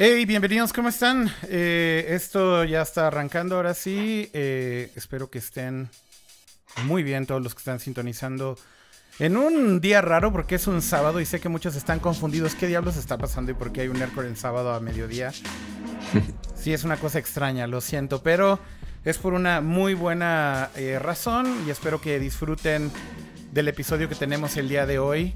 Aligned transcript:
Hey, 0.00 0.26
bienvenidos, 0.26 0.72
¿cómo 0.72 0.90
están? 0.90 1.28
Eh, 1.48 2.06
esto 2.10 2.62
ya 2.62 2.82
está 2.82 3.08
arrancando 3.08 3.56
ahora 3.56 3.74
sí. 3.74 4.30
Eh, 4.32 4.92
espero 4.94 5.28
que 5.28 5.38
estén 5.38 5.90
muy 6.84 7.02
bien 7.02 7.26
todos 7.26 7.42
los 7.42 7.52
que 7.52 7.58
están 7.58 7.80
sintonizando 7.80 8.56
en 9.18 9.36
un 9.36 9.80
día 9.80 10.00
raro 10.00 10.30
porque 10.30 10.54
es 10.54 10.68
un 10.68 10.82
sábado 10.82 11.20
y 11.20 11.26
sé 11.26 11.40
que 11.40 11.48
muchos 11.48 11.74
están 11.74 11.98
confundidos. 11.98 12.54
¿Qué 12.54 12.68
diablos 12.68 12.96
está 12.96 13.18
pasando 13.18 13.50
y 13.50 13.54
por 13.54 13.72
qué 13.72 13.80
hay 13.80 13.88
un 13.88 13.98
Nerdcore 13.98 14.28
en 14.28 14.36
sábado 14.36 14.72
a 14.72 14.78
mediodía? 14.78 15.32
Sí, 16.54 16.72
es 16.72 16.84
una 16.84 16.96
cosa 16.96 17.18
extraña, 17.18 17.66
lo 17.66 17.80
siento, 17.80 18.22
pero 18.22 18.60
es 19.04 19.18
por 19.18 19.32
una 19.32 19.60
muy 19.60 19.94
buena 19.94 20.70
eh, 20.76 21.00
razón 21.00 21.64
y 21.66 21.70
espero 21.70 22.00
que 22.00 22.20
disfruten 22.20 22.92
del 23.52 23.66
episodio 23.66 24.08
que 24.08 24.14
tenemos 24.14 24.56
el 24.56 24.68
día 24.68 24.86
de 24.86 25.00
hoy. 25.00 25.34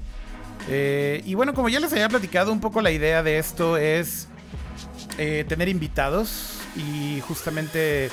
y 0.69 1.33
bueno, 1.33 1.53
como 1.53 1.67
ya 1.67 1.81
les 1.81 1.91
había 1.91 2.07
platicado, 2.07 2.53
un 2.53 2.61
poco 2.61 2.81
la 2.81 2.91
idea 2.91 3.23
de 3.23 3.39
esto 3.39 3.75
es 3.75 4.29
eh, 5.17 5.45
tener 5.47 5.69
invitados 5.69 6.59
y 6.75 7.21
justamente 7.21 8.09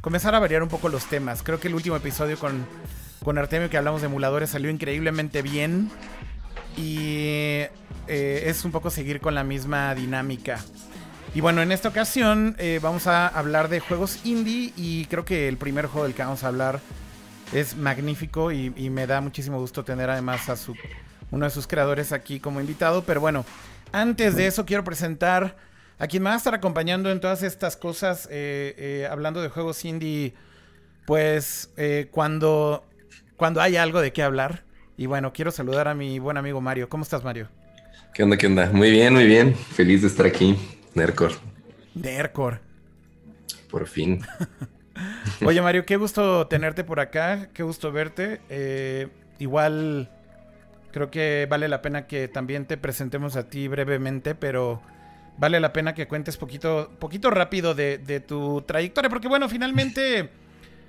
comenzar 0.00 0.34
a 0.34 0.38
variar 0.38 0.62
un 0.62 0.68
poco 0.68 0.88
los 0.88 1.06
temas. 1.06 1.42
Creo 1.42 1.60
que 1.60 1.68
el 1.68 1.74
último 1.74 1.96
episodio 1.96 2.38
con, 2.38 2.66
con 3.22 3.38
Artemio 3.38 3.70
que 3.70 3.76
hablamos 3.76 4.00
de 4.00 4.06
emuladores 4.06 4.50
salió 4.50 4.70
increíblemente 4.70 5.42
bien 5.42 5.90
y 6.76 7.62
eh, 8.08 8.44
es 8.46 8.64
un 8.64 8.72
poco 8.72 8.90
seguir 8.90 9.20
con 9.20 9.34
la 9.34 9.44
misma 9.44 9.94
dinámica. 9.94 10.58
Y 11.34 11.40
bueno, 11.40 11.62
en 11.62 11.70
esta 11.70 11.88
ocasión 11.88 12.56
eh, 12.58 12.80
vamos 12.82 13.06
a 13.06 13.28
hablar 13.28 13.68
de 13.68 13.78
juegos 13.78 14.18
indie 14.24 14.72
y 14.76 15.04
creo 15.04 15.24
que 15.24 15.46
el 15.46 15.56
primer 15.56 15.86
juego 15.86 16.04
del 16.04 16.14
que 16.14 16.22
vamos 16.22 16.42
a 16.42 16.48
hablar 16.48 16.80
es 17.52 17.76
magnífico 17.76 18.50
y, 18.50 18.72
y 18.76 18.90
me 18.90 19.06
da 19.06 19.20
muchísimo 19.20 19.58
gusto 19.60 19.84
tener 19.84 20.10
además 20.10 20.48
a 20.48 20.56
su, 20.56 20.74
uno 21.30 21.44
de 21.44 21.50
sus 21.50 21.66
creadores 21.68 22.10
aquí 22.12 22.40
como 22.40 22.60
invitado. 22.60 23.04
Pero 23.04 23.20
bueno, 23.20 23.44
antes 23.92 24.34
de 24.34 24.46
eso 24.46 24.66
quiero 24.66 24.82
presentar 24.82 25.56
a 26.00 26.08
quien 26.08 26.22
me 26.22 26.30
va 26.30 26.34
a 26.34 26.38
estar 26.38 26.54
acompañando 26.54 27.10
en 27.10 27.20
todas 27.20 27.42
estas 27.42 27.76
cosas, 27.76 28.26
eh, 28.30 28.74
eh, 28.78 29.08
hablando 29.08 29.42
de 29.42 29.50
juegos 29.50 29.84
indie, 29.84 30.32
pues 31.04 31.70
eh, 31.76 32.08
cuando, 32.10 32.86
cuando 33.36 33.60
hay 33.60 33.76
algo 33.76 34.00
de 34.00 34.10
qué 34.10 34.22
hablar. 34.22 34.64
Y 34.96 35.04
bueno, 35.04 35.34
quiero 35.34 35.50
saludar 35.50 35.88
a 35.88 35.94
mi 35.94 36.18
buen 36.18 36.38
amigo 36.38 36.62
Mario. 36.62 36.88
¿Cómo 36.88 37.02
estás, 37.02 37.22
Mario? 37.22 37.48
¿Qué 38.14 38.22
onda, 38.22 38.38
qué 38.38 38.46
onda? 38.46 38.70
Muy 38.72 38.90
bien, 38.90 39.12
muy 39.12 39.26
bien. 39.26 39.54
Feliz 39.54 40.00
de 40.00 40.08
estar 40.08 40.24
aquí. 40.24 40.56
Nercor. 40.94 41.32
Nercor. 41.94 42.60
Por 43.70 43.86
fin. 43.86 44.22
Oye, 45.44 45.60
Mario, 45.60 45.84
qué 45.84 45.96
gusto 45.96 46.46
tenerte 46.46 46.82
por 46.82 46.98
acá. 47.00 47.50
Qué 47.52 47.62
gusto 47.62 47.92
verte. 47.92 48.40
igual 49.38 50.10
creo 50.92 51.10
que 51.10 51.46
vale 51.48 51.68
la 51.68 51.82
pena 51.82 52.06
que 52.06 52.26
también 52.26 52.64
te 52.64 52.78
presentemos 52.78 53.36
a 53.36 53.50
ti 53.50 53.68
brevemente, 53.68 54.34
pero 54.34 54.80
vale 55.40 55.58
la 55.58 55.72
pena 55.72 55.94
que 55.94 56.06
cuentes 56.06 56.36
poquito, 56.36 56.90
poquito 56.98 57.30
rápido 57.30 57.74
de, 57.74 58.22
tu 58.28 58.62
trayectoria, 58.62 59.08
porque 59.08 59.26
bueno, 59.26 59.48
finalmente 59.48 60.28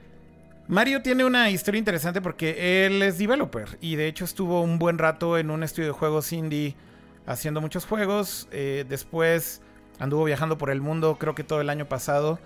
Mario 0.68 1.02
tiene 1.02 1.24
una 1.24 1.50
historia 1.50 1.80
interesante 1.80 2.22
porque 2.22 2.86
él 2.86 3.02
es 3.02 3.18
developer 3.18 3.78
y 3.80 3.96
de 3.96 4.08
hecho 4.08 4.26
estuvo 4.26 4.62
un 4.62 4.78
buen 4.78 4.98
rato 4.98 5.38
en 5.38 5.50
un 5.50 5.64
estudio 5.64 5.88
de 5.88 5.94
juegos 5.94 6.34
indie 6.34 6.76
haciendo 7.26 7.62
muchos 7.62 7.86
juegos, 7.86 8.50
eh, 8.52 8.84
después 8.88 9.62
anduvo 10.00 10.26
viajando 10.26 10.58
por 10.58 10.70
el 10.70 10.82
mundo 10.82 11.16
creo 11.18 11.34
que 11.34 11.46
todo 11.46 11.62
el 11.62 11.70
año 11.70 11.86
pasado, 11.86 12.38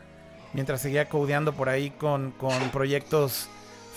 mientras 0.53 0.81
seguía 0.81 1.09
codeando 1.09 1.53
por 1.53 1.69
ahí 1.69 1.89
con, 1.89 2.31
con 2.31 2.53
proyectos 2.69 3.49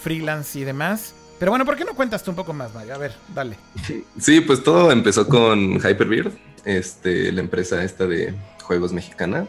freelance 0.02 0.58
y 0.58 0.64
demás. 0.64 1.14
Pero 1.38 1.52
bueno, 1.52 1.64
¿por 1.64 1.76
qué 1.76 1.84
no 1.84 1.94
cuentas 1.94 2.24
tú 2.24 2.30
un 2.30 2.36
poco 2.36 2.52
más, 2.52 2.74
Mario? 2.74 2.94
A 2.94 2.98
ver, 2.98 3.12
dale. 3.34 3.56
Sí, 4.18 4.40
pues 4.40 4.62
todo 4.64 4.90
empezó 4.90 5.28
con 5.28 5.74
Hyperbeard, 5.74 6.32
este, 6.68 7.32
la 7.32 7.40
empresa 7.40 7.82
esta 7.82 8.06
de 8.06 8.34
juegos 8.62 8.92
mexicana. 8.92 9.46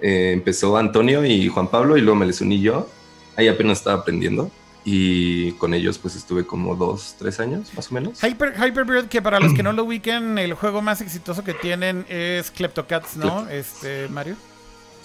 Eh, 0.00 0.32
empezó 0.32 0.76
Antonio 0.76 1.24
y 1.24 1.48
Juan 1.48 1.68
Pablo 1.68 1.96
y 1.96 2.02
luego 2.02 2.16
me 2.16 2.26
les 2.26 2.40
uní 2.40 2.60
yo. 2.60 2.88
Ahí 3.36 3.48
apenas 3.48 3.78
estaba 3.78 4.00
aprendiendo 4.00 4.50
y 4.84 5.52
con 5.52 5.74
ellos 5.74 5.98
pues 5.98 6.14
estuve 6.14 6.46
como 6.46 6.76
dos, 6.76 7.16
tres 7.18 7.40
años 7.40 7.72
más 7.74 7.90
o 7.90 7.94
menos. 7.94 8.22
Hyper, 8.22 8.54
Hyperbeard, 8.54 9.08
que 9.08 9.22
para 9.22 9.40
los 9.40 9.54
que 9.54 9.62
no 9.62 9.72
lo 9.74 9.84
ubiquen, 9.84 10.38
el 10.38 10.54
juego 10.54 10.82
más 10.82 11.00
exitoso 11.00 11.42
que 11.42 11.54
tienen 11.54 12.04
es 12.08 12.50
Kleptocats, 12.50 13.16
¿no? 13.16 13.48
Este, 13.48 14.08
Mario. 14.08 14.36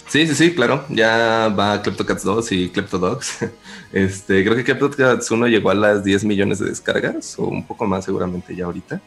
Sí, 0.07 0.27
sí, 0.27 0.35
sí, 0.35 0.53
claro. 0.53 0.83
Ya 0.89 1.47
va 1.57 1.81
CleptoCats 1.81 2.23
2 2.23 2.51
y 2.51 2.69
CleptoDogs. 2.69 3.37
Este, 3.93 4.43
creo 4.43 4.55
que 4.55 4.63
CleptoCats 4.63 5.29
1 5.29 5.47
llegó 5.47 5.69
a 5.69 5.75
las 5.75 6.03
10 6.03 6.25
millones 6.25 6.59
de 6.59 6.65
descargas, 6.65 7.37
o 7.37 7.43
un 7.43 7.65
poco 7.65 7.85
más 7.85 8.03
seguramente 8.03 8.55
ya 8.55 8.65
ahorita. 8.65 8.99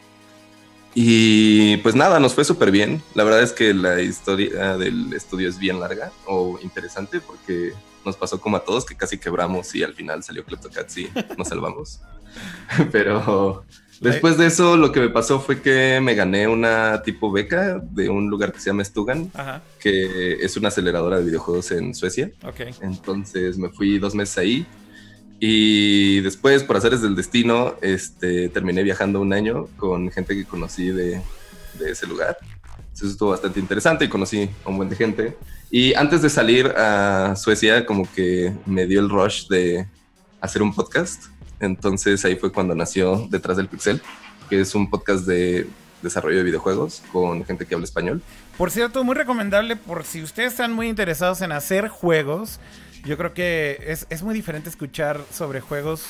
Y 0.99 1.77
pues 1.77 1.93
nada, 1.93 2.19
nos 2.19 2.33
fue 2.33 2.43
súper 2.43 2.71
bien. 2.71 3.03
La 3.13 3.23
verdad 3.23 3.43
es 3.43 3.51
que 3.51 3.71
la 3.71 4.01
historia 4.01 4.77
del 4.77 5.13
estudio 5.13 5.47
es 5.47 5.59
bien 5.59 5.79
larga 5.79 6.11
o 6.25 6.57
interesante 6.63 7.19
porque 7.19 7.73
nos 8.03 8.17
pasó 8.17 8.41
como 8.41 8.57
a 8.57 8.61
todos 8.61 8.83
que 8.83 8.95
casi 8.95 9.19
quebramos 9.19 9.75
y 9.75 9.83
al 9.83 9.93
final 9.93 10.23
salió 10.23 10.43
CleptoCats 10.43 10.97
y 10.97 11.09
nos 11.37 11.49
salvamos. 11.49 12.01
Pero 12.91 13.63
Después 14.01 14.39
de 14.39 14.47
eso, 14.47 14.75
lo 14.75 14.91
que 14.91 14.99
me 14.99 15.09
pasó 15.09 15.39
fue 15.39 15.61
que 15.61 15.99
me 16.01 16.15
gané 16.15 16.47
una 16.47 17.03
tipo 17.03 17.31
beca 17.31 17.79
de 17.79 18.09
un 18.09 18.27
lugar 18.27 18.51
que 18.51 18.59
se 18.59 18.71
llama 18.71 18.83
Stugan, 18.83 19.31
que 19.79 20.33
es 20.33 20.57
una 20.57 20.69
aceleradora 20.69 21.19
de 21.19 21.25
videojuegos 21.25 21.71
en 21.71 21.93
Suecia. 21.93 22.31
Okay. 22.43 22.73
Entonces 22.81 23.59
me 23.59 23.69
fui 23.69 23.99
dos 23.99 24.15
meses 24.15 24.37
ahí 24.39 24.65
y 25.39 26.21
después, 26.21 26.63
por 26.63 26.77
hacer 26.77 26.97
del 26.97 27.15
destino, 27.15 27.75
este, 27.81 28.49
terminé 28.49 28.83
viajando 28.83 29.21
un 29.21 29.33
año 29.33 29.67
con 29.77 30.11
gente 30.11 30.35
que 30.35 30.45
conocí 30.45 30.89
de, 30.89 31.21
de 31.79 31.91
ese 31.91 32.07
lugar. 32.07 32.37
Eso 32.93 33.07
estuvo 33.07 33.29
bastante 33.29 33.59
interesante 33.59 34.05
y 34.05 34.09
conocí 34.09 34.49
a 34.65 34.69
un 34.69 34.77
buen 34.77 34.89
de 34.89 34.95
gente. 34.95 35.37
Y 35.69 35.93
antes 35.93 36.21
de 36.21 36.29
salir 36.29 36.67
a 36.67 37.35
Suecia, 37.35 37.85
como 37.85 38.11
que 38.11 38.53
me 38.65 38.87
dio 38.87 38.99
el 38.99 39.09
rush 39.09 39.47
de 39.47 39.85
hacer 40.41 40.61
un 40.61 40.73
podcast 40.73 41.25
entonces 41.59 42.23
ahí 42.25 42.35
fue 42.35 42.51
cuando 42.51 42.75
nació 42.75 43.27
Detrás 43.29 43.57
del 43.57 43.67
Pixel, 43.67 44.01
que 44.49 44.61
es 44.61 44.75
un 44.75 44.89
podcast 44.89 45.25
de 45.25 45.67
desarrollo 46.01 46.37
de 46.37 46.43
videojuegos 46.43 47.01
con 47.11 47.43
gente 47.45 47.65
que 47.65 47.73
habla 47.73 47.85
español. 47.85 48.21
Por 48.57 48.69
cierto, 48.69 49.03
muy 49.03 49.15
recomendable 49.15 49.75
por 49.75 50.03
si 50.03 50.21
ustedes 50.21 50.51
están 50.51 50.73
muy 50.73 50.87
interesados 50.87 51.41
en 51.41 51.51
hacer 51.51 51.87
juegos. 51.87 52.59
Yo 53.07 53.17
creo 53.17 53.33
que 53.33 53.79
es, 53.87 54.21
muy 54.21 54.35
diferente 54.35 54.69
escuchar 54.69 55.21
sobre 55.31 55.61
juegos 55.61 56.05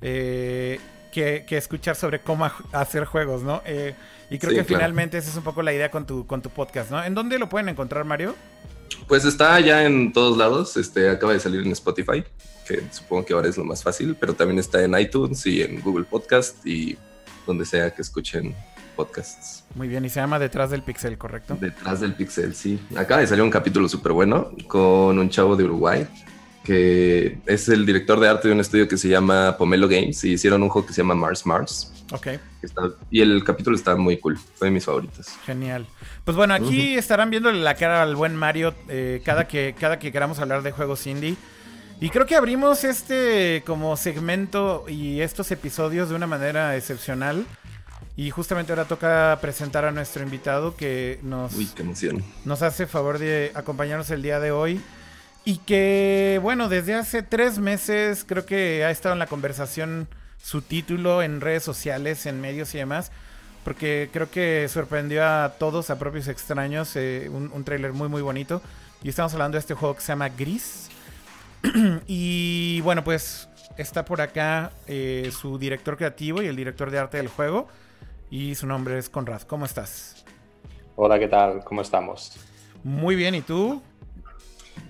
eh, 0.00 0.78
que, 1.12 1.44
escuchar 1.50 1.96
sobre 1.96 2.20
cómo 2.20 2.48
hacer 2.72 3.04
juegos, 3.04 3.42
¿no? 3.42 3.62
Eh, 3.66 3.94
y 4.30 4.38
creo 4.38 4.54
que 4.54 4.64
finalmente 4.64 5.18
esa 5.18 5.28
es 5.28 5.36
un 5.36 5.42
poco 5.42 5.62
la 5.62 5.72
idea 5.72 5.90
con 5.90 6.06
tu, 6.06 6.26
con 6.28 6.40
tu 6.40 6.50
podcast, 6.50 6.92
¿no? 6.92 7.02
¿En 7.02 7.14
dónde 7.14 7.38
lo 7.38 7.48
pueden 7.48 7.68
encontrar, 7.68 8.04
Mario? 8.04 8.36
Pues 9.08 9.24
está 9.24 9.58
ya 9.58 9.84
en 9.84 10.12
todos 10.12 10.38
lados. 10.38 10.76
Este 10.76 11.10
acaba 11.10 11.32
de 11.32 11.40
salir 11.40 11.62
en 11.62 11.72
Spotify 11.72 12.22
que 12.66 12.80
supongo 12.92 13.24
que 13.24 13.32
ahora 13.32 13.48
es 13.48 13.58
lo 13.58 13.64
más 13.64 13.82
fácil, 13.82 14.14
pero 14.18 14.34
también 14.34 14.60
está 14.60 14.84
en 14.84 14.96
iTunes 14.96 15.44
y 15.46 15.62
en 15.62 15.80
Google 15.80 16.04
Podcast 16.04 16.64
y 16.64 16.96
donde 17.44 17.64
sea 17.64 17.92
que 17.92 18.02
escuchen 18.02 18.54
podcasts. 19.00 19.64
Muy 19.74 19.88
bien, 19.88 20.04
y 20.04 20.10
se 20.10 20.20
llama 20.20 20.38
Detrás 20.38 20.70
del 20.70 20.82
Pixel, 20.82 21.16
¿correcto? 21.16 21.56
Detrás 21.58 22.00
del 22.00 22.14
Pixel, 22.14 22.54
sí. 22.54 22.78
Acaba 22.96 23.22
de 23.22 23.26
salir 23.26 23.42
un 23.42 23.50
capítulo 23.50 23.88
súper 23.88 24.12
bueno 24.12 24.50
con 24.68 25.18
un 25.18 25.30
chavo 25.30 25.56
de 25.56 25.64
Uruguay 25.64 26.06
que 26.62 27.38
es 27.46 27.68
el 27.70 27.86
director 27.86 28.20
de 28.20 28.28
arte 28.28 28.48
de 28.48 28.54
un 28.54 28.60
estudio 28.60 28.86
que 28.86 28.98
se 28.98 29.08
llama 29.08 29.56
Pomelo 29.56 29.88
Games 29.88 30.22
y 30.24 30.32
hicieron 30.32 30.62
un 30.62 30.68
juego 30.68 30.86
que 30.86 30.92
se 30.92 31.00
llama 31.00 31.14
Mars 31.14 31.46
Mars. 31.46 31.92
Ok. 32.12 32.26
y 33.10 33.20
el 33.20 33.42
capítulo 33.44 33.76
está 33.76 33.96
muy 33.96 34.18
cool, 34.18 34.36
fue 34.36 34.68
de 34.68 34.72
mis 34.72 34.84
favoritos. 34.84 35.26
Genial. 35.46 35.86
Pues 36.24 36.36
bueno, 36.36 36.52
aquí 36.52 36.96
estarán 36.96 37.30
viéndole 37.30 37.60
la 37.60 37.74
cara 37.76 38.02
al 38.02 38.14
buen 38.14 38.36
Mario 38.36 38.74
eh, 38.88 39.22
cada, 39.24 39.48
que, 39.48 39.74
cada 39.78 39.98
que 39.98 40.12
queramos 40.12 40.38
hablar 40.38 40.62
de 40.62 40.72
juegos 40.72 41.06
indie. 41.06 41.36
Y 42.00 42.08
creo 42.10 42.26
que 42.26 42.34
abrimos 42.34 42.84
este 42.84 43.62
como 43.66 43.96
segmento 43.96 44.84
y 44.88 45.20
estos 45.20 45.50
episodios 45.50 46.08
de 46.08 46.14
una 46.14 46.26
manera 46.26 46.76
excepcional. 46.76 47.46
Y 48.16 48.30
justamente 48.30 48.72
ahora 48.72 48.84
toca 48.84 49.38
presentar 49.40 49.84
a 49.84 49.92
nuestro 49.92 50.22
invitado 50.22 50.76
que 50.76 51.18
nos, 51.22 51.52
nos 52.44 52.62
hace 52.62 52.86
favor 52.86 53.18
de 53.18 53.52
acompañarnos 53.54 54.10
el 54.10 54.22
día 54.22 54.40
de 54.40 54.50
hoy. 54.50 54.80
Y 55.44 55.58
que, 55.58 56.38
bueno, 56.42 56.68
desde 56.68 56.94
hace 56.94 57.22
tres 57.22 57.58
meses 57.58 58.24
creo 58.26 58.44
que 58.44 58.84
ha 58.84 58.90
estado 58.90 59.14
en 59.14 59.18
la 59.20 59.26
conversación 59.26 60.06
su 60.42 60.60
título 60.60 61.22
en 61.22 61.40
redes 61.40 61.62
sociales, 61.62 62.26
en 62.26 62.40
medios 62.40 62.74
y 62.74 62.78
demás. 62.78 63.10
Porque 63.64 64.10
creo 64.12 64.30
que 64.30 64.68
sorprendió 64.68 65.24
a 65.26 65.54
todos, 65.58 65.90
a 65.90 65.98
propios 65.98 66.28
extraños, 66.28 66.96
eh, 66.96 67.28
un, 67.30 67.50
un 67.52 67.64
tráiler 67.64 67.92
muy 67.92 68.08
muy 68.08 68.22
bonito. 68.22 68.60
Y 69.02 69.08
estamos 69.08 69.32
hablando 69.32 69.56
de 69.56 69.60
este 69.60 69.74
juego 69.74 69.94
que 69.94 70.02
se 70.02 70.08
llama 70.08 70.28
Gris. 70.28 70.88
y 72.06 72.80
bueno, 72.82 73.04
pues 73.04 73.48
está 73.76 74.04
por 74.04 74.20
acá 74.20 74.72
eh, 74.86 75.30
su 75.38 75.58
director 75.58 75.96
creativo 75.96 76.42
y 76.42 76.46
el 76.46 76.56
director 76.56 76.90
de 76.90 76.98
arte 76.98 77.16
del 77.16 77.28
juego. 77.28 77.68
Y 78.30 78.54
su 78.54 78.66
nombre 78.66 78.96
es 78.98 79.08
Conrad. 79.08 79.42
¿Cómo 79.42 79.64
estás? 79.64 80.24
Hola, 80.96 81.18
¿qué 81.18 81.28
tal? 81.28 81.64
¿Cómo 81.64 81.82
estamos? 81.82 82.36
Muy 82.84 83.16
bien, 83.16 83.34
¿y 83.34 83.42
tú? 83.42 83.82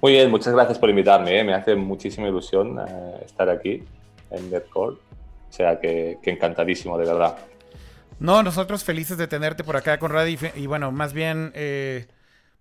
Muy 0.01 0.13
bien, 0.13 0.31
muchas 0.31 0.53
gracias 0.55 0.79
por 0.79 0.91
invitarme. 0.91 1.41
¿eh? 1.41 1.45
Me 1.45 1.55
hace 1.55 1.75
muchísima 1.75 2.29
ilusión 2.29 2.79
eh, 2.79 3.23
estar 3.25 3.49
aquí 3.49 3.83
en 4.31 4.51
Deadcore. 4.51 4.97
O 4.97 5.53
sea 5.53 5.81
que, 5.81 6.19
encantadísimo, 6.23 6.97
de 6.99 7.07
verdad. 7.07 7.39
No, 8.19 8.43
nosotros 8.43 8.85
felices 8.85 9.19
de 9.19 9.27
tenerte 9.27 9.65
por 9.65 9.77
acá, 9.77 9.99
Conrad. 9.99 10.27
Y, 10.27 10.39
y 10.55 10.67
bueno, 10.67 10.93
más 10.93 11.13
bien 11.13 11.53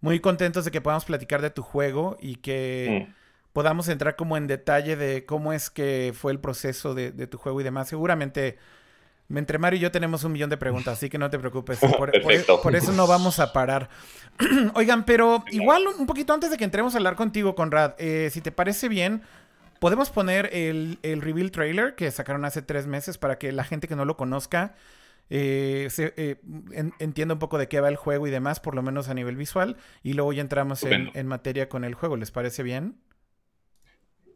muy 0.02 0.20
contentos 0.20 0.66
de 0.66 0.72
que 0.72 0.82
podamos 0.82 1.06
platicar 1.06 1.42
de 1.42 1.50
tu 1.50 1.62
juego 1.62 2.18
y 2.22 2.38
que 2.38 3.08
mm. 3.08 3.14
podamos 3.54 3.90
entrar 3.90 4.16
como 4.16 4.38
en 4.38 4.48
detalle 4.48 4.96
de 4.96 5.25
cómo 5.25 5.54
es 5.54 5.70
que 5.70 6.14
fue 6.16 6.32
el 6.32 6.40
proceso 6.40 6.94
de, 6.94 7.12
tu 7.28 7.38
juego 7.38 7.60
y 7.62 7.64
demás. 7.64 7.90
Seguramente 7.90 8.58
entre 9.34 9.58
Mario 9.58 9.78
y 9.78 9.81
yo 9.81 9.92
tenemos 9.92 10.24
un 10.24 10.31
millón 10.31 10.50
de 10.50 10.58
preguntas, 10.58 10.98
así 10.98 11.10
que 11.10 11.18
no 11.18 11.30
te 11.30 11.40
preocupes. 11.40 11.80
Por, 11.98 12.12
por 12.62 12.76
eso 12.76 12.92
no 12.94 13.08
vamos 13.08 13.40
a 13.40 13.54
parar. 13.54 13.90
Oigan, 14.76 15.06
pero 15.06 15.44
igual 15.52 15.84
un 15.88 16.06
poquito 16.06 16.34
antes 16.34 16.50
de 16.50 16.58
que 16.58 16.64
entremos 16.64 16.94
a 16.94 16.98
hablar 16.98 17.16
contigo, 17.16 17.56
Conrad, 17.56 17.94
eh, 17.98 18.30
si 18.31 18.42
te 18.42 18.52
parece 18.52 18.90
bien, 18.90 19.22
podemos 19.80 20.10
poner 20.10 20.50
el, 20.54 21.00
el 21.04 21.22
reveal 21.22 21.52
trailer 21.52 21.96
que 21.96 22.10
sacaron 22.12 22.46
hace 22.46 22.62
tres 22.62 22.88
meses 22.88 23.18
para 23.18 23.38
que 23.38 23.52
la 23.52 23.64
gente 23.64 23.88
que 23.88 23.96
no 23.96 24.06
lo 24.06 24.18
conozca 24.18 24.76
eh, 25.30 25.88
se, 25.92 26.14
eh, 26.18 26.38
entienda 27.00 27.34
un 27.36 27.40
poco 27.40 27.60
de 27.60 27.68
qué 27.68 27.80
va 27.80 27.90
el 27.90 27.96
juego 27.96 28.28
y 28.28 28.32
demás, 28.32 28.60
por 28.60 28.74
lo 28.74 28.82
menos 28.82 29.10
a 29.10 29.14
nivel 29.14 29.36
visual, 29.36 29.78
y 30.02 30.14
luego 30.14 30.34
ya 30.34 30.42
entramos 30.42 30.84
en, 30.84 31.28
materia 31.28 31.70
con 31.70 31.84
el 31.84 31.94
juego. 31.94 32.18
¿Les 32.18 32.32
parece 32.32 32.64
bien? 32.64 32.98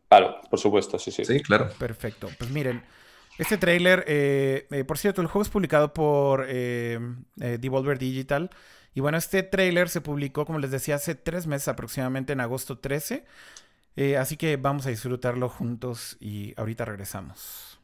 Claro, 0.07 0.39
por 0.49 0.59
supuesto, 0.59 0.99
sí, 0.99 1.11
sí. 1.11 1.25
Sí, 1.25 1.39
claro. 1.41 1.69
Perfecto. 1.79 2.29
Pues 2.37 2.51
miren, 2.51 2.83
este 3.37 3.57
trailer, 3.57 4.03
eh, 4.07 4.83
por 4.87 4.97
cierto, 4.97 5.21
el 5.21 5.27
juego 5.27 5.43
es 5.43 5.49
publicado 5.49 5.93
por 5.93 6.47
Devolver 6.47 7.97
Digital. 7.97 8.49
Y 8.95 9.01
bueno, 9.01 9.17
este 9.17 9.43
trailer 9.43 9.89
se 9.89 10.01
publicó, 10.01 10.45
como 10.45 10.59
les 10.59 10.71
decía, 10.71 10.95
hace 10.95 11.15
tres 11.15 11.47
meses 11.47 11.67
aproximadamente, 11.67 12.33
en 12.33 12.41
agosto 12.41 12.77
13. 12.77 13.25
así 14.19 14.37
que 14.37 14.57
vamos 14.57 14.85
a 14.85 14.89
disfrutarlo 14.89 15.49
juntos 15.49 16.17
y 16.19 16.53
ahorita 16.57 16.85
regresamos. 16.85 17.79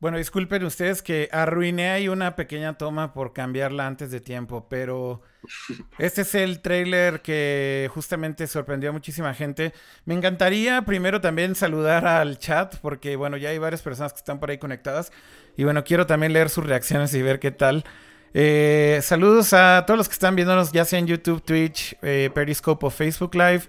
Bueno, 0.00 0.16
disculpen 0.16 0.62
ustedes 0.62 1.02
que 1.02 1.28
arruiné 1.32 1.90
ahí 1.90 2.08
una 2.08 2.36
pequeña 2.36 2.78
toma 2.78 3.12
por 3.12 3.32
cambiarla 3.32 3.84
antes 3.84 4.12
de 4.12 4.20
tiempo, 4.20 4.68
pero 4.70 5.22
este 5.98 6.22
es 6.22 6.36
el 6.36 6.60
trailer 6.60 7.20
que 7.20 7.90
justamente 7.92 8.46
sorprendió 8.46 8.90
a 8.90 8.92
muchísima 8.92 9.34
gente. 9.34 9.72
Me 10.04 10.14
encantaría 10.14 10.82
primero 10.82 11.20
también 11.20 11.56
saludar 11.56 12.06
al 12.06 12.38
chat, 12.38 12.76
porque 12.76 13.16
bueno, 13.16 13.36
ya 13.36 13.48
hay 13.48 13.58
varias 13.58 13.82
personas 13.82 14.12
que 14.12 14.18
están 14.18 14.38
por 14.38 14.50
ahí 14.50 14.58
conectadas. 14.58 15.10
Y 15.56 15.64
bueno, 15.64 15.82
quiero 15.82 16.06
también 16.06 16.32
leer 16.32 16.48
sus 16.48 16.64
reacciones 16.64 17.12
y 17.14 17.22
ver 17.22 17.40
qué 17.40 17.50
tal. 17.50 17.84
Eh, 18.34 19.00
saludos 19.02 19.52
a 19.52 19.82
todos 19.84 19.98
los 19.98 20.08
que 20.08 20.12
están 20.12 20.36
viéndonos, 20.36 20.70
ya 20.70 20.84
sea 20.84 21.00
en 21.00 21.08
YouTube, 21.08 21.42
Twitch, 21.42 21.96
eh, 22.02 22.30
Periscope 22.32 22.86
o 22.86 22.90
Facebook 22.90 23.34
Live. 23.34 23.62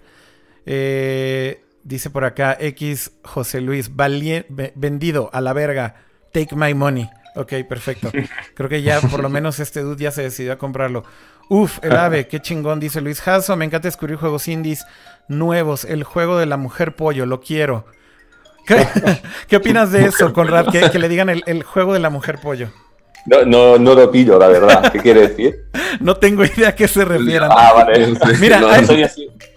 Eh, 0.68 1.64
dice 1.84 2.12
por 2.12 2.24
acá 2.24 2.56
X 2.60 3.14
José 3.24 3.62
Luis, 3.62 3.90
vendido 3.96 5.32
a 5.34 5.42
la 5.42 5.54
verga. 5.54 6.06
Take 6.31 6.56
my 6.56 6.74
money. 6.74 7.10
Ok, 7.36 7.54
perfecto. 7.68 8.12
Creo 8.54 8.70
que 8.70 8.81
ya 8.81 9.02
por 9.02 9.22
lo 9.22 9.30
menos 9.30 9.60
este 9.60 9.81
dude 9.81 10.04
ya 10.04 10.12
se 10.12 10.24
decidió 10.24 10.54
a 10.54 10.58
comprarlo. 10.58 11.04
Uf, 11.50 11.80
el 11.81 11.96
ave, 11.96 12.28
qué 12.28 12.40
chingón, 12.40 12.80
dice 12.80 13.02
Luis 13.02 13.26
Hasso. 13.28 13.56
Me 13.56 13.66
encanta 13.66 13.88
descubrir 13.88 14.18
juegos 14.18 14.48
indies 14.48 14.86
nuevos. 15.28 15.86
El 15.86 16.04
juego 16.04 16.38
de 16.38 16.46
la 16.46 16.58
mujer 16.58 16.96
pollo, 16.96 17.26
lo 17.26 17.42
quiero. 17.42 17.86
¿Qué, 19.48 19.56
opinas 19.58 19.92
de 19.92 20.06
eso, 20.06 20.31
Conrad? 20.31 20.68
Que, 20.68 21.00
le 21.00 21.10
digan 21.10 21.30
el, 21.30 21.64
juego 21.64 21.94
de 21.94 22.00
la 22.00 22.10
mujer 22.10 22.40
pollo. 22.40 22.70
No, 23.25 23.44
no, 23.44 23.78
no 23.78 23.96
lo 23.96 24.12
pillo, 24.12 24.38
la 24.38 24.48
verdad. 24.48 24.92
¿Qué 24.92 25.00
quiere 25.00 25.30
decir? 25.30 25.66
no 26.00 26.18
tengo 26.18 26.46
idea 26.46 26.70
a 26.70 26.75
qué 26.75 26.88
se 26.88 27.04
refieran. 27.04 27.50
Ah, 27.52 27.74
vale. 27.74 28.14
Mira, 28.40 28.62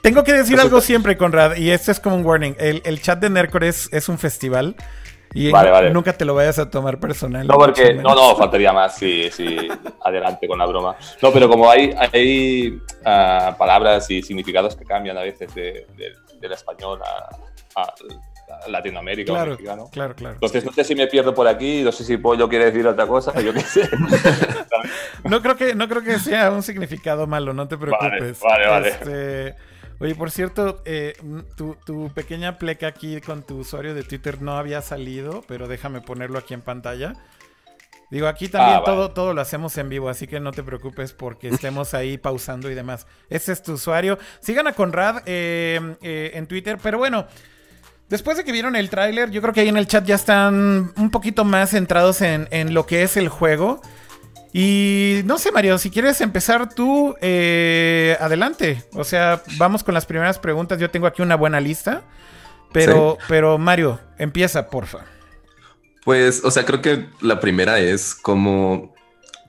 tengo 0.02 0.24
que 0.24 0.32
decir 0.32 0.58
algo 0.58 0.80
siempre, 0.80 1.16
Conrad, 1.16 1.56
y 1.56 1.70
esto 1.70 1.90
es 1.90 2.00
como 2.00 2.16
un 2.16 2.24
warning. 2.24 2.54
El, 2.58 3.02
chat 3.02 3.18
de 3.18 3.28
Nercore 3.28 3.68
es 3.68 4.08
un 4.08 4.18
festival 4.18 4.76
y 5.34 5.52
nunca 5.92 6.12
te 6.12 6.24
lo 6.24 6.34
vayas 6.34 6.58
a 6.58 6.70
tomar 6.70 6.98
personal. 6.98 7.46
No, 7.46 7.56
porque, 7.56 7.94
no, 7.94 8.14
no, 8.14 8.36
faltaría 8.36 8.72
más, 8.72 8.96
sí, 8.96 9.28
sí, 9.30 9.68
adelante 10.04 10.46
con 10.46 10.58
la 10.58 10.66
broma. 10.66 10.96
No, 11.20 11.32
pero 11.32 11.48
como 11.48 11.70
hay, 11.70 11.94
hay 12.12 12.78
ah, 13.04 13.54
palabras 13.58 14.10
y 14.10 14.22
significados 14.22 14.76
que 14.76 14.84
cambian 14.84 15.16
a 15.16 15.22
veces 15.22 15.54
de, 15.54 15.86
del 16.40 16.52
español 16.52 17.00
a, 17.04 17.94
Latinoamérica 18.68 19.32
claro, 19.32 19.52
o 19.52 19.54
mexicano. 19.54 19.88
Claro, 19.90 20.14
claro. 20.14 20.34
Entonces, 20.34 20.62
no 20.64 20.72
sé 20.72 20.84
si 20.84 20.94
me 20.94 21.06
pierdo 21.06 21.34
por 21.34 21.48
aquí, 21.48 21.82
no 21.82 21.90
sé 21.90 22.04
si 22.04 22.18
Pollo 22.18 22.48
quiere 22.50 22.66
decir 22.66 22.86
otra 22.86 23.06
cosa, 23.06 23.32
yo 23.40 23.52
qué 23.52 23.60
sé. 23.60 23.88
no, 25.24 25.40
creo 25.40 25.56
que, 25.56 25.74
no 25.74 25.88
creo 25.88 26.02
que 26.02 26.18
sea 26.18 26.50
un 26.50 26.62
significado 26.62 27.26
malo, 27.26 27.54
no 27.54 27.66
te 27.66 27.78
preocupes. 27.78 28.38
Vale, 28.40 28.66
vale, 28.66 28.68
vale. 28.68 28.88
Este, 28.88 29.56
Oye, 30.02 30.16
por 30.16 30.32
cierto, 30.32 30.82
eh, 30.84 31.14
tu, 31.54 32.10
pequeña 32.12 32.58
pleca 32.58 32.88
aquí 32.88 33.20
con 33.20 33.44
tu 33.44 33.58
usuario 33.58 33.94
de 33.94 34.02
Twitter 34.02 34.42
no 34.42 34.56
había 34.56 34.82
salido, 34.82 35.44
pero 35.46 35.68
déjame 35.68 36.00
ponerlo 36.00 36.40
aquí 36.40 36.54
en 36.54 36.60
pantalla. 36.60 37.12
Digo, 38.10 38.26
aquí 38.26 38.48
también 38.48 38.78
ah, 38.80 38.84
todo, 38.84 39.12
todo 39.12 39.32
lo 39.32 39.40
hacemos 39.40 39.78
en 39.78 39.88
vivo, 39.88 40.08
así 40.08 40.26
que 40.26 40.40
no 40.40 40.50
te 40.50 40.64
preocupes 40.64 41.12
porque 41.12 41.46
estemos 41.46 41.94
ahí 41.94 42.18
pausando 42.22 42.68
y 42.68 42.74
demás. 42.74 43.06
Ese 43.30 43.52
es 43.52 43.62
tu 43.62 43.74
usuario. 43.74 44.18
Sigan 44.40 44.66
a 44.66 44.72
Conrad 44.72 45.22
eh, 45.24 45.78
eh, 46.02 46.32
en 46.34 46.48
Twitter, 46.48 46.78
pero 46.82 46.98
bueno. 46.98 47.28
Después 48.08 48.36
de 48.36 48.42
que 48.42 48.50
vieron 48.50 48.74
el 48.74 48.90
tráiler, 48.90 49.30
yo 49.30 49.40
creo 49.40 49.54
que 49.54 49.60
ahí 49.60 49.68
en 49.68 49.76
el 49.76 49.86
chat 49.86 50.04
ya 50.04 50.16
están 50.16 50.92
un 50.96 51.10
poquito 51.12 51.44
más 51.44 51.70
centrados 51.70 52.22
en, 52.22 52.48
en 52.50 52.74
lo 52.74 52.86
que 52.86 53.04
es 53.04 53.16
el 53.16 53.28
juego. 53.28 53.80
Y 54.52 55.22
no 55.24 55.38
sé, 55.38 55.50
Mario, 55.50 55.78
si 55.78 55.90
quieres 55.90 56.20
empezar 56.20 56.74
tú, 56.74 57.14
eh, 57.22 58.16
adelante. 58.20 58.82
O 58.92 59.04
sea, 59.04 59.42
vamos 59.56 59.82
con 59.82 59.94
las 59.94 60.04
primeras 60.04 60.38
preguntas. 60.38 60.78
Yo 60.78 60.90
tengo 60.90 61.06
aquí 61.06 61.22
una 61.22 61.36
buena 61.36 61.60
lista. 61.60 62.02
Pero, 62.72 63.18
pero 63.28 63.58
Mario, 63.58 64.00
empieza, 64.18 64.68
porfa. 64.68 65.04
Pues, 66.04 66.44
o 66.44 66.50
sea, 66.50 66.64
creo 66.64 66.82
que 66.82 67.06
la 67.20 67.38
primera 67.38 67.78
es 67.78 68.14
cómo 68.14 68.94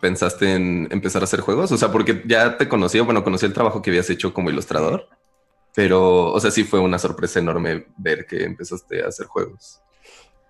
pensaste 0.02 0.56
en 0.56 0.88
empezar 0.92 1.22
a 1.22 1.26
hacer 1.26 1.42
juegos. 1.42 1.72
O 1.72 1.78
sea, 1.78 1.92
porque 1.92 2.24
ya 2.26 2.58
te 2.58 2.68
conocía, 2.68 3.04
bueno, 3.04 3.24
conocí 3.24 3.46
el 3.46 3.54
trabajo 3.54 3.82
que 3.82 3.90
habías 3.90 4.10
hecho 4.10 4.34
como 4.34 4.50
ilustrador. 4.50 5.08
Pero, 5.76 6.32
o 6.32 6.40
sea, 6.40 6.52
sí 6.52 6.64
fue 6.64 6.80
una 6.80 7.00
sorpresa 7.00 7.40
enorme 7.40 7.88
ver 7.98 8.26
que 8.26 8.44
empezaste 8.44 9.04
a 9.04 9.08
hacer 9.08 9.26
juegos. 9.26 9.82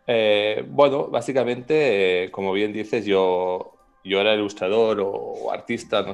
Eh, 0.06 0.66
bueno, 0.68 1.08
básicamente, 1.08 2.26
eh, 2.26 2.32
como 2.32 2.52
bien 2.52 2.74
dices, 2.74 3.06
yo 3.06 3.74
yo 4.04 4.20
era 4.20 4.34
ilustrador 4.34 5.00
o, 5.02 5.52
artista, 5.52 6.06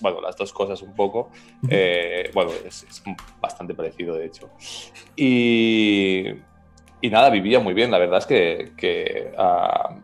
bueno, 0.00 0.20
las 0.20 0.36
dos 0.36 0.52
cosas 0.52 0.80
un 0.82 0.94
poco. 0.94 1.30
Eh, 1.68 2.30
bueno, 2.32 2.52
es, 2.64 3.02
bastante 3.40 3.74
parecido, 3.74 4.14
de 4.14 4.26
hecho. 4.26 4.50
Y, 5.16 6.24
y, 7.00 7.10
nada, 7.10 7.30
vivía 7.30 7.58
muy 7.58 7.74
bien. 7.74 7.90
La 7.90 7.98
verdad 7.98 8.18
es 8.18 8.26
que, 8.26 8.72
que 8.76 9.32
ah, 9.36 9.96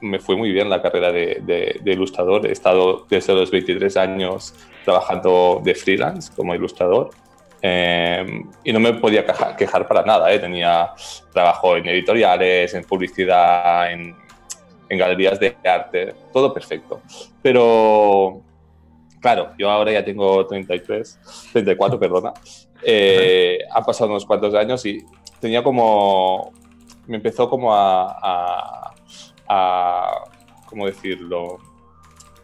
me 0.00 0.18
fue 0.18 0.36
muy 0.36 0.52
bien 0.52 0.70
la 0.70 0.80
carrera 0.80 1.12
de, 1.12 1.42
de, 1.82 1.92
ilustrador. 1.92 2.46
He 2.46 2.52
estado 2.52 3.06
desde 3.10 3.34
los 3.34 3.50
23 3.50 3.96
años 3.98 4.54
trabajando 4.84 5.60
de 5.62 5.74
freelance 5.74 6.32
como 6.34 6.54
ilustrador. 6.54 7.10
Eh, 7.60 8.42
y 8.64 8.72
no 8.72 8.80
me 8.80 8.94
podía 8.94 9.24
quejar, 9.24 9.56
quejar 9.56 9.86
para 9.86 10.02
nada. 10.02 10.32
¿eh? 10.32 10.38
Tenía 10.38 10.92
trabajo 11.32 11.76
en 11.76 11.88
editoriales, 11.88 12.72
en 12.74 12.84
publicidad, 12.84 13.92
en 13.92 14.23
en 14.88 14.98
galerías 14.98 15.38
de 15.38 15.56
arte, 15.64 16.14
todo 16.32 16.52
perfecto. 16.52 17.00
Pero, 17.42 18.40
claro, 19.20 19.52
yo 19.58 19.70
ahora 19.70 19.92
ya 19.92 20.04
tengo 20.04 20.46
33, 20.46 21.50
34, 21.52 21.98
perdona. 21.98 22.32
Eh, 22.82 23.58
han 23.70 23.84
pasado 23.84 24.10
unos 24.10 24.26
cuantos 24.26 24.54
años 24.54 24.84
y 24.86 25.04
tenía 25.40 25.62
como, 25.62 26.52
me 27.06 27.16
empezó 27.16 27.48
como 27.48 27.74
a, 27.74 28.92
a, 29.48 30.24
¿cómo 30.66 30.86
decirlo? 30.86 31.58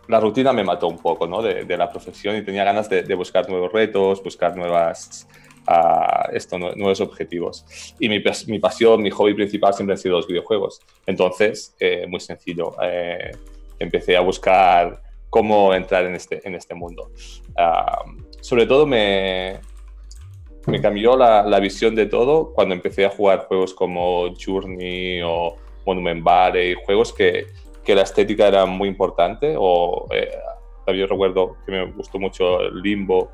La 0.08 0.18
rutina 0.18 0.52
me 0.52 0.64
mató 0.64 0.88
un 0.88 0.98
poco, 0.98 1.26
¿no? 1.26 1.40
De, 1.42 1.64
de 1.64 1.76
la 1.76 1.88
profesión 1.88 2.36
y 2.36 2.42
tenía 2.42 2.64
ganas 2.64 2.88
de, 2.88 3.02
de 3.02 3.14
buscar 3.14 3.48
nuevos 3.48 3.72
retos, 3.72 4.22
buscar 4.22 4.56
nuevas, 4.56 5.28
a 5.66 6.30
esto, 6.32 6.58
nuevos 6.58 7.00
objetivos. 7.00 7.64
Y 7.98 8.08
mi, 8.08 8.20
pasión, 8.58 9.02
mi 9.02 9.10
hobby 9.10 9.34
principal 9.34 9.74
siempre 9.74 9.94
han 9.94 9.98
sido 9.98 10.16
los 10.16 10.26
videojuegos. 10.26 10.80
Entonces, 11.06 11.74
eh, 11.78 12.06
muy 12.08 12.20
sencillo, 12.20 12.74
eh, 12.82 13.30
empecé 13.78 14.16
a 14.16 14.20
buscar 14.20 15.02
cómo 15.30 15.72
entrar 15.72 16.04
en 16.04 16.14
este, 16.14 16.46
en 16.46 16.54
este 16.54 16.74
mundo. 16.74 17.10
Uh, 17.50 18.20
sobre 18.40 18.66
todo 18.66 18.86
me, 18.86 19.60
cambió 20.82 21.16
la, 21.16 21.60
visión 21.60 21.94
de 21.94 22.06
todo 22.06 22.52
cuando 22.52 22.74
empecé 22.74 23.06
a 23.06 23.10
jugar 23.10 23.46
juegos 23.46 23.72
como 23.72 24.34
Journey 24.34 25.22
o 25.22 25.56
Monument 25.86 26.22
Valley, 26.22 26.74
juegos 26.84 27.12
que, 27.12 27.46
que 27.84 27.94
la 27.94 28.02
estética 28.02 28.48
era 28.48 28.66
muy 28.66 28.88
importante. 28.88 29.54
O 29.56 30.06
eh, 30.10 30.30
también 30.84 31.08
recuerdo 31.08 31.56
que 31.64 31.72
me 31.72 31.92
gustó 31.92 32.18
mucho 32.18 32.68
Limbo. 32.70 33.30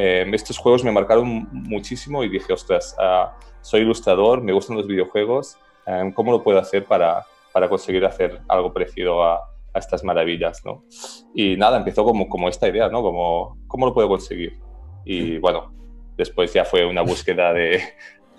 Eh, 0.00 0.24
estos 0.32 0.56
juegos 0.58 0.84
me 0.84 0.92
marcaron 0.92 1.48
muchísimo 1.50 2.22
y 2.22 2.28
dije, 2.28 2.52
ostras, 2.52 2.94
uh, 3.00 3.30
soy 3.60 3.80
ilustrador, 3.80 4.40
me 4.40 4.52
gustan 4.52 4.76
los 4.76 4.86
videojuegos, 4.86 5.58
um, 5.88 6.12
¿cómo 6.12 6.30
lo 6.30 6.40
puedo 6.40 6.60
hacer 6.60 6.84
para, 6.84 7.26
para 7.52 7.68
conseguir 7.68 8.04
hacer 8.04 8.40
algo 8.46 8.72
parecido 8.72 9.24
a, 9.24 9.38
a, 9.74 9.78
estas 9.80 10.04
maravillas? 10.04 10.64
¿no? 10.64 10.84
Y 11.34 11.56
nada, 11.56 11.78
empezó 11.78 12.04
como, 12.04 12.28
como 12.28 12.48
esta 12.48 12.68
idea, 12.68 12.88
¿no? 12.88 13.02
Como, 13.02 13.58
¿cómo 13.66 13.86
lo 13.86 13.92
puedo 13.92 14.08
conseguir? 14.08 14.60
Y 15.04 15.38
bueno, 15.38 15.74
después 16.16 16.52
ya 16.52 16.64
fue 16.64 16.86
una 16.86 17.02
búsqueda 17.02 17.52
de 17.52 17.82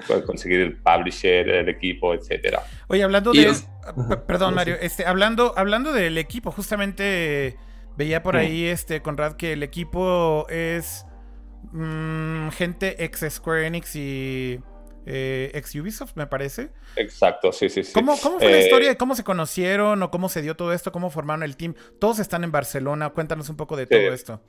conseguir 0.26 0.62
el 0.62 0.78
publisher, 0.78 1.50
el 1.50 1.68
equipo, 1.68 2.14
etcétera. 2.14 2.64
Oye, 2.88 3.04
hablando 3.04 3.34
de... 3.34 3.50
Es... 3.50 3.70
Perdón, 4.26 4.54
Mario, 4.54 4.78
este, 4.80 5.06
hablando, 5.06 5.52
hablando 5.58 5.92
del 5.92 6.18
equipo, 6.20 6.52
justamente 6.52 7.58
veía 7.98 8.24
por 8.24 8.38
ahí, 8.38 8.64
este, 8.64 9.02
Conrad, 9.02 9.34
que 9.34 9.52
el 9.52 9.64
equipo 9.64 10.48
es 10.48 11.06
mmm, 11.72 12.50
gente 12.50 13.04
ex 13.04 13.26
Square 13.30 13.68
Enix 13.68 13.96
y 13.96 14.60
eh, 15.06 15.52
ex 15.54 15.76
Ubisoft, 15.76 16.16
me 16.16 16.28
parece. 16.28 16.70
Exacto, 16.96 17.52
sí, 17.52 17.70
sí, 17.70 17.84
sí. 17.84 17.94
¿Cómo, 17.94 18.18
cómo 18.22 18.40
fue 18.40 18.48
eh, 18.48 18.52
la 18.52 18.62
historia? 18.62 18.98
¿Cómo 18.98 19.16
se 19.16 19.24
conocieron 19.24 20.04
o 20.04 20.12
cómo 20.12 20.30
se 20.30 20.42
dio 20.42 20.56
todo 20.56 20.74
esto? 20.74 20.92
¿Cómo 20.92 21.10
formaron 21.10 21.44
el 21.44 21.58
team? 21.58 21.74
Todos 22.00 22.20
están 22.20 22.44
en 22.44 22.52
Barcelona. 22.52 23.10
Cuéntanos 23.10 23.50
un 23.50 23.56
poco 23.56 23.76
de 23.76 23.88
todo 23.88 24.14
esto. 24.14 24.42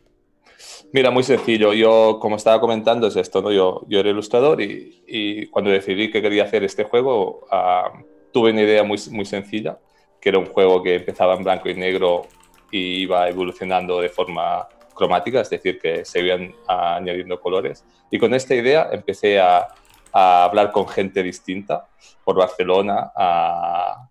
Mira, 0.93 1.11
muy 1.11 1.23
sencillo. 1.23 1.73
Yo, 1.73 2.19
como 2.21 2.37
estaba 2.37 2.61
comentando, 2.61 3.07
es 3.07 3.17
esto, 3.17 3.41
¿no? 3.41 3.53
Yo, 3.53 3.87
yo 3.89 4.01
era 4.01 4.11
ilustrador 4.11 4.61
y, 4.61 5.03
y 5.07 5.47
cuando 5.47 5.71
decidí 5.71 6.11
que 6.11 6.21
quería 6.21 6.45
hacer 6.45 6.65
este 6.65 6.85
juego, 6.85 7.47
uh, 7.51 8.05
tuve 8.33 8.51
una 8.51 8.63
idea 8.63 8.83
muy, 8.83 8.99
muy 9.11 9.25
sencilla, 9.25 9.79
que 10.21 10.29
era 10.29 10.39
un 10.39 10.47
juego 10.47 10.83
que 10.83 10.97
empezaba 10.97 11.35
en 11.35 11.45
blanco 11.45 11.69
y 11.69 11.75
negro 11.75 12.27
y 12.71 13.03
iba 13.03 13.29
evolucionando 13.29 14.01
de 14.01 14.09
forma 14.09 14.69
cromática, 15.01 15.41
es 15.41 15.49
decir, 15.49 15.79
que 15.81 16.05
se 16.05 16.21
iban 16.21 16.55
añadiendo 16.69 17.41
colores. 17.41 17.85
Y 18.11 18.19
con 18.19 18.35
esta 18.35 18.55
idea 18.55 18.91
empecé 18.93 19.41
a, 19.41 19.69
a 20.13 20.45
hablar 20.45 20.71
con 20.71 20.87
gente 20.87 21.23
distinta 21.23 21.89
por 22.23 22.37
Barcelona, 22.37 23.11
a, 23.17 24.09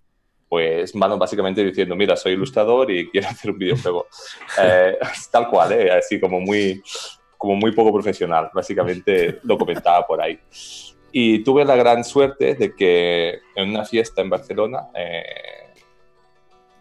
pues 0.49 0.93
bueno, 0.93 1.17
básicamente 1.17 1.63
diciendo, 1.63 1.95
mira, 1.95 2.15
soy 2.15 2.33
ilustrador 2.33 2.89
y 2.89 3.09
quiero 3.09 3.27
hacer 3.29 3.51
un 3.51 3.59
videojuego. 3.59 4.07
eh, 4.59 4.97
tal 5.31 5.47
cual, 5.49 5.73
¿eh? 5.73 5.91
así 5.91 6.19
como 6.19 6.39
muy, 6.39 6.81
como 7.37 7.55
muy 7.55 7.71
poco 7.71 7.93
profesional, 7.93 8.49
básicamente 8.53 9.39
lo 9.43 9.57
comentaba 9.57 10.05
por 10.05 10.21
ahí. 10.21 10.39
Y 11.11 11.43
tuve 11.43 11.65
la 11.65 11.75
gran 11.75 12.03
suerte 12.03 12.55
de 12.55 12.75
que 12.75 13.39
en 13.55 13.69
una 13.69 13.85
fiesta 13.85 14.21
en 14.21 14.29
Barcelona, 14.29 14.89
eh, 14.95 15.23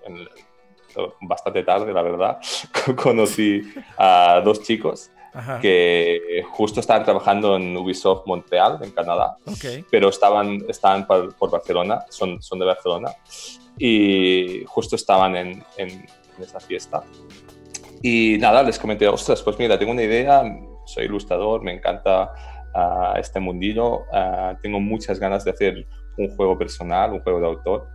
en, 0.04 0.28
bastante 1.20 1.62
tarde, 1.62 1.92
la 1.92 2.02
verdad, 2.02 2.38
conocí 2.96 3.62
a 3.96 4.40
dos 4.44 4.62
chicos 4.62 5.10
Ajá. 5.32 5.60
que 5.60 6.42
justo 6.50 6.80
estaban 6.80 7.04
trabajando 7.04 7.56
en 7.56 7.76
Ubisoft 7.76 8.26
Montreal, 8.26 8.78
en 8.82 8.90
Canadá, 8.90 9.36
okay. 9.46 9.84
pero 9.90 10.08
estaban, 10.08 10.58
estaban 10.68 11.06
por, 11.06 11.34
por, 11.36 11.50
Barcelona, 11.50 12.04
son, 12.08 12.42
son 12.42 12.58
de 12.58 12.66
Barcelona, 12.66 13.12
y 13.78 14.64
justo 14.66 14.96
estaban 14.96 15.36
en, 15.36 15.64
en, 15.76 15.90
en 15.90 16.42
esa 16.42 16.60
fiesta. 16.60 17.02
Y 18.02 18.36
nada, 18.38 18.62
les 18.62 18.78
comenté, 18.78 19.08
ostras, 19.08 19.42
pues 19.42 19.58
mira, 19.58 19.78
tengo 19.78 19.92
una 19.92 20.02
idea, 20.02 20.42
soy 20.86 21.04
ilustrador, 21.04 21.62
me 21.62 21.72
encanta 21.72 22.32
uh, 22.74 23.18
este 23.18 23.40
mundillo, 23.40 24.02
uh, 24.12 24.56
tengo 24.62 24.80
muchas 24.80 25.18
ganas 25.18 25.44
de 25.44 25.50
hacer 25.50 25.86
un 26.16 26.34
juego 26.36 26.56
personal, 26.56 27.12
un 27.12 27.20
juego 27.20 27.40
de 27.40 27.46
autor. 27.46 27.88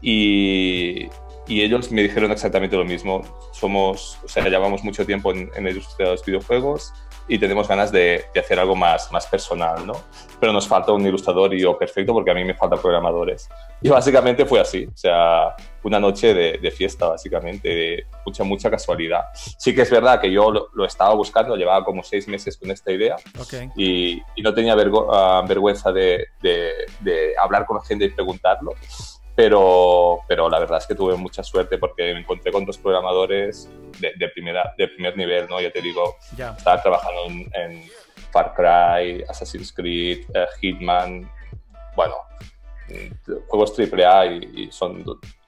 Y, 0.00 1.08
y 1.46 1.62
ellos 1.62 1.90
me 1.90 2.02
dijeron 2.02 2.30
exactamente 2.32 2.76
lo 2.76 2.84
mismo. 2.84 3.22
Somos, 3.52 4.18
o 4.24 4.28
sea, 4.28 4.44
llevamos 4.44 4.82
mucho 4.82 5.04
tiempo 5.04 5.32
en, 5.32 5.50
en 5.54 5.64
la 5.64 5.70
industria 5.70 6.06
de 6.06 6.12
los 6.12 6.24
videojuegos 6.24 6.92
y 7.26 7.38
tenemos 7.38 7.66
ganas 7.68 7.90
de, 7.90 8.24
de, 8.34 8.40
hacer 8.40 8.58
algo 8.58 8.76
más, 8.76 9.10
más 9.10 9.26
personal, 9.26 9.86
¿no? 9.86 9.94
Pero 10.40 10.52
nos 10.52 10.68
falta 10.68 10.92
un 10.92 11.06
ilustrador 11.06 11.54
y 11.54 11.60
yo 11.60 11.76
perfecto 11.78 12.12
porque 12.12 12.30
a 12.30 12.34
mí 12.34 12.44
me 12.44 12.54
faltan 12.54 12.78
programadores. 12.78 13.48
Y 13.80 13.88
básicamente 13.88 14.44
fue 14.44 14.60
así, 14.60 14.86
o 14.86 14.96
sea, 14.96 15.54
una 15.82 15.98
noche 15.98 16.34
de, 16.34 16.58
de 16.58 16.70
fiesta, 16.70 17.08
básicamente, 17.08 17.68
de 17.68 18.06
mucha, 18.26 18.44
mucha 18.44 18.70
casualidad. 18.70 19.24
Sí 19.34 19.74
que 19.74 19.82
es 19.82 19.90
verdad 19.90 20.20
que 20.20 20.30
yo 20.30 20.50
lo, 20.50 20.68
lo 20.74 20.84
estaba 20.84 21.14
buscando, 21.14 21.56
llevaba 21.56 21.84
como 21.84 22.02
seis 22.02 22.28
meses 22.28 22.58
con 22.58 22.70
esta 22.70 22.92
idea 22.92 23.16
okay. 23.38 23.70
y, 23.76 24.22
y, 24.36 24.42
no 24.42 24.52
tenía 24.52 24.74
vergo, 24.74 25.08
uh, 25.10 25.46
vergüenza 25.46 25.92
de, 25.92 26.26
de 26.40 27.34
hablar 27.38 27.64
con 27.64 27.78
la 27.78 27.84
gente 27.84 28.04
y 28.06 28.10
preguntarlo 28.10 28.74
pero, 29.36 30.20
pero 30.28 30.48
la 30.48 30.58
verdad 30.60 30.78
es 30.78 30.86
que 30.86 30.94
tuve 30.94 31.16
mucha 31.16 31.42
suerte 31.42 31.78
porque 31.78 32.14
me 32.14 32.20
encontré 32.20 32.52
con 32.52 32.64
dos 32.64 32.78
programadores 32.78 33.68
de, 33.98 34.12
de 34.16 34.28
primera, 34.28 34.74
de 34.78 34.88
primer 34.88 35.16
nivel, 35.16 35.48
¿no? 35.48 35.60
Ya 35.60 35.70
te 35.70 35.80
digo, 35.80 36.16
yeah. 36.36 36.54
estaba 36.56 36.80
trabajando 36.80 37.24
en, 37.26 37.50
en, 37.54 37.82
Far 38.30 38.52
Cry, 38.54 39.22
Assassin's 39.28 39.72
Creed, 39.72 40.24
uh, 40.30 40.46
Hitman, 40.60 41.30
bueno, 41.94 42.16
juegos 43.48 43.74
AAA 43.78 44.26
y, 44.26 44.50
y 44.56 44.72
son... 44.72 45.04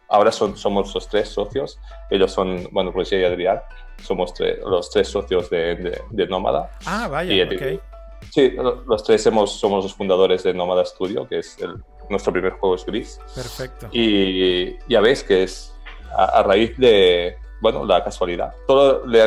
Ahora 0.08 0.30
son, 0.30 0.56
somos 0.56 0.94
los 0.94 1.08
tres 1.08 1.28
socios, 1.28 1.80
ellos 2.10 2.30
son, 2.32 2.68
bueno, 2.70 2.92
Roger 2.92 3.22
y 3.22 3.24
Adrián, 3.24 3.60
somos 4.00 4.32
tre 4.32 4.60
los 4.64 4.88
tres 4.88 5.08
socios 5.08 5.50
de, 5.50 5.74
de, 5.74 6.00
de 6.10 6.26
Nómada. 6.28 6.70
Ah, 6.86 7.08
vaya, 7.08 7.32
y, 7.32 7.42
ok. 7.42 7.82
Sí, 8.30 8.50
los 8.86 9.02
tres 9.02 9.26
hemos, 9.26 9.58
somos 9.58 9.84
los 9.84 9.94
fundadores 9.94 10.44
de 10.44 10.54
Nómada 10.54 10.84
Studio, 10.84 11.26
que 11.26 11.40
es 11.40 11.58
el, 11.58 11.82
nuestro 12.10 12.32
primer 12.32 12.52
juego 12.52 12.74
es 12.74 12.86
Gris. 12.86 13.20
Perfecto. 13.34 13.88
Y 13.92 14.78
ya 14.88 15.00
ves 15.00 15.22
que 15.22 15.42
es 15.44 15.74
a, 16.16 16.24
a 16.24 16.42
raíz 16.42 16.76
de, 16.78 17.36
bueno, 17.60 17.84
la 17.84 18.04
casualidad. 18.04 18.54
Todo, 18.66 19.06
le, 19.06 19.22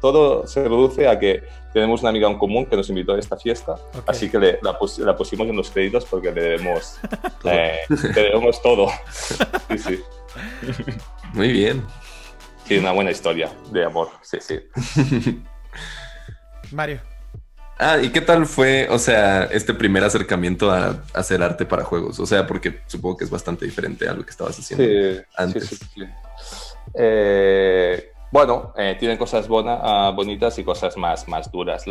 todo 0.00 0.46
se 0.46 0.62
reduce 0.62 1.08
a 1.08 1.18
que 1.18 1.42
tenemos 1.72 2.00
una 2.00 2.10
amiga 2.10 2.28
en 2.28 2.38
común 2.38 2.66
que 2.66 2.76
nos 2.76 2.88
invitó 2.88 3.14
a 3.14 3.18
esta 3.18 3.36
fiesta, 3.36 3.72
okay. 3.72 4.02
así 4.06 4.30
que 4.30 4.38
le, 4.38 4.58
la, 4.62 4.78
pus, 4.78 4.98
la, 4.98 5.16
pusimos 5.16 5.48
en 5.48 5.56
los 5.56 5.70
créditos 5.70 6.04
porque 6.04 6.30
le 6.30 6.42
debemos, 6.42 6.98
eh, 7.44 7.78
le 7.88 8.22
debemos 8.22 8.62
todo. 8.62 8.88
Sí, 9.68 9.78
sí. 9.78 10.00
Muy 11.32 11.52
bien. 11.52 11.84
Sí, 12.64 12.78
una 12.78 12.92
buena 12.92 13.10
historia 13.10 13.52
de 13.70 13.84
amor, 13.84 14.08
sí, 14.22 14.38
sí. 14.40 15.42
Mario. 16.72 17.00
Ah, 17.78 17.98
¿y 18.00 18.10
qué 18.10 18.20
tal 18.20 18.46
fue, 18.46 18.88
o 18.88 18.98
sea, 18.98 19.44
este 19.44 19.74
primer 19.74 20.04
acercamiento 20.04 20.70
a, 20.70 20.90
a, 20.90 21.02
hacer 21.12 21.42
arte 21.42 21.66
para 21.66 21.84
juegos? 21.84 22.20
O 22.20 22.26
sea, 22.26 22.46
porque 22.46 22.80
supongo 22.86 23.16
que 23.16 23.24
es 23.24 23.30
bastante 23.30 23.64
diferente 23.64 24.08
a 24.08 24.14
lo 24.14 24.24
que 24.24 24.30
estabas 24.30 24.58
haciendo 24.58 24.84
sí, 24.84 25.22
antes. 25.36 25.68
Sí, 25.68 25.76
sí, 25.76 26.02
eh, 26.94 28.12
bueno, 28.30 28.72
eh, 28.76 28.96
tienen 28.98 29.16
cosas 29.16 29.48
bona, 29.48 30.10
uh, 30.10 30.14
bonitas 30.14 30.58
y 30.58 30.64
cosas 30.64 30.96
más, 30.96 31.26
más 31.28 31.50
duras. 31.50 31.84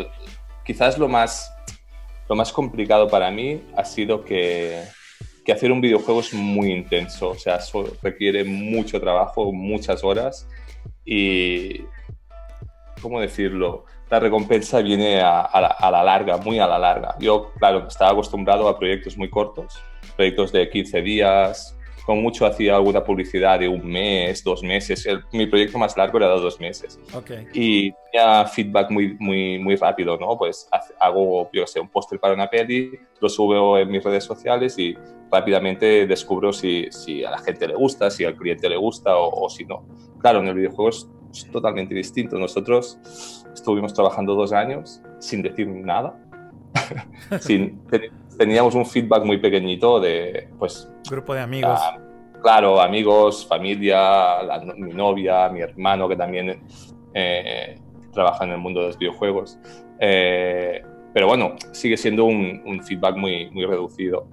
Quizás 0.64 0.98
lo 0.98 1.08
más, 1.08 1.52
lo 2.28 2.36
más 2.36 2.52
complicado 2.52 3.08
para 3.08 3.30
mí 3.30 3.62
ha 3.76 3.84
sido 3.84 4.24
que, 4.24 4.82
que 5.44 5.52
hacer 5.52 5.70
un 5.72 5.80
videojuego 5.80 6.20
es 6.20 6.32
muy 6.32 6.70
intenso, 6.72 7.30
o 7.30 7.38
sea, 7.38 7.58
requiere 8.02 8.44
mucho 8.44 9.00
trabajo, 9.00 9.52
muchas 9.52 10.02
horas 10.04 10.48
y, 11.04 11.82
¿cómo 13.00 13.20
decirlo? 13.20 13.84
La 14.10 14.20
recompensa 14.20 14.80
viene 14.80 15.20
a, 15.20 15.40
a, 15.40 15.60
la, 15.60 15.66
a, 15.68 15.90
la, 15.90 16.02
larga, 16.02 16.36
muy 16.36 16.58
a 16.58 16.66
la 16.66 16.78
larga. 16.78 17.16
Yo, 17.18 17.52
claro, 17.58 17.86
estaba 17.88 18.12
acostumbrado 18.12 18.68
a 18.68 18.78
proyectos 18.78 19.16
muy 19.16 19.30
cortos, 19.30 19.82
proyectos 20.16 20.52
de 20.52 20.68
15 20.68 21.02
días, 21.02 21.76
como 22.04 22.20
mucho 22.20 22.44
hacía 22.44 22.76
alguna 22.76 23.02
publicidad 23.02 23.58
de 23.58 23.68
un 23.68 23.86
mes, 23.86 24.44
dos 24.44 24.62
meses. 24.62 25.06
mi 25.32 25.46
proyecto 25.46 25.78
más 25.78 25.96
largo 25.96 26.18
era 26.18 26.28
de 26.28 26.40
dos 26.40 26.60
meses. 26.60 27.00
Okay. 27.14 27.46
Y 27.54 27.92
tenía 28.12 28.44
feedback 28.46 28.90
muy, 28.90 29.16
muy, 29.18 29.58
muy 29.58 29.76
rápido, 29.76 30.18
¿no? 30.18 30.36
Pues 30.36 30.68
hago, 31.00 31.48
yo 31.52 31.66
sé, 31.66 31.80
un 31.80 31.88
póster 31.88 32.20
para 32.20 32.34
una 32.34 32.48
peli, 32.48 32.90
lo 33.20 33.28
subo 33.28 33.78
en 33.78 33.90
mis 33.90 34.04
redes 34.04 34.24
sociales 34.24 34.78
y 34.78 34.94
rápidamente 35.32 36.06
descubro 36.06 36.52
si, 36.52 36.88
si 36.90 37.24
a 37.24 37.30
la 37.30 37.38
gente 37.38 37.66
le 37.66 37.74
gusta, 37.74 38.10
si 38.10 38.24
al 38.24 38.36
cliente 38.36 38.68
le 38.68 38.76
gusta 38.76 39.16
o, 39.16 39.46
o 39.46 39.48
si 39.48 39.64
no. 39.64 39.86
Claro, 40.20 40.40
en 40.40 40.48
el 40.48 40.54
videojuego 40.54 40.90
es 40.90 41.08
totalmente 41.50 41.94
distinto. 41.94 42.38
Nosotros 42.38 42.98
estuvimos 43.52 43.94
trabajando 43.94 44.34
dos 44.34 44.52
años 44.52 45.00
sin 45.18 45.42
decir 45.42 45.68
nada. 45.68 46.14
sin, 47.40 47.80
teníamos 48.36 48.74
un 48.74 48.86
feedback 48.86 49.24
muy 49.24 49.38
pequeñito 49.38 50.00
de, 50.00 50.48
pues... 50.58 50.90
Grupo 51.08 51.34
de 51.34 51.40
amigos. 51.40 51.80
claro, 52.42 52.80
amigos, 52.80 53.46
familia, 53.46 54.38
mi 54.76 54.92
novia, 54.92 55.48
mi 55.48 55.60
hermano 55.60 56.08
que 56.08 56.16
también 56.16 56.62
eh, 57.14 57.78
trabaja 58.12 58.44
en 58.44 58.52
el 58.52 58.58
mundo 58.58 58.80
de 58.80 58.86
los 58.88 58.98
videojuegos. 58.98 59.58
Eh, 59.98 60.82
pero 61.12 61.28
bueno, 61.28 61.54
sigue 61.72 61.96
siendo 61.96 62.24
un, 62.24 62.82
feedback 62.84 63.16
muy, 63.16 63.48
muy 63.50 63.64
reducido. 63.64 64.26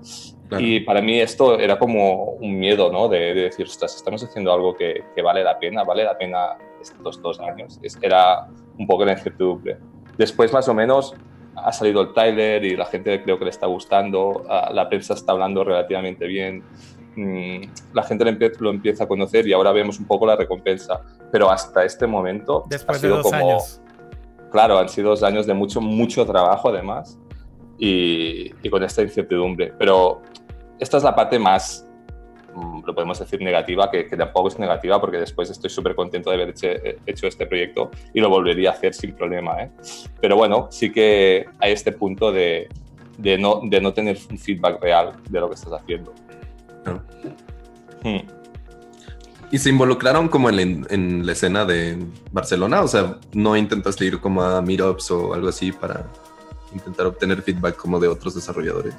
Y 0.58 0.82
para 0.82 1.02
mí 1.02 1.22
esto 1.22 1.60
era 1.60 1.78
como 1.80 2.32
un 2.34 2.60
miedo, 2.60 2.92
¿no? 2.92 3.08
De, 3.08 3.34
decir, 3.34 3.68
ostras, 3.68 3.96
estamos 3.96 4.24
haciendo 4.24 4.52
algo 4.52 4.76
que, 4.76 5.04
que, 5.16 5.22
vale 5.22 5.44
la 5.44 5.58
pena, 5.60 5.84
vale 5.84 6.04
la 6.04 6.18
pena 6.18 6.58
estos 6.82 7.22
dos 7.22 7.40
años. 7.40 7.80
era 8.02 8.48
un 8.78 8.88
poco 8.88 9.06
la 9.06 9.14
incertidumbre. 9.14 9.78
Después, 10.18 10.52
más 10.52 10.68
o 10.68 10.74
menos, 10.74 11.16
ha 11.56 11.72
salido 11.72 12.02
el 12.02 12.14
trailer 12.14 12.64
y 12.64 12.76
la 12.76 12.86
gente 12.86 13.22
creo 13.24 13.38
que 13.38 13.46
le 13.46 13.52
está 13.52 13.68
gustando, 13.68 14.46
la 14.72 14.88
prensa 14.90 15.14
está 15.14 15.34
hablando 15.34 15.64
relativamente 15.64 16.26
bien, 16.26 16.64
mm, 17.16 17.94
la 17.94 18.04
gente 18.04 18.26
lo, 18.60 18.70
empieza 18.70 19.04
a 19.04 19.08
conocer 19.08 19.48
y 19.48 19.54
ahora 19.54 19.72
vemos 19.72 20.00
un 20.00 20.06
poco 20.06 20.26
la 20.26 20.36
recompensa. 20.36 21.02
Pero 21.32 21.50
hasta 21.50 21.84
este 21.84 22.08
momento 22.08 22.66
Después 22.70 22.98
ha 22.98 23.02
sido 23.02 23.18
de 23.18 23.24
dos 23.24 23.32
como, 23.32 23.52
años. 23.52 23.82
Claro, 24.52 24.78
han 24.78 24.90
sido 24.90 25.10
dos 25.10 25.24
años 25.24 25.46
de 25.46 25.54
mucho, 25.54 25.82
mucho 25.82 26.26
trabajo 26.26 26.70
además 26.70 27.20
y, 27.78 28.52
y 28.62 28.70
con 28.70 28.84
esta 28.84 29.02
incertidumbre. 29.02 29.74
Pero 29.78 30.22
esta 30.80 30.98
es 30.98 31.04
la 31.04 31.16
parte 31.16 31.38
más 31.38 31.88
lo 32.86 32.94
podemos 32.94 33.20
decir 33.20 33.42
negativa, 33.42 33.90
que, 33.90 34.04
tampoco 34.04 34.50
es 34.50 34.60
negativa 34.60 35.00
porque 35.00 35.18
después 35.18 35.50
estoy 35.50 35.70
súper 35.70 35.96
contento 35.96 36.30
de 36.30 36.36
haber 36.36 36.50
hecho, 37.06 37.28
este 37.28 37.46
proyecto 37.46 37.92
y 38.14 38.20
lo 38.20 38.30
volvería 38.30 38.72
a 38.72 38.74
hacer 38.74 38.94
sin 38.94 39.14
problema. 39.14 39.62
¿eh? 39.62 39.72
Pero 40.20 40.36
bueno, 40.36 40.68
sí 40.72 40.92
que 40.92 41.46
hay 41.60 41.72
este 41.72 41.92
punto 41.92 42.32
de, 42.32 42.70
de, 43.18 43.38
no, 43.38 43.62
de 43.64 43.82
no 43.82 43.94
tener 43.94 44.18
un 44.30 44.38
feedback 44.38 44.82
real 44.82 45.14
de 45.30 45.40
lo 45.40 45.50
que 45.50 45.56
estás 45.56 45.74
haciendo. 45.74 46.14
Hmm. 48.04 48.20
¿Y 49.52 49.58
se 49.58 49.70
involucraron 49.70 50.30
como 50.30 50.50
en, 50.50 50.88
en, 50.90 51.26
la 51.26 51.34
escena 51.34 51.66
de 51.66 51.98
Barcelona? 52.32 52.82
O 52.82 52.88
sea, 52.88 53.18
¿no 53.34 53.58
intentaste 53.58 54.06
ir 54.06 54.20
como 54.20 54.42
a 54.42 54.62
meetups 54.62 55.12
o 55.12 55.34
algo 55.34 55.50
así 55.50 55.72
para 55.72 56.06
intentar 56.74 57.06
obtener 57.06 57.42
feedback 57.42 57.76
como 57.76 58.00
de 58.00 58.08
otros 58.08 58.34
desarrolladores? 58.34 58.96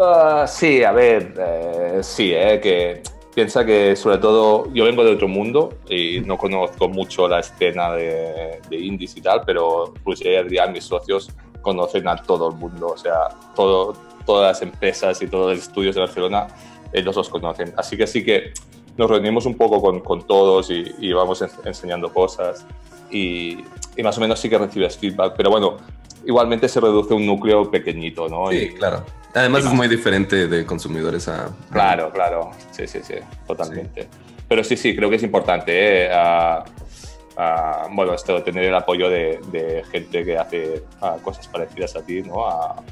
Ah, 0.00 0.44
sí, 0.46 0.84
a 0.84 0.92
ver, 0.92 1.34
eh, 1.36 1.98
sí, 2.02 2.32
eh, 2.32 2.60
que 2.62 3.02
piensa 3.34 3.64
que 3.64 3.96
sobre 3.96 4.18
todo 4.18 4.72
yo 4.72 4.84
vengo 4.84 5.02
de 5.02 5.12
otro 5.12 5.26
mundo 5.26 5.70
y 5.88 6.20
no 6.20 6.38
conozco 6.38 6.88
mucho 6.88 7.26
la 7.26 7.40
escena 7.40 7.92
de, 7.92 8.60
de 8.68 8.76
indies 8.76 9.16
y 9.16 9.20
tal, 9.20 9.42
pero 9.44 9.92
pues 10.04 10.20
y 10.24 10.36
Adrián, 10.36 10.72
mis 10.72 10.84
socios, 10.84 11.30
conocen 11.62 12.06
a 12.06 12.16
todo 12.16 12.50
el 12.50 12.56
mundo, 12.56 12.88
o 12.88 12.96
sea, 12.96 13.28
todo, 13.56 13.94
todas 14.24 14.52
las 14.52 14.62
empresas 14.62 15.20
y 15.20 15.26
todos 15.26 15.56
los 15.56 15.66
estudios 15.66 15.96
de 15.96 16.02
Barcelona, 16.02 16.46
ellos 16.92 17.16
los 17.16 17.28
conocen. 17.28 17.74
Así 17.76 17.96
que 17.96 18.06
sí 18.06 18.24
que 18.24 18.52
nos 18.96 19.10
reunimos 19.10 19.46
un 19.46 19.56
poco 19.56 19.82
con, 19.82 19.98
con 20.00 20.26
todos 20.26 20.70
y, 20.70 20.94
y, 21.00 21.12
vamos 21.12 21.44
enseñando 21.64 22.12
cosas 22.12 22.64
y, 23.10 23.64
y, 23.96 24.02
más 24.02 24.16
o 24.16 24.20
menos 24.20 24.38
sí 24.38 24.48
que 24.48 24.58
recibes 24.58 24.96
feedback, 24.96 25.34
pero 25.36 25.50
bueno, 25.50 25.76
igualmente 26.24 26.68
se 26.68 26.80
reduce 26.80 27.14
un 27.14 27.26
núcleo 27.26 27.68
pequeñito, 27.68 28.28
¿no? 28.28 28.50
Sí, 28.50 28.74
claro. 28.74 29.04
Además 29.34 29.64
es 29.64 29.72
muy 29.72 29.88
diferente 29.88 30.48
de 30.48 30.64
consumidores 30.64 31.28
a... 31.28 31.50
Claro, 31.70 32.10
claro, 32.12 32.50
sí, 32.70 32.86
sí, 32.86 33.00
sí, 33.02 33.14
totalmente. 33.46 34.08
Pero 34.48 34.64
sí, 34.64 34.76
sí, 34.76 34.96
creo 34.96 35.10
que 35.10 35.16
es 35.16 35.22
importante, 35.22 36.06
¿eh? 36.06 36.10
bueno, 37.92 38.14
esto, 38.14 38.42
tener 38.42 38.64
el 38.64 38.74
apoyo 38.74 39.08
de, 39.08 39.84
gente 39.92 40.24
que 40.24 40.36
hace 40.36 40.82
cosas 41.22 41.46
parecidas 41.48 41.94
a 41.96 42.02
ti, 42.02 42.22
¿no? 42.22 42.46
A, 42.46 42.82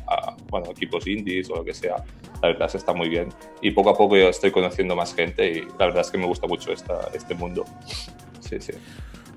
bueno, 0.48 0.70
equipos 0.70 1.06
indies 1.06 1.50
o 1.50 1.56
lo 1.56 1.64
que 1.64 1.74
sea. 1.74 1.96
La 2.42 2.48
verdad 2.48 2.66
es 2.66 2.72
que 2.72 2.78
está 2.78 2.92
muy 2.92 3.08
bien. 3.08 3.30
Y 3.60 3.70
poco 3.70 3.90
a 3.90 3.96
poco 3.96 4.16
yo 4.16 4.28
estoy 4.28 4.50
conociendo 4.50 4.94
más 4.94 5.14
gente 5.14 5.50
y 5.50 5.60
la 5.78 5.86
verdad 5.86 6.02
es 6.02 6.10
que 6.10 6.18
me 6.18 6.26
gusta 6.26 6.46
mucho 6.46 6.72
esta, 6.72 7.08
este 7.14 7.34
mundo. 7.34 7.64
Sí, 8.40 8.60
sí. 8.60 8.72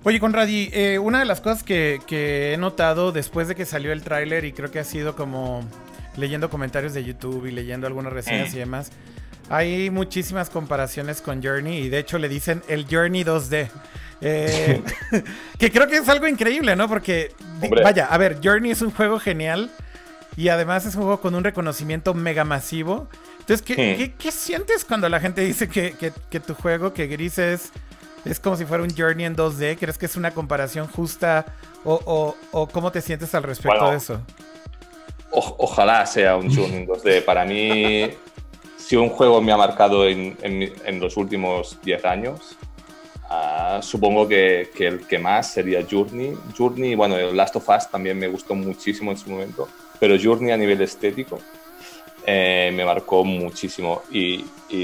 Oye, 0.04 0.20
Conradi, 0.20 0.70
eh, 0.72 1.00
una 1.00 1.20
de 1.20 1.26
las 1.26 1.42
cosas 1.42 1.64
que, 1.64 2.00
que, 2.06 2.54
he 2.54 2.58
notado 2.58 3.12
después 3.12 3.48
de 3.48 3.56
que 3.56 3.66
salió 3.66 3.92
el 3.92 4.04
tráiler 4.04 4.46
y 4.46 4.54
creo 4.54 4.70
que 4.70 4.80
ha 4.80 4.84
sido 4.84 5.16
como 5.16 5.64
leyendo 6.17 6.50
comentarios 6.50 6.93
de 6.93 7.04
YouTube 7.04 7.45
y 7.45 7.52
leyendo 7.52 7.88
algunas 7.88 8.13
reseñas 8.13 8.54
mm. 8.54 8.56
y 8.56 8.60
demás, 8.60 8.91
hay 9.50 9.89
muchísimas 9.89 10.50
comparaciones 10.50 11.22
con 11.22 11.43
Journey 11.43 11.80
y 11.80 11.89
de 11.89 12.00
hecho 12.00 12.19
le 12.19 12.30
dicen 12.30 12.62
el 12.67 12.86
Journey 12.89 13.24
2D. 13.24 13.69
Eh, 14.22 14.82
que 15.58 15.72
creo 15.72 15.88
que 15.88 15.98
es 15.98 16.10
algo 16.10 16.28
increíble, 16.28 16.76
¿no? 16.76 16.88
Porque, 16.88 17.34
vaya, 17.84 18.06
a 18.06 18.17
ver, 18.17 18.39
Journey 18.43 18.72
es 18.72 18.82
un 18.82 18.91
juego 18.91 19.19
genial 19.19 19.72
y 20.38 20.50
además 20.50 20.86
es 20.86 20.95
un 20.95 21.04
juego 21.04 21.22
con 21.22 21.36
un 21.36 21.43
reconocimiento 21.43 22.13
mega 22.13 22.43
masivo. 22.43 23.08
Entonces, 23.39 23.65
¿qué, 23.65 24.13
mm. 24.17 24.32
sientes 24.32 24.86
cuando 24.86 25.10
la 25.10 25.19
gente 25.19 25.41
dice 25.41 25.67
que, 25.67 26.13
tu 26.39 26.54
juego, 26.54 26.93
que 26.93 27.08
Gris 27.08 27.39
es, 27.39 27.72
es 28.26 28.39
como 28.39 28.56
si 28.56 28.65
fuera 28.65 28.84
un 28.84 28.95
Journey 28.95 29.26
en 29.26 29.36
2D? 29.36 29.78
¿Crees 29.80 29.98
que 29.98 30.06
es 30.06 30.15
una 30.15 30.32
comparación 30.32 30.88
justa 30.88 31.45
o, 31.84 32.36
cómo 32.72 32.91
te 32.91 33.02
sientes 33.02 33.34
al 33.34 33.43
respecto 33.43 33.89
de 33.89 33.98
eso? 33.98 34.22
Ojalá 35.32 36.06
sea 36.06 36.36
un 36.36 36.54
Journey 36.54 36.86
2D. 36.86 37.24
Para 37.24 37.46
mí, 37.46 38.10
si 38.78 38.96
un 38.96 39.10
juego 39.10 39.42
me 39.42 39.52
ha 39.52 39.58
marcado 39.58 40.08
en, 40.08 41.00
los 41.00 41.18
últimos 41.18 41.78
10 41.84 42.06
años, 42.06 42.58
ah, 43.30 43.80
supongo 43.82 44.28
que, 44.28 44.72
el 44.80 45.06
que 45.08 45.20
más 45.20 45.54
sería 45.54 45.86
Journey. 45.89 46.34
Journey, 46.58 46.96
bueno, 46.96 47.18
el 47.18 47.36
Last 47.36 47.56
of 47.56 47.70
Us 47.70 47.89
también 47.89 48.18
me 48.18 48.28
gustó 48.28 48.56
muchísimo 48.56 49.12
en 49.12 49.18
su 49.18 49.30
momento, 49.30 49.68
pero 50.00 50.15
Journey 50.22 50.52
a 50.52 50.58
nivel 50.58 50.82
estético 50.82 51.39
eh, 52.26 52.72
me 52.74 52.86
marcó 52.86 53.24
muchísimo. 53.24 54.02
Y, 54.12 54.44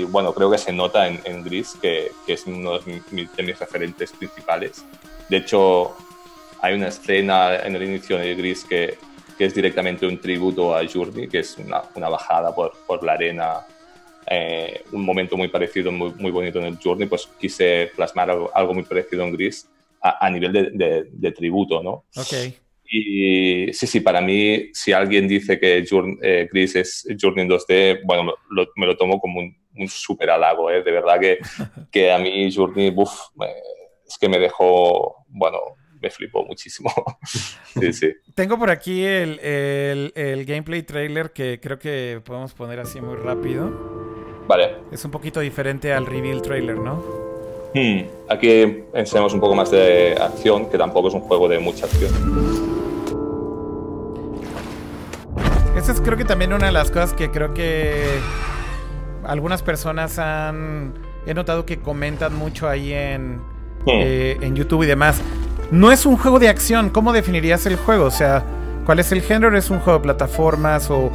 bueno, 0.09 0.33
creo 0.33 0.49
que 0.49 0.57
se 0.57 0.71
nota 0.71 1.07
en, 1.07 1.43
Gris, 1.43 1.77
que, 1.81 2.11
que, 2.25 2.33
es 2.33 2.45
uno 2.47 2.79
de 2.79 3.01
mis, 3.11 3.35
de 3.35 3.43
mis 3.43 3.59
referentes 3.59 4.11
principales. 4.11 4.83
De 5.29 5.37
hecho, 5.37 5.95
hay 6.61 6.73
una 6.73 6.87
escena 6.87 7.55
en 7.57 7.75
el 7.75 7.83
inicio 7.83 8.17
de 8.17 8.35
Gris 8.35 8.63
que, 8.63 8.97
que 9.37 9.45
es 9.45 9.53
directamente 9.53 10.05
un 10.05 10.19
tributo 10.19 10.75
a 10.75 10.85
Journey, 10.87 11.27
que 11.27 11.39
es 11.39 11.57
una, 11.57 11.83
una 11.95 12.09
bajada 12.09 12.53
por, 12.53 12.73
por, 12.85 13.03
la 13.03 13.13
arena, 13.13 13.65
eh, 14.27 14.83
un 14.91 15.03
momento 15.03 15.37
muy 15.37 15.49
parecido, 15.49 15.91
muy, 15.91 16.13
muy, 16.13 16.31
bonito 16.31 16.59
en 16.59 16.65
el 16.65 16.77
Journey, 16.81 17.07
pues 17.07 17.27
quise 17.39 17.91
plasmar 17.95 18.29
algo, 18.29 18.73
muy 18.73 18.83
parecido 18.83 19.23
en 19.23 19.33
Gris 19.33 19.69
a, 20.01 20.25
a 20.25 20.29
nivel 20.29 20.53
de, 20.53 21.07
de, 21.11 21.31
tributo, 21.31 21.83
¿no? 21.83 22.05
Ok. 22.15 22.53
Y 22.87 23.73
sí, 23.73 23.87
sí, 23.87 23.99
para 23.99 24.21
mí, 24.21 24.69
si 24.73 24.93
alguien 24.93 25.27
dice 25.27 25.59
que 25.59 25.85
Journey, 25.89 26.17
eh, 26.21 26.47
Gris 26.51 26.75
es 26.75 27.07
Journey 27.19 27.43
en 27.43 27.49
2D, 27.49 28.01
bueno, 28.05 28.33
me 28.75 28.85
lo 28.85 28.95
tomo 28.95 29.19
como 29.19 29.39
un, 29.39 29.57
un 29.77 29.87
súper 29.87 30.29
halago, 30.29 30.69
¿eh? 30.69 30.83
De 30.83 30.91
verdad 30.91 31.19
que, 31.19 31.39
que 31.91 32.11
a 32.11 32.17
mí 32.17 32.53
Journey, 32.53 32.93
uff, 32.95 33.11
es 34.07 34.17
que 34.17 34.29
me 34.29 34.39
dejó, 34.39 35.25
bueno, 35.27 35.57
me 36.05 36.11
flipó 36.11 36.45
muchísimo. 36.45 36.93
sí, 37.79 37.91
sí. 37.91 38.13
Tengo 38.35 38.59
por 38.59 38.69
aquí 38.69 39.03
el, 39.03 39.39
el, 40.15 40.45
gameplay 40.45 40.83
trailer 40.83 41.33
que 41.33 41.59
creo 41.59 41.79
que 41.79 42.21
podemos 42.23 42.53
poner 42.53 42.79
así 42.79 43.01
muy 43.01 43.15
rápido. 43.15 43.71
Vale. 44.47 44.75
Es 44.91 45.03
un 45.03 45.09
poquito 45.09 45.39
diferente 45.39 45.91
al 45.91 46.05
reveal 46.05 46.43
trailer, 46.43 46.77
¿no? 46.77 47.03
Hmm. 47.73 48.03
Aquí 48.29 48.83
enseñamos 48.93 49.33
un 49.33 49.39
poco 49.39 49.55
más 49.55 49.71
de 49.71 50.15
acción, 50.21 50.69
que 50.69 50.77
tampoco 50.77 51.07
es 51.07 51.15
un 51.15 51.21
juego 51.21 51.49
de 51.49 51.57
mucha 51.57 51.87
acción. 51.87 52.11
Esa 55.75 55.91
es 55.91 56.01
creo 56.01 56.17
que 56.17 56.25
también 56.25 56.53
una 56.53 56.67
de 56.67 56.71
las 56.71 56.91
cosas 56.91 57.13
que 57.13 57.31
creo 57.31 57.53
que 57.55 58.19
algunas 59.23 59.63
personas 59.63 60.19
han... 60.19 60.93
He 61.25 61.33
notado 61.33 61.65
que 61.65 61.79
comentan 61.79 62.35
mucho 62.35 62.69
ahí 62.69 62.93
en, 62.93 63.37
hmm. 63.37 63.89
eh, 63.89 64.37
en 64.41 64.55
YouTube 64.55 64.83
y 64.83 64.85
demás. 64.85 65.19
No 65.75 65.91
es 65.91 66.05
un 66.05 66.15
juego 66.15 66.39
de 66.39 66.47
acción. 66.47 66.89
¿Cómo 66.89 67.11
definirías 67.11 67.65
el 67.65 67.75
juego? 67.75 68.05
O 68.05 68.11
sea, 68.11 68.45
¿cuál 68.85 68.99
es 68.99 69.11
el 69.11 69.21
género? 69.21 69.57
¿Es 69.57 69.69
un 69.69 69.79
juego 69.79 69.99
de 69.99 70.03
plataformas 70.03 70.89
o, 70.89 71.11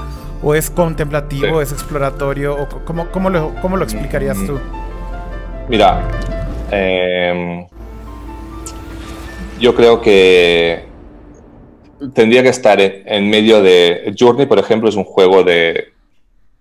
es 0.54 0.68
contemplativo, 0.68 1.62
es 1.62 1.72
exploratorio? 1.72 2.56
O 2.60 2.68
cómo, 2.84 3.10
cómo, 3.10 3.30
lo, 3.30 3.54
cómo, 3.62 3.78
lo, 3.78 3.84
explicarías 3.84 4.36
tú? 4.46 4.60
Mira, 5.66 6.06
em, 6.70 7.66
yo 9.58 9.74
creo 9.74 10.02
que 10.02 10.84
tendría 12.12 12.42
que 12.42 12.50
estar 12.50 12.78
en, 12.82 13.30
medio 13.30 13.62
de... 13.62 14.14
Journey, 14.18 14.44
por 14.44 14.58
ejemplo, 14.58 14.90
es 14.90 14.94
un 14.94 15.04
juego 15.04 15.42
de, 15.42 15.94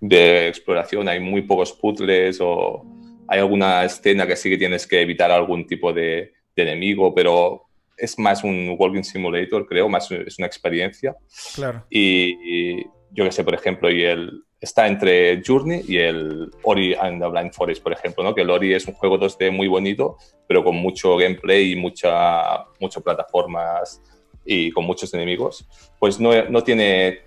de 0.00 0.48
exploración, 0.48 1.06
hay 1.06 1.20
muy 1.20 1.42
pocos 1.42 1.70
puzzles 1.74 2.38
o 2.40 2.82
hay 3.28 3.40
alguna 3.40 3.84
escena 3.84 4.26
que 4.26 4.36
sí 4.36 4.48
que 4.48 4.56
tienes 4.56 4.86
que 4.86 5.02
evitar 5.02 5.30
algún 5.30 5.66
tipo 5.66 5.92
de, 5.92 6.32
enemigo, 6.56 7.14
pero 7.14 7.69
es 8.00 8.18
más 8.18 8.42
un 8.44 8.76
walking 8.78 9.02
simulator, 9.02 9.66
creo, 9.66 9.88
más 9.88 10.10
es 10.10 10.38
una 10.38 10.46
experiencia. 10.46 11.16
Claro. 11.54 11.84
Y, 11.90 12.84
yo 13.12 13.24
que 13.24 13.32
sé, 13.32 13.42
por 13.42 13.54
ejemplo, 13.54 13.90
y 13.90 14.04
el, 14.04 14.44
está 14.60 14.86
entre 14.86 15.42
Journey 15.44 15.82
y 15.86 15.98
el 15.98 16.50
Ori 16.62 16.94
and 16.94 17.20
the 17.20 17.28
Blind 17.28 17.52
Forest, 17.52 17.82
por 17.82 17.92
ejemplo, 17.92 18.22
¿no? 18.22 18.34
Que 18.34 18.42
el 18.42 18.50
Ori 18.50 18.72
es 18.72 18.86
un 18.86 18.94
juego 18.94 19.18
2D 19.18 19.50
muy 19.50 19.66
bonito, 19.66 20.16
pero 20.46 20.62
con 20.62 20.76
mucho 20.76 21.16
gameplay 21.16 21.72
y 21.72 21.76
mucha, 21.76 22.66
muchas 22.78 23.02
plataformas 23.02 24.00
y 24.44 24.70
con 24.70 24.84
muchos 24.84 25.12
enemigos. 25.12 25.66
Pues 25.98 26.20
no, 26.20 26.30
no 26.48 26.62
tiene 26.62 27.20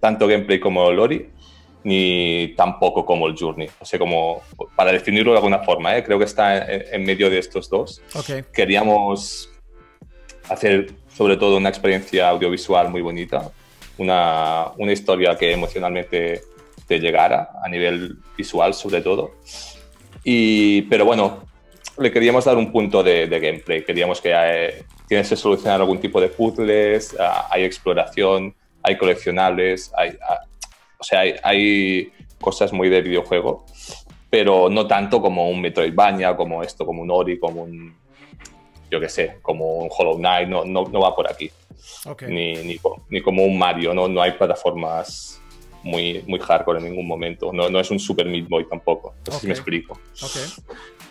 tanto 0.00 0.26
gameplay 0.26 0.60
como 0.60 0.88
el 0.90 0.98
Ori, 0.98 1.30
ni 1.82 2.54
tampoco 2.56 3.04
como 3.04 3.26
el 3.28 3.36
Journey. 3.38 3.68
O 3.80 3.84
sea, 3.84 3.98
como 3.98 4.42
para 4.74 4.92
definirlo 4.92 5.32
de 5.32 5.38
alguna 5.38 5.60
forma, 5.60 5.96
¿eh? 5.96 6.02
creo 6.02 6.18
que 6.18 6.24
está 6.24 6.66
en, 6.68 7.04
medio 7.04 7.30
de 7.30 7.38
estos 7.38 7.70
dos. 7.70 8.02
Queríamos 8.52 9.50
hacer 10.48 10.92
sobre 11.08 11.36
todo 11.36 11.56
una 11.56 11.68
experiencia 11.68 12.28
audiovisual 12.28 12.90
muy 12.90 13.02
bonita, 13.02 13.50
una, 13.98 14.72
una, 14.76 14.92
historia 14.92 15.36
que 15.36 15.52
emocionalmente 15.52 16.42
te 16.86 16.98
llegara 16.98 17.50
a 17.62 17.68
nivel 17.68 18.16
visual 18.36 18.74
sobre 18.74 19.00
todo. 19.00 19.32
Y, 20.22 20.82
pero 20.82 21.04
bueno, 21.04 21.46
le 21.98 22.10
queríamos 22.10 22.44
dar 22.44 22.56
un 22.56 22.70
punto 22.72 23.02
de, 23.02 23.26
gameplay, 23.26 23.84
queríamos 23.84 24.20
que 24.20 24.32
eh, 24.34 24.84
tienes 25.06 25.28
que 25.28 25.36
solucionar 25.36 25.80
algún 25.80 25.98
tipo 25.98 26.20
de 26.20 26.28
puzzles, 26.28 27.16
ah, 27.18 27.48
hay 27.50 27.64
exploración, 27.64 28.54
hay 28.82 28.96
coleccionables, 28.96 29.90
hay, 29.96 30.16
ah, 30.28 30.40
o 30.98 31.04
sea, 31.04 31.20
hay, 31.20 32.12
cosas 32.40 32.70
muy 32.70 32.90
de 32.90 33.00
videojuego, 33.00 33.64
pero 34.28 34.68
no 34.68 34.86
tanto 34.86 35.22
como 35.22 35.48
un 35.48 35.60
Metroidvania, 35.60 36.36
como 36.36 36.62
esto, 36.62 36.84
como 36.84 37.02
un 37.02 37.10
Ori, 37.10 37.38
como 37.38 37.62
un, 37.62 37.96
yo 38.90 39.00
qué 39.00 39.08
sé, 39.08 39.38
como 39.42 39.78
un 39.78 39.88
Hollow 39.90 40.16
Knight, 40.16 40.48
no, 40.48 40.64
no, 40.64 40.84
no 40.84 41.00
va 41.00 41.14
por 41.14 41.30
aquí. 41.30 41.50
Ni, 42.28 42.54
ni, 42.54 42.78
ni, 43.10 43.20
como 43.20 43.44
un 43.44 43.58
Mario, 43.58 43.92
no, 43.92 44.08
no 44.08 44.22
hay 44.22 44.32
plataformas 44.32 45.40
muy, 45.82 46.22
muy 46.26 46.38
hardcore 46.38 46.78
en 46.78 46.84
ningún 46.86 47.06
momento. 47.06 47.52
No, 47.52 47.68
no 47.68 47.80
es 47.80 47.90
un 47.90 47.98
Super 47.98 48.26
Meat 48.26 48.48
Boy 48.48 48.68
tampoco. 48.68 49.14
No 49.26 49.32
sé 49.32 49.40
si 49.40 49.46
me 49.46 49.52
explico. 49.52 49.98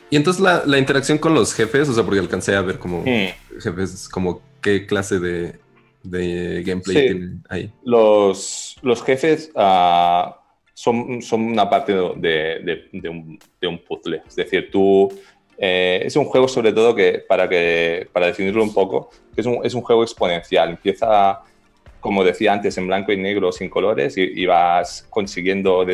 Y 0.09 0.15
entonces 0.17 0.41
la, 0.41 0.63
la, 0.65 0.77
interacción 0.77 1.17
con 1.17 1.33
los 1.33 1.53
jefes, 1.53 1.89
o 1.89 1.93
sea, 1.93 2.03
porque 2.03 2.19
alcancé 2.19 2.55
a 2.55 2.61
ver 2.61 2.77
como 2.77 3.01
hmm. 3.01 3.59
jefes, 3.59 4.07
como 4.07 4.41
qué 4.61 4.85
clase 4.85 5.19
de, 5.19 5.59
de 6.03 6.63
gameplay 6.63 7.07
tienen 7.07 7.43
ahí. 7.49 7.71
Los, 7.83 8.77
los 8.81 9.03
jefes 9.03 9.51
uh, 9.55 10.31
son, 10.73 11.21
son, 11.21 11.41
una 11.41 11.69
parte 11.69 11.93
de, 11.93 12.87
de, 12.91 13.09
un, 13.09 13.39
de, 13.59 13.67
un, 13.67 13.79
puzzle. 13.79 14.21
Es 14.27 14.35
decir, 14.35 14.69
tú. 14.71 15.11
Eh, 15.57 16.01
es 16.05 16.15
un 16.15 16.25
juego, 16.25 16.47
sobre 16.47 16.73
todo, 16.73 16.95
que 16.95 17.23
para, 17.27 17.47
que, 17.47 18.07
para 18.11 18.27
definirlo 18.27 18.63
un 18.63 18.73
poco, 18.73 19.09
es 19.35 19.45
un, 19.45 19.59
es 19.63 19.73
un 19.73 19.81
juego 19.81 20.03
exponencial. 20.03 20.69
Empieza, 20.69 21.41
como 21.99 22.23
decía 22.23 22.53
antes, 22.53 22.77
en 22.77 22.87
blanco 22.87 23.11
y 23.11 23.17
negro, 23.17 23.51
sin 23.51 23.69
colores, 23.69 24.15
y, 24.17 24.45
vas 24.45 25.07
consiguiendo 25.09 25.85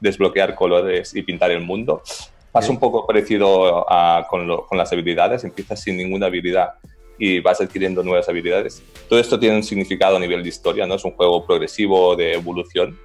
desbloquear 0.00 0.54
colores 0.54 1.14
y 1.14 1.22
pintar 1.22 1.50
el 1.50 1.60
mundo. 1.60 2.02
Pasa 2.50 2.70
un 2.70 2.78
poco 2.78 3.06
parecido 3.06 3.90
a, 3.90 4.26
con, 4.28 4.46
con, 4.68 4.76
las 4.76 4.92
habilidades, 4.92 5.44
empiezas 5.44 5.80
sin 5.80 5.96
ninguna 5.96 6.26
habilidad 6.26 6.74
y 7.18 7.40
vas 7.40 7.60
adquiriendo 7.60 8.02
nuevas 8.02 8.28
habilidades. 8.28 8.82
Todo 9.08 9.18
esto 9.18 9.38
tiene 9.38 9.56
un 9.56 9.62
significado 9.62 10.16
a 10.16 10.20
nivel 10.20 10.42
de 10.42 10.48
historia, 10.48 10.86
¿no? 10.86 10.96
Es 10.96 11.04
un 11.04 11.12
juego 11.12 11.46
progresivo 11.46 12.16
de 12.16 12.34
evolución. 12.34 12.98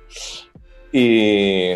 Y, 0.91 1.73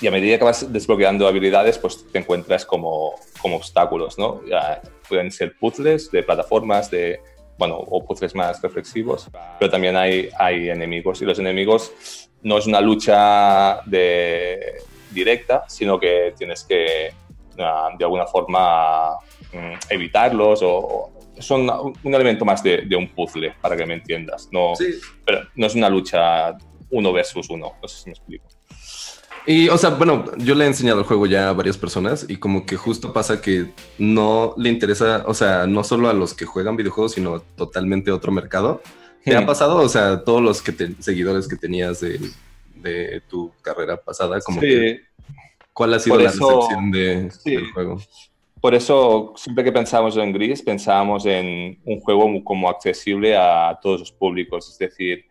y 0.00 0.06
a 0.06 0.10
medida 0.10 0.38
que 0.38 0.44
vas 0.44 0.72
desbloqueando 0.72 1.26
habilidades, 1.26 1.78
pues 1.78 2.04
te 2.12 2.18
encuentras 2.18 2.64
como, 2.64 3.14
como 3.40 3.56
obstáculos, 3.56 4.18
¿no? 4.18 4.44
Ya 4.46 4.80
pueden 5.08 5.30
ser 5.30 5.56
puzzles 5.58 6.10
de 6.10 6.22
plataformas, 6.22 6.90
de, 6.90 7.20
bueno, 7.58 7.76
o 7.76 8.04
puzzles 8.04 8.34
más 8.34 8.60
reflexivos, 8.62 9.28
pero 9.58 9.70
también 9.70 9.96
hay, 9.96 10.28
hay 10.38 10.70
enemigos. 10.70 11.22
Y 11.22 11.24
los 11.24 11.38
enemigos 11.38 12.28
no 12.42 12.58
es 12.58 12.66
una 12.66 12.80
lucha 12.80 13.80
de, 13.86 14.82
directa, 15.10 15.64
sino 15.68 15.98
que 15.98 16.34
tienes 16.36 16.64
que, 16.64 17.12
ah, 17.58 17.90
de 17.98 18.04
alguna 18.04 18.26
forma, 18.26 19.14
mm, 19.52 19.74
evitarlos 19.90 20.60
o, 20.62 21.12
son 21.38 21.70
un 22.02 22.14
elemento 22.14 22.44
más 22.44 22.62
de, 22.62 22.88
un 22.96 23.08
puzzle, 23.08 23.54
para 23.60 23.76
que 23.76 23.86
me 23.86 23.94
entiendas. 23.94 24.48
No, 24.50 24.72
pero 25.24 25.42
no 25.54 25.66
es 25.66 25.74
una 25.74 25.88
lucha 25.88 26.56
uno 26.90 27.12
versus 27.12 27.48
uno, 27.50 27.74
no 27.80 27.88
sé 27.88 28.02
si 28.02 28.10
me 28.10 28.12
explico. 28.12 28.48
Y, 29.48 29.70
o 29.70 29.78
sea, 29.78 29.88
bueno, 29.88 30.26
yo 30.36 30.54
le 30.54 30.64
he 30.64 30.66
enseñado 30.66 30.98
el 30.98 31.06
juego 31.06 31.24
ya 31.24 31.48
a 31.48 31.54
varias 31.54 31.78
personas 31.78 32.26
y 32.28 32.36
como 32.36 32.66
que 32.66 32.76
justo 32.76 33.14
pasa 33.14 33.40
que 33.40 33.72
no 33.96 34.52
le 34.58 34.68
interesa, 34.68 35.24
o 35.26 35.32
sea, 35.32 35.66
no 35.66 35.84
solo 35.84 36.10
a 36.10 36.12
los 36.12 36.34
que 36.34 36.44
juegan 36.44 36.76
videojuegos, 36.76 37.12
sino 37.12 37.40
totalmente 37.56 38.10
a 38.10 38.14
otro 38.14 38.30
mercado. 38.30 38.82
¿Te 39.24 39.34
ha 39.34 39.46
pasado? 39.46 39.78
O 39.78 39.88
sea, 39.88 40.22
todos 40.22 40.42
los 40.42 40.60
que 40.60 40.74
seguidores 40.98 41.48
que 41.48 41.56
tenías 41.56 42.00
de, 42.00 42.20
de, 42.74 43.22
tu 43.26 43.50
carrera 43.62 43.96
pasada, 43.96 44.38
como 44.40 44.60
que, 44.60 45.00
¿cuál 45.72 45.94
ha 45.94 45.98
sido 45.98 46.18
la 46.18 46.24
recepción 46.30 46.90
de, 46.90 47.30
del 47.46 47.72
juego? 47.72 48.02
Por 48.60 48.74
eso, 48.74 49.32
siempre 49.34 49.64
que 49.64 49.72
pensamos 49.72 50.14
en 50.18 50.30
Gris, 50.30 50.60
pensábamos 50.60 51.24
en 51.24 51.78
un 51.86 52.00
juego 52.00 52.44
como 52.44 52.68
accesible 52.68 53.34
a 53.34 53.78
todos 53.80 54.00
los 54.00 54.12
públicos. 54.12 54.68
Es 54.70 54.78
decir, 54.78 55.24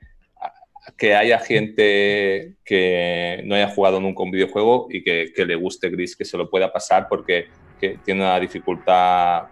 que 0.95 1.15
haya 1.15 1.39
gente 1.39 2.54
que 2.63 3.41
no 3.45 3.56
haya 3.56 3.69
jugado 3.69 4.00
nunca 4.00 4.23
un 4.23 4.32
videojuego 4.32 4.88
y 4.89 5.04
que, 5.04 5.32
le 5.36 5.56
guste 5.56 5.89
Gris, 5.89 6.15
que 6.15 6.26
se 6.26 6.38
lo 6.38 6.50
pueda 6.50 6.71
pasar 6.71 7.08
porque 7.10 7.47
tiene 7.80 8.21
una 8.21 8.39
dificultad 8.39 9.45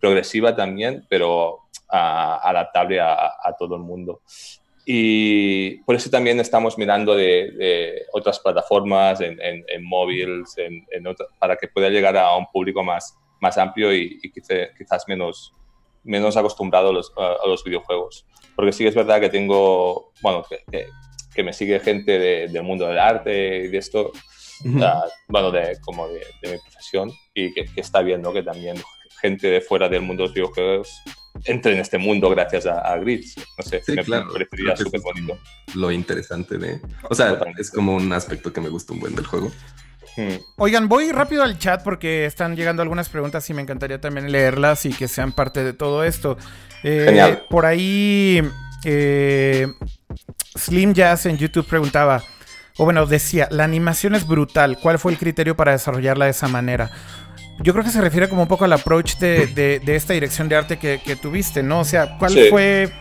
progresiva 0.00 0.54
también, 0.54 1.04
pero 1.08 1.60
adaptable 1.88 3.00
a, 3.00 3.54
todo 3.58 3.76
el 3.76 3.82
mundo. 3.82 4.22
Y 4.84 5.76
por 5.82 5.94
eso 5.96 6.08
también 6.08 6.40
estamos 6.40 6.78
mirando 6.78 7.14
de, 7.14 8.06
otras 8.12 8.38
plataformas 8.38 9.20
en, 9.20 9.84
móviles, 9.84 10.56
en, 10.56 10.86
para 11.38 11.56
que 11.56 11.68
pueda 11.68 11.90
llegar 11.90 12.16
a 12.16 12.34
un 12.36 12.46
público 12.46 12.82
más, 12.82 13.16
más 13.40 13.58
amplio 13.58 13.94
y, 13.94 14.18
quizás 14.20 15.04
menos, 15.06 15.52
menos 16.08 16.36
acostumbrado 16.36 16.88
a 16.88 16.92
los, 16.92 17.12
a 17.16 17.46
los, 17.46 17.62
videojuegos. 17.62 18.26
Porque 18.56 18.72
sí 18.72 18.82
que 18.82 18.88
es 18.88 18.94
verdad 18.94 19.20
que 19.20 19.28
tengo, 19.28 20.12
bueno, 20.22 20.44
que, 20.48 20.88
que, 21.34 21.42
me 21.42 21.52
sigue 21.52 21.78
gente 21.78 22.18
del 22.48 22.62
mundo 22.64 22.88
del 22.88 22.98
arte 22.98 23.64
y 23.64 23.68
de 23.68 23.78
esto, 23.78 24.10
bueno, 25.28 25.52
de, 25.52 25.78
como 25.82 26.08
de, 26.08 26.26
mi 26.42 26.58
profesión 26.58 27.12
y 27.32 27.52
que, 27.54 27.66
está 27.76 28.02
viendo 28.02 28.32
que 28.32 28.42
también 28.42 28.76
gente 29.20 29.48
de 29.48 29.60
fuera 29.60 29.88
del 29.88 30.02
mundo 30.02 30.22
de 30.22 30.28
los 30.28 30.34
videojuegos 30.34 30.90
entre 31.44 31.74
en 31.74 31.80
este 31.80 31.98
mundo 31.98 32.28
gracias 32.30 32.66
a, 32.66 32.80
a 32.80 32.98
Grids. 32.98 33.36
No 33.56 33.62
sé, 33.62 33.80
me 33.94 34.02
claro, 34.02 34.32
parecería 34.32 34.76
súper 34.76 35.00
bonito. 35.00 35.38
Lo 35.74 35.92
interesante 35.92 36.58
de... 36.58 36.80
O 37.08 37.14
sea, 37.14 37.38
es 37.56 37.70
como 37.70 37.94
un 37.94 38.12
aspecto 38.12 38.52
que 38.52 38.60
me 38.60 38.68
gusta 38.68 38.92
un 38.92 39.00
buen 39.00 39.14
del 39.14 39.26
juego. 39.26 39.52
Hmm. 40.18 40.42
Oigan, 40.56 40.88
voy 40.88 41.12
rápido 41.12 41.44
al 41.44 41.58
chat 41.58 41.84
porque 41.84 42.26
están 42.26 42.56
llegando 42.56 42.82
algunas 42.82 43.08
preguntas 43.08 43.48
y 43.50 43.54
me 43.54 43.62
encantaría 43.62 44.00
también 44.00 44.32
leerlas 44.32 44.84
y 44.84 44.92
que 44.92 45.06
sean 45.06 45.30
parte 45.30 45.62
de 45.62 45.72
todo 45.72 46.02
esto. 46.02 46.36
Eh, 46.82 47.04
Genial. 47.06 47.44
Por 47.48 47.66
ahí, 47.66 48.42
eh, 48.84 49.68
Slim 50.56 50.92
Jazz 50.92 51.26
en 51.26 51.38
YouTube 51.38 51.66
preguntaba, 51.66 52.24
o 52.78 52.84
bueno, 52.84 53.06
decía, 53.06 53.46
la 53.52 53.62
animación 53.62 54.16
es 54.16 54.26
brutal. 54.26 54.78
¿Cuál 54.82 54.98
fue 54.98 55.12
el 55.12 55.18
criterio 55.18 55.56
para 55.56 55.70
desarrollarla 55.70 56.24
de 56.24 56.32
esa 56.32 56.48
manera? 56.48 56.90
yo 57.60 57.72
creo 57.72 57.84
que 57.84 57.90
se 57.90 58.00
refiere 58.00 58.28
como 58.28 58.42
un 58.42 58.48
poco 58.48 58.64
al 58.64 58.72
approach 58.72 59.16
de, 59.16 59.80
esta 59.86 60.12
dirección 60.12 60.48
de 60.48 60.56
arte 60.56 60.78
que, 60.78 61.16
tuviste, 61.20 61.62
¿no? 61.62 61.80
O 61.80 61.84
sea, 61.84 62.16
¿cuál, 62.18 62.36
fue, 62.50 62.92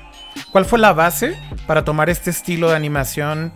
¿cuál 0.51 0.65
fue 0.65 0.79
la 0.79 0.93
base 0.93 1.37
para 1.67 1.85
tomar 1.85 2.09
este 2.09 2.31
estilo 2.31 2.69
de 2.69 2.75
animación? 2.75 3.53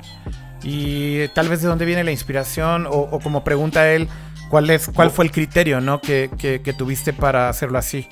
Y 0.63 1.27
tal 1.29 1.49
vez 1.49 1.61
de 1.61 1.67
dónde 1.67 1.85
viene 1.85 2.03
la 2.03 2.11
inspiración, 2.11 2.87
o, 2.89 3.19
como 3.19 3.43
pregunta 3.43 3.91
él, 3.91 4.07
¿cuál, 4.49 4.69
es, 4.69 4.89
cuál 4.93 5.11
fue 5.11 5.25
el 5.25 5.31
criterio 5.31 5.81
¿no? 5.81 5.99
que, 6.01 6.29
tuviste 6.77 7.13
para 7.13 7.49
hacerlo 7.49 7.77
así? 7.77 8.07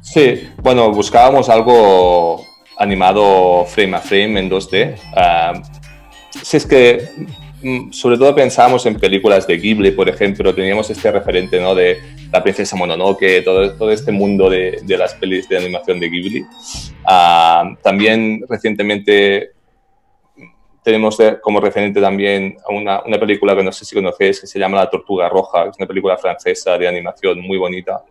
Sí, 0.00 0.48
bueno, 0.58 0.90
buscábamos 0.90 1.48
algo 1.48 2.44
animado 2.78 3.64
frame 3.66 3.96
a 3.96 4.00
frame 4.00 4.40
en 4.40 4.50
2D. 4.50 4.96
Ah, 5.14 5.52
si 6.42 6.56
es 6.56 6.66
que 6.66 7.08
Mm, 7.62 7.92
sobre 7.92 8.16
todo 8.16 8.34
pensábamos 8.34 8.86
en 8.86 8.94
películas 8.94 9.46
de 9.46 9.58
Ghibli, 9.58 9.90
por 9.90 10.08
ejemplo, 10.08 10.54
teníamos 10.54 10.88
este 10.88 11.12
referente 11.12 11.60
¿no? 11.60 11.74
de 11.74 11.98
La 12.32 12.42
princesa 12.42 12.74
Mononoke, 12.76 13.42
todo, 13.44 13.74
todo 13.74 13.90
este 13.90 14.12
mundo 14.12 14.48
de, 14.48 14.80
de 14.82 14.96
las 14.96 15.14
pelis 15.14 15.48
de 15.48 15.58
animación 15.58 16.00
de 16.00 16.08
Ghibli. 16.08 16.44
Ah, 17.04 17.64
también 17.82 18.42
recientemente 18.48 19.50
tenemos 20.82 21.18
como 21.42 21.60
referente 21.60 22.00
también 22.00 22.56
una, 22.68 23.02
una, 23.04 23.18
película 23.18 23.54
que 23.54 23.62
no 23.62 23.72
sé 23.72 23.84
si 23.84 23.94
conocéis, 23.94 24.40
que 24.40 24.46
se 24.46 24.58
llama 24.58 24.78
La 24.78 24.90
Tortuga 24.90 25.28
Roja, 25.28 25.66
es 25.66 25.76
una 25.78 25.86
película 25.86 26.16
francesa 26.16 26.78
de 26.78 26.88
animación 26.88 27.40
muy 27.40 27.58
bonita. 27.58 28.02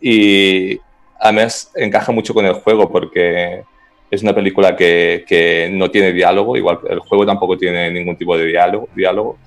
Y 0.00 0.80
además 1.18 1.70
encaja 1.74 2.10
mucho 2.10 2.34
con 2.34 2.46
el 2.46 2.54
juego 2.54 2.90
porque 2.90 3.62
es 4.10 4.22
una 4.22 4.34
película 4.34 4.74
que, 4.74 5.24
que, 5.26 5.68
no 5.72 5.90
tiene 5.90 6.12
diálogo, 6.12 6.56
igual 6.56 6.80
el 6.88 6.98
juego 7.00 7.24
tampoco 7.24 7.56
tiene 7.56 7.90
ningún 7.90 8.16
tipo 8.16 8.36
de 8.36 8.46
diálogo, 8.46 8.88
diálogo 8.94 9.38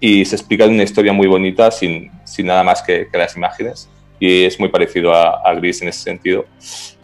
y 0.00 0.24
se 0.24 0.36
explica 0.36 0.64
una 0.66 0.82
historia 0.82 1.12
muy 1.12 1.26
bonita 1.26 1.70
sin, 1.70 2.10
sin 2.24 2.46
nada 2.46 2.62
más 2.62 2.82
que, 2.82 3.08
que, 3.10 3.18
las 3.18 3.36
imágenes 3.36 3.88
y 4.18 4.44
es 4.44 4.58
muy 4.58 4.68
parecido 4.68 5.12
a, 5.12 5.40
a, 5.44 5.54
Gris 5.54 5.82
en 5.82 5.88
ese 5.88 6.00
sentido. 6.00 6.44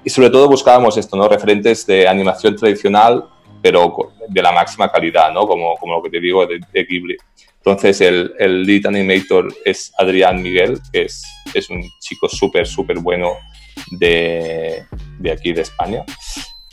Y 0.05 0.11
sobre 0.11 0.31
todo 0.31 0.49
buscábamos 0.49 0.97
esto, 0.97 1.17
¿no? 1.17 1.29
referentes 1.29 1.87
de 1.87 2.09
animación 2.09 2.57
tradicional, 2.57 3.25
pero 3.65 4.13
de 4.29 4.43
la 4.43 4.53
máxima 4.53 4.93
calidad, 4.93 5.33
¿no? 5.33 5.47
como, 5.47 5.75
como 5.77 5.95
lo 5.95 6.03
que 6.03 6.11
te 6.11 6.21
digo 6.21 6.47
de, 6.47 6.61
Ghibli. 6.85 7.17
Entonces 7.57 7.99
el, 8.03 8.35
el, 8.39 8.63
lead 8.63 8.85
animator 8.85 9.51
es 9.65 9.91
Adrián 9.97 10.43
Miguel, 10.43 10.79
que 10.93 11.05
es, 11.05 11.25
es 11.55 11.71
un 11.71 11.83
chico 11.99 12.29
súper, 12.29 12.67
súper 12.67 12.99
bueno 12.99 13.31
de, 13.91 14.85
de 15.19 15.33
aquí 15.33 15.55
de 15.55 15.63
España. 15.63 16.05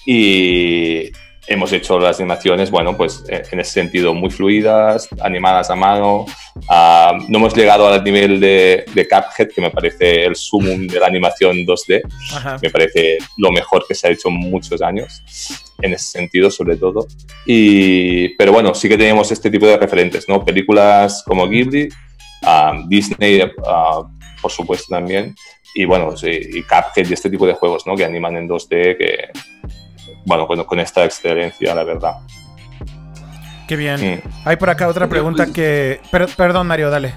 Y 0.06 1.14
hemos 1.48 1.74
hecho 1.74 2.00
las 2.00 2.20
animaciones, 2.20 2.70
bueno, 2.72 2.96
pues 2.96 3.24
eh, 3.28 3.42
en 3.52 3.60
ese 3.60 3.72
sentido 3.72 4.14
muy 4.14 4.30
fluidas, 4.30 5.10
animadas 5.22 5.70
a 5.70 5.76
mano. 5.76 6.26
Uh, 6.56 7.18
no 7.28 7.38
hemos 7.38 7.56
llegado 7.56 7.88
al 7.88 8.04
nivel 8.04 8.40
de, 8.40 8.86
de, 8.94 9.08
Cuphead, 9.08 9.50
que 9.50 9.62
me 9.62 9.72
parece 9.72 10.26
el 10.26 10.36
sumum 10.36 10.88
de 10.88 11.00
la 11.00 11.08
animación 11.08 11.58
2D. 11.58 12.02
Ajá. 12.36 12.58
Me 12.62 12.70
parece 12.70 13.18
lo 13.38 13.52
mejor 13.52 13.86
que 13.88 13.96
se 13.96 14.08
ha 14.08 14.12
hecho 14.12 14.30
en 14.30 14.36
muchos 14.36 14.82
años, 14.82 15.24
en 15.82 15.94
ese 15.94 16.06
sentido 16.06 16.52
sobre 16.52 16.78
todo. 16.78 17.08
Y, 17.46 18.30
pero 18.36 18.52
bueno, 18.52 18.74
sí 18.74 18.88
que 18.88 18.98
tenemos 18.98 19.32
este 19.32 19.50
tipo 19.50 19.66
de 19.66 19.78
referentes, 19.78 20.28
¿no? 20.30 20.46
Películas 20.46 21.24
como 21.26 21.48
Ghibli, 21.48 21.90
uh, 22.44 22.88
Disney, 22.88 23.42
uh, 23.42 24.06
por 24.42 24.52
supuesto 24.52 24.88
también. 24.90 25.36
Y 25.74 25.86
bueno, 25.86 26.16
sí, 26.18 26.30
y 26.30 26.64
Cuphead 26.64 27.10
y 27.10 27.14
este 27.14 27.30
tipo 27.30 27.48
de 27.48 27.54
juegos, 27.54 27.88
¿no? 27.88 27.96
Que 27.96 28.06
animan 28.06 28.36
en 28.36 28.48
2D, 28.50 28.98
que 28.98 29.30
bueno, 30.26 30.48
con, 30.48 30.64
con 30.64 30.80
esta 30.80 31.04
excelencia, 31.06 31.74
la 31.76 31.84
verdad. 31.84 32.14
Qué 33.68 33.78
bien. 33.78 34.22
Mm. 34.26 34.30
Hay 34.44 34.58
por 34.58 34.70
acá 34.70 34.88
otra 34.90 35.08
pregunta 35.08 35.46
que... 35.46 36.02
Per 36.12 36.28
perdón, 36.36 36.68
Mario, 36.68 36.90
dale. 36.90 37.14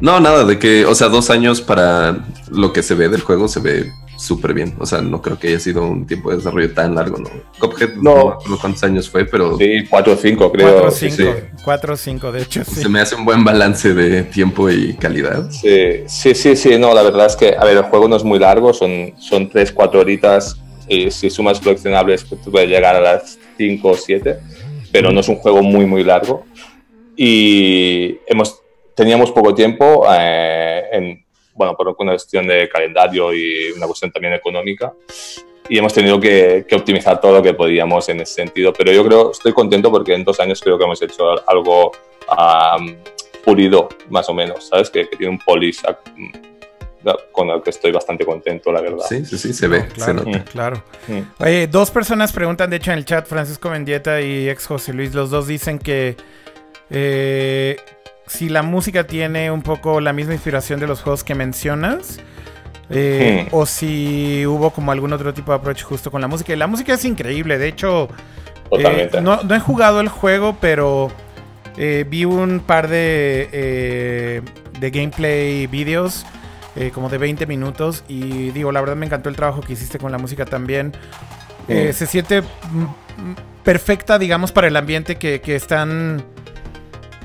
No, 0.00 0.20
nada, 0.20 0.44
de 0.44 0.56
que, 0.56 0.86
o 0.86 0.94
sea, 0.94 1.08
dos 1.08 1.28
años 1.28 1.60
para 1.60 2.18
lo 2.52 2.72
que 2.72 2.84
se 2.84 2.94
ve 2.94 3.08
del 3.08 3.22
juego 3.22 3.48
se 3.48 3.58
ve 3.58 3.90
súper 4.16 4.54
bien. 4.54 4.76
O 4.78 4.86
sea, 4.86 5.00
no 5.00 5.20
creo 5.20 5.40
que 5.40 5.48
haya 5.48 5.58
sido 5.58 5.84
un 5.84 6.06
tiempo 6.06 6.30
de 6.30 6.36
desarrollo 6.36 6.72
tan 6.72 6.94
largo, 6.94 7.18
¿no? 7.18 7.28
Cuphead 7.58 7.94
no, 7.96 8.38
no 8.48 8.58
cuántos 8.60 8.84
años 8.84 9.10
fue, 9.10 9.24
pero... 9.24 9.58
Sí, 9.58 9.86
cuatro 9.90 10.12
o 10.12 10.16
cinco, 10.16 10.52
creo. 10.52 10.68
Cuatro 10.68 10.88
o 10.88 10.90
cinco, 10.92 11.16
sí. 11.16 11.28
cuatro 11.64 11.94
o 11.94 11.96
cinco, 11.96 12.30
de 12.30 12.42
hecho, 12.42 12.64
sí. 12.64 12.76
Se 12.76 12.88
me 12.88 13.00
hace 13.00 13.16
un 13.16 13.24
buen 13.24 13.42
balance 13.42 13.92
de 13.92 14.22
tiempo 14.22 14.70
y 14.70 14.94
calidad. 14.94 15.50
Sí, 15.50 16.04
sí, 16.06 16.32
sí, 16.32 16.54
sí, 16.54 16.78
no, 16.78 16.94
la 16.94 17.02
verdad 17.02 17.26
es 17.26 17.34
que, 17.34 17.56
a 17.58 17.64
ver, 17.64 17.76
el 17.76 17.82
juego 17.84 18.06
no 18.06 18.14
es 18.14 18.22
muy 18.22 18.38
largo, 18.38 18.72
son, 18.72 19.14
son 19.18 19.48
tres, 19.48 19.72
cuatro 19.72 19.98
horitas 19.98 20.60
y 20.88 21.10
si 21.10 21.30
sumas 21.30 21.60
coleccionables 21.60 22.24
puede 22.24 22.66
llegar 22.66 22.96
a 22.96 23.00
las 23.00 23.38
5 23.56 23.88
o 23.88 23.94
7, 23.94 24.38
pero 24.92 25.12
no 25.12 25.20
es 25.20 25.28
un 25.28 25.36
juego 25.36 25.62
muy 25.62 25.86
muy 25.86 26.04
largo 26.04 26.44
y 27.16 28.18
hemos, 28.26 28.60
teníamos 28.94 29.32
poco 29.32 29.54
tiempo 29.54 30.06
eh, 30.10 30.84
en, 30.92 31.24
bueno, 31.54 31.76
por 31.76 31.94
una 31.98 32.12
cuestión 32.12 32.46
de 32.46 32.68
calendario 32.68 33.34
y 33.34 33.72
una 33.76 33.86
cuestión 33.86 34.12
también 34.12 34.34
económica 34.34 34.92
y 35.68 35.76
hemos 35.76 35.92
tenido 35.92 36.18
que, 36.18 36.64
que, 36.66 36.76
optimizar 36.76 37.20
todo 37.20 37.32
lo 37.32 37.42
que 37.42 37.52
podíamos 37.52 38.08
en 38.08 38.20
ese 38.20 38.34
sentido, 38.34 38.72
pero 38.72 38.90
yo 38.90 39.04
creo, 39.04 39.32
estoy 39.32 39.52
contento 39.52 39.90
porque 39.90 40.14
en 40.14 40.24
dos 40.24 40.40
años 40.40 40.60
creo 40.62 40.78
que 40.78 40.84
hemos 40.84 41.02
hecho 41.02 41.24
algo 41.46 41.92
um, 42.30 42.96
pulido, 43.44 43.88
más 44.08 44.28
o 44.28 44.34
menos, 44.34 44.68
¿sabes? 44.68 44.88
Que, 44.88 45.08
que 45.08 45.16
tiene 45.16 45.32
un 45.32 45.38
polish 45.38 45.82
con 47.32 47.50
el 47.50 47.62
que 47.62 47.70
estoy 47.70 47.92
bastante 47.92 48.24
contento, 48.24 48.72
la 48.72 48.80
verdad. 48.80 49.04
Sí, 49.08 49.24
sí, 49.24 49.38
sí, 49.38 49.52
se 49.52 49.68
ve, 49.68 49.80
no, 49.80 49.94
claro, 49.94 50.18
se 50.18 50.24
nota. 50.24 50.38
Mm, 50.38 50.42
claro. 50.42 50.84
Mm. 51.08 51.42
Oye, 51.42 51.66
dos 51.66 51.90
personas 51.90 52.32
preguntan, 52.32 52.70
de 52.70 52.76
hecho, 52.76 52.92
en 52.92 52.98
el 52.98 53.04
chat, 53.04 53.26
Francisco 53.26 53.70
Mendieta 53.70 54.20
y 54.20 54.48
ex 54.48 54.66
José 54.66 54.92
Luis, 54.92 55.14
los 55.14 55.30
dos 55.30 55.46
dicen 55.46 55.78
que 55.78 56.16
eh, 56.90 57.76
si 58.26 58.48
la 58.48 58.62
música 58.62 59.06
tiene 59.06 59.50
un 59.50 59.62
poco 59.62 60.00
la 60.00 60.12
misma 60.12 60.34
inspiración 60.34 60.80
de 60.80 60.86
los 60.86 61.02
juegos 61.02 61.24
que 61.24 61.34
mencionas. 61.34 62.20
Eh, 62.90 63.46
mm. 63.50 63.54
O 63.54 63.66
si 63.66 64.46
hubo 64.46 64.70
como 64.70 64.92
algún 64.92 65.12
otro 65.12 65.34
tipo 65.34 65.52
de 65.52 65.58
approach 65.58 65.82
justo 65.82 66.10
con 66.10 66.22
la 66.22 66.26
música. 66.26 66.54
Y 66.54 66.56
la 66.56 66.66
música 66.66 66.94
es 66.94 67.04
increíble, 67.04 67.58
de 67.58 67.68
hecho, 67.68 68.08
eh, 68.70 69.10
no, 69.22 69.42
no, 69.42 69.54
he 69.54 69.60
jugado 69.60 70.00
el 70.00 70.08
juego, 70.08 70.56
pero 70.60 71.10
eh, 71.76 72.04
vi 72.08 72.24
un 72.24 72.60
par 72.60 72.88
de, 72.88 73.48
eh, 73.52 74.42
de 74.78 74.90
gameplay 74.90 75.66
videos 75.66 76.26
eh, 76.76 76.90
como 76.92 77.08
de 77.08 77.18
20 77.18 77.46
minutos. 77.46 78.04
Y 78.08 78.50
digo, 78.50 78.72
la 78.72 78.80
verdad 78.80 78.96
me 78.96 79.06
encantó 79.06 79.28
el 79.28 79.36
trabajo 79.36 79.60
que 79.60 79.72
hiciste 79.72 79.98
con 79.98 80.12
la 80.12 80.18
música 80.18 80.44
también. 80.44 80.92
Eh, 81.68 81.92
se 81.92 82.06
siente 82.06 82.42
perfecta, 83.64 84.18
digamos, 84.18 84.52
para 84.52 84.68
el 84.68 84.76
ambiente 84.76 85.16
que, 85.16 85.40
que 85.40 85.54
están 85.54 86.24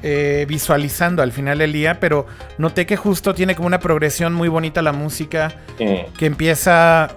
eh, 0.02 0.46
visualizando 0.48 1.22
al 1.22 1.32
final 1.32 1.58
del 1.58 1.72
día. 1.74 2.00
Pero 2.00 2.26
noté 2.58 2.86
que 2.86 2.98
justo 2.98 3.34
tiene 3.34 3.56
como 3.56 3.68
una 3.68 3.80
progresión 3.80 4.34
muy 4.34 4.50
bonita 4.50 4.82
la 4.82 4.94
música. 4.94 5.56
Que 5.78 6.26
empieza, 6.26 7.10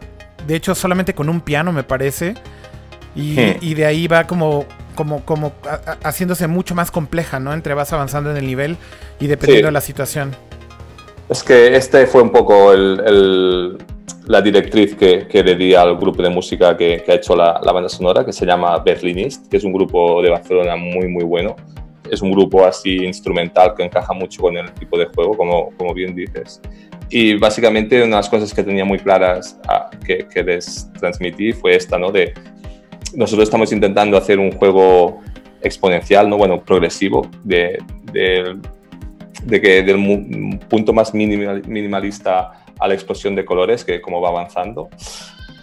de 0.46 0.56
hecho, 0.56 0.74
solamente 0.74 1.14
con 1.14 1.28
un 1.28 1.40
piano, 1.40 1.72
me 1.72 1.84
parece. 1.84 2.34
Y, 3.14 3.38
y 3.60 3.74
de 3.74 3.86
ahí 3.86 4.08
va 4.08 4.26
como 4.26 4.66
como, 4.96 5.24
como 5.24 5.52
a, 5.64 5.92
a, 5.92 6.08
haciéndose 6.08 6.48
mucho 6.48 6.74
más 6.74 6.90
compleja, 6.90 7.38
¿no? 7.38 7.52
Entre 7.52 7.74
vas 7.74 7.92
avanzando 7.92 8.32
en 8.32 8.38
el 8.38 8.46
nivel 8.46 8.76
y 9.20 9.28
dependiendo 9.28 9.66
sí. 9.66 9.68
de 9.68 9.72
la 9.72 9.80
situación. 9.80 10.34
Es 11.28 11.42
que 11.42 11.74
este 11.74 12.06
fue 12.06 12.22
un 12.22 12.30
poco 12.30 12.72
la 12.74 14.40
directriz 14.40 14.94
que, 14.94 15.26
que, 15.26 15.42
le 15.42 15.56
di 15.56 15.74
al 15.74 15.96
grupo 15.96 16.22
de 16.22 16.30
música 16.30 16.76
que, 16.76 17.02
ha 17.06 17.14
hecho 17.14 17.34
la, 17.34 17.60
banda 17.60 17.88
sonora, 17.88 18.24
que 18.24 18.32
se 18.32 18.46
llama 18.46 18.78
Berlinist, 18.78 19.48
que 19.48 19.56
es 19.56 19.64
un 19.64 19.72
grupo 19.72 20.22
de 20.22 20.30
Barcelona 20.30 20.76
muy, 20.76 21.08
muy 21.08 21.24
bueno. 21.24 21.56
Es 22.08 22.22
un 22.22 22.30
grupo 22.30 22.64
así 22.64 23.04
instrumental 23.04 23.74
que 23.74 23.82
encaja 23.82 24.12
mucho 24.12 24.40
con 24.42 24.56
el 24.56 24.72
tipo 24.74 24.96
de 24.96 25.06
juego, 25.06 25.36
como, 25.36 25.70
como 25.76 25.92
bien 25.92 26.14
dices. 26.14 26.60
Y 27.10 27.34
básicamente 27.34 27.96
una 27.96 28.04
de 28.04 28.10
las 28.16 28.28
cosas 28.28 28.54
que 28.54 28.62
tenía 28.62 28.84
muy 28.84 28.98
claras 28.98 29.58
ah, 29.68 29.90
que, 30.04 30.26
que 30.28 30.42
les 30.44 30.92
transmití 30.92 31.52
fue 31.52 31.74
esta, 31.74 31.98
¿no? 31.98 32.12
De 32.12 32.34
nosotros 33.14 33.48
estamos 33.48 33.72
intentando 33.72 34.16
hacer 34.16 34.38
un 34.38 34.52
juego 34.52 35.20
exponencial, 35.62 36.28
¿no? 36.28 36.36
Bueno, 36.36 36.62
progresivo, 36.62 37.28
de, 37.42 37.78
de 38.12 38.56
de 39.46 39.60
que 39.60 39.82
del 39.82 40.58
punto 40.68 40.92
más 40.92 41.14
minimal, 41.14 41.62
minimalista 41.66 42.64
a 42.78 42.88
la 42.88 42.94
explosión 42.94 43.34
de 43.34 43.44
colores, 43.44 43.84
que 43.84 44.00
como 44.00 44.20
va 44.20 44.28
avanzando, 44.28 44.88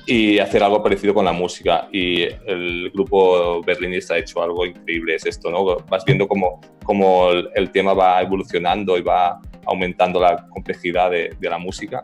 y 0.06 0.40
hacer 0.40 0.64
algo 0.64 0.82
parecido 0.82 1.14
con 1.14 1.26
la 1.26 1.34
música. 1.34 1.88
Y 1.92 2.24
el 2.24 2.90
grupo 2.92 3.62
berlinista 3.64 4.16
ha 4.16 4.18
hecho 4.18 4.42
algo 4.42 4.66
increíble, 4.66 5.16
es 5.16 5.26
esto, 5.26 5.52
¿no? 5.52 5.78
Vas 5.90 6.04
viendo 6.06 6.28
cómo, 6.28 6.60
cómo 6.84 7.30
el, 7.30 7.50
el 7.56 7.72
tema 7.72 7.94
va 7.94 8.22
evolucionando 8.22 8.98
y 8.98 9.02
va 9.02 9.40
aumentando 9.66 10.20
la 10.20 10.48
complejidad 10.48 11.12
de, 11.12 11.36
de 11.40 11.50
la 11.50 11.58
música 11.58 12.04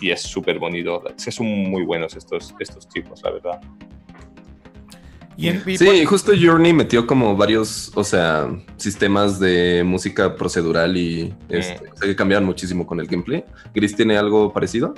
y 0.00 0.10
es 0.10 0.22
súper 0.22 0.58
bonito. 0.58 1.02
Son 1.16 1.46
muy 1.46 1.82
buenos 1.84 2.16
estos, 2.16 2.54
estos 2.58 2.88
chicos, 2.88 3.20
la 3.22 3.30
verdad. 3.30 3.60
Y 5.36 5.48
en, 5.48 5.62
y 5.66 5.76
sí, 5.76 5.84
por... 5.84 6.06
justo 6.06 6.32
Journey 6.40 6.72
metió 6.72 7.06
como 7.06 7.36
varios, 7.36 7.92
o 7.94 8.02
sea, 8.02 8.48
sistemas 8.76 9.38
de 9.38 9.82
música 9.84 10.34
procedural 10.34 10.96
y 10.96 11.34
este, 11.48 11.90
o 11.90 11.96
sea, 11.96 12.08
que 12.08 12.16
cambiaron 12.16 12.46
muchísimo 12.46 12.86
con 12.86 13.00
el 13.00 13.06
gameplay. 13.06 13.44
¿Gris 13.74 13.94
tiene 13.94 14.16
algo 14.16 14.52
parecido? 14.52 14.94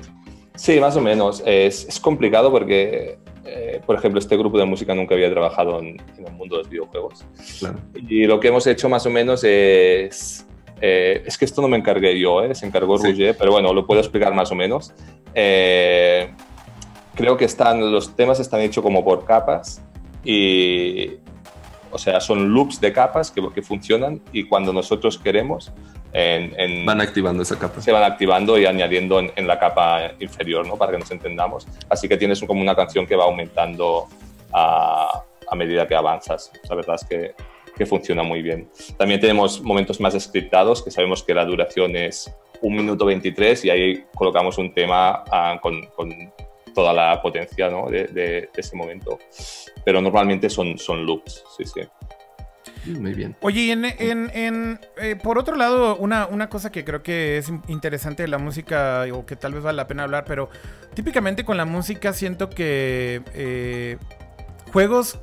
Sí, 0.54 0.78
más 0.80 0.96
o 0.96 1.00
menos. 1.00 1.42
Es, 1.44 1.86
es 1.88 2.00
complicado 2.00 2.50
porque, 2.50 3.18
eh, 3.44 3.80
por 3.84 3.96
ejemplo, 3.96 4.20
este 4.20 4.36
grupo 4.36 4.58
de 4.58 4.64
música 4.64 4.94
nunca 4.94 5.14
había 5.14 5.30
trabajado 5.30 5.80
en, 5.80 6.00
en 6.16 6.26
el 6.26 6.32
mundo 6.32 6.56
de 6.56 6.62
los 6.62 6.70
videojuegos. 6.70 7.24
Claro. 7.58 7.78
Y 7.94 8.24
lo 8.24 8.38
que 8.38 8.48
hemos 8.48 8.66
hecho 8.66 8.88
más 8.88 9.06
o 9.06 9.10
menos 9.10 9.42
es... 9.44 10.44
Eh, 10.80 11.24
es 11.26 11.36
que 11.36 11.44
esto 11.44 11.60
no 11.60 11.66
me 11.66 11.76
encargué 11.76 12.16
yo, 12.20 12.40
¿eh? 12.44 12.54
se 12.54 12.64
encargó 12.64 12.98
sí. 12.98 13.08
Rouget, 13.08 13.36
pero 13.36 13.50
bueno, 13.50 13.72
lo 13.72 13.84
puedo 13.84 14.00
explicar 14.00 14.32
más 14.32 14.52
o 14.52 14.54
menos. 14.54 14.92
Eh, 15.34 16.30
creo 17.16 17.36
que 17.36 17.46
están, 17.46 17.90
los 17.90 18.14
temas 18.14 18.38
están 18.38 18.60
hechos 18.60 18.84
como 18.84 19.04
por 19.04 19.24
capas 19.24 19.82
y, 20.30 21.16
o 21.90 21.96
sea, 21.96 22.20
son 22.20 22.52
loops 22.52 22.82
de 22.82 22.92
capas 22.92 23.30
que, 23.30 23.42
que 23.54 23.62
funcionan 23.62 24.20
y 24.30 24.44
cuando 24.44 24.72
nosotros 24.74 25.16
queremos... 25.18 25.72
En, 26.10 26.58
en, 26.58 26.86
van 26.86 27.02
activando 27.02 27.42
esa 27.42 27.58
capa. 27.58 27.82
Se 27.82 27.92
van 27.92 28.02
activando 28.02 28.58
y 28.58 28.64
añadiendo 28.64 29.20
en, 29.20 29.30
en, 29.36 29.46
la 29.46 29.58
capa 29.58 30.12
inferior, 30.20 30.66
¿no? 30.66 30.76
Para 30.76 30.92
que 30.92 30.98
nos 30.98 31.10
entendamos. 31.10 31.66
Así 31.90 32.08
que 32.08 32.16
tienes 32.16 32.40
como 32.40 32.62
una 32.62 32.74
canción 32.74 33.06
que 33.06 33.14
va 33.14 33.24
aumentando 33.24 34.06
a, 34.50 35.22
a 35.50 35.54
medida 35.54 35.86
que 35.86 35.94
avanzas. 35.94 36.50
La 36.68 36.76
verdad 36.76 36.96
es 36.96 37.04
que, 37.04 37.34
que 37.76 37.84
funciona 37.84 38.22
muy 38.22 38.40
bien. 38.40 38.70
También 38.96 39.20
tenemos 39.20 39.60
momentos 39.60 40.00
más 40.00 40.14
scriptados, 40.18 40.82
que 40.82 40.90
sabemos 40.90 41.22
que 41.22 41.34
la 41.34 41.44
duración 41.44 41.94
es 41.94 42.34
un 42.62 42.74
minuto 42.74 43.04
23 43.04 43.66
y 43.66 43.70
ahí 43.70 44.04
colocamos 44.14 44.56
un 44.56 44.72
tema 44.72 45.24
uh, 45.26 45.60
con, 45.60 45.86
con 45.94 46.10
toda 46.68 46.92
la 46.92 47.20
potencia 47.20 47.68
¿no? 47.68 47.88
de, 47.88 48.04
de, 48.04 48.22
de, 48.22 48.50
ese 48.56 48.76
momento. 48.76 49.18
Pero 49.84 50.00
normalmente 50.00 50.48
son, 50.50 50.78
son 50.78 51.04
loops, 51.04 51.44
sí, 51.56 51.64
sí. 51.64 51.80
Muy 52.86 53.12
bien. 53.12 53.36
Oye, 53.40 53.72
en, 53.72 53.84
en, 53.84 54.30
en 54.34 54.80
eh, 54.98 55.16
por 55.16 55.38
otro 55.38 55.56
lado, 55.56 55.96
una, 55.96 56.26
una 56.26 56.48
cosa 56.48 56.70
que 56.72 56.84
creo 56.84 57.02
que 57.02 57.38
es 57.38 57.52
interesante 57.68 58.22
de 58.22 58.28
la 58.28 58.38
música, 58.38 59.04
o 59.12 59.26
que 59.26 59.36
tal 59.36 59.52
vez 59.54 59.62
vale 59.62 59.76
la 59.76 59.86
pena 59.86 60.04
hablar, 60.04 60.24
pero 60.26 60.48
típicamente 60.94 61.44
con 61.44 61.56
la 61.56 61.64
música 61.64 62.12
siento 62.12 62.48
que... 62.48 63.22
Eh, 63.34 63.98
juegos 64.72 65.18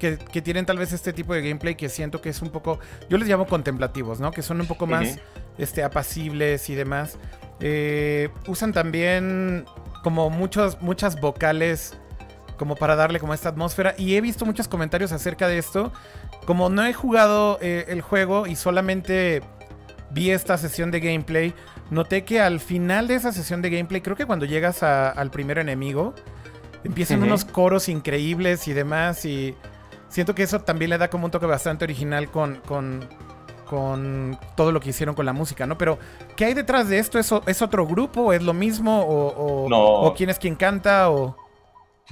que, 0.00 0.16
tienen 0.42 0.66
tal 0.66 0.78
vez 0.78 0.92
este 0.92 1.12
tipo 1.12 1.34
de 1.34 1.42
gameplay 1.42 1.74
que 1.74 1.88
siento 1.88 2.20
que 2.20 2.30
es 2.30 2.40
un 2.42 2.50
poco, 2.50 2.80
yo 3.08 3.18
les 3.18 3.28
llamo 3.28 3.46
contemplativos, 3.46 4.18
¿no? 4.18 4.32
Que 4.32 4.42
son 4.42 4.60
un 4.60 4.66
poco 4.66 4.86
más 4.86 5.18
este, 5.58 5.82
apacibles 5.82 6.70
y 6.70 6.74
demás. 6.74 7.18
Eh, 7.60 8.30
usan 8.46 8.72
también 8.72 9.66
como 10.02 10.30
muchos, 10.30 10.80
muchas 10.80 11.20
vocales 11.20 11.96
como 12.56 12.76
para 12.76 12.94
darle 12.94 13.18
como 13.20 13.32
esta 13.32 13.48
atmósfera. 13.48 13.94
Y 13.96 14.16
he 14.16 14.20
visto 14.20 14.44
muchos 14.44 14.68
comentarios 14.68 15.12
acerca 15.12 15.48
de 15.48 15.56
esto. 15.56 15.92
Como 16.44 16.68
no 16.68 16.84
he 16.84 16.92
jugado 16.92 17.58
eh, 17.62 17.86
el 17.88 18.02
juego 18.02 18.46
y 18.46 18.54
solamente 18.54 19.42
vi 20.10 20.30
esta 20.30 20.58
sesión 20.58 20.90
de 20.90 21.00
gameplay, 21.00 21.54
noté 21.90 22.24
que 22.24 22.40
al 22.40 22.60
final 22.60 23.08
de 23.08 23.14
esa 23.14 23.32
sesión 23.32 23.62
de 23.62 23.70
gameplay, 23.70 24.02
creo 24.02 24.16
que 24.16 24.26
cuando 24.26 24.44
llegas 24.44 24.82
al 24.82 25.30
primer 25.30 25.56
enemigo, 25.58 26.14
empiezan 26.84 27.22
unos 27.22 27.44
coros 27.44 27.88
increíbles 27.88 28.68
y 28.68 28.74
demás. 28.74 29.24
Y 29.24 29.56
siento 30.08 30.34
que 30.34 30.42
eso 30.42 30.60
también 30.60 30.90
le 30.90 30.98
da 30.98 31.08
como 31.08 31.24
un 31.26 31.30
toque 31.30 31.46
bastante 31.46 31.84
original 31.84 32.30
con, 32.30 32.56
con, 32.66 33.08
con 33.70 34.36
todo 34.56 34.72
lo 34.72 34.80
que 34.80 34.90
hicieron 34.90 35.14
con 35.14 35.24
la 35.24 35.32
música, 35.32 35.64
¿no? 35.64 35.78
Pero, 35.78 35.96
¿qué 36.34 36.46
hay 36.46 36.54
detrás 36.54 36.88
de 36.88 36.98
esto? 36.98 37.20
¿Es, 37.20 37.32
es 37.46 37.62
otro 37.62 37.86
grupo? 37.86 38.32
¿Es 38.32 38.42
lo 38.42 38.52
mismo? 38.52 39.02
¿O, 39.02 39.68
o, 40.06 40.14
quién 40.14 40.28
es 40.28 40.40
quien 40.40 40.56
canta? 40.56 41.08
O... 41.12 41.36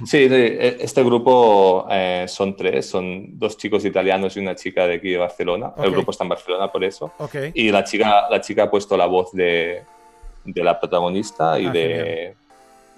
Sí, 0.05 0.19
e, 0.31 0.77
este 0.79 1.03
grupo 1.03 1.85
eh, 1.91 2.25
son 2.29 2.55
tres, 2.55 2.89
son 2.89 3.37
dos 3.37 3.57
chicos 3.57 3.83
italianos 3.83 4.37
y 4.37 4.39
una 4.39 4.55
chica 4.55 4.87
de 4.87 4.95
aquí 4.95 5.09
de 5.09 5.17
Barcelona. 5.17 5.73
El 5.77 5.91
grupo 5.91 6.11
está 6.11 6.23
en 6.23 6.29
Barcelona 6.29 6.71
por 6.71 6.81
eso. 6.85 7.11
Y 7.53 7.69
la 7.71 7.83
chica, 7.83 8.29
la 8.29 8.39
chica 8.39 8.63
ha 8.63 8.71
puesto 8.71 8.95
la 8.95 9.05
voz 9.05 9.33
de, 9.33 9.83
de 10.45 10.63
la 10.63 10.79
protagonista 10.79 11.59
y 11.59 11.65
ah, 11.65 11.71
de 11.71 12.35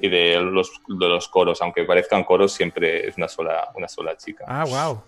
y 0.01 0.09
de 0.09 0.41
los, 0.41 0.71
de 0.87 1.07
los 1.07 1.27
coros, 1.27 1.61
aunque 1.61 1.83
parezcan 1.83 2.23
coros, 2.23 2.51
siempre 2.51 3.07
es 3.07 3.17
una 3.17 3.27
sola, 3.27 3.69
una 3.75 3.87
sola 3.87 4.17
chica. 4.17 4.45
Ah, 4.47 4.65
wow. 4.65 5.01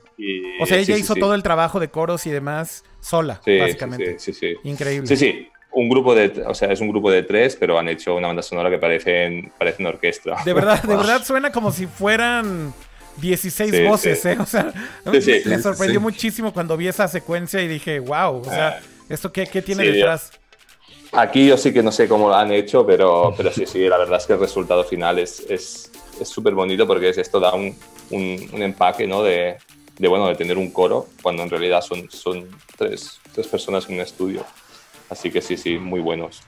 O 0.59 0.65
sea, 0.65 0.77
ella 0.77 0.97
hizo 0.97 1.15
todo 1.15 1.35
el 1.35 1.43
trabajo 1.43 1.79
de 1.79 1.89
coros 1.89 2.25
y 2.25 2.31
demás 2.31 2.83
sola, 2.99 3.41
básicamente. 3.45 4.19
Sí, 4.19 4.33
sí, 4.33 4.55
Increíble. 4.63 5.07
Sí, 5.07 5.17
sí. 5.17 5.49
Un 5.75 5.89
grupo 5.89 6.13
de, 6.13 6.43
o 6.45 6.53
sea, 6.53 6.71
es 6.71 6.81
un 6.81 6.89
grupo 6.89 7.09
de 7.09 7.23
tres, 7.23 7.55
pero 7.59 7.79
han 7.79 7.89
hecho 7.89 8.15
una 8.15 8.27
banda 8.27 8.43
sonora 8.43 8.69
que 8.69 8.77
parece, 8.77 9.51
parece 9.57 9.81
una 9.81 9.89
orquesta. 9.89 10.37
De 10.45 10.53
verdad, 10.53 10.83
de 10.83 10.95
verdad 10.95 11.23
suena 11.23 11.51
como 11.51 11.71
si 11.71 11.87
fueran 11.87 12.71
16 13.17 13.87
voces, 13.87 14.23
¿eh? 14.25 14.37
O 14.39 14.45
sea, 14.45 14.71
me 15.05 15.59
sorprendió 15.59 15.99
muchísimo 15.99 16.53
cuando 16.53 16.77
vi 16.77 16.87
esa 16.87 17.07
secuencia 17.07 17.59
y 17.61 17.67
dije, 17.67 17.99
wow, 17.99 18.41
o 18.41 18.43
sea, 18.43 18.79
ah. 18.79 18.81
¿esto 19.09 19.31
qué, 19.31 19.47
qué 19.47 19.63
tiene 19.63 19.83
detrás? 19.83 20.31
Aquí 21.11 21.47
yo 21.47 21.57
sí 21.57 21.73
que 21.73 21.81
no 21.81 21.91
sé 21.91 22.07
cómo 22.07 22.29
lo 22.29 22.35
han 22.35 22.51
hecho, 22.51 22.85
pero, 22.85 23.33
pero 23.35 23.51
sí, 23.51 23.65
sí, 23.65 23.87
la 23.87 23.97
verdad 23.97 24.17
es 24.17 24.25
que 24.25 24.33
el 24.33 24.39
resultado 24.39 24.83
final 24.83 25.17
es 25.19 25.91
súper 26.23 26.53
es, 26.53 26.55
bonito 26.55 26.87
porque 26.87 27.09
es 27.09 27.17
esto 27.17 27.39
da 27.39 27.53
un, 27.53 27.75
un, 28.11 28.61
empaque, 28.61 29.07
¿no? 29.07 29.23
De, 29.23 29.57
de, 29.97 30.07
bueno, 30.07 30.27
de 30.27 30.35
tener 30.35 30.57
un 30.57 30.71
coro, 30.71 31.07
cuando 31.21 31.43
en 31.43 31.49
realidad 31.49 31.81
son, 31.81 32.09
son 32.09 32.49
tres, 32.77 33.19
tres 33.33 33.47
personas 33.47 33.87
en 33.87 33.95
un 33.95 34.01
estudio. 34.01 34.45
Así 35.09 35.31
que 35.31 35.41
sí, 35.41 35.57
sí, 35.57 35.77
muy 35.77 35.99
buenos. 35.99 36.41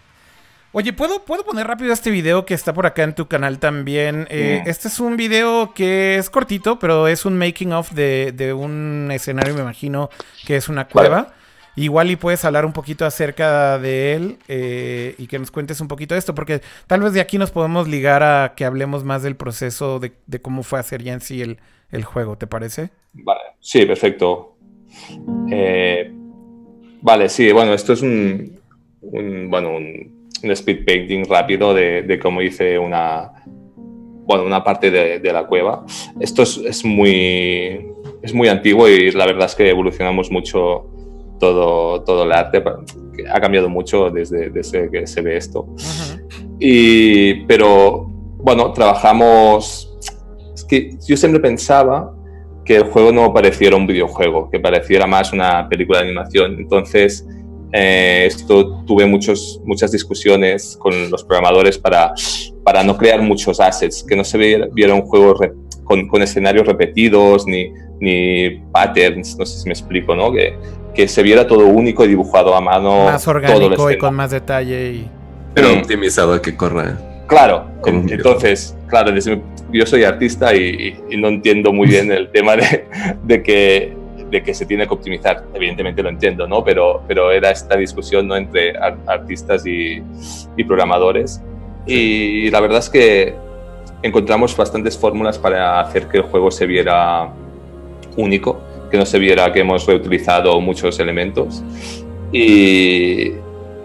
Oye, 0.71 0.91
¿puedo, 0.91 1.23
¿puedo 1.23 1.45
poner 1.45 1.67
rápido 1.67 1.93
este 1.93 2.10
video 2.10 2.45
que 2.45 2.53
está 2.53 2.73
por 2.73 2.86
acá 2.86 3.03
en 3.03 3.15
tu 3.15 3.27
canal 3.27 3.60
también? 3.60 4.27
Eh, 4.29 4.62
mm. 4.63 4.69
Este 4.69 4.89
es 4.89 4.99
un 4.99 5.15
video 5.15 5.73
que 5.73 6.17
es 6.17 6.29
cortito, 6.29 6.79
pero 6.79 7.08
es 7.08 7.23
un 7.23 7.38
making 7.38 7.71
of 7.71 7.91
de, 7.91 8.34
de 8.36 8.51
un 8.51 9.10
escenario, 9.13 9.53
me 9.53 9.62
imagino, 9.62 10.10
que 10.45 10.58
es 10.58 10.67
una 10.67 10.88
cueva. 10.88 11.34
Igual 11.77 12.10
y 12.10 12.15
puedes 12.15 12.43
hablar 12.45 12.65
un 12.65 12.71
poquito 12.71 13.05
acerca 13.05 13.77
de 13.79 14.13
él 14.13 14.38
eh, 14.47 15.15
y 15.17 15.27
que 15.27 15.38
nos 15.39 15.51
cuentes 15.51 15.81
un 15.81 15.89
poquito 15.89 16.15
de 16.15 16.19
esto, 16.19 16.34
porque 16.34 16.62
tal 16.88 17.01
vez 17.01 17.12
de 17.13 17.19
aquí 17.19 17.38
nos 17.38 17.51
podemos 17.51 17.88
ligar 17.88 18.23
a 18.23 18.53
que 18.55 18.63
hablemos 18.63 19.03
más 19.03 19.23
del 19.23 19.36
proceso 19.36 19.99
de, 19.99 20.13
cómo 20.41 20.63
fue 20.63 20.79
hacer 20.79 21.03
ya 21.03 21.13
en 21.13 21.21
sí 21.21 21.41
el, 21.41 21.60
juego, 22.03 22.38
¿te 22.38 22.47
parece? 22.47 22.89
Vale, 23.13 23.41
sí, 23.60 23.86
perfecto. 23.86 24.58
Eh, 25.51 26.12
vale, 27.01 27.29
sí, 27.29 27.51
bueno, 27.51 27.73
esto 27.73 27.93
es 27.93 28.01
un, 28.01 28.60
bueno, 29.01 29.75
un, 29.75 30.15
speed 30.43 30.86
painting 30.86 31.25
rápido 31.27 31.73
de, 31.73 32.19
cómo 32.21 32.41
hice 32.41 32.77
una, 32.77 33.31
bueno, 33.45 34.43
una 34.43 34.63
parte 34.63 34.91
de, 34.91 35.34
la 35.34 35.47
cueva. 35.47 35.86
Esto 36.19 36.43
es, 36.43 36.58
es, 36.58 36.86
muy, 36.86 37.88
es 38.21 38.34
muy 38.34 38.47
antiguo 38.47 38.88
y 38.88 39.12
la 39.12 39.25
verdad 39.25 39.45
es 39.45 39.55
que 39.55 39.69
evolucionamos 39.69 40.29
mucho 40.29 40.91
todo, 41.39 42.03
todo 42.03 42.23
el 42.23 42.31
arte 42.31 42.63
ha 43.29 43.39
cambiado 43.39 43.69
mucho 43.69 44.10
desde, 44.10 44.49
desde 44.49 44.89
que 44.89 45.08
se 45.08 45.21
ve 45.21 45.38
esto. 45.38 45.67
y, 46.60 47.45
pero 47.45 48.05
bueno, 48.08 48.71
trabajamos... 48.71 49.85
Es 50.55 50.63
que 50.63 50.97
yo 51.05 51.15
siempre 51.17 51.39
pensaba 51.39 52.11
que 52.63 52.77
el 52.77 52.83
juego 52.85 53.11
no 53.11 53.31
pareciera 53.31 53.75
un 53.75 53.85
videojuego, 53.85 54.49
que 54.49 54.59
pareciera 54.59 55.05
más 55.05 55.31
una 55.31 55.69
película 55.69 55.99
de 55.99 56.05
animación. 56.05 56.55
Entonces, 56.57 57.27
eh, 57.71 58.23
esto 58.25 58.83
tuve 58.85 59.05
muchos, 59.05 59.61
muchas 59.65 59.91
discusiones 59.91 60.75
con 60.79 61.11
los 61.11 61.23
programadores 61.23 61.77
para, 61.77 62.13
para 62.63 62.83
no 62.83 62.97
crear 62.97 63.21
muchos 63.21 63.59
assets, 63.59 64.03
que 64.03 64.15
no 64.15 64.23
se 64.23 64.37
viera, 64.37 64.93
un 64.93 65.01
juego 65.01 65.35
con, 65.83 66.07
con, 66.07 66.21
escenarios 66.21 66.65
repetidos 66.65 67.45
ni, 67.45 67.71
ni 67.99 68.61
patterns, 68.71 69.37
no 69.37 69.45
sé 69.45 69.59
si 69.59 69.65
me 69.67 69.73
explico, 69.73 70.15
¿no? 70.15 70.31
Que, 70.31 70.57
que 70.95 71.07
se 71.07 71.21
viera 71.21 71.45
todo 71.45 71.67
único 71.67 72.05
y 72.05 72.07
dibujado 72.07 72.55
a 72.55 72.61
mano. 72.61 73.05
Más 73.05 73.27
orgánico 73.27 73.91
y 73.91 73.97
con 73.97 74.15
más 74.15 74.31
detalle. 74.31 74.91
Y... 74.91 75.09
Pero 75.53 75.73
optimizado 75.73 76.33
a 76.33 76.41
que 76.41 76.55
corra. 76.55 76.97
Claro, 77.27 77.65
entonces, 77.85 78.77
claro, 78.88 79.11
yo 79.71 79.85
soy 79.85 80.03
artista 80.03 80.55
y, 80.55 80.95
no 81.17 81.27
entiendo 81.27 81.73
muy 81.73 81.88
bien 81.88 82.11
el 82.11 82.29
tema 82.29 82.55
de, 82.55 82.85
de, 83.23 83.41
que, 83.41 83.93
de 84.29 84.43
que 84.43 84.53
se 84.53 84.65
tiene 84.65 84.88
que 84.88 84.93
optimizar. 84.93 85.43
Evidentemente 85.53 86.03
lo 86.03 86.09
entiendo, 86.09 86.47
¿no? 86.47 86.63
Pero, 86.63 87.03
pero 87.07 87.31
era 87.31 87.49
esta 87.51 87.75
discusión 87.75 88.27
¿no? 88.27 88.35
entre 88.35 88.77
artistas 88.77 89.65
y, 89.65 90.03
y 90.55 90.63
programadores. 90.63 91.41
Y 91.88 92.49
la 92.51 92.59
verdad 92.61 92.79
es 92.79 92.89
que 92.89 93.35
encontramos 94.01 94.55
bastantes 94.55 94.97
fórmulas 94.97 95.39
para 95.39 95.79
hacer 95.79 96.07
que 96.07 96.17
el 96.17 96.23
juego 96.23 96.51
se 96.51 96.65
viera 96.67 97.29
único 98.17 98.61
que 98.89 98.97
no 98.97 99.05
se 99.05 99.19
viera 99.19 99.51
que 99.51 99.59
hemos 99.59 99.85
reutilizado 99.85 100.59
muchos 100.61 100.99
elementos 100.99 101.63
y, 102.31 103.31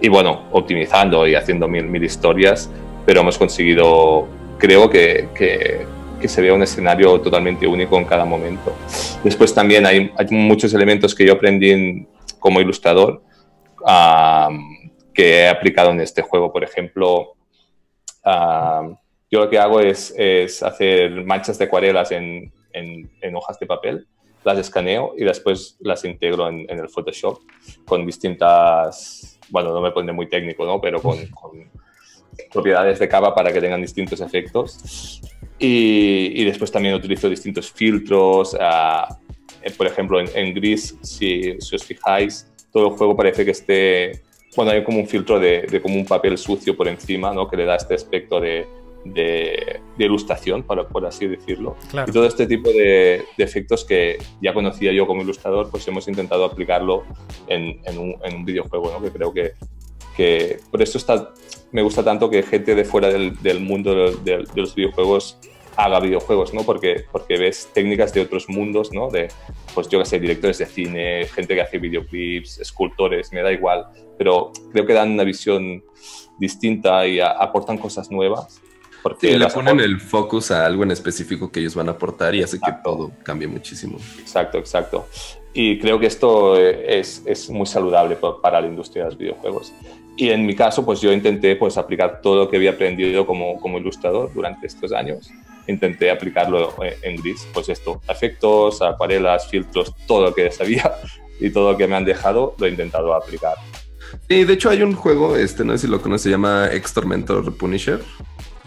y 0.00 0.08
bueno, 0.08 0.42
optimizando 0.52 1.26
y 1.26 1.34
haciendo 1.34 1.68
mil, 1.68 1.86
mil 1.86 2.04
historias, 2.04 2.70
pero 3.06 3.20
hemos 3.20 3.38
conseguido, 3.38 4.28
creo 4.58 4.90
que, 4.90 5.28
que, 5.34 5.86
que, 6.20 6.28
se 6.28 6.40
vea 6.40 6.54
un 6.54 6.62
escenario 6.62 7.20
totalmente 7.20 7.66
único 7.66 7.96
en 7.96 8.04
cada 8.04 8.24
momento. 8.24 8.74
Después 9.24 9.54
también 9.54 9.86
hay, 9.86 10.10
hay 10.16 10.26
muchos 10.30 10.72
elementos 10.74 11.14
que 11.14 11.26
yo 11.26 11.34
aprendí 11.34 12.06
como 12.38 12.60
ilustrador 12.60 13.22
que 15.14 15.40
he 15.40 15.48
aplicado 15.48 15.90
en 15.90 16.00
este 16.00 16.22
juego. 16.22 16.52
Por 16.52 16.64
ejemplo, 16.64 17.34
yo 18.24 19.40
lo 19.40 19.50
que 19.50 19.58
hago 19.58 19.80
es, 19.80 20.14
es 20.16 20.62
hacer 20.62 21.24
manchas 21.24 21.58
de 21.58 21.64
acuarelas 21.64 22.10
en, 22.12 22.52
en, 22.72 23.10
en 23.20 23.36
hojas 23.36 23.58
de 23.58 23.66
papel 23.66 24.06
las 24.44 24.58
escaneo 24.58 25.14
y 25.16 25.24
después 25.24 25.76
las 25.80 26.04
integro 26.04 26.48
en, 26.48 26.66
el 26.68 26.88
Photoshop 26.88 27.40
con 27.84 28.06
distintas, 28.06 29.38
bueno, 29.50 29.72
no 29.72 29.80
me 29.80 29.90
pone 29.90 30.12
muy 30.12 30.28
técnico, 30.28 30.64
¿no? 30.64 30.80
Pero 30.80 31.00
con, 31.02 31.18
propiedades 32.52 32.98
de 32.98 33.08
capa 33.08 33.34
para 33.34 33.52
que 33.52 33.60
tengan 33.60 33.82
distintos 33.82 34.20
efectos. 34.20 35.20
Y, 35.58 36.44
después 36.44 36.70
también 36.72 36.94
utilizo 36.94 37.28
distintos 37.28 37.70
filtros. 37.70 38.54
Eh, 38.54 39.70
por 39.76 39.86
ejemplo, 39.86 40.20
en, 40.20 40.54
gris, 40.54 40.96
si, 41.02 41.60
si, 41.60 41.76
os 41.76 41.84
fijáis, 41.84 42.50
todo 42.72 42.88
el 42.88 42.92
juego 42.96 43.16
parece 43.16 43.44
que 43.44 43.50
esté... 43.50 44.22
Bueno, 44.56 44.72
hay 44.72 44.82
como 44.82 44.98
un 44.98 45.06
filtro 45.06 45.38
de, 45.38 45.62
de 45.62 45.80
como 45.80 45.94
un 45.94 46.06
papel 46.06 46.36
sucio 46.36 46.76
por 46.76 46.88
encima, 46.88 47.32
¿no? 47.32 47.48
Que 47.48 47.56
le 47.56 47.64
da 47.64 47.76
este 47.76 47.94
aspecto 47.94 48.40
de, 48.40 48.66
de, 49.04 49.80
ilustración, 49.98 50.62
por, 50.62 50.86
por, 50.88 51.06
así 51.06 51.26
decirlo. 51.26 51.76
Y 52.06 52.12
todo 52.12 52.26
este 52.26 52.46
tipo 52.46 52.70
de, 52.70 53.24
efectos 53.38 53.84
que 53.84 54.18
ya 54.40 54.52
conocía 54.52 54.92
yo 54.92 55.06
como 55.06 55.22
ilustrador, 55.22 55.70
pues 55.70 55.86
hemos 55.88 56.06
intentado 56.08 56.44
aplicarlo 56.44 57.04
en, 57.46 57.80
en, 57.84 57.98
un, 57.98 58.16
en 58.24 58.36
un, 58.36 58.44
videojuego, 58.44 58.90
¿no? 58.90 59.02
que 59.02 59.10
creo 59.10 59.32
que, 59.32 59.52
que, 60.20 60.60
por 60.70 60.82
eso 60.82 60.98
está, 60.98 61.32
me 61.72 61.80
gusta 61.80 62.04
tanto 62.04 62.28
que 62.28 62.42
gente 62.42 62.74
de 62.74 62.84
fuera 62.84 63.08
del, 63.08 63.40
del 63.42 63.60
mundo 63.60 64.12
de, 64.12 64.44
los 64.54 64.74
videojuegos 64.74 65.38
haga 65.76 65.98
videojuegos, 65.98 66.52
¿no? 66.52 66.62
Porque, 66.62 67.06
porque 67.10 67.38
ves 67.38 67.70
técnicas 67.72 68.12
de 68.12 68.20
otros 68.20 68.50
mundos, 68.50 68.92
¿no? 68.92 69.08
De, 69.08 69.28
pues 69.74 69.88
yo 69.88 69.98
que 69.98 70.04
sé, 70.04 70.20
directores 70.20 70.58
de 70.58 70.66
cine, 70.66 71.24
gente 71.24 71.54
que 71.54 71.62
hace 71.62 71.78
videoclips, 71.78 72.58
escultores, 72.58 73.32
me 73.32 73.40
da 73.40 73.50
igual, 73.50 73.86
pero 74.18 74.52
creo 74.72 74.84
que 74.84 74.92
dan 74.92 75.12
una 75.12 75.24
visión 75.24 75.82
distinta 76.38 77.06
y 77.06 77.18
aportan 77.20 77.78
cosas 77.78 78.10
nuevas 78.10 78.60
porque 79.02 79.38
le 79.38 79.46
ponen 79.48 79.80
el 79.80 80.00
focus 80.00 80.50
a 80.50 80.66
algo 80.66 80.82
en 80.82 80.90
específico 80.90 81.50
que 81.50 81.60
ellos 81.60 81.74
van 81.74 81.88
a 81.88 81.92
aportar 81.92 82.34
y 82.34 82.42
hace 82.42 82.58
que 82.58 82.72
todo 82.84 83.10
cambie 83.22 83.48
muchísimo. 83.48 83.98
Exacto, 84.18 84.58
exacto. 84.58 85.06
Y 85.54 85.78
creo 85.78 85.98
que 85.98 86.06
esto 86.06 86.56
es, 86.58 87.22
es, 87.24 87.50
muy 87.50 87.66
saludable 87.66 88.16
para 88.42 88.60
la 88.60 88.66
industria 88.66 89.04
de 89.04 89.10
los 89.10 89.18
videojuegos. 89.18 89.72
Y 90.16 90.30
en 90.30 90.44
mi 90.44 90.54
caso, 90.54 90.84
pues 90.84 91.00
yo 91.00 91.12
intenté 91.12 91.56
pues, 91.56 91.78
aplicar 91.78 92.20
todo 92.20 92.36
lo 92.36 92.50
que 92.50 92.56
había 92.56 92.70
aprendido 92.72 93.26
como, 93.26 93.58
como 93.58 93.78
ilustrador 93.78 94.32
durante 94.34 94.66
estos 94.66 94.92
años 94.92 95.30
intenté 95.70 96.10
aplicarlo 96.10 96.74
en 97.02 97.16
gris. 97.16 97.46
Pues 97.52 97.68
esto, 97.68 98.00
efectos, 98.08 98.82
acuarelas, 98.82 99.48
filtros, 99.48 99.94
todo 100.06 100.26
lo 100.26 100.34
que 100.34 100.50
sabía 100.50 100.92
y 101.40 101.50
todo 101.50 101.72
lo 101.72 101.78
que 101.78 101.86
me 101.86 101.96
han 101.96 102.04
dejado 102.04 102.54
lo 102.58 102.66
he 102.66 102.70
intentado 102.70 103.14
aplicar. 103.14 103.54
Sí, 104.28 104.44
de 104.44 104.52
hecho 104.52 104.70
hay 104.70 104.82
un 104.82 104.94
juego, 104.94 105.36
este, 105.36 105.64
no 105.64 105.72
sé 105.72 105.86
si 105.86 105.86
lo 105.86 106.02
conoces, 106.02 106.24
se 106.24 106.30
llama 106.30 106.68
Extormentor 106.72 107.56
Punisher. 107.56 108.00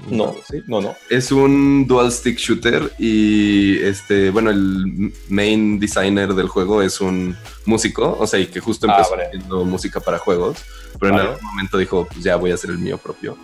No, 0.09 0.35
¿Sí? 0.49 0.61
no, 0.67 0.81
no. 0.81 0.95
Es 1.09 1.31
un 1.31 1.87
dual 1.87 2.11
stick 2.11 2.37
shooter 2.37 2.91
y 2.97 3.77
este, 3.81 4.31
bueno, 4.31 4.49
el 4.49 5.13
main 5.29 5.79
designer 5.79 6.33
del 6.33 6.49
juego 6.49 6.81
es 6.81 6.99
un 6.99 7.37
músico, 7.65 8.17
o 8.19 8.27
sea, 8.27 8.39
y 8.39 8.47
que 8.47 8.59
justo 8.59 8.87
ah, 8.89 8.95
empezó 8.97 9.15
haciendo 9.15 9.63
música 9.63 10.01
para 10.01 10.17
juegos, 10.17 10.57
pero 11.03 11.21
en 11.21 11.27
algún 11.27 11.43
momento 11.43 11.77
dijo, 11.77 12.07
pues 12.07 12.23
ya 12.23 12.35
voy 12.35 12.51
a 12.51 12.53
hacer 12.53 12.69
el 12.69 12.77
mío 12.77 12.97
propio. 12.97 13.37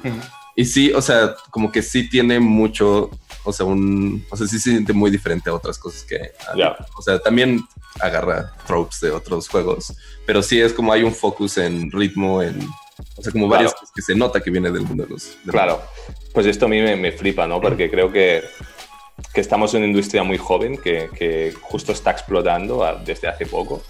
Y 0.55 0.66
sí, 0.66 0.91
o 0.93 1.01
sea, 1.01 1.36
como 1.51 1.72
que 1.72 1.82
sí 1.82 2.10
tiene 2.10 2.39
mucho, 2.39 3.10
o 3.43 3.53
sea, 3.53 3.66
un, 3.66 4.26
o 4.30 4.38
sea, 4.38 4.47
sí 4.47 4.60
se 4.60 4.72
siente 4.72 4.93
muy 4.93 5.12
diferente 5.12 5.49
a 5.49 5.53
otras 5.53 5.78
cosas 5.78 6.03
que, 6.03 6.32
o 6.97 7.01
sea, 7.01 7.20
también 7.20 7.62
agarra 7.99 8.53
tropes 8.66 8.99
de 9.01 9.12
otros 9.12 9.47
juegos, 9.47 9.93
pero 10.26 10.41
sí 10.41 10.60
es 10.60 10.74
como 10.74 10.91
hay 10.91 11.03
un 11.03 11.14
focus 11.14 11.57
en 11.57 11.91
ritmo, 11.91 12.41
en, 12.41 12.60
o 13.18 13.22
sea, 13.22 13.32
como 13.32 13.47
varias 13.47 13.74
cosas 13.74 13.91
que 13.93 14.01
se 14.01 14.16
nota 14.16 14.41
que 14.41 14.51
viene 14.51 14.72
del 14.72 14.84
mundo 14.84 15.03
de 15.03 15.10
los. 15.10 15.38
claro, 15.47 15.82
pues 16.34 16.45
esto 16.45 16.66
a 16.66 16.70
mí 16.70 16.82
me, 16.82 17.12
flipa, 17.12 17.47
¿no? 17.47 17.62
Porque 17.62 17.89
creo 17.89 18.12
que, 18.12 18.43
que, 19.34 19.41
estamos 19.41 19.74
en 19.74 19.80
una 19.80 19.88
industria 19.88 20.24
muy 20.24 20.38
joven 20.38 20.78
que, 20.78 21.10
que 21.18 21.53
justo 21.62 21.91
está 21.91 22.12
explotando 22.12 22.86
desde 23.05 23.28
hace 23.28 23.45
poco. 23.45 23.82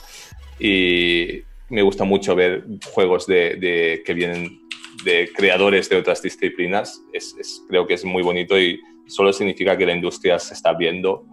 Y 0.60 1.44
me 1.70 1.82
gusta 1.82 2.04
mucho 2.04 2.36
ver 2.36 2.66
juegos 2.94 3.28
de, 3.28 3.56
de 3.56 4.04
que 4.06 4.14
vienen 4.14 4.60
de 5.04 5.30
creadores 5.34 5.90
de 5.90 5.98
otras 5.98 6.22
disciplinas, 6.22 7.02
es, 7.14 7.64
creo 7.68 7.88
que 7.88 7.94
es 7.94 8.06
muy 8.06 8.24
bonito 8.24 8.60
y 8.60 8.80
solo 9.08 9.34
significa 9.34 9.78
que 9.78 9.86
la 9.86 9.94
industria 9.94 10.38
se 10.40 10.54
está 10.54 10.74
viendo 10.74 11.26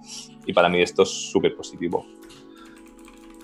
y 0.47 0.53
para 0.53 0.69
mí 0.69 0.81
esto 0.81 1.03
es 1.03 1.11
súper 1.11 1.55
positivo. 1.57 2.07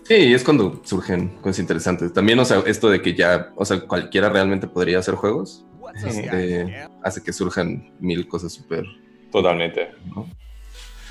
Sí, 0.05 0.34
es 0.34 0.43
cuando 0.43 0.80
surgen 0.84 1.28
cosas 1.40 1.61
interesantes. 1.61 2.12
También, 2.12 2.38
o 2.38 2.45
sea, 2.45 2.62
esto 2.66 2.90
de 2.90 3.01
que 3.01 3.14
ya, 3.14 3.53
o 3.57 3.64
sea, 3.64 3.80
cualquiera 3.80 4.28
realmente 4.28 4.66
podría 4.66 4.99
hacer 4.99 5.14
juegos, 5.14 5.64
este, 5.95 6.88
hace 7.03 7.22
que 7.22 7.32
surjan 7.32 7.93
mil 8.01 8.26
cosas 8.26 8.53
súper... 8.53 8.84
Totalmente. 9.30 9.90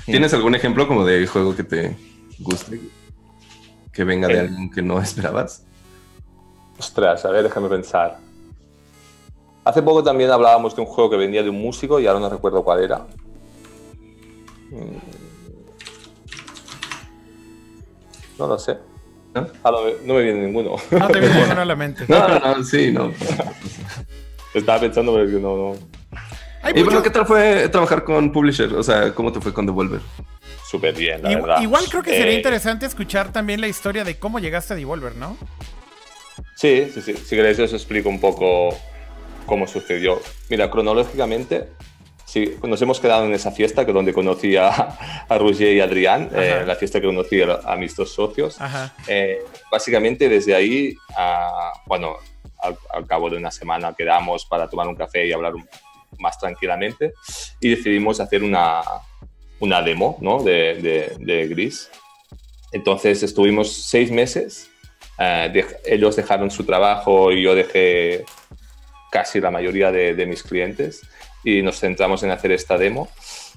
¿Tienes 0.06 0.34
algún 0.34 0.54
ejemplo 0.54 0.86
como 0.86 1.04
de 1.04 1.26
juego 1.26 1.56
que 1.56 1.64
te 1.64 1.96
guste? 2.38 2.80
Que 3.92 4.04
venga 4.04 4.28
de 4.28 4.40
alguien 4.40 4.70
que 4.70 4.82
no 4.82 4.98
esperabas. 5.02 5.66
Ostras, 6.82 7.24
a 7.24 7.30
ver, 7.30 7.44
déjame 7.44 7.68
pensar. 7.68 8.18
Hace 9.64 9.82
poco 9.82 10.02
también 10.02 10.32
hablábamos 10.32 10.74
de 10.74 10.82
un 10.82 10.88
juego 10.88 11.10
que 11.10 11.16
venía 11.16 11.40
de 11.40 11.48
un 11.48 11.62
músico 11.62 12.00
y 12.00 12.08
ahora 12.08 12.18
no 12.18 12.28
recuerdo 12.28 12.64
cuál 12.64 12.82
era. 12.82 13.06
Mm. 14.70 14.98
No 18.36 18.46
lo 18.48 18.58
sé. 18.58 18.78
¿No? 19.32 19.46
Ah, 19.62 19.70
no, 19.70 20.14
me, 20.14 20.22
viene 20.22 20.44
ninguno. 20.44 20.74
No 20.90 21.06
te 21.06 21.20
viene 21.20 21.34
ninguno 21.40 21.60
a 21.60 21.64
la 21.64 21.76
mente. 21.76 22.04
No, 22.08 22.26
no, 22.26 22.38
no, 22.40 22.64
sí, 22.64 22.90
no. 22.90 23.12
Estaba 24.52 24.80
pensando, 24.80 25.14
pero 25.14 25.38
no, 25.38 25.56
no. 25.56 25.74
¿Y 26.74 26.82
bueno, 26.82 27.00
qué 27.00 27.10
tal 27.10 27.26
fue 27.26 27.68
trabajar 27.68 28.02
con 28.02 28.32
Publisher? 28.32 28.74
O 28.74 28.82
sea, 28.82 29.14
¿cómo 29.14 29.30
te 29.30 29.40
fue 29.40 29.54
con 29.54 29.66
Devolver? 29.66 30.00
Súper 30.68 30.96
bien, 30.96 31.22
la 31.22 31.28
verdad. 31.28 31.62
Igual 31.62 31.84
creo 31.88 32.02
que 32.02 32.10
sería 32.10 32.32
eh, 32.32 32.38
interesante 32.38 32.86
escuchar 32.86 33.32
también 33.32 33.60
la 33.60 33.68
historia 33.68 34.02
de 34.02 34.18
cómo 34.18 34.40
llegaste 34.40 34.72
a 34.72 34.76
Devolver, 34.76 35.14
¿no? 35.14 35.36
Sí, 36.62 36.88
sí, 36.94 37.02
sí. 37.02 37.14
Si 37.16 37.34
queréis 37.34 37.58
os 37.58 37.72
explico 37.72 38.08
un 38.08 38.20
poco 38.20 38.68
cómo 39.46 39.66
sucedió. 39.66 40.20
Mira, 40.48 40.70
cronológicamente, 40.70 41.70
sí, 42.24 42.54
nos 42.62 42.80
hemos 42.80 43.00
quedado 43.00 43.26
en 43.26 43.32
esa 43.32 43.50
fiesta 43.50 43.84
que 43.84 43.92
donde 43.92 44.12
conocí 44.12 44.56
a, 44.56 44.68
a 45.28 45.38
Roger 45.38 45.74
y 45.74 45.80
a 45.80 45.84
Adrián, 45.86 46.30
eh, 46.32 46.62
la 46.64 46.76
fiesta 46.76 47.00
que 47.00 47.08
conocí 47.08 47.42
a, 47.42 47.74
mis 47.74 47.96
dos 47.96 48.14
socios. 48.14 48.58
Eh, 49.08 49.40
básicamente 49.72 50.28
desde 50.28 50.54
ahí, 50.54 50.94
bueno, 51.84 52.18
al, 52.60 53.06
cabo 53.08 53.28
de 53.28 53.38
una 53.38 53.50
semana 53.50 53.92
quedamos 53.98 54.46
para 54.46 54.70
tomar 54.70 54.86
un 54.86 54.94
café 54.94 55.26
y 55.26 55.32
hablar 55.32 55.54
más 56.20 56.38
tranquilamente 56.38 57.14
y 57.60 57.70
decidimos 57.70 58.20
hacer 58.20 58.44
una, 58.44 58.82
una 59.58 59.82
demo 59.82 60.16
¿no? 60.20 60.40
de, 60.40 61.16
de, 61.18 61.48
Gris. 61.48 61.90
Entonces 62.70 63.24
estuvimos 63.24 63.72
seis 63.72 64.12
meses, 64.12 64.70
eh, 65.22 65.64
ellos 65.84 66.16
dejaron 66.16 66.50
su 66.50 66.64
trabajo 66.64 67.32
y 67.32 67.42
yo 67.42 67.54
dejé 67.54 68.24
casi 69.10 69.40
la 69.40 69.50
mayoría 69.50 69.92
de, 69.92 70.26
mis 70.26 70.42
clientes 70.42 71.02
y 71.44 71.62
nos 71.62 71.78
centramos 71.78 72.22
en 72.22 72.30
hacer 72.30 72.50
esta 72.52 72.78
demo 72.78 73.08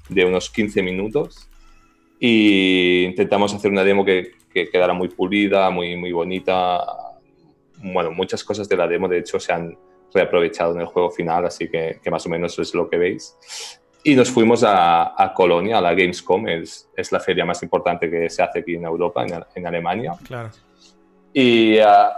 de 0.08 0.24
unos 0.24 0.50
15 0.50 0.82
minutos 0.82 1.48
y 2.20 3.04
intentamos 3.04 3.54
hacer 3.54 3.70
una 3.70 3.84
demo 3.84 4.04
que, 4.04 4.32
quedara 4.52 4.94
muy 4.94 5.08
pulida, 5.08 5.68
muy, 5.68 5.96
muy 5.96 6.12
bonita. 6.12 6.82
Bueno, 7.82 8.10
muchas 8.10 8.42
cosas 8.42 8.66
de 8.68 8.76
la 8.76 8.86
demo 8.86 9.06
de 9.06 9.18
hecho 9.18 9.38
se 9.38 9.52
han 9.52 9.76
reaprovechado 10.14 10.74
en 10.74 10.80
el 10.80 10.86
juego 10.86 11.10
final, 11.10 11.44
así 11.44 11.68
que, 11.68 12.00
más 12.10 12.24
o 12.24 12.30
menos 12.30 12.58
es 12.58 12.74
lo 12.74 12.88
que 12.88 12.96
veis. 12.96 13.36
Y 14.02 14.14
nos 14.14 14.30
fuimos 14.30 14.64
a, 14.66 15.32
Colonia, 15.34 15.76
a 15.76 15.80
la 15.82 15.92
Gamescom, 15.92 16.48
es, 16.48 16.88
es, 16.96 17.12
la 17.12 17.20
feria 17.20 17.44
más 17.44 17.62
importante 17.62 18.08
que 18.08 18.30
se 18.30 18.42
hace 18.42 18.60
aquí 18.60 18.76
en 18.76 18.84
Europa, 18.84 19.26
en, 19.26 19.44
en 19.54 19.66
Alemania. 19.66 20.14
Claro. 20.26 20.50
Y 21.38 21.78
ah, 21.80 22.16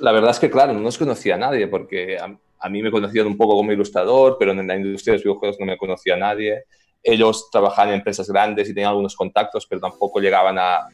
la 0.00 0.10
verdad 0.10 0.32
es 0.32 0.40
que, 0.40 0.50
claro, 0.50 0.72
no 0.72 0.80
nos 0.80 0.98
conocía 0.98 1.36
a 1.36 1.38
nadie, 1.38 1.68
porque 1.68 2.18
a 2.18 2.68
mí 2.68 2.82
me 2.82 2.90
conocían 2.90 3.28
un 3.28 3.36
poco 3.36 3.54
como 3.54 3.70
ilustrador, 3.70 4.34
pero 4.36 4.50
en 4.50 4.66
la 4.66 4.74
industria 4.74 5.12
de 5.12 5.18
los 5.18 5.22
videojuegos 5.22 5.60
no 5.60 5.66
me 5.66 5.78
conocía 5.78 6.16
nadie. 6.16 6.64
Ellos 7.00 7.50
trabajaban 7.52 7.90
en 7.90 8.00
empresas 8.00 8.28
grandes 8.28 8.68
y 8.68 8.74
tenían 8.74 8.88
algunos 8.90 9.14
contactos, 9.14 9.64
pero 9.64 9.80
tampoco 9.80 10.18
llegaban 10.18 10.58
a, 10.58 10.88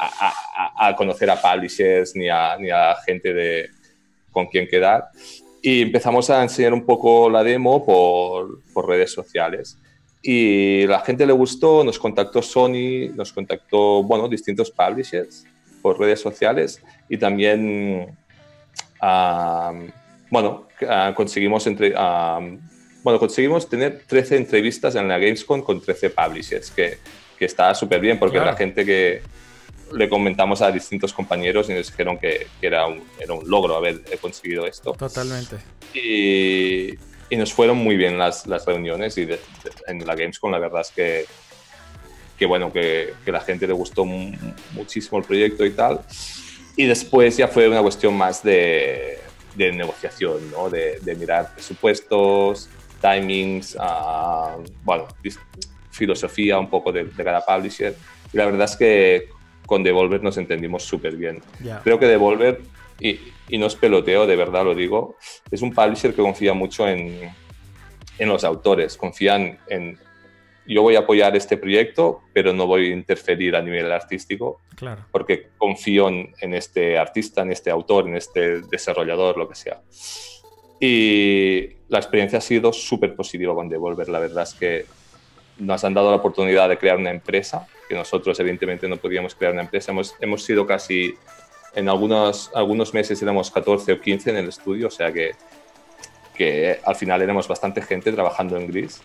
a, 0.00 0.88
a 0.88 0.96
conocer 0.96 1.30
a 1.30 1.40
publishers 1.40 2.16
ni 2.16 2.28
a, 2.28 2.56
ni 2.58 2.70
a 2.70 2.96
gente 3.06 3.32
de, 3.32 3.70
con 4.32 4.48
quien 4.48 4.66
quedar. 4.66 5.10
Y 5.62 5.82
empezamos 5.82 6.28
a 6.28 6.42
enseñar 6.42 6.74
un 6.74 6.84
poco 6.84 7.30
la 7.30 7.44
demo 7.44 7.86
por, 7.86 8.64
por 8.72 8.88
redes 8.88 9.12
sociales. 9.12 9.78
Y 10.24 10.88
la 10.88 10.98
gente 10.98 11.24
le 11.24 11.34
gustó, 11.34 11.84
nos 11.84 12.00
contactó 12.00 12.42
Sony, 12.42 13.14
nos 13.14 13.32
contactó, 13.32 14.02
bueno, 14.02 14.26
distintos 14.26 14.72
publishers 14.72 15.46
por 15.80 15.98
redes 15.98 16.20
sociales 16.20 16.82
y 17.08 17.16
también 17.18 18.16
bueno, 20.30 20.68
ah, 20.88 21.12
conseguimos, 21.14 21.66
entre, 21.66 21.92
ah, 21.96 22.40
bueno, 23.02 23.18
conseguimos 23.18 23.68
tener 23.68 24.02
13 24.06 24.36
entrevistas 24.36 24.94
en 24.94 25.08
la 25.08 25.18
Gamescom 25.18 25.62
con 25.62 25.80
13 25.80 26.10
publishers, 26.10 26.70
que, 26.70 26.98
que 27.38 27.44
está 27.44 27.74
súper 27.74 28.00
bien 28.00 28.18
porque 28.18 28.38
la 28.38 28.56
gente 28.56 28.84
que 28.84 29.22
le 29.92 30.08
comentamos 30.08 30.62
a 30.62 30.70
distintos 30.70 31.12
compañeros 31.12 31.68
y 31.68 31.74
nos 31.74 31.88
dijeron 31.88 32.16
que, 32.18 32.46
que 32.60 32.66
era, 32.66 32.86
un, 32.86 33.02
era, 33.18 33.34
un, 33.34 33.48
logro 33.48 33.76
haber 33.76 34.02
conseguido 34.20 34.66
esto. 34.66 34.92
Totalmente. 34.92 35.56
Y, 35.94 36.94
y 37.28 37.36
nos 37.36 37.52
fueron 37.52 37.78
muy 37.78 37.96
bien 37.96 38.16
las, 38.16 38.46
las 38.46 38.64
reuniones 38.66 39.18
y 39.18 39.28
en 39.88 40.06
la 40.06 40.14
Gamescom 40.14 40.52
la 40.52 40.58
verdad 40.58 40.82
es 40.82 40.90
que, 40.90 41.24
que 42.40 42.46
bueno, 42.46 42.72
que, 42.72 43.12
que 43.22 43.30
la 43.30 43.40
gente 43.40 43.66
le 43.66 43.74
gustó 43.74 44.06
muchísimo 44.06 45.18
el 45.18 45.24
proyecto 45.24 45.66
y 45.66 45.72
tal. 45.72 46.00
Y 46.74 46.86
después 46.86 47.36
ya 47.36 47.48
fue 47.48 47.68
una 47.68 47.82
cuestión 47.82 48.16
más 48.16 48.42
de, 48.42 49.18
de 49.54 49.72
negociación, 49.72 50.50
¿no? 50.50 50.70
de, 50.70 50.98
de, 51.02 51.14
mirar 51.16 51.52
presupuestos, 51.52 52.70
timings, 53.02 53.74
uh, 53.76 54.64
bueno, 54.82 55.06
filosofía 55.90 56.58
un 56.58 56.70
poco 56.70 56.90
de, 56.90 57.04
de, 57.04 57.22
cada 57.24 57.44
publisher. 57.44 57.94
Y 58.32 58.38
la 58.38 58.46
verdad 58.46 58.64
es 58.64 58.76
que 58.76 59.28
con 59.66 59.82
Devolver 59.82 60.22
nos 60.22 60.38
entendimos 60.38 60.82
súper 60.82 61.16
bien. 61.16 61.42
Creo 61.84 61.98
que 61.98 62.06
Devolver, 62.06 62.62
y, 62.98 63.20
y, 63.50 63.58
no 63.58 63.66
es 63.66 63.74
peloteo, 63.74 64.26
de 64.26 64.36
verdad 64.36 64.64
lo 64.64 64.74
digo, 64.74 65.18
es 65.50 65.60
un 65.60 65.74
publisher 65.74 66.14
que 66.14 66.22
confía 66.22 66.54
mucho 66.54 66.88
en, 66.88 67.30
en 68.18 68.28
los 68.30 68.44
autores, 68.44 68.96
confían 68.96 69.58
en, 69.68 69.98
yo 70.74 70.82
voy 70.82 70.94
a 70.94 71.00
apoyar 71.00 71.36
este 71.36 71.56
proyecto, 71.56 72.20
pero 72.32 72.52
no 72.52 72.66
voy 72.66 72.86
a 72.86 72.92
interferir 72.92 73.56
a 73.56 73.62
nivel 73.62 73.90
artístico, 73.90 74.60
claro. 74.76 75.04
porque 75.10 75.48
confío 75.58 76.08
en, 76.08 76.54
este 76.54 76.96
artista, 76.96 77.42
en 77.42 77.50
este 77.50 77.70
autor, 77.70 78.06
en 78.06 78.16
este 78.16 78.60
desarrollador, 78.62 79.36
lo 79.36 79.48
que 79.48 79.56
sea. 79.56 79.80
Y 80.78 81.70
la 81.88 81.98
experiencia 81.98 82.38
ha 82.38 82.40
sido 82.40 82.72
súper 82.72 83.16
positiva 83.16 83.52
con 83.52 83.68
Devolver. 83.68 84.08
La 84.08 84.20
verdad 84.20 84.44
es 84.44 84.54
que 84.54 84.86
nos 85.58 85.82
han 85.82 85.92
dado 85.92 86.10
la 86.10 86.18
oportunidad 86.18 86.68
de 86.68 86.78
crear 86.78 86.96
una 86.98 87.10
empresa, 87.10 87.66
que 87.88 87.96
nosotros 87.96 88.38
evidentemente 88.38 88.88
no 88.88 88.96
podíamos 88.96 89.34
crear 89.34 89.52
una 89.52 89.62
empresa. 89.62 89.90
Hemos, 89.90 90.14
hemos 90.20 90.44
sido 90.44 90.68
casi, 90.68 91.16
en 91.74 91.88
algunos, 91.88 92.50
algunos 92.54 92.94
meses 92.94 93.20
éramos 93.20 93.50
14 93.50 93.92
o 93.92 94.00
15 94.00 94.30
en 94.30 94.36
el 94.36 94.48
estudio, 94.48 94.86
o 94.86 94.90
sea 94.90 95.12
que, 95.12 95.32
que 96.32 96.78
al 96.84 96.94
final 96.94 97.20
éramos 97.22 97.48
bastante 97.48 97.82
gente 97.82 98.12
trabajando 98.12 98.56
en 98.56 98.68
Gris. 98.68 99.02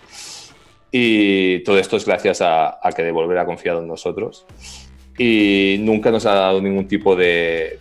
Y 0.91 1.59
todo 1.63 1.77
esto 1.77 1.97
es 1.97 2.05
gracias 2.05 2.41
a, 2.41 2.79
que 2.95 3.03
Devolver 3.03 3.37
ha 3.37 3.45
confiado 3.45 3.81
en 3.81 3.87
nosotros. 3.87 4.45
Y 5.17 5.77
nunca 5.79 6.11
nos 6.11 6.25
ha 6.25 6.35
dado 6.35 6.61
ningún 6.61 6.87
tipo 6.87 7.15
de... 7.15 7.79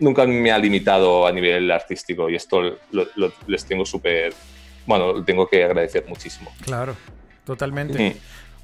Nunca 0.00 0.26
me 0.26 0.50
ha 0.50 0.58
limitado 0.58 1.26
a 1.26 1.32
nivel 1.32 1.70
artístico 1.70 2.28
y 2.28 2.36
esto 2.36 2.78
lo, 2.90 3.32
les 3.46 3.64
tengo 3.64 3.84
súper... 3.84 4.34
Bueno, 4.86 5.24
tengo 5.24 5.48
que 5.48 5.64
agradecer 5.64 6.04
muchísimo. 6.08 6.52
Claro. 6.62 6.96
Totalmente. 7.44 8.16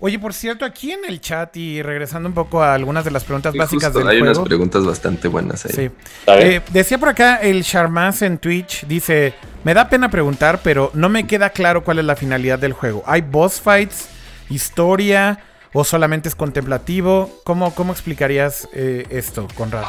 Oye, 0.02 0.18
por 0.18 0.32
cierto, 0.32 0.64
aquí 0.64 0.92
en 0.92 1.00
el 1.06 1.20
chat 1.20 1.54
y 1.58 1.82
regresando 1.82 2.26
un 2.26 2.34
poco 2.34 2.62
a 2.62 2.72
algunas 2.72 3.04
de 3.04 3.10
las 3.10 3.22
preguntas 3.22 3.54
básicas 3.54 3.92
del 3.92 4.08
hay 4.08 4.18
juego. 4.18 4.24
Hay 4.24 4.38
unas 4.38 4.48
preguntas 4.48 4.86
bastante 4.86 5.28
buenas 5.28 5.66
ahí. 5.66 5.72
Sí. 5.74 5.90
Eh, 6.26 6.62
decía 6.72 6.96
por 6.96 7.10
acá 7.10 7.36
el 7.36 7.62
Charmas 7.62 8.22
en 8.22 8.38
Twitch, 8.38 8.86
dice, 8.86 9.34
me 9.62 9.74
da 9.74 9.90
pena 9.90 10.10
preguntar, 10.10 10.60
pero 10.64 10.90
no 10.94 11.10
me 11.10 11.26
queda 11.26 11.50
claro 11.50 11.84
cuál 11.84 11.98
es 11.98 12.06
la 12.06 12.16
finalidad 12.16 12.58
del 12.58 12.72
juego. 12.72 13.02
¿Hay 13.06 13.20
boss 13.20 13.60
fights, 13.60 14.08
historia 14.48 15.40
o 15.74 15.84
solamente 15.84 16.30
es 16.30 16.34
contemplativo? 16.34 17.42
¿Cómo, 17.44 17.74
cómo 17.74 17.92
explicarías 17.92 18.68
eh, 18.72 19.06
esto, 19.10 19.48
Conrad? 19.54 19.84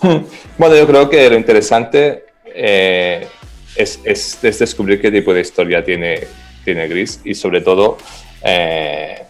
Bueno, 0.58 0.76
yo 0.76 0.86
creo 0.86 1.10
que 1.10 1.28
lo 1.28 1.36
interesante 1.36 2.26
eh, 2.44 3.26
es, 3.74 3.98
es, 4.04 4.38
descubrir 4.40 5.00
qué 5.00 5.10
tipo 5.10 5.34
de 5.34 5.40
historia 5.40 5.82
tiene, 5.82 6.28
tiene 6.64 6.86
Gris 6.86 7.20
y 7.24 7.34
sobre 7.34 7.62
todo 7.62 7.98
eh, 8.44 9.22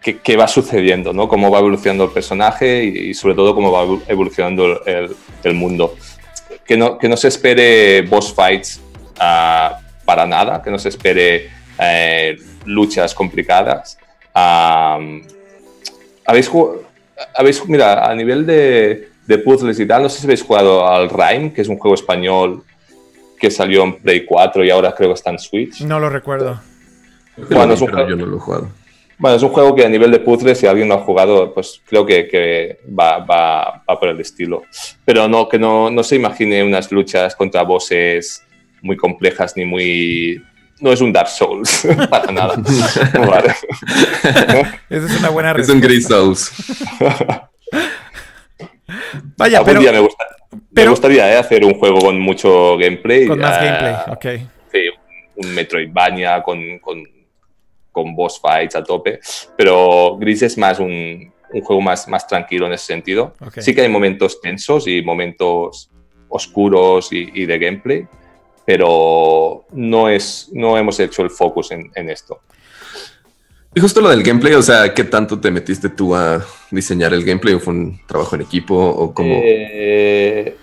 qué, 0.00 0.36
va 0.36 0.48
sucediendo, 0.48 1.12
¿no? 1.12 1.28
cómo 1.28 1.50
va 1.50 1.58
evolucionando 1.58 2.04
el 2.04 2.10
personaje 2.10 2.84
y, 2.84 3.14
sobre 3.14 3.34
todo 3.34 3.54
cómo 3.54 3.70
va 3.70 4.02
evolucionando 4.08 4.84
el, 4.84 5.54
mundo. 5.54 5.96
Que 6.64 6.76
no, 6.76 6.96
que 6.96 7.08
no, 7.08 7.16
se 7.16 7.28
espere 7.28 8.02
boss 8.02 8.32
fights 8.32 8.80
uh, 9.16 9.74
para 10.04 10.26
nada, 10.26 10.62
que 10.62 10.70
no 10.70 10.78
se 10.78 10.88
espere 10.88 11.50
eh, 11.78 12.36
luchas 12.64 13.14
complicadas. 13.14 13.98
Um, 14.34 15.22
¿habéis, 16.24 16.50
¿Habéis, 17.34 17.68
mira, 17.68 18.08
a 18.08 18.14
nivel 18.14 18.46
de, 18.46 19.08
de 19.26 19.38
puzzles 19.38 19.78
y 19.80 19.86
tal, 19.86 20.02
no 20.02 20.08
sé 20.08 20.20
si 20.20 20.26
habéis 20.26 20.42
jugado 20.42 20.88
al 20.88 21.10
Rhyme, 21.10 21.52
que 21.52 21.62
es 21.62 21.68
un 21.68 21.78
juego 21.78 21.94
español 21.94 22.64
que 23.38 23.50
salió 23.50 23.82
en 23.82 23.94
Play 23.94 24.24
4 24.24 24.64
y 24.64 24.70
ahora 24.70 24.94
creo 24.94 25.10
que 25.10 25.14
está 25.14 25.30
en 25.30 25.38
Switch. 25.38 25.80
No 25.82 25.98
lo 25.98 26.08
recuerdo. 26.08 26.60
Bueno, 27.36 27.74
es 27.74 27.80
un 27.80 27.88
juego, 27.88 28.08
yo 28.08 28.16
no 28.16 28.26
lo 28.26 28.36
he 28.36 28.40
jugado. 28.40 28.68
Bueno, 29.18 29.36
es 29.36 29.42
un 29.42 29.50
juego 29.50 29.74
que 29.74 29.84
a 29.84 29.88
nivel 29.88 30.10
de 30.10 30.18
puzzles, 30.18 30.58
si 30.58 30.66
alguien 30.66 30.88
lo 30.88 30.96
ha 30.96 30.98
jugado, 30.98 31.54
pues 31.54 31.80
creo 31.86 32.04
que, 32.04 32.80
va, 32.98 33.18
va, 33.18 33.84
por 34.00 34.08
el 34.08 34.20
estilo. 34.20 34.64
Pero 35.04 35.28
no, 35.28 35.48
que 35.48 35.58
no, 35.58 35.90
no 35.90 36.02
se 36.02 36.16
imagine 36.16 36.64
unas 36.64 36.90
luchas 36.90 37.36
contra 37.36 37.62
bosses 37.62 38.42
muy 38.82 38.96
complejas 38.96 39.56
ni 39.56 39.64
muy 39.64 40.42
no 40.80 40.92
es 40.92 41.00
un 41.00 41.12
Dark 41.12 41.28
Souls, 41.28 41.86
para 42.10 42.32
nada. 42.32 42.56
vale. 43.14 43.54
Esa 44.90 45.06
es 45.06 45.20
una 45.20 45.28
buena 45.28 45.52
respuesta. 45.52 45.62
Es 45.62 45.68
un 45.68 45.80
Gris 45.80 46.08
Souls. 46.08 46.52
Vaya, 49.36 49.58
Algún 49.58 49.74
pero, 49.74 49.80
día 49.80 49.92
me, 49.92 50.08
me 50.72 50.88
gustaría 50.88 51.32
eh, 51.32 51.38
hacer 51.38 51.64
un 51.64 51.74
juego 51.74 52.00
con 52.00 52.18
mucho 52.18 52.76
gameplay. 52.76 53.28
Con 53.28 53.38
más 53.38 53.62
gameplay, 53.62 53.94
ok. 54.08 54.26
Sí, 54.72 54.80
un 55.36 55.54
Metroidvania 55.54 56.42
con, 56.42 56.80
con 56.80 57.04
con 57.92 58.16
boss 58.16 58.40
fights 58.40 58.74
a 58.74 58.82
tope, 58.82 59.20
pero 59.56 60.16
Gris 60.18 60.42
es 60.42 60.58
más 60.58 60.80
un, 60.80 61.32
un 61.52 61.60
juego 61.60 61.80
más, 61.80 62.08
más 62.08 62.26
tranquilo 62.26 62.66
en 62.66 62.72
ese 62.72 62.86
sentido. 62.86 63.34
Sí 63.58 63.74
que 63.74 63.82
hay 63.82 63.88
momentos 63.88 64.40
tensos 64.40 64.88
y 64.88 65.02
momentos 65.02 65.90
oscuros 66.28 67.12
y, 67.12 67.44
de 67.44 67.58
gameplay, 67.58 68.06
pero 68.64 69.64
no, 69.72 70.08
es, 70.08 70.48
no 70.52 70.78
hemos 70.78 70.98
hecho 70.98 71.22
el 71.22 71.30
focus 71.30 71.72
en, 71.72 71.90
en, 71.94 72.08
esto. 72.08 72.40
Y 73.74 73.80
justo 73.80 74.00
lo 74.00 74.08
del 74.08 74.22
gameplay, 74.22 74.54
o 74.54 74.62
sea, 74.62 74.92
¿qué 74.94 75.04
tanto 75.04 75.38
te 75.38 75.50
metiste 75.50 75.90
tú 75.90 76.14
a 76.14 76.44
diseñar 76.70 77.12
el 77.12 77.24
gameplay 77.24 77.54
o 77.54 77.60
fue 77.60 77.74
un 77.74 78.00
trabajo 78.06 78.36
en 78.36 78.42
equipo 78.42 78.74
o 78.74 79.12
cómo? 79.12 79.40
Eh, 79.42 80.56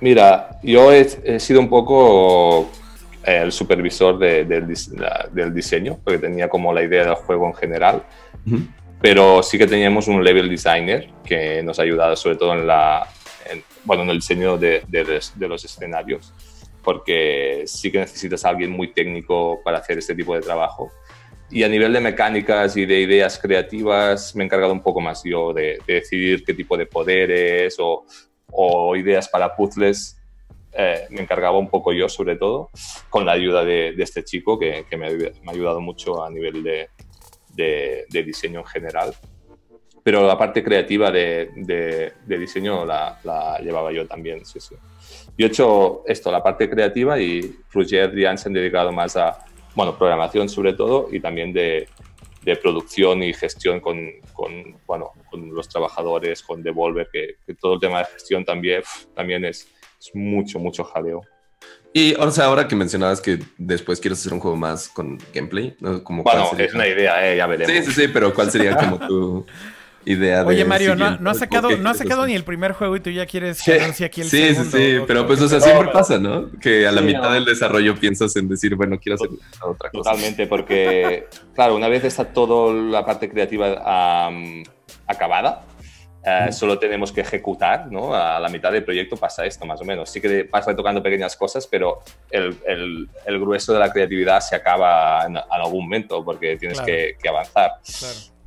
mira, 0.00 0.58
yo 0.62 0.92
he 0.92 1.40
sido 1.40 1.60
un 1.60 1.68
poco 1.68 2.70
el 3.26 3.50
supervisor 3.50 4.18
del, 4.18 5.52
diseño, 5.52 5.98
porque 6.02 6.18
tenía 6.18 6.48
como 6.48 6.72
la 6.72 6.82
idea 6.82 7.04
del 7.04 7.14
juego 7.14 7.48
en 7.48 7.54
general. 7.54 8.04
Pero 9.02 9.42
sí 9.42 9.58
que 9.58 9.66
teníamos 9.66 10.06
un 10.06 10.22
level 10.22 10.48
designer 10.48 11.10
que 11.24 11.62
nos 11.62 11.78
ha 11.78 11.82
ayudado 11.82 12.14
sobre 12.16 12.36
todo 12.36 12.54
en, 12.54 12.66
la, 12.66 13.06
bueno, 13.84 14.04
en 14.04 14.10
el 14.10 14.18
diseño 14.18 14.56
de, 14.56 14.84
los 15.38 15.64
escenarios, 15.64 16.32
porque 16.82 17.64
sí 17.66 17.90
que 17.90 17.98
necesitas 17.98 18.44
a 18.44 18.50
alguien 18.50 18.70
muy 18.70 18.92
técnico 18.92 19.60
para 19.64 19.78
hacer 19.78 19.98
este 19.98 20.14
tipo 20.14 20.34
de 20.34 20.40
trabajo. 20.40 20.92
Y 21.50 21.64
a 21.64 21.68
nivel 21.68 21.92
de 21.92 22.00
mecánicas 22.00 22.76
y 22.76 22.86
de 22.86 23.00
ideas 23.00 23.38
creativas 23.38 24.34
me 24.34 24.44
he 24.44 24.46
encargado 24.46 24.72
un 24.72 24.82
poco 24.82 25.00
más 25.00 25.22
yo 25.24 25.52
de, 25.52 25.78
decidir 25.86 26.44
qué 26.44 26.54
tipo 26.54 26.76
de 26.76 26.86
poderes 26.86 27.76
o, 27.78 28.04
o 28.50 28.96
ideas 28.96 29.28
para 29.28 29.54
puzzles 29.54 30.16
eh, 30.78 31.06
me 31.08 31.22
encargaba 31.22 31.56
un 31.58 31.70
poco 31.70 31.92
yo, 31.92 32.06
sobre 32.06 32.36
todo, 32.36 32.68
con 33.08 33.24
la 33.24 33.32
ayuda 33.32 33.64
de, 33.64 33.94
este 33.96 34.22
chico 34.24 34.58
que, 34.58 34.84
me, 34.98 35.06
ha 35.06 35.50
ayudado 35.50 35.80
mucho 35.80 36.22
a 36.22 36.28
nivel 36.28 36.62
de, 36.62 38.06
diseño 38.10 38.60
en 38.60 38.66
general. 38.66 39.14
Pero 40.02 40.26
la 40.26 40.36
parte 40.36 40.62
creativa 40.62 41.10
de, 41.10 42.12
diseño 42.26 42.84
la, 42.84 43.58
llevaba 43.62 43.90
yo 43.90 44.06
también, 44.06 44.44
sí, 44.44 44.60
sí. 44.60 44.74
Yo 45.38 45.46
he 45.46 45.48
hecho 45.48 46.02
esto, 46.06 46.30
la 46.30 46.42
parte 46.42 46.68
creativa, 46.68 47.18
y 47.18 47.56
Frugier 47.68 48.16
y 48.16 48.24
Jan 48.24 48.36
se 48.36 48.48
han 48.48 48.52
dedicado 48.52 48.92
más 48.92 49.16
a, 49.16 49.46
bueno, 49.74 49.96
programación 49.96 50.48
sobre 50.48 50.74
todo, 50.74 51.08
y 51.10 51.20
también 51.20 51.54
de, 51.54 51.88
producción 52.62 53.22
y 53.22 53.32
gestión 53.32 53.80
con, 53.80 53.98
con, 54.32 54.76
bueno, 54.86 55.10
con 55.30 55.52
los 55.52 55.68
trabajadores, 55.68 56.42
con 56.42 56.62
Devolver, 56.62 57.08
que, 57.10 57.36
que, 57.44 57.54
todo 57.54 57.74
el 57.74 57.80
tema 57.80 58.00
de 58.00 58.04
gestión 58.04 58.44
también, 58.44 58.82
también 59.14 59.44
es, 59.44 59.68
es 60.06 60.14
mucho, 60.14 60.58
mucho 60.58 60.84
jaleo. 60.84 61.22
Y 61.92 62.14
o 62.14 62.30
sea, 62.30 62.46
ahora 62.46 62.68
que 62.68 62.76
mencionabas 62.76 63.20
que 63.20 63.38
después 63.56 64.00
quieres 64.00 64.20
hacer 64.20 64.34
un 64.34 64.40
juego 64.40 64.56
más 64.56 64.88
con 64.88 65.18
gameplay, 65.32 65.76
¿no? 65.80 66.04
Como 66.04 66.22
bueno, 66.22 66.50
es 66.58 66.74
una 66.74 66.86
idea, 66.86 67.26
eh, 67.26 67.38
ya 67.38 67.46
veremos. 67.46 67.74
Sí, 67.74 67.90
sí, 67.90 68.02
sí, 68.02 68.08
pero 68.08 68.34
¿cuál 68.34 68.50
sería 68.50 68.76
como 68.76 68.98
tu 68.98 69.46
idea 70.04 70.44
de 70.44 70.48
Oye, 70.48 70.64
Mario, 70.64 70.94
no, 70.94 71.16
no, 71.18 71.30
has 71.30 71.38
sacado, 71.38 71.76
no 71.76 71.90
has 71.90 71.96
sacado 71.96 72.26
ni 72.26 72.34
el 72.34 72.44
primer 72.44 72.72
juego 72.72 72.96
y 72.96 73.00
tú 73.00 73.10
ya 73.10 73.24
quieres 73.26 73.62
que 73.62 73.80
aquí 74.04 74.20
el 74.20 74.28
sí, 74.28 74.54
segundo. 74.54 74.76
Sí, 74.76 74.96
sí, 74.96 75.04
pero 75.06 75.26
pues, 75.26 75.40
o 75.40 75.48
sea, 75.48 75.60
siempre 75.60 75.90
pasa, 75.90 76.18
¿no? 76.18 76.50
Que 76.60 76.86
a 76.86 76.92
la 76.92 77.00
mitad 77.00 77.32
del 77.32 77.44
desarrollo 77.44 77.96
piensas 77.96 78.36
en 78.36 78.48
decir, 78.48 78.74
bueno, 78.76 78.98
quiero 79.00 79.14
hacer 79.14 79.30
otra 79.62 79.90
cosa. 79.90 80.10
Totalmente, 80.10 80.46
porque, 80.46 81.28
claro, 81.54 81.76
una 81.76 81.88
vez 81.88 82.04
está 82.04 82.26
toda 82.26 82.74
la 82.74 83.06
parte 83.06 83.30
creativa 83.30 84.28
acabada, 85.06 85.64
eh, 86.28 86.50
solo 86.50 86.76
tenemos 86.76 87.12
que 87.12 87.20
ejecutar, 87.20 87.86
¿no? 87.90 88.12
A 88.12 88.40
la 88.40 88.48
mitad 88.48 88.72
del 88.72 88.82
proyecto 88.82 89.16
pasa 89.16 89.46
esto, 89.46 89.64
más 89.64 89.80
o 89.80 89.84
menos. 89.84 90.10
Sí 90.10 90.20
que 90.20 90.42
vas 90.50 90.66
tocando 90.66 91.00
pequeñas 91.00 91.36
cosas, 91.36 91.68
pero 91.68 92.00
el, 92.30 92.58
el, 93.26 93.40
grueso 93.40 93.72
de 93.72 93.78
la 93.78 93.92
creatividad 93.92 94.40
se 94.40 94.56
acaba 94.56 95.24
en, 95.24 95.36
algún 95.36 95.84
momento 95.84 96.24
porque 96.24 96.56
tienes 96.56 96.80
que, 96.80 97.16
avanzar. 97.28 97.74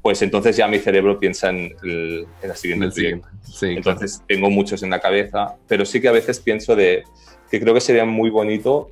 Pues 0.01 0.21
entonces 0.21 0.57
ya 0.57 0.67
mi 0.67 0.79
cerebro 0.79 1.17
piensa 1.17 1.51
en, 1.51 1.73
el, 1.81 2.27
en 2.41 2.49
la 2.49 2.55
siguiente 2.55 2.89
proyecto. 2.89 3.29
entonces 3.61 4.23
tengo 4.27 4.49
muchos 4.49 4.83
en 4.83 4.89
la 4.89 4.99
cabeza, 4.99 5.55
pero 5.65 5.85
sí 5.85 6.01
que 6.01 6.09
a 6.09 6.13
veces 6.13 6.37
pienso 6.41 6.75
de 6.75 7.03
que 7.49 7.61
creo 7.61 7.73
que 7.73 7.81
sería 7.81 8.03
muy 8.03 8.29
bonito 8.29 8.91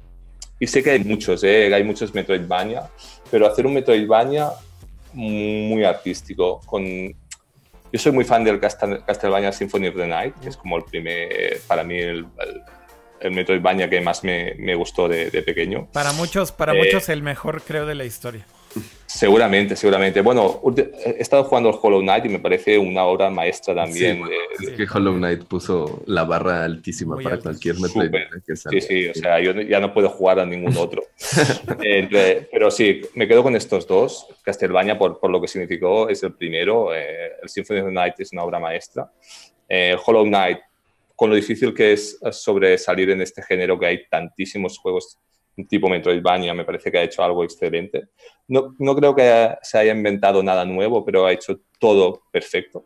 y 0.60 0.68
sé 0.68 0.82
que 0.82 0.92
hay 0.92 1.04
muchos, 1.04 1.44
¿eh? 1.44 1.74
hay 1.74 1.84
muchos 1.84 2.14
Metroidvania, 2.14 2.84
pero 3.30 3.48
hacer 3.48 3.68
un 3.68 3.74
Metroidvania 3.74 4.50
muy 5.14 5.84
artístico, 5.84 6.62
con 6.66 6.84
yo 7.92 8.00
soy 8.00 8.12
muy 8.12 8.24
fan 8.24 8.44
del 8.44 8.60
Castlevania 8.60 9.52
Symphony 9.52 9.88
of 9.88 9.96
the 9.96 10.08
Night, 10.08 10.36
que 10.42 10.50
es 10.50 10.58
como 10.58 10.78
el 10.78 10.84
primer, 10.84 11.60
para 11.68 11.84
mí, 11.84 11.98
el, 11.98 12.26
el, 13.20 13.32
Metroidvania 13.32 13.90
que 13.90 14.02
más 14.02 14.24
me, 14.24 14.56
me 14.56 14.76
gustó 14.76 15.08
de, 15.08 15.30
de, 15.30 15.42
pequeño. 15.42 15.88
Para 15.92 16.14
muchos, 16.14 16.52
para 16.52 16.74
eh, 16.74 16.78
muchos 16.78 17.10
el 17.10 17.24
mejor, 17.24 17.62
creo, 17.62 17.86
de 17.86 17.96
la 17.96 18.06
historia. 18.06 18.46
Seguramente, 19.06 19.76
seguramente. 19.76 20.22
Bueno, 20.22 20.62
he 20.76 21.16
estado 21.20 21.46
jugando 21.46 21.70
al 21.70 21.80
Hollow 21.82 22.02
Knight 22.02 22.26
y 22.26 22.30
me 22.30 22.40
parece 22.40 22.78
una 22.78 23.06
obra 23.06 23.30
maestra 23.30 23.74
también. 23.74 24.22
es 24.62 24.70
que 24.72 24.86
Hollow 24.94 25.16
Knight 25.16 25.46
puso 25.46 26.04
la 26.06 26.26
barra 26.26 26.66
altísima 26.66 27.16
para 27.18 27.40
cualquier 27.40 27.80
Metroid 27.80 28.12
que 28.46 28.56
Sí, 28.56 28.82
sí, 28.82 29.08
o 29.08 29.14
sea, 29.14 29.40
yo 29.40 29.54
ya 29.62 29.80
no 29.80 29.94
puedo 29.94 30.10
jugar 30.10 30.40
a 30.40 30.46
ningún 30.46 30.76
otro. 30.78 31.04
pero 32.52 32.70
sí, 32.70 33.02
me 33.16 33.28
quedo 33.28 33.44
con 33.44 33.56
estos 33.56 33.88
dos. 33.88 34.28
Castlevania, 34.44 34.98
por, 34.98 35.20
por 35.20 35.30
lo 35.32 35.42
que 35.42 35.48
significó, 35.48 36.10
es 36.10 36.22
el 36.24 36.34
primero. 36.34 36.94
Eh, 36.94 37.32
el 37.42 37.50
Symphony 37.50 37.80
of 37.80 37.86
the 37.88 37.92
Night 37.94 38.16
es 38.20 38.34
una 38.34 38.44
obra 38.44 38.60
maestra. 38.60 39.10
Eh, 39.70 39.96
Hollow 40.06 40.26
Knight, 40.26 40.60
con 41.16 41.30
lo 41.30 41.36
difícil 41.36 41.74
que 41.74 41.94
es 41.94 42.20
sobresalir 42.32 43.10
en 43.10 43.22
este 43.22 43.42
género, 43.42 43.80
que 43.80 43.86
hay 43.86 44.08
tantísimos 44.10 44.78
juegos 44.78 45.18
tipo 45.66 45.90
Metroidvania, 45.90 46.54
me 46.54 46.66
parece 46.66 46.92
que 46.92 46.98
ha 47.00 47.04
hecho 47.04 47.24
algo 47.24 47.44
excelente. 47.44 48.10
No, 48.48 48.76
no 48.80 48.96
creo 48.96 49.16
que 49.16 49.56
se 49.62 49.78
haya 49.78 49.94
inventado 49.94 50.44
nada 50.44 50.66
nuevo, 50.66 51.04
pero 51.04 51.26
ha 51.26 51.32
hecho 51.32 51.60
todo 51.80 52.24
perfecto. 52.32 52.86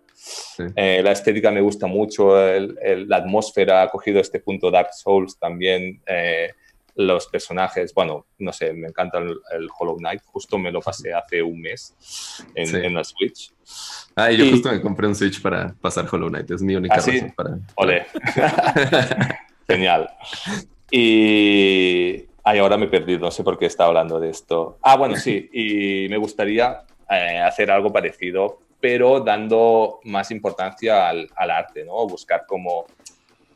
Eh, 0.76 1.02
la 1.04 1.12
estética 1.12 1.52
me 1.52 1.62
gusta 1.62 1.88
mucho, 1.88 2.36
la 2.36 3.18
atmósfera 3.18 3.84
ha 3.84 3.90
cogido 3.90 4.20
este 4.20 4.40
punto 4.40 4.72
Dark 4.72 4.94
Souls 4.94 5.38
también. 5.38 6.02
Eh, 6.06 6.50
los 6.96 7.28
personajes, 7.28 7.94
bueno, 7.94 8.28
no 8.40 8.52
sé, 8.52 8.74
me 8.74 8.88
encanta 8.88 9.20
el, 9.20 9.70
Hollow 9.78 9.98
Knight, 9.98 10.22
justo 10.26 10.58
me 10.58 10.72
lo 10.72 10.82
pasé 10.82 11.14
hace 11.14 11.42
un 11.42 11.62
mes 11.62 11.96
en, 12.54 12.94
la 12.94 13.04
Switch. 13.04 13.52
Ah, 14.16 14.32
y 14.32 14.38
yo 14.38 14.50
justo 14.50 14.70
me 14.70 14.82
compré 14.82 15.08
un 15.08 15.16
Switch 15.16 15.42
para 15.42 15.74
pasar 15.80 16.06
Hollow 16.12 16.30
Knight, 16.30 16.52
es 16.52 16.62
mi 16.62 16.76
única 16.76 16.96
¿Ah, 16.96 16.98
razón 16.98 17.34
para... 17.36 17.58
Ole. 17.76 18.06
Genial. 19.68 20.10
Y, 20.92 22.26
Ay, 22.44 22.60
ahora 22.60 22.78
me 22.78 22.86
he 22.86 22.90
perdido, 22.90 23.20
no 23.20 23.32
sé 23.32 23.44
por 23.44 23.58
qué 23.58 23.66
estaba 23.66 23.90
hablando 23.90 24.20
de 24.20 24.30
esto. 24.30 24.78
Ah, 24.82 24.98
bueno, 24.98 25.16
sí, 25.16 25.50
y 25.54 26.08
me 26.10 26.18
gustaría 26.18 26.84
eh, 27.10 27.40
hacer 27.40 27.72
algo 27.72 27.92
parecido, 27.92 28.60
pero 28.80 29.20
dando 29.20 30.00
más 30.06 30.32
importancia 30.32 31.08
al, 31.10 31.30
al 31.36 31.52
arte, 31.52 31.86
¿no? 31.86 32.08
Buscar 32.08 32.46
como, 32.48 32.80
o 32.80 32.88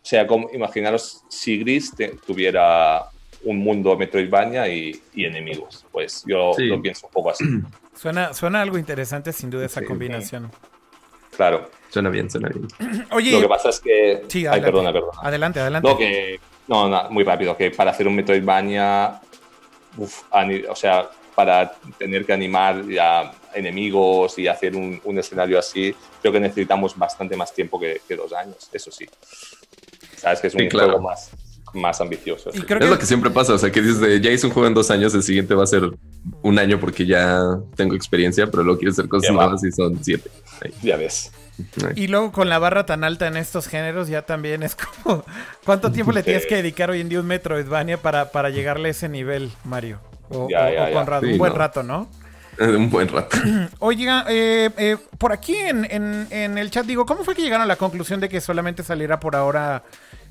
sea, 0.02 0.28
como, 0.28 0.50
imaginaros 0.52 1.24
si 1.30 1.58
Gris 1.58 1.94
tuviera 2.26 3.10
un 3.44 3.60
mundo 3.60 3.96
Metroidvania 3.96 4.68
y, 4.68 5.00
y 5.14 5.26
enemigos. 5.26 5.86
Pues 5.92 6.24
yo 6.28 6.52
lo 6.58 6.82
pienso 6.82 7.08
un 7.08 7.14
poco 7.14 7.30
así. 7.30 7.46
Suena, 7.96 8.34
suena 8.34 8.62
algo 8.62 8.78
interesante, 8.78 9.32
sin 9.32 9.50
duda, 9.50 9.68
esa 9.68 9.82
combinación. 9.86 10.52
Claro. 11.38 11.70
Suena 11.90 12.10
bien, 12.10 12.30
suena 12.30 12.50
bien. 12.50 12.68
Oye. 13.12 13.32
Lo 13.32 13.40
que 13.40 13.48
pasa 13.48 13.70
es 13.70 13.80
que. 13.80 14.24
Sí, 14.28 14.46
adelante. 14.46 14.66
Ay, 14.66 14.72
perdona, 14.72 14.92
perdona. 14.92 15.20
Adelante, 15.22 15.60
adelante. 15.62 15.90
No, 15.90 15.98
que. 15.98 16.40
No, 16.68 16.88
no, 16.88 17.10
muy 17.10 17.24
rápido. 17.24 17.56
Que 17.56 17.72
para 17.72 17.92
hacer 17.92 18.08
un 18.08 18.16
Metroidvania. 18.16 19.22
Uf, 19.98 20.24
o 20.70 20.76
sea, 20.76 21.10
para 21.36 21.74
tener 21.98 22.26
que 22.26 22.34
animar 22.34 22.84
a 23.00 23.32
enemigos 23.54 24.38
y 24.40 24.48
hacer 24.48 24.76
un, 24.76 25.00
un, 25.04 25.20
escenario 25.20 25.60
así, 25.60 25.96
creo 26.22 26.34
que 26.34 26.40
necesitamos 26.40 26.98
bastante 26.98 27.36
más 27.36 27.54
tiempo 27.54 27.80
que, 27.80 28.02
que 28.08 28.16
dos 28.16 28.34
años, 28.34 28.70
eso 28.72 28.92
sí. 28.92 29.06
Sabes 30.18 30.40
que 30.40 30.48
es 30.48 30.56
un 30.56 30.70
juego 30.70 31.00
más, 31.00 31.32
más 31.74 32.02
ambicioso. 32.02 32.50
es 32.50 32.90
lo 32.90 33.00
que 33.00 33.06
siempre 33.06 33.30
pasa, 33.30 33.54
o 33.54 33.58
sea, 33.58 33.72
que 33.72 33.82
dices, 33.82 34.22
ya 34.22 34.32
hice 34.32 34.48
un 34.48 34.54
juego 34.54 34.68
en 34.68 34.74
dos 34.74 34.90
años, 34.92 35.14
el 35.14 35.24
siguiente 35.24 35.54
va 35.54 35.64
a 35.64 35.68
ser 35.68 35.90
un 36.42 36.60
año 36.60 36.80
porque 36.80 37.06
ya 37.06 37.40
tengo 37.76 37.96
experiencia, 37.96 38.48
pero 38.48 38.64
luego 38.64 38.80
quieres 38.80 38.98
hacer 38.98 39.10
cosas 39.10 39.32
nuevas 39.32 39.64
y 39.64 39.72
son 39.72 40.04
siete. 40.04 40.30
Ya 40.82 40.98
ves. 40.98 41.32
Y 41.96 42.08
luego 42.08 42.32
con 42.32 42.50
la 42.50 42.60
barra 42.60 42.86
tan 42.86 43.04
alta 43.04 43.28
en 43.28 43.38
estos 43.38 43.68
géneros 43.68 44.08
ya 44.08 44.24
también 44.24 44.64
es 44.64 44.76
como... 44.76 45.24
¿Cuánto 45.66 45.92
tiempo 45.92 46.12
le 46.12 46.24
tienes 46.24 46.46
que 46.46 46.56
dedicar 46.56 46.90
hoy 46.90 47.02
en 47.02 47.10
día 47.10 47.20
un 47.20 47.28
Metroidvania 47.28 47.98
para, 47.98 48.32
para 48.32 48.50
llegarle 48.50 48.90
a 48.90 48.92
ese 48.92 49.10
nivel, 49.10 49.52
Mario? 49.64 50.00
O, 50.30 50.48
un 50.48 51.38
buen 51.38 51.54
rato, 51.54 51.84
¿no? 51.84 52.10
Un 52.60 52.90
buen 52.90 53.08
rato. 53.08 53.38
Oiga, 53.80 54.26
eh, 54.30 54.70
eh, 54.78 54.98
por 55.18 55.34
aquí 55.34 55.56
en, 55.56 55.86
en, 55.92 56.58
el 56.58 56.72
chat 56.72 56.86
digo, 56.86 57.06
¿cómo 57.06 57.24
fue 57.24 57.36
que 57.36 57.42
llegaron 57.42 57.64
a 57.64 57.68
la 57.68 57.76
conclusión 57.76 58.20
de 58.20 58.30
que 58.30 58.40
solamente 58.40 58.84
saliera 58.84 59.20
por 59.20 59.36
ahora 59.36 59.84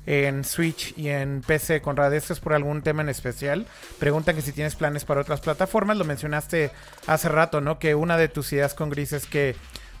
en 0.07 0.43
Switch 0.43 0.93
y 0.97 1.09
en 1.09 1.41
PC, 1.41 1.81
Conrad? 1.81 2.13
¿Esto 2.13 2.33
es 2.33 2.39
por 2.39 2.53
algún 2.53 2.81
tema 2.81 3.03
en 3.03 3.09
especial? 3.09 3.67
Preguntan 3.99 4.35
que 4.35 4.41
si 4.41 4.51
tienes 4.51 4.75
planes 4.75 5.05
para 5.05 5.21
otras 5.21 5.39
plataformas. 5.39 5.97
Lo 5.97 6.03
mencionaste 6.03 6.71
hace 7.05 7.29
rato, 7.29 7.61
¿no? 7.61 7.77
Que 7.77 7.93
una 7.93 8.17
de 8.17 8.27
tus 8.27 8.51
ideas 8.53 8.73
con 8.73 8.89
Gris 8.89 9.13
es 9.13 9.27
que 9.27 9.55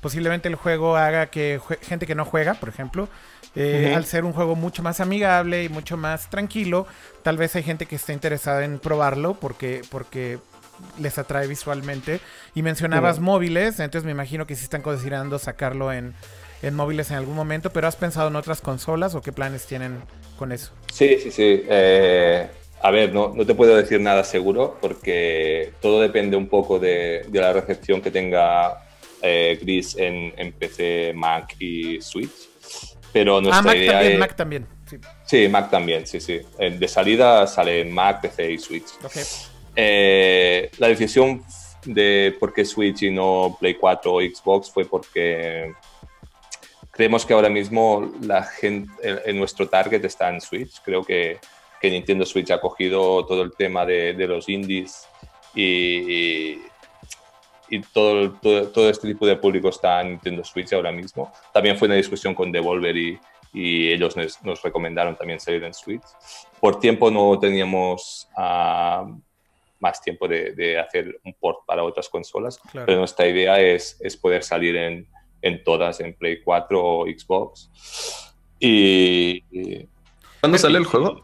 posiblemente 0.05 0.47
el 0.47 0.53
juego 0.53 0.97
haga 0.97 1.31
que 1.31 1.59
gente 1.81 2.05
que 2.05 2.13
no 2.13 2.25
juega, 2.25 2.53
por 2.53 2.69
ejemplo, 2.69 3.09
eh, 3.55 3.91
al 3.95 4.05
ser 4.05 4.23
un 4.23 4.33
juego 4.33 4.55
mucho 4.55 4.83
más 4.83 4.99
amigable 4.99 5.63
y 5.63 5.69
mucho 5.69 5.97
más 5.97 6.29
tranquilo, 6.29 6.85
tal 7.23 7.37
vez 7.37 7.55
hay 7.55 7.63
gente 7.63 7.87
que 7.87 7.95
esté 7.95 8.13
interesada 8.13 8.63
en 8.65 8.77
probarlo 8.77 9.33
porque, 9.33 9.81
porque 9.89 10.37
les 10.99 11.17
atrae 11.17 11.47
visualmente. 11.47 12.19
Y 12.53 12.61
mencionabas 12.61 13.19
móviles, 13.19 13.79
entonces 13.79 14.03
me 14.03 14.11
imagino 14.11 14.45
que 14.45 14.53
sí 14.53 14.65
están 14.65 14.83
considerando 14.83 15.39
sacarlo 15.39 15.91
en 15.91 16.13
en 16.61 16.75
móviles 16.75 17.09
en 17.09 17.17
algún 17.17 17.35
momento, 17.35 17.71
pero 17.71 17.87
¿has 17.87 17.95
pensado 17.95 18.27
en 18.27 18.35
otras 18.35 18.61
consolas 18.61 19.15
o 19.15 19.23
qué 19.23 19.31
planes 19.31 19.65
tienen 19.65 20.01
con 20.37 20.51
eso? 20.51 20.71
Sí, 20.93 21.17
sí, 21.19 21.31
sí. 21.31 21.63
Eh, 21.67 22.47
a 22.79 22.91
ver, 22.91 23.11
no, 23.11 23.33
no, 23.35 23.43
te 23.43 23.55
puedo 23.55 23.75
decir 23.75 23.99
nada 23.99 24.23
seguro 24.23 24.77
porque 24.81 25.73
todo 25.81 25.99
depende 25.99 26.37
un 26.37 26.47
poco 26.47 26.77
de, 26.77 27.25
de 27.27 27.39
la 27.41 27.53
recepción 27.53 28.01
que 28.01 28.11
tenga 28.11 28.84
eh, 29.25 29.57
Gris 29.61 29.95
en, 29.97 30.33
en, 30.37 30.53
PC, 30.53 31.13
Mac 31.15 31.55
y 31.59 31.99
Switch. 32.01 32.49
Pero 33.11 33.41
nuestra 33.41 33.59
ah, 33.59 33.61
Mac 33.63 33.75
idea 33.75 33.91
también, 33.91 34.13
es... 34.13 34.19
Mac 34.19 34.35
también. 34.35 34.67
Sí. 34.89 34.97
sí. 35.25 35.47
Mac 35.47 35.71
también, 35.71 36.07
sí, 36.07 36.19
sí. 36.19 36.41
De 36.57 36.87
salida 36.87 37.47
sale 37.47 37.85
Mac, 37.85 38.21
PC 38.21 38.51
y 38.51 38.57
Switch. 38.57 38.87
Okay. 39.03 39.23
Eh, 39.75 40.71
la 40.77 40.87
decisión 40.87 41.43
de 41.85 42.35
por 42.39 42.53
qué 42.53 42.65
Switch 42.65 43.03
y 43.03 43.11
no 43.11 43.57
Play 43.59 43.75
4 43.75 44.13
o 44.13 44.21
Xbox 44.21 44.71
fue 44.71 44.85
porque 44.85 45.73
creemos 46.91 47.25
que 47.25 47.33
ahora 47.33 47.49
mismo 47.49 48.11
la 48.21 48.43
gente, 48.43 48.89
en 49.01 49.37
nuestro 49.37 49.67
target 49.67 50.03
está 50.05 50.29
en 50.29 50.41
Switch. 50.41 50.81
Creo 50.83 51.03
que, 51.03 51.39
que 51.81 51.89
Nintendo 51.89 52.25
Switch 52.25 52.51
ha 52.51 52.61
cogido 52.61 53.25
todo 53.25 53.43
el 53.43 53.51
tema 53.53 53.85
de, 53.85 54.13
de 54.13 54.27
los 54.27 54.47
indies 54.49 55.07
y, 55.53 55.63
y 55.63 56.61
todo, 57.93 58.31
todo, 58.33 58.67
todo, 58.69 58.89
este 58.89 59.07
tipo 59.07 59.25
de 59.25 59.35
público 59.35 59.69
está 59.69 60.01
en 60.01 60.09
Nintendo 60.09 60.43
Switch 60.43 60.73
ahora 60.73 60.91
mismo. 60.91 61.31
También 61.53 61.77
fue 61.77 61.87
una 61.87 61.95
discusión 61.95 62.33
con 62.33 62.51
Devolver 62.51 62.95
y, 62.95 63.19
y 63.53 63.91
ellos 63.91 64.15
nos, 64.15 64.43
nos, 64.43 64.61
recomendaron 64.61 65.15
también 65.15 65.39
salir 65.39 65.63
en 65.63 65.73
Switch. 65.73 66.03
Por 66.59 66.79
tiempo 66.79 67.09
no 67.09 67.39
teníamos 67.39 68.27
uh, 68.37 69.17
más 69.79 70.01
tiempo 70.01 70.27
de, 70.27 70.53
de, 70.53 70.79
hacer 70.79 71.19
un 71.23 71.33
port 71.33 71.65
para 71.65 71.83
otras 71.83 72.09
consolas, 72.09 72.57
claro. 72.57 72.85
pero 72.85 72.99
nuestra 72.99 73.27
idea 73.27 73.59
es, 73.59 73.97
es 74.01 74.17
poder 74.17 74.43
salir 74.43 74.75
en, 74.75 75.07
en 75.41 75.63
todas, 75.63 75.99
en 75.99 76.13
Play 76.13 76.41
4 76.41 76.83
o 76.83 77.05
Xbox. 77.05 77.69
Y, 78.59 79.41
¿Cuándo 80.41 80.57
sale 80.57 80.77
el 80.77 80.85
juego? 80.85 81.23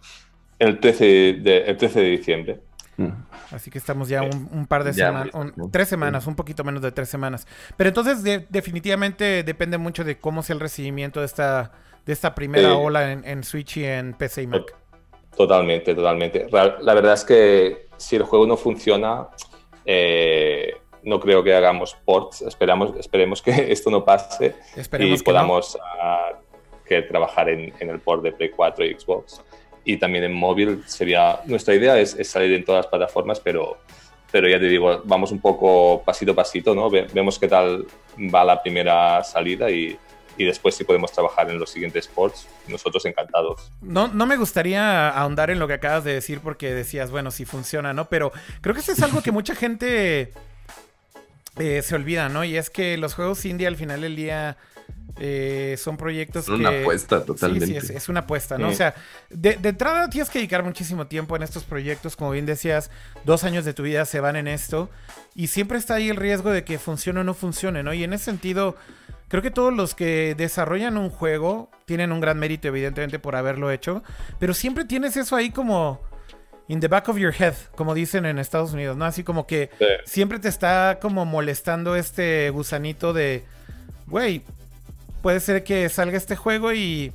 El 0.59 0.79
13 0.79 1.05
de, 1.41 1.57
el 1.65 1.77
13 1.77 2.01
de 2.01 2.09
diciembre. 2.09 2.59
Mm. 2.97 3.09
Así 3.51 3.71
que 3.71 3.77
estamos 3.77 4.09
ya 4.09 4.21
un, 4.23 4.49
un 4.51 4.67
par 4.67 4.83
de 4.83 4.93
semanas, 4.93 5.31
tres 5.71 5.87
semanas, 5.87 6.27
un 6.27 6.35
poquito 6.35 6.63
menos 6.63 6.81
de 6.81 6.91
tres 6.91 7.09
semanas. 7.09 7.47
Pero 7.77 7.87
entonces 7.89 8.23
de, 8.23 8.45
definitivamente 8.49 9.43
depende 9.43 9.77
mucho 9.77 10.03
de 10.03 10.17
cómo 10.17 10.43
sea 10.43 10.53
el 10.53 10.59
recibimiento 10.59 11.19
de 11.19 11.25
esta, 11.25 11.71
de 12.05 12.13
esta 12.13 12.35
primera 12.35 12.75
ola 12.75 13.11
en, 13.11 13.25
en, 13.25 13.43
Switch 13.43 13.77
y 13.77 13.85
en 13.85 14.13
PC 14.13 14.43
y 14.43 14.47
Mac. 14.47 14.75
Totalmente, 15.35 15.95
totalmente. 15.95 16.47
La 16.51 16.93
verdad 16.93 17.13
es 17.13 17.23
que 17.23 17.87
si 17.97 18.15
el 18.15 18.23
juego 18.23 18.45
no 18.45 18.57
funciona, 18.57 19.27
eh, 19.85 20.73
no 21.03 21.19
creo 21.19 21.43
que 21.43 21.53
hagamos 21.53 21.95
ports. 22.05 22.41
Esperamos, 22.41 22.95
esperemos 22.97 23.41
que 23.41 23.51
esto 23.71 23.89
no 23.89 24.03
pase 24.03 24.55
esperemos 24.75 25.21
y 25.21 25.23
podamos 25.23 25.77
no. 25.77 26.39
que 26.85 27.01
trabajar 27.03 27.49
en, 27.49 27.73
en, 27.79 27.89
el 27.89 27.99
port 27.99 28.23
de 28.23 28.31
Play 28.31 28.49
4 28.49 28.85
y 28.85 28.99
Xbox. 28.99 29.41
Y 29.83 29.97
también 29.97 30.23
en 30.23 30.33
móvil 30.33 30.83
sería. 30.85 31.39
Nuestra 31.45 31.75
idea 31.75 31.99
es, 31.99 32.17
salir 32.27 32.53
en 32.53 32.63
todas 32.63 32.85
las 32.85 32.87
plataformas, 32.87 33.39
pero, 33.39 33.77
pero 34.31 34.47
ya 34.47 34.59
te 34.59 34.67
digo, 34.67 35.01
vamos 35.05 35.31
un 35.31 35.39
poco 35.39 36.03
pasito 36.03 36.31
a 36.31 36.35
pasito, 36.35 36.75
¿no? 36.75 36.89
vemos 36.89 37.39
qué 37.39 37.47
tal 37.47 37.85
va 38.33 38.43
la 38.43 38.61
primera 38.61 39.23
salida 39.23 39.69
y, 39.71 39.97
y 40.37 40.45
después 40.45 40.75
si 40.75 40.83
podemos 40.83 41.11
trabajar 41.11 41.49
en 41.49 41.59
los 41.59 41.69
siguientes 41.69 42.07
ports, 42.07 42.47
nosotros 42.67 43.05
encantados. 43.05 43.71
No, 43.81 44.07
no 44.07 44.25
me 44.25 44.37
gustaría 44.37 45.09
ahondar 45.09 45.49
en 45.49 45.59
lo 45.59 45.67
que 45.67 45.73
acabas 45.73 46.03
de 46.03 46.13
decir 46.13 46.39
porque 46.41 46.73
decías, 46.73 47.11
bueno, 47.11 47.31
si 47.31 47.45
funciona, 47.45 47.93
¿no? 47.93 48.09
Pero 48.09 48.31
creo 48.61 48.73
que 48.73 48.81
eso 48.81 48.91
es 48.91 49.01
algo 49.01 49.21
que 49.21 49.31
mucha 49.31 49.55
gente 49.55 50.31
eh, 51.57 51.81
se 51.81 51.95
olvida, 51.95 52.29
¿no? 52.29 52.43
Y 52.43 52.57
es 52.57 52.69
que 52.69 52.97
los 52.97 53.13
juegos 53.13 53.45
indie 53.45 53.67
al 53.67 53.75
final 53.75 54.01
del 54.01 54.15
día 54.15 54.57
eh, 55.19 55.75
son 55.77 55.97
proyectos 55.97 56.43
es 56.43 56.49
una 56.49 56.69
apuesta 56.69 57.23
totalmente. 57.23 57.65
Sí, 57.65 57.71
sí, 57.73 57.77
es, 57.77 57.89
es 57.89 58.09
una 58.09 58.21
apuesta, 58.21 58.57
¿no? 58.57 58.67
Sí. 58.67 58.73
O 58.73 58.77
sea, 58.77 58.95
de, 59.29 59.55
de, 59.55 59.69
entrada 59.69 60.09
tienes 60.09 60.29
que 60.29 60.39
dedicar 60.39 60.63
muchísimo 60.63 61.07
tiempo 61.07 61.35
en 61.35 61.43
estos 61.43 61.63
proyectos, 61.63 62.15
como 62.15 62.31
bien 62.31 62.45
decías, 62.45 62.89
dos 63.25 63.43
años 63.43 63.65
de 63.65 63.73
tu 63.73 63.83
vida 63.83 64.05
se 64.05 64.19
van 64.19 64.35
en 64.35 64.47
esto 64.47 64.89
y 65.35 65.47
siempre 65.47 65.77
está 65.77 65.95
ahí 65.95 66.09
el 66.09 66.17
riesgo 66.17 66.51
de 66.51 66.63
que 66.63 66.79
funcione 66.79 67.21
o 67.21 67.23
no 67.23 67.33
funcione, 67.33 67.83
¿no? 67.83 67.93
Y 67.93 68.03
en 68.03 68.13
ese 68.13 68.25
sentido, 68.25 68.75
creo 69.27 69.41
que 69.41 69.51
todos 69.51 69.73
los 69.73 69.95
que 69.95 70.35
desarrollan 70.35 70.97
un 70.97 71.09
juego 71.09 71.69
tienen 71.85 72.11
un 72.11 72.21
gran 72.21 72.39
mérito, 72.39 72.67
evidentemente, 72.67 73.19
por 73.19 73.35
haberlo 73.35 73.71
hecho, 73.71 74.03
pero 74.39 74.53
siempre 74.53 74.85
tienes 74.85 75.17
eso 75.17 75.35
ahí 75.35 75.51
como 75.51 76.01
in 76.67 76.79
the 76.79 76.87
back 76.87 77.09
of 77.09 77.17
your 77.17 77.33
head, 77.37 77.53
como 77.75 77.93
dicen 77.93 78.25
en 78.25 78.39
Estados 78.39 78.73
Unidos, 78.73 78.95
¿no? 78.95 79.05
Así 79.05 79.23
como 79.23 79.45
que 79.45 79.69
sí. 79.77 79.85
siempre 80.05 80.39
te 80.39 80.47
está 80.47 80.99
como 81.01 81.25
molestando 81.25 81.95
este 81.95 82.49
gusanito 82.49 83.13
de, 83.13 83.43
güey, 84.07 84.43
puede 85.21 85.39
ser 85.39 85.63
que 85.63 85.87
salga 85.89 86.17
este 86.17 86.35
juego 86.35 86.73
y 86.73 87.11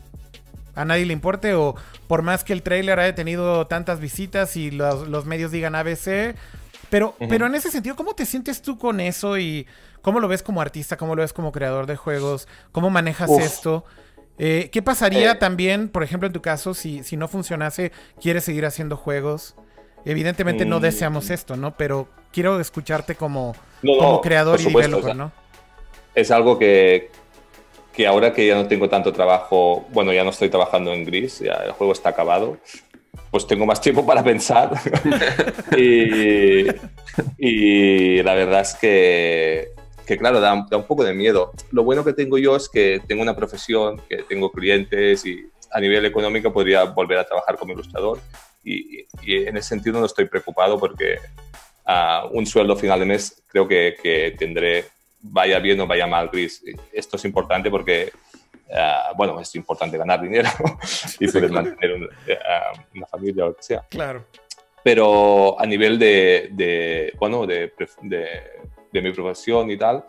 a 0.74 0.84
nadie 0.84 1.06
le 1.06 1.12
importe 1.12 1.54
o 1.54 1.74
por 2.06 2.22
más 2.22 2.44
que 2.44 2.52
el 2.52 2.62
trailer 2.62 3.00
haya 3.00 3.14
tenido 3.14 3.66
tantas 3.66 3.98
visitas 4.00 4.56
y 4.56 4.70
los, 4.70 5.08
los 5.08 5.24
medios 5.24 5.50
digan 5.50 5.74
ABC, 5.74 6.36
pero, 6.90 7.16
uh 7.18 7.24
-huh. 7.24 7.28
pero 7.28 7.46
en 7.46 7.54
ese 7.54 7.70
sentido, 7.70 7.96
¿cómo 7.96 8.14
te 8.14 8.26
sientes 8.26 8.62
tú 8.62 8.78
con 8.78 9.00
eso 9.00 9.38
y 9.38 9.66
cómo 10.02 10.20
lo 10.20 10.28
ves 10.28 10.42
como 10.42 10.60
artista, 10.60 10.96
cómo 10.96 11.16
lo 11.16 11.22
ves 11.22 11.32
como 11.32 11.50
creador 11.50 11.86
de 11.86 11.96
juegos, 11.96 12.46
cómo 12.72 12.90
manejas 12.90 13.30
Uf. 13.30 13.42
esto? 13.42 13.84
Eh, 14.38 14.68
¿Qué 14.70 14.82
pasaría 14.82 15.32
eh, 15.32 15.34
también, 15.36 15.88
por 15.88 16.02
ejemplo, 16.02 16.26
en 16.26 16.32
tu 16.32 16.42
caso, 16.42 16.74
si, 16.74 17.02
si 17.02 17.16
no 17.16 17.26
funcionase, 17.26 17.90
quieres 18.20 18.44
seguir 18.44 18.66
haciendo 18.66 18.96
juegos? 18.96 19.56
Evidentemente 20.04 20.66
no 20.66 20.78
mm. 20.78 20.82
deseamos 20.82 21.30
esto, 21.30 21.56
¿no? 21.56 21.76
Pero 21.76 22.08
quiero 22.32 22.60
escucharte 22.60 23.16
como, 23.16 23.56
no, 23.82 23.96
como 23.98 24.20
creador 24.20 24.60
y 24.60 24.64
developer, 24.64 25.00
o 25.00 25.04
sea, 25.04 25.14
¿no? 25.14 25.32
Es 26.14 26.30
algo 26.30 26.58
que, 26.58 27.10
que 27.96 28.06
ahora 28.06 28.32
que 28.32 28.46
ya 28.46 28.54
no 28.54 28.68
tengo 28.68 28.88
tanto 28.88 29.12
trabajo, 29.12 29.86
bueno, 29.92 30.12
ya 30.12 30.22
no 30.22 30.30
estoy 30.30 30.48
trabajando 30.48 30.92
en 30.92 31.04
Gris, 31.04 31.40
ya 31.40 31.54
el 31.54 31.72
juego 31.72 31.92
está 31.92 32.10
acabado, 32.10 32.58
pues 33.30 33.46
tengo 33.46 33.64
más 33.64 33.80
tiempo 33.80 34.04
para 34.04 34.22
pensar. 34.22 34.70
y, 35.76 36.66
y 37.38 38.22
la 38.22 38.34
verdad 38.34 38.60
es 38.60 38.74
que 38.74 39.68
que 40.06 40.16
claro, 40.16 40.38
da, 40.38 40.64
da, 40.70 40.76
un 40.76 40.84
poco 40.84 41.02
de 41.02 41.12
miedo. 41.12 41.50
Lo 41.72 41.82
bueno 41.82 42.04
que 42.04 42.12
tengo 42.12 42.38
yo 42.38 42.54
es 42.54 42.68
que 42.68 43.00
tengo 43.08 43.22
una 43.22 43.34
profesión, 43.34 44.00
que 44.08 44.18
tengo 44.18 44.52
clientes 44.52 45.26
y 45.26 45.50
a 45.72 45.80
nivel 45.80 46.04
económico 46.04 46.52
podría 46.52 46.84
volver 46.84 47.18
a 47.18 47.24
trabajar 47.24 47.56
como 47.56 47.72
ilustrador 47.72 48.20
en 48.66 49.56
ese 49.56 49.68
sentido 49.68 50.00
no 50.00 50.06
estoy 50.06 50.26
preocupado 50.26 50.78
porque 50.78 51.18
uh, 51.86 52.28
un 52.36 52.46
sueldo 52.46 52.76
final 52.76 53.00
de 53.00 53.06
mes 53.06 53.42
creo 53.46 53.68
que, 53.68 53.96
que, 54.02 54.34
tendré, 54.38 54.86
vaya 55.30 55.58
bien 55.58 55.80
o 55.80 55.86
vaya 55.86 56.06
mal, 56.06 56.28
Gris. 56.28 56.62
Esto 56.92 57.16
es 57.16 57.24
importante 57.24 57.70
porque, 57.70 58.12
uh, 58.68 59.16
bueno, 59.16 59.40
es 59.40 59.54
importante 59.54 59.98
ganar 59.98 60.20
dinero 60.20 60.48
y 61.20 61.28
poder 61.28 61.50
mantener 61.50 61.94
un, 61.94 62.04
uh, 62.04 62.08
una 62.94 63.06
familia 63.06 63.44
o 63.44 63.48
lo 63.48 63.56
que 63.56 63.62
sea. 63.62 63.86
Claro. 63.88 64.26
Pero 64.82 65.60
a 65.60 65.66
nivel 65.66 65.98
de, 65.98 66.50
de 66.52 67.12
bueno, 67.18 67.46
de, 67.46 67.72
de, 68.02 68.40
de, 68.92 69.02
mi 69.02 69.12
profesión 69.12 69.70
y 69.70 69.76
tal, 69.76 70.04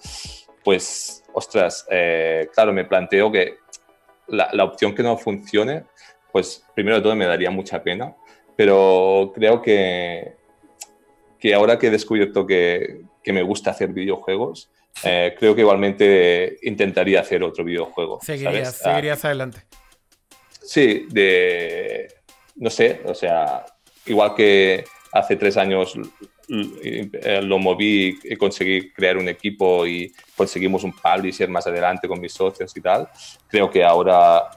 pues, 0.63 1.24
ostras, 1.34 1.88
eh, 1.89 2.47
claro, 2.53 2.72
me 2.74 2.86
planteo 2.86 3.32
que 3.32 3.57
la, 4.28 4.49
la 4.53 4.65
opción 4.65 4.93
que 4.93 5.01
no 5.01 5.18
funcione, 5.18 5.86
pues 6.32 6.63
primero 6.76 6.97
de 6.97 7.01
todo 7.01 7.15
me 7.15 7.26
daría 7.26 7.49
mucha 7.49 7.82
pena, 7.82 8.15
pero 8.55 9.32
creo 9.34 9.61
que, 9.61 10.36
que 11.39 11.55
ahora 11.55 11.80
que 11.80 11.88
he 11.88 11.91
descubierto 11.91 12.45
que, 12.45 13.01
que 13.24 13.34
me 13.34 13.41
gusta 13.41 13.72
hacer 13.72 13.89
videojuegos, 13.89 14.70
eh, 15.04 15.36
creo 15.38 15.56
que 15.56 15.62
igualmente 15.62 16.58
intentaría 16.64 17.22
hacer 17.22 17.43
otro 17.43 17.64
videojuego. 17.64 18.20
Seguirías, 18.22 18.82
ah, 18.82 18.91
seguirías 18.91 19.24
adelante. 19.26 19.62
Sí, 20.62 21.08
de, 21.10 22.14
no 22.56 22.70
sé, 22.70 23.02
o 23.06 23.14
sea, 23.14 23.66
igual 24.06 24.36
que 24.36 24.84
hace 25.12 25.36
tres 25.36 25.58
años 25.58 25.93
eh, 26.50 27.41
lo 27.43 27.60
moví 27.60 28.20
y 28.24 28.36
conseguí 28.36 28.91
crear 28.91 29.18
un 29.18 29.28
equipo 29.28 29.86
y 29.86 30.14
conseguimos 30.36 30.84
un 30.84 30.93
publisher 30.93 31.50
más 31.50 31.68
adelante 31.68 32.08
con 32.08 32.20
mis 32.20 32.34
socios 32.34 32.76
y 32.76 32.82
tal, 32.82 33.08
creo 33.48 33.70
que 33.70 33.84
ahora 33.84 34.50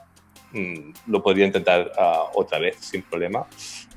mm, 0.51 0.91
lo 1.07 1.21
podría 1.21 1.45
intentar 1.45 1.91
uh, 1.97 2.39
otra 2.39 2.59
vez 2.59 2.77
sin 2.79 3.03
problema. 3.03 3.47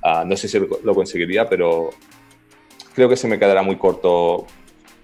Uh, 0.03 0.25
no 0.27 0.37
sé 0.37 0.49
si 0.49 0.59
lo 0.59 0.95
conseguiría, 0.95 1.49
pero 1.49 1.91
creo 2.95 3.09
que 3.09 3.17
se 3.17 3.29
me 3.29 3.39
quedará 3.39 3.63
muy 3.63 3.77
corto 3.77 4.47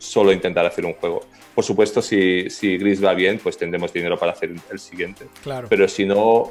solo 0.01 0.32
intentar 0.32 0.66
hacer 0.66 0.84
un 0.84 0.94
juego. 0.94 1.26
Por 1.55 1.64
supuesto, 1.64 2.01
si, 2.01 2.48
si 2.48 2.78
Gris 2.78 3.05
va 3.05 3.12
bien, 3.14 3.38
pues 3.38 3.57
tendremos 3.57 3.92
dinero 3.92 4.18
para 4.18 4.32
hacer 4.32 4.51
el 4.70 4.78
siguiente. 4.78 5.26
Claro. 5.42 5.68
Pero 5.68 5.86
si 5.86 6.05
no, 6.05 6.51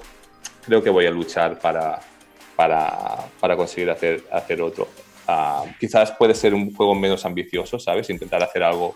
creo 0.65 0.83
que 0.83 0.89
voy 0.89 1.05
a 1.05 1.11
luchar 1.11 1.59
para, 1.59 1.99
para, 2.55 3.17
para 3.39 3.55
conseguir 3.55 3.89
hacer, 3.89 4.23
hacer 4.31 4.61
otro. 4.61 4.87
Uh, 5.27 5.67
quizás 5.79 6.11
puede 6.11 6.33
ser 6.33 6.53
un 6.53 6.73
juego 6.75 6.95
menos 6.95 7.25
ambicioso, 7.25 7.79
¿sabes? 7.79 8.09
Intentar 8.09 8.43
hacer 8.43 8.63
algo 8.63 8.95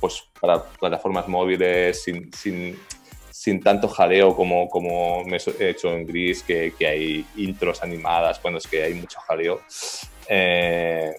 pues, 0.00 0.24
para 0.40 0.62
plataformas 0.62 1.28
móviles 1.28 2.02
sin, 2.02 2.32
sin, 2.32 2.78
sin 3.30 3.60
tanto 3.60 3.88
jaleo 3.88 4.34
como, 4.34 4.68
como 4.68 5.24
me 5.24 5.36
he 5.36 5.68
hecho 5.68 5.92
en 5.92 6.06
Gris, 6.06 6.42
que, 6.42 6.74
que 6.78 6.86
hay 6.86 7.26
intros 7.36 7.82
animadas, 7.82 8.40
bueno, 8.42 8.58
es 8.58 8.66
que 8.66 8.82
hay 8.82 8.94
mucho 8.94 9.18
jaleo. 9.20 9.60
Eh, 10.28 11.14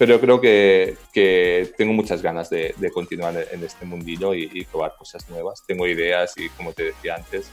pero 0.00 0.18
creo 0.18 0.40
que, 0.40 0.96
que, 1.12 1.74
tengo 1.76 1.92
muchas 1.92 2.22
ganas 2.22 2.48
de, 2.48 2.74
de 2.78 2.90
continuar 2.90 3.34
en 3.52 3.62
este 3.62 3.84
mundillo 3.84 4.32
y, 4.32 4.48
y, 4.50 4.64
probar 4.64 4.94
cosas 4.96 5.28
nuevas. 5.28 5.62
Tengo 5.66 5.86
ideas 5.86 6.32
y, 6.38 6.48
como 6.48 6.72
te 6.72 6.84
decía 6.84 7.16
antes, 7.16 7.50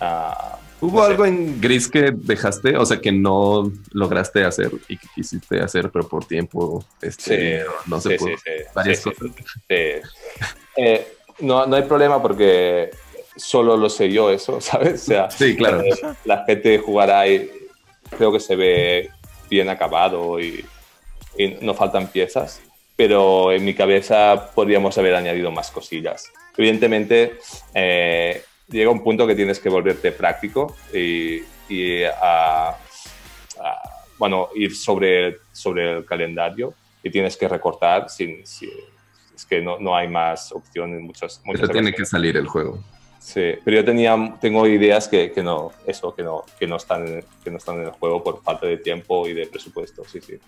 uh, 0.00 0.84
¿hubo 0.84 0.98
no 0.98 1.04
algo 1.04 1.24
en 1.24 1.60
Gris 1.60 1.86
que 1.86 2.10
dejaste, 2.12 2.76
o 2.76 2.84
sea, 2.84 3.00
que 3.00 3.12
no 3.12 3.70
lograste 3.92 4.42
hacer 4.42 4.72
y 4.88 4.96
que 4.96 5.06
quisiste 5.14 5.60
hacer, 5.60 5.88
pero 5.92 6.08
por 6.08 6.24
tiempo, 6.24 6.84
este, 7.00 7.60
sí, 7.60 7.66
no 7.86 8.00
se 8.00 8.10
sí, 8.10 8.16
pudo? 8.16 8.36
Sí, 8.38 8.52
varias 8.74 9.00
cosas. 9.00 9.30
Eh, 9.68 10.02
no, 11.38 11.64
no 11.64 11.76
hay 11.76 11.84
problema 11.84 12.20
porque 12.20 12.90
solo 13.36 13.76
lo 13.76 13.88
sé 13.88 14.10
yo 14.10 14.32
eso, 14.32 14.60
¿sabes? 14.60 15.04
O 15.04 15.06
sea, 15.06 15.30
sí, 15.30 15.54
claro. 15.54 15.80
Eh, 15.80 15.94
la 16.24 16.44
gente 16.44 16.76
jugará 16.76 17.28
y 17.28 17.48
creo 18.18 18.32
que 18.32 18.40
se 18.40 18.56
ve 18.56 19.10
bien 19.48 19.68
acabado 19.68 20.40
y 20.40 20.64
y 21.36 21.48
no 21.60 21.74
faltan 21.74 22.08
piezas, 22.08 22.60
pero 22.96 23.52
en 23.52 23.64
mi 23.64 23.74
cabeza 23.74 24.50
podríamos 24.54 24.96
haber 24.98 25.14
añadido 25.14 25.50
más 25.50 25.70
cosillas. 25.70 26.30
Evidentemente, 26.56 27.38
eh, 27.74 28.42
llega 28.68 28.90
un 28.90 29.02
punto 29.02 29.26
que 29.26 29.34
tienes 29.34 29.58
que 29.58 29.68
volverte 29.68 30.12
práctico 30.12 30.76
y, 30.92 31.42
y 31.68 32.04
a, 32.04 32.68
a, 32.68 32.76
bueno, 34.18 34.48
ir 34.54 34.74
sobre, 34.74 35.38
sobre 35.52 35.98
el 35.98 36.04
calendario 36.04 36.74
y 37.02 37.10
tienes 37.10 37.36
que 37.36 37.48
recortar 37.48 38.08
sin, 38.08 38.46
sin 38.46 38.70
es 39.34 39.44
que 39.44 39.60
no, 39.60 39.78
no, 39.78 39.96
hay 39.96 40.08
más 40.08 40.52
opciones 40.52 41.00
muchas, 41.00 41.40
muchas 41.44 41.62
Pero 41.62 41.72
tiene 41.72 41.92
que 41.92 42.04
salir 42.04 42.36
el 42.36 42.46
juego. 42.46 42.82
Sí, 43.18 43.54
pero 43.64 43.78
yo 43.78 43.84
tenía, 43.84 44.36
tengo 44.40 44.66
ideas 44.66 45.08
que, 45.08 45.32
que, 45.32 45.42
no, 45.42 45.72
eso, 45.86 46.14
que 46.14 46.22
no, 46.22 46.44
que 46.58 46.66
no 46.66 46.76
están, 46.76 47.24
que 47.42 47.50
no 47.50 47.56
están 47.56 47.76
en 47.76 47.84
el 47.84 47.90
juego 47.90 48.22
por 48.22 48.42
falta 48.42 48.66
de 48.66 48.76
tiempo 48.76 49.26
y 49.26 49.32
de 49.32 49.46
presupuesto, 49.46 50.04
sí, 50.04 50.20
sí. 50.20 50.38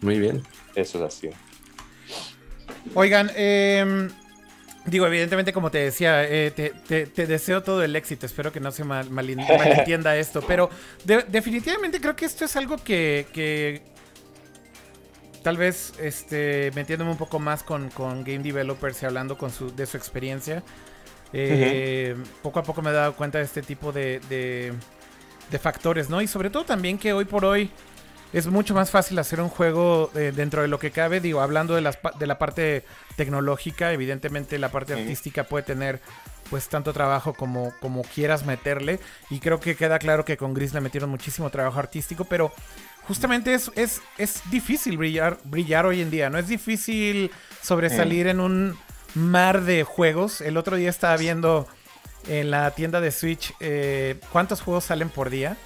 Muy 0.00 0.18
bien. 0.18 0.42
Eso 0.74 0.98
es 0.98 1.14
así. 1.14 1.30
Oigan, 2.94 3.30
eh, 3.34 4.08
digo, 4.86 5.06
evidentemente, 5.06 5.52
como 5.52 5.70
te 5.70 5.78
decía, 5.78 6.24
eh, 6.24 6.50
te, 6.50 6.70
te, 6.70 7.06
te, 7.06 7.26
deseo 7.26 7.62
todo 7.62 7.82
el 7.82 7.94
éxito. 7.96 8.26
Espero 8.26 8.52
que 8.52 8.60
no 8.60 8.70
se 8.72 8.84
mal, 8.84 9.10
mal, 9.10 9.26
malentienda 9.36 10.16
esto. 10.16 10.42
Pero 10.46 10.70
de, 11.04 11.24
definitivamente 11.28 12.00
creo 12.00 12.16
que 12.16 12.24
esto 12.24 12.44
es 12.44 12.56
algo 12.56 12.76
que, 12.76 13.26
que 13.32 13.82
tal 15.42 15.56
vez 15.56 15.94
este, 16.00 16.70
metiéndome 16.74 17.10
un 17.10 17.18
poco 17.18 17.38
más 17.38 17.62
con, 17.62 17.90
con 17.90 18.24
game 18.24 18.40
developers 18.40 19.02
y 19.02 19.06
hablando 19.06 19.36
con 19.36 19.50
su, 19.50 19.74
de 19.74 19.86
su 19.86 19.96
experiencia. 19.96 20.62
Eh, 21.32 22.14
uh 22.16 22.20
-huh. 22.20 22.26
Poco 22.42 22.60
a 22.60 22.62
poco 22.62 22.80
me 22.80 22.90
he 22.90 22.94
dado 22.94 23.14
cuenta 23.14 23.38
de 23.38 23.44
este 23.44 23.62
tipo 23.62 23.92
de, 23.92 24.20
de, 24.30 24.72
de, 25.50 25.58
factores, 25.58 26.08
¿no? 26.08 26.22
Y 26.22 26.26
sobre 26.26 26.48
todo 26.48 26.64
también 26.64 26.96
que 26.96 27.12
hoy 27.12 27.26
por 27.26 27.44
hoy 27.44 27.70
es 28.32 28.46
mucho 28.46 28.74
más 28.74 28.90
fácil 28.90 29.18
hacer 29.18 29.40
un 29.40 29.48
juego 29.48 30.10
eh, 30.14 30.32
dentro 30.34 30.62
de 30.62 30.68
lo 30.68 30.78
que 30.78 30.90
cabe. 30.90 31.20
Digo, 31.20 31.40
hablando 31.40 31.74
de, 31.74 31.80
las, 31.80 31.98
de 32.18 32.26
la 32.26 32.38
parte 32.38 32.84
tecnológica, 33.16 33.92
evidentemente 33.92 34.58
la 34.58 34.70
parte 34.70 34.92
artística 34.92 35.44
puede 35.44 35.64
tener 35.64 36.00
pues 36.50 36.68
tanto 36.68 36.92
trabajo 36.92 37.34
como, 37.34 37.72
como 37.80 38.02
quieras 38.02 38.44
meterle. 38.44 39.00
Y 39.30 39.40
creo 39.40 39.60
que 39.60 39.76
queda 39.76 39.98
claro 39.98 40.24
que 40.24 40.36
con 40.36 40.54
Gris 40.54 40.74
le 40.74 40.80
metieron 40.80 41.10
muchísimo 41.10 41.50
trabajo 41.50 41.78
artístico, 41.78 42.24
pero 42.24 42.52
justamente 43.06 43.54
es, 43.54 43.70
es, 43.74 44.02
es 44.18 44.42
difícil 44.50 44.98
brillar, 44.98 45.38
brillar 45.44 45.86
hoy 45.86 46.02
en 46.02 46.10
día, 46.10 46.28
¿no? 46.28 46.38
Es 46.38 46.48
difícil 46.48 47.30
sobresalir 47.62 48.26
en 48.26 48.40
un 48.40 48.78
mar 49.14 49.62
de 49.62 49.84
juegos. 49.84 50.40
El 50.40 50.56
otro 50.56 50.76
día 50.76 50.90
estaba 50.90 51.16
viendo 51.16 51.66
en 52.28 52.50
la 52.50 52.70
tienda 52.72 53.00
de 53.00 53.10
Switch 53.10 53.54
eh, 53.60 54.20
cuántos 54.32 54.60
juegos 54.60 54.84
salen 54.84 55.08
por 55.08 55.30
día. 55.30 55.56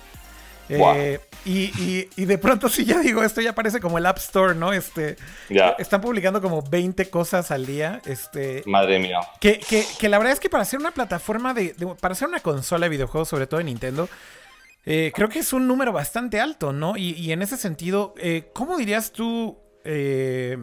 Wow. 0.79 0.95
Eh, 0.97 1.21
y, 1.45 1.59
y, 1.83 2.09
y, 2.17 2.25
de 2.25 2.39
pronto 2.39 2.69
sí 2.69 2.85
ya 2.85 3.01
digo, 3.01 3.25
esto 3.25 3.41
ya 3.41 3.55
parece 3.55 3.81
como 3.81 3.99
el 3.99 4.07
App 4.07 4.19
Store, 4.19 4.55
¿no? 4.55 4.73
Este, 4.73 5.17
yeah. 5.49 5.71
Están 5.79 6.01
publicando 6.01 6.41
como 6.41 6.63
20 6.63 7.11
cosas 7.11 7.51
al 7.51 7.67
día. 7.67 8.01
Este, 8.07 8.63
Madre 8.67 8.99
mía. 8.99 9.19
Que, 9.41 9.59
que, 9.59 9.85
que 9.99 10.09
la 10.09 10.19
verdad 10.19 10.33
es 10.33 10.41
que 10.41 10.49
para 10.49 10.63
hacer 10.63 10.79
una 10.79 10.93
plataforma 10.93 11.53
de, 11.53 11.75
de 11.75 11.87
para 12.01 12.13
hacer 12.13 12.29
una 12.29 12.41
consola 12.41 12.87
de 12.87 12.91
videojuegos, 12.91 13.29
sobre 13.29 13.47
todo 13.47 13.59
de 13.59 13.65
Nintendo, 13.65 14.09
eh, 14.85 15.13
creo 15.15 15.29
que 15.29 15.39
es 15.41 15.53
un 15.53 15.69
número 15.69 15.93
bastante 15.93 16.41
alto, 16.41 16.73
¿no? 16.73 16.97
Y, 16.97 17.11
y 17.13 17.33
en 17.33 17.43
ese 17.43 17.57
sentido, 17.57 18.15
eh, 18.19 18.51
¿cómo 18.53 18.77
dirías 18.77 19.13
tú, 19.13 19.59
eh, 19.85 20.59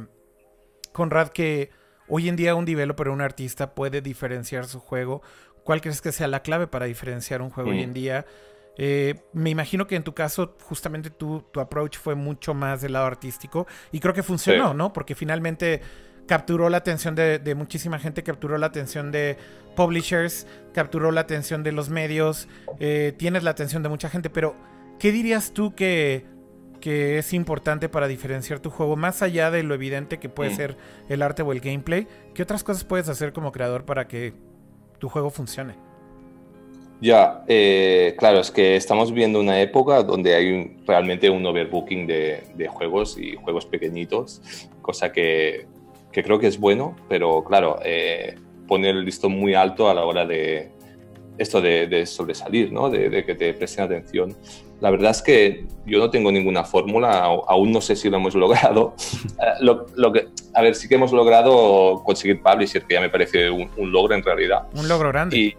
Conrad, 0.92 1.30
que 1.30 1.72
hoy 2.08 2.28
en 2.28 2.36
día 2.36 2.56
un 2.56 2.66
developer 2.66 3.08
o 3.08 3.14
un 3.14 3.22
artista 3.22 3.74
puede 3.76 4.02
diferenciar 4.02 4.66
su 4.66 4.80
juego? 4.80 5.22
¿Cuál 5.64 5.82
crees 5.82 6.02
que 6.02 6.12
sea 6.12 6.28
la 6.28 6.42
clave 6.42 6.68
para 6.68 6.86
diferenciar 6.86 7.42
un 7.42 7.50
juego 7.50 7.70
mm. 7.70 7.74
hoy 7.74 7.84
en 7.84 7.94
día? 7.94 8.26
Eh, 8.82 9.16
me 9.34 9.50
imagino 9.50 9.88
que 9.88 9.98
en 9.98 10.04
tu 10.04 10.14
caso, 10.14 10.56
justamente 10.64 11.10
tu, 11.10 11.42
tu, 11.52 11.60
approach 11.60 11.98
fue 11.98 12.16
mucho 12.16 12.54
más 12.54 12.80
del 12.80 12.94
lado 12.94 13.08
artístico 13.08 13.68
y 13.92 14.00
creo 14.00 14.14
que 14.14 14.24
funcionó, 14.24 14.72
sí. 14.72 14.78
¿no? 14.78 14.94
Porque 14.94 15.16
finalmente 15.16 15.82
capturó 16.28 16.70
la 16.70 16.78
atención 16.78 17.14
de, 17.14 17.40
de, 17.40 17.56
muchísima 17.56 18.00
gente, 18.00 18.24
capturó 18.24 18.58
la 18.58 18.68
atención 18.68 19.12
de 19.12 19.36
publishers, 19.76 20.48
capturó 20.74 21.12
la 21.12 21.20
atención 21.22 21.62
de 21.62 21.74
los 21.74 21.90
medios, 21.90 22.48
eh, 22.80 23.14
tienes 23.18 23.44
la 23.44 23.52
atención 23.52 23.84
de 23.84 23.90
mucha 23.90 24.10
gente, 24.10 24.30
pero 24.30 24.56
¿qué 24.98 25.12
dirías 25.12 25.52
tú 25.52 25.76
que, 25.76 26.26
que 26.80 27.18
es 27.18 27.34
importante 27.34 27.90
para 27.90 28.08
diferenciar 28.08 28.62
tu 28.62 28.70
juego, 28.70 28.96
más 28.96 29.22
allá 29.22 29.52
de 29.52 29.62
lo 29.64 29.74
evidente 29.74 30.20
que 30.20 30.30
puede 30.30 30.52
mm. 30.52 30.56
ser 30.56 30.78
el 31.10 31.22
arte 31.22 31.42
o 31.42 31.52
el 31.52 31.60
gameplay? 31.60 32.08
¿Qué 32.34 32.44
otras 32.44 32.64
cosas 32.64 32.86
puedes 32.86 33.10
hacer 33.10 33.34
como 33.34 33.52
creador 33.52 33.84
para 33.84 34.08
que 34.08 34.34
tu 35.00 35.10
juego 35.10 35.32
funcione? 35.32 35.89
Ya, 37.02 37.44
eh, 37.48 38.16
claro, 38.18 38.42
es 38.42 38.52
que 38.52 38.76
estamos 38.76 39.12
viviendo 39.12 39.40
una 39.40 39.62
época 39.62 40.04
donde 40.04 40.36
hay 40.36 40.52
un, 40.52 40.78
realmente 40.86 41.30
un 41.30 41.46
overbooking 41.46 42.06
de, 42.06 42.44
de, 42.56 42.68
juegos 42.68 43.18
y 43.18 43.36
juegos 43.38 43.66
pequeñitos, 43.66 44.42
cosa 44.82 45.12
que, 45.12 45.66
que, 46.12 46.24
creo 46.24 46.40
que 46.40 46.48
es 46.48 46.60
bueno, 46.60 46.98
pero 47.08 47.44
claro, 47.46 47.80
eh, 47.86 48.36
pone 48.68 48.90
el 48.90 49.06
listón 49.06 49.32
muy 49.32 49.54
alto 49.54 49.90
a 49.90 49.94
la 49.94 50.04
hora 50.04 50.26
de 50.26 50.72
esto 51.38 51.62
de, 51.62 51.88
de 51.88 52.06
sobresalir, 52.06 52.74
¿no? 52.74 52.90
de, 52.90 53.10
de, 53.10 53.24
que 53.24 53.34
te 53.34 53.54
presten 53.54 53.86
atención. 53.86 54.36
La 54.82 54.92
verdad 54.92 55.12
es 55.12 55.22
que 55.22 55.66
yo 55.86 56.00
no 56.00 56.10
tengo 56.10 56.34
ninguna 56.34 56.66
fórmula, 56.66 57.22
aún 57.22 57.72
no 57.72 57.80
sé 57.80 57.96
si 57.96 58.10
lo 58.10 58.18
hemos 58.18 58.36
logrado. 58.36 58.94
Eh, 59.40 59.46
lo, 59.62 59.86
lo, 59.96 60.12
que, 60.12 60.28
a 60.54 60.62
ver, 60.62 60.76
sí 60.76 60.90
que 60.90 60.96
hemos 60.96 61.14
logrado 61.14 62.04
conseguir 62.04 62.42
Publisher, 62.42 62.84
que 62.84 62.96
ya 62.96 63.02
me 63.02 63.10
parece 63.10 63.50
un, 63.50 63.70
un 63.78 63.90
logro 63.90 64.16
en 64.16 64.24
realidad. 64.24 64.68
Un 64.74 64.90
logro 64.90 65.10
grande. 65.10 65.38
Y, 65.38 65.56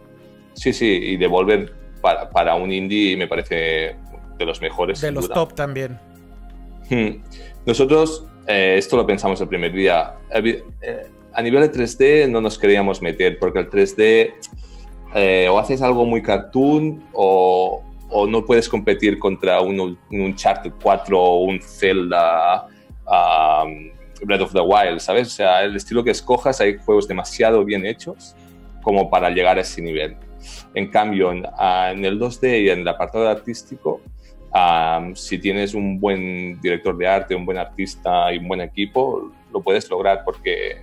Sí, 0.55 0.72
sí, 0.72 0.86
y 0.86 1.16
Devolver 1.16 1.72
para, 2.01 2.28
para 2.30 2.55
un 2.55 2.72
indie 2.72 3.16
me 3.16 3.26
parece 3.26 3.96
de 4.38 4.46
los 4.46 4.61
mejores. 4.61 5.01
De 5.01 5.12
los 5.12 5.28
top 5.28 5.55
también. 5.55 5.98
Hmm. 6.88 7.22
Nosotros, 7.66 8.26
eh, 8.46 8.76
esto 8.78 8.96
lo 8.96 9.07
pensamos 9.07 9.40
el 9.40 9.48
primer 9.48 9.72
día. 9.72 10.14
Eh, 10.34 10.62
a 11.32 11.42
nivel 11.42 11.62
de 11.62 11.72
3D 11.72 12.28
no 12.28 12.40
nos 12.40 12.59
queríamos 12.59 13.01
meter 13.01 13.38
porque 13.38 13.61
el 13.61 13.70
3D 13.70 14.32
eh, 15.14 15.48
o 15.48 15.59
haces 15.59 15.82
algo 15.82 16.05
muy 16.05 16.22
cartoon 16.22 17.05
o, 17.12 17.82
o 18.09 18.26
no 18.26 18.44
puedes 18.44 18.68
competir 18.68 19.18
contra 19.18 19.61
un, 19.61 19.78
un 19.80 19.98
Uncharted 20.11 20.72
4 20.82 21.20
o 21.20 21.44
un 21.44 21.61
Zelda 21.61 22.66
um, 23.07 23.90
Breath 24.22 24.42
of 24.42 24.53
the 24.53 24.61
Wild, 24.61 25.01
¿sabes? 25.01 25.28
O 25.28 25.30
sea, 25.30 25.62
el 25.62 25.76
estilo 25.76 26.05
que 26.05 26.11
escojas, 26.11 26.61
hay 26.61 26.78
juegos 26.78 27.09
demasiado 27.09 27.64
bien 27.64 27.86
hechos 27.86 28.34
como 28.82 29.11
para 29.11 29.30
llegar 29.30 29.59
a 29.59 29.61
ese 29.62 29.80
nivel. 29.80 30.16
En 30.74 30.88
cambio, 30.88 31.32
en, 31.32 31.45
en 31.45 32.05
el 32.05 32.18
2D 32.18 32.62
y 32.62 32.70
en 32.70 32.80
el 32.80 32.88
apartado 32.88 33.28
artístico, 33.28 34.01
um, 34.55 35.14
si 35.14 35.38
tienes 35.38 35.74
un 35.74 36.01
buen 36.01 36.61
director 36.61 36.97
de 36.97 37.07
arte, 37.07 37.34
un 37.34 37.45
buen 37.45 37.59
artista 37.59 38.32
y 38.32 38.38
un 38.38 38.49
buen 38.49 38.61
equipo, 38.61 39.32
lo 39.53 39.61
puedes 39.61 39.88
lograr 39.91 40.22
porque 40.24 40.82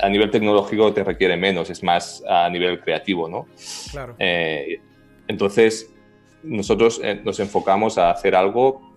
a 0.00 0.08
nivel 0.08 0.30
tecnológico 0.30 0.92
te 0.92 1.04
requiere 1.04 1.36
menos, 1.36 1.70
es 1.70 1.82
más 1.82 2.22
a 2.28 2.48
nivel 2.50 2.80
creativo, 2.80 3.28
¿no? 3.28 3.46
Claro. 3.90 4.16
Eh, 4.18 4.80
entonces, 5.28 5.92
nosotros 6.42 7.00
eh, 7.02 7.20
nos 7.24 7.38
enfocamos 7.40 7.96
a 7.98 8.10
hacer 8.10 8.34
algo, 8.34 8.92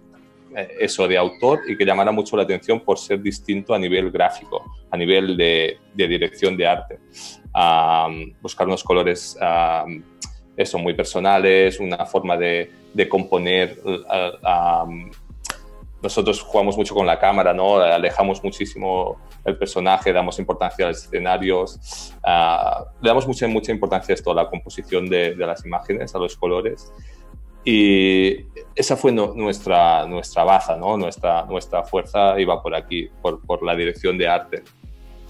eh, 0.55 0.77
eso, 0.79 1.07
de 1.07 1.17
autor 1.17 1.61
y 1.67 1.77
que 1.77 1.85
llamara 1.85 2.11
mucho 2.11 2.35
la 2.35 2.43
atención 2.43 2.79
por 2.79 2.97
ser 2.97 3.21
distinto 3.21 3.73
a 3.73 3.79
nivel 3.79 4.11
gráfico, 4.11 4.63
a 4.89 4.97
nivel 4.97 5.37
de, 5.37 5.77
de 5.93 6.07
dirección 6.07 6.57
de 6.57 6.67
arte. 6.67 6.99
Um, 7.57 8.33
buscar 8.39 8.67
unos 8.67 8.83
colores, 8.83 9.35
um, 9.41 10.03
eso, 10.55 10.77
muy 10.77 10.93
personales, 10.93 11.79
una 11.79 12.05
forma 12.05 12.37
de, 12.37 12.71
de 12.93 13.09
componer. 13.09 13.79
Um, 13.83 15.09
nosotros 16.03 16.39
jugamos 16.41 16.77
mucho 16.77 16.93
con 16.93 17.07
la 17.07 17.17
cámara, 17.17 17.55
¿no? 17.55 17.77
Alejamos 17.77 18.43
muchísimo 18.43 19.17
el 19.43 19.57
personaje, 19.57 20.13
damos 20.13 20.37
importancia 20.37 20.85
a 20.85 20.89
los 20.89 21.03
escenarios, 21.03 22.13
uh, 22.23 22.83
le 23.01 23.09
damos 23.09 23.25
mucha, 23.25 23.47
mucha 23.47 23.71
importancia 23.71 24.13
a 24.13 24.15
esto, 24.15 24.29
a 24.29 24.35
la 24.35 24.47
composición 24.47 25.09
de, 25.09 25.33
de, 25.33 25.45
las 25.47 25.65
imágenes, 25.65 26.13
a 26.13 26.19
los 26.19 26.37
colores. 26.37 26.93
Y 27.63 28.45
esa 28.75 28.95
fue 28.95 29.11
no, 29.11 29.33
nuestra, 29.33 30.05
nuestra 30.05 30.43
baza, 30.43 30.77
¿no? 30.77 30.95
Nuestra, 30.95 31.43
nuestra 31.45 31.83
fuerza 31.83 32.39
iba 32.39 32.61
por 32.61 32.75
aquí, 32.75 33.09
por, 33.21 33.41
por 33.41 33.63
la 33.63 33.75
dirección 33.75 34.15
de 34.15 34.27
arte. 34.27 34.63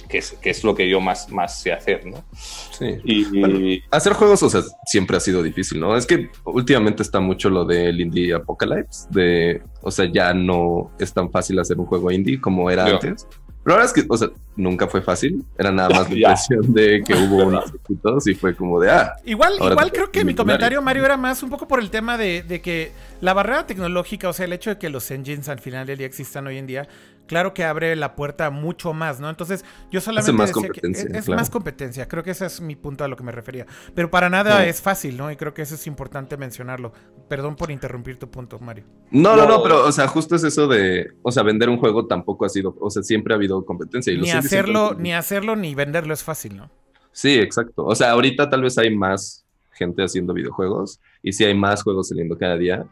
Que 0.08 0.20
es, 0.20 0.32
que 0.32 0.50
es, 0.50 0.64
lo 0.64 0.74
que 0.74 0.90
yo 0.90 1.02
más, 1.02 1.30
más 1.30 1.60
sé 1.60 1.74
hacer, 1.74 2.06
¿no? 2.06 2.24
Sí. 2.34 2.98
Y, 3.04 3.40
bueno, 3.40 3.60
hacer 3.92 4.14
juegos, 4.14 4.42
o 4.44 4.50
sea, 4.50 4.62
siempre 4.86 5.18
ha 5.18 5.20
sido 5.20 5.44
difícil, 5.44 5.80
¿no? 5.80 5.96
Es 5.98 6.06
que 6.06 6.30
últimamente 6.46 7.04
está 7.04 7.20
mucho 7.20 7.50
lo 7.50 7.66
del 7.66 8.00
indie 8.00 8.34
apocalypse, 8.34 9.08
de, 9.10 9.62
o 9.82 9.92
sea, 9.92 10.06
ya 10.12 10.34
no 10.34 10.92
es 11.00 11.14
tan 11.14 11.30
fácil 11.32 11.60
hacer 11.60 11.78
un 11.78 11.86
juego 11.86 12.12
indie 12.12 12.40
como 12.40 12.70
era 12.72 12.86
antes. 12.86 13.28
Pero 13.68 13.76
la 13.76 13.84
verdad 13.84 13.98
es 13.98 14.04
que, 14.04 14.08
o 14.10 14.18
sea, 14.18 14.30
nunca 14.56 14.88
fue 14.88 15.02
fácil. 15.02 15.44
Era 15.58 15.74
nada 15.74 15.90
más 15.90 16.10
la 16.10 16.16
impresión 16.18 16.74
de 16.74 17.04
que 17.06 17.14
hubo 17.16 17.48
unos 17.48 17.66
éxitos 17.74 18.28
y 18.28 18.34
fue 18.34 18.56
como 18.56 18.80
de, 18.80 18.90
ah. 18.90 19.18
Igual, 19.26 19.56
igual 19.56 19.92
creo 19.92 20.10
que 20.10 20.24
mi 20.24 20.34
comentario, 20.34 20.82
Mario, 20.82 21.04
era 21.04 21.18
más 21.18 21.44
un 21.44 21.50
poco 21.50 21.68
por 21.68 21.82
el 21.82 21.90
tema 21.90 22.18
de, 22.18 22.44
de, 22.44 22.62
que 22.62 22.94
la 23.20 23.34
barrera 23.34 23.68
tecnológica, 23.68 24.30
o 24.30 24.34
sea, 24.34 24.46
el 24.46 24.54
hecho 24.54 24.70
de 24.70 24.78
que 24.78 24.90
los 24.90 25.12
engines 25.12 25.50
al 25.50 25.60
final 25.60 25.86
del 25.86 25.98
día 25.98 26.08
existan 26.08 26.48
hoy 26.48 26.58
en 26.58 26.66
día, 26.66 26.88
claro 27.28 27.54
que 27.54 27.64
abre 27.64 27.96
la 27.96 28.16
puerta 28.16 28.50
mucho 28.50 28.94
más, 28.94 29.20
¿no? 29.20 29.30
Entonces, 29.30 29.64
yo 29.92 30.02
solamente 30.02 30.32
más 30.32 30.54
decía 30.54 30.70
que 30.70 30.88
es, 30.88 31.06
es 31.06 31.26
claro. 31.26 31.40
más 31.40 31.50
competencia. 31.50 32.08
Creo 32.08 32.24
que 32.24 32.32
ese 32.32 32.46
es 32.46 32.62
mi 32.62 32.76
punto 32.76 33.04
a 33.04 33.08
lo 33.08 33.16
que 33.16 33.24
me 33.24 33.32
refería. 33.32 33.66
Pero 33.94 34.10
para 34.10 34.30
nada 34.30 34.64
sí. 34.64 34.70
es 34.70 34.82
fácil, 34.82 35.18
¿no? 35.18 35.32
Y 35.32 35.36
creo 35.36 35.54
que 35.54 35.62
eso 35.62 35.76
es 35.76 35.86
importante 35.88 36.38
mencionarlo. 36.38 36.94
Perdón 37.28 37.56
por 37.56 37.70
interrumpir 37.72 38.18
tu 38.18 38.30
punto, 38.30 38.60
Mario. 38.60 38.86
No, 39.12 39.36
no, 39.36 39.48
no, 39.48 39.62
pero, 39.62 39.86
o 39.86 39.92
sea, 39.92 40.08
justo 40.08 40.36
es 40.36 40.44
eso 40.44 40.68
de, 40.68 41.12
o 41.22 41.32
sea, 41.32 41.44
vender 41.44 41.70
un 41.70 41.78
juego 41.78 42.08
tampoco 42.08 42.46
ha 42.46 42.50
sido, 42.50 42.76
o 42.80 42.90
sea, 42.90 43.04
siempre 43.04 43.34
ha 43.34 43.38
habido 43.38 43.64
competencia. 43.66 44.12
Y 44.14 44.18
ni 44.18 44.32
hacerlo, 44.32 44.96
ni 44.98 45.14
hacerlo 45.14 45.56
ni 45.56 45.76
venderlo 45.76 46.14
es 46.14 46.24
fácil, 46.24 46.58
¿no? 46.58 46.72
Sí, 47.12 47.36
exacto. 47.36 47.86
O 47.86 47.96
sea, 47.96 48.12
ahorita 48.12 48.50
tal 48.50 48.62
vez 48.62 48.78
hay 48.78 48.96
más 48.96 49.46
gente 49.72 50.04
haciendo 50.04 50.34
videojuegos 50.34 51.00
y 51.22 51.34
sí 51.34 51.46
hay 51.46 51.54
más 51.54 51.84
juegos 51.84 52.10
saliendo 52.10 52.38
cada 52.38 52.58
día, 52.58 52.86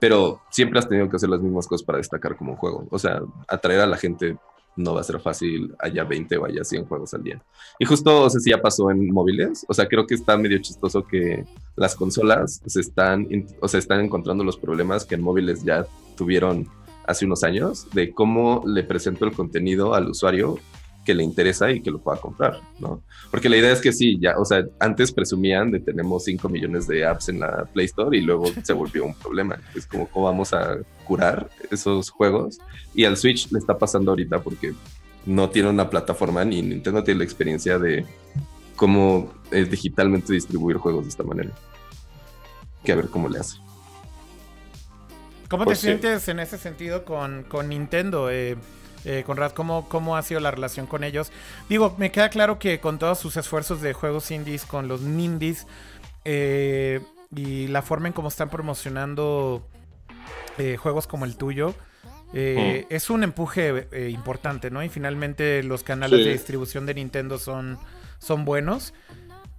pero 0.00 0.40
siempre 0.50 0.78
has 0.78 0.88
tenido 0.88 1.08
que 1.08 1.16
hacer 1.16 1.28
las 1.28 1.40
mismas 1.40 1.66
cosas 1.66 1.84
para 1.84 1.98
destacar 1.98 2.36
como 2.36 2.52
un 2.52 2.58
juego. 2.58 2.86
O 2.90 2.98
sea, 2.98 3.22
atraer 3.48 3.80
a 3.80 3.86
la 3.86 3.96
gente 3.96 4.36
no 4.76 4.94
va 4.94 5.00
a 5.00 5.04
ser 5.04 5.20
fácil, 5.20 5.74
haya 5.78 6.04
20 6.04 6.36
o 6.36 6.46
haya 6.46 6.64
100 6.64 6.86
juegos 6.86 7.14
al 7.14 7.22
día. 7.22 7.42
Y 7.78 7.84
justo, 7.84 8.22
o 8.22 8.30
sea, 8.30 8.40
si 8.40 8.50
ya 8.50 8.60
pasó 8.60 8.90
en 8.90 9.12
móviles, 9.12 9.64
o 9.68 9.74
sea, 9.74 9.86
creo 9.86 10.06
que 10.06 10.14
está 10.14 10.36
medio 10.36 10.58
chistoso 10.58 11.06
que 11.06 11.44
las 11.76 11.94
consolas 11.94 12.60
se 12.66 12.80
están, 12.80 13.26
o 13.60 13.68
sea, 13.68 13.78
están 13.78 14.00
encontrando 14.00 14.44
los 14.44 14.56
problemas 14.56 15.04
que 15.04 15.14
en 15.14 15.22
móviles 15.22 15.62
ya 15.62 15.86
tuvieron 16.16 16.68
hace 17.06 17.26
unos 17.26 17.44
años, 17.44 17.86
de 17.92 18.12
cómo 18.12 18.62
le 18.66 18.82
presento 18.82 19.24
el 19.24 19.32
contenido 19.32 19.94
al 19.94 20.08
usuario 20.08 20.58
que 21.04 21.14
le 21.14 21.22
interesa 21.22 21.70
y 21.70 21.80
que 21.80 21.90
lo 21.90 22.00
pueda 22.00 22.20
comprar, 22.20 22.60
¿no? 22.78 23.02
Porque 23.30 23.48
la 23.48 23.56
idea 23.56 23.72
es 23.72 23.80
que 23.80 23.92
sí, 23.92 24.18
ya, 24.20 24.36
o 24.38 24.44
sea, 24.44 24.64
antes 24.80 25.12
presumían 25.12 25.70
de 25.70 25.80
tenemos 25.80 26.24
5 26.24 26.48
millones 26.48 26.86
de 26.86 27.04
apps 27.04 27.28
en 27.28 27.40
la 27.40 27.64
Play 27.72 27.86
Store 27.86 28.16
y 28.16 28.22
luego 28.22 28.46
se 28.62 28.72
volvió 28.72 29.04
un 29.04 29.14
problema. 29.14 29.58
Es 29.74 29.86
como 29.86 30.08
cómo 30.08 30.26
vamos 30.26 30.52
a 30.52 30.78
curar 31.04 31.48
esos 31.70 32.10
juegos. 32.10 32.58
Y 32.94 33.04
al 33.04 33.16
Switch 33.16 33.50
le 33.52 33.58
está 33.58 33.76
pasando 33.76 34.12
ahorita 34.12 34.40
porque 34.40 34.74
no 35.26 35.50
tiene 35.50 35.70
una 35.70 35.88
plataforma 35.88 36.44
ni 36.44 36.62
Nintendo 36.62 37.02
tiene 37.02 37.18
la 37.18 37.24
experiencia 37.24 37.78
de 37.78 38.04
cómo 38.76 39.32
eh, 39.50 39.64
digitalmente 39.64 40.32
distribuir 40.32 40.76
juegos 40.76 41.04
de 41.04 41.10
esta 41.10 41.22
manera. 41.22 41.50
Que 42.82 42.92
a 42.92 42.96
ver 42.96 43.08
cómo 43.08 43.28
le 43.28 43.38
hace. 43.38 43.58
¿Cómo 45.48 45.64
pues 45.64 45.80
te 45.80 45.82
sí. 45.82 45.86
sientes 45.88 46.28
en 46.28 46.40
ese 46.40 46.58
sentido 46.58 47.04
con, 47.04 47.44
con 47.44 47.68
Nintendo? 47.68 48.30
Eh, 48.30 48.56
eh, 49.04 49.22
Conrad, 49.26 49.52
¿cómo, 49.52 49.88
¿cómo 49.88 50.16
ha 50.16 50.22
sido 50.22 50.40
la 50.40 50.50
relación 50.50 50.86
con 50.86 51.04
ellos? 51.04 51.30
Digo, 51.68 51.94
me 51.98 52.10
queda 52.10 52.28
claro 52.28 52.58
que 52.58 52.80
con 52.80 52.98
todos 52.98 53.18
sus 53.18 53.36
esfuerzos 53.36 53.80
de 53.80 53.92
juegos 53.92 54.30
indies, 54.30 54.64
con 54.64 54.88
los 54.88 55.00
Nindies, 55.02 55.66
eh, 56.24 57.00
y 57.34 57.66
la 57.68 57.82
forma 57.82 58.08
en 58.08 58.12
cómo 58.12 58.28
están 58.28 58.48
promocionando 58.48 59.66
eh, 60.58 60.76
juegos 60.76 61.06
como 61.06 61.24
el 61.24 61.36
tuyo, 61.36 61.74
mm. 62.32 62.86
es 62.88 63.10
un 63.10 63.24
empuje 63.24 63.88
eh, 63.92 64.10
importante, 64.10 64.70
¿no? 64.70 64.82
Y 64.82 64.88
finalmente 64.88 65.62
los 65.62 65.82
canales 65.82 66.20
sí. 66.20 66.24
de 66.24 66.32
distribución 66.32 66.86
de 66.86 66.94
Nintendo 66.94 67.38
son, 67.38 67.78
son 68.18 68.44
buenos. 68.44 68.94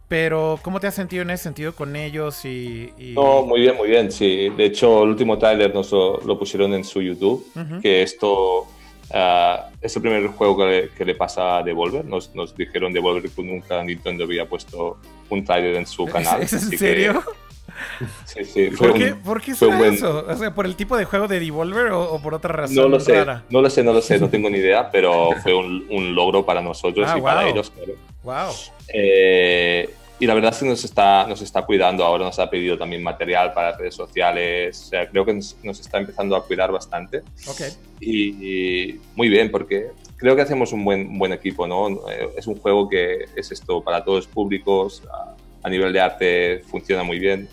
Pero, 0.08 0.60
¿cómo 0.62 0.80
te 0.80 0.86
has 0.86 0.94
sentido 0.94 1.24
en 1.24 1.32
ese 1.32 1.44
sentido 1.46 1.74
con 1.74 1.96
ellos? 1.96 2.46
Y, 2.46 2.94
y... 2.98 3.14
No, 3.16 3.44
muy 3.44 3.62
bien, 3.62 3.76
muy 3.76 3.90
bien, 3.90 4.12
sí. 4.12 4.50
De 4.56 4.66
hecho, 4.66 5.04
el 5.04 5.10
último 5.10 5.38
trailer 5.40 5.74
nos 5.74 5.92
lo, 5.92 6.22
lo 6.22 6.38
pusieron 6.38 6.74
en 6.76 6.84
su 6.84 7.02
YouTube, 7.02 7.44
uh 7.56 7.60
-huh. 7.60 7.82
que 7.82 8.04
esto 8.04 8.68
Uh, 9.10 9.62
es 9.82 9.96
el 9.96 10.02
primer 10.02 10.28
juego 10.28 10.58
que 10.58 10.66
le, 10.66 10.90
que 10.90 11.06
le, 11.06 11.16
pasa 11.16 11.58
a 11.58 11.64
Devolver. 11.64 12.04
Nos, 12.06 12.34
nos 12.36 12.56
dijeron 12.56 12.92
Devolver 12.92 13.30
que 13.30 13.44
nunca 13.44 13.84
Nintendo 13.84 14.24
había 14.24 14.48
puesto 14.48 14.98
un 15.30 15.44
trailer 15.44 15.76
en 15.76 15.86
su 15.86 16.06
canal. 16.06 16.42
¿Es, 16.42 16.54
es 16.54 16.72
en 16.72 16.78
serio? 16.78 17.24
Que, 17.24 18.06
sí, 18.26 18.46
sí. 18.46 18.76
¿Por, 18.76 18.94
qué, 18.94 19.16
¿Por 19.16 19.42
qué 19.42 19.54
será 19.54 19.78
buen... 19.78 19.94
eso? 19.94 20.26
O 20.28 20.36
sea, 20.36 20.54
¿por 20.54 20.66
el 20.66 20.76
tipo 20.76 20.98
de 20.98 21.06
juego 21.06 21.28
de 21.28 21.40
Devolver 21.40 21.88
o, 21.92 22.14
o, 22.14 22.22
por 22.22 22.34
otra 22.34 22.54
razón? 22.54 22.76
No 22.76 22.88
lo 22.88 23.00
sé, 23.00 23.14
rara? 23.14 23.44
no 23.50 23.62
lo 23.62 23.70
sé, 23.70 23.84
no 23.84 23.94
lo 23.94 24.02
sé, 24.02 24.20
no 24.20 24.30
tengo 24.32 24.50
ni 24.50 24.58
idea, 24.58 24.90
pero 24.92 25.32
fue 25.44 25.54
un, 25.54 25.86
un 25.90 26.16
logro 26.16 26.46
para 26.46 26.62
nosotros 26.62 27.08
ah, 27.10 27.18
y 27.18 27.22
wow. 27.22 27.30
para 27.30 27.48
ellos. 27.48 27.72
Claro. 27.72 27.94
Wow. 28.24 28.56
Eh, 28.88 29.90
y 30.20 30.26
la 30.26 30.34
verdad 30.34 30.54
es 30.54 30.60
que 30.60 30.66
nos 30.66 30.84
está, 30.84 31.28
nos 31.28 31.42
está 31.42 31.64
cuidando 31.64 32.06
ahora, 32.06 32.26
nos 32.26 32.40
ha 32.40 32.50
pedido 32.50 32.78
también 32.78 33.04
material 33.04 33.54
para 33.54 33.76
redes 33.78 33.96
sociales, 33.96 34.82
o 34.86 34.90
sea, 34.90 35.10
creo 35.10 35.26
que 35.26 35.34
nos, 35.34 35.58
nos 35.64 35.80
está 35.80 35.98
empezando 35.98 36.36
a 36.36 36.46
cuidar 36.46 36.72
bastante. 36.72 37.24
Okay. 37.48 37.72
Y, 38.00 38.30
y, 38.46 39.02
muy 39.16 39.30
bien, 39.30 39.52
porque 39.52 39.88
creo 40.18 40.36
que 40.36 40.42
hacemos 40.42 40.72
un 40.72 40.86
buen, 40.86 41.18
buen 41.18 41.34
equipo, 41.34 41.68
¿no? 41.68 41.90
Eh, 42.10 42.30
es 42.38 42.48
un 42.48 42.56
juego 42.56 42.88
que 42.88 43.26
es 43.36 43.52
esto 43.52 43.84
para 43.84 44.04
todos 44.04 44.26
los 44.26 44.28
públicos, 44.28 45.04
a, 45.12 45.36
a 45.66 45.70
nivel 45.70 45.92
de 45.92 46.00
arte 46.00 46.64
funciona 46.68 47.04
muy 47.04 47.20
bien 47.20 47.50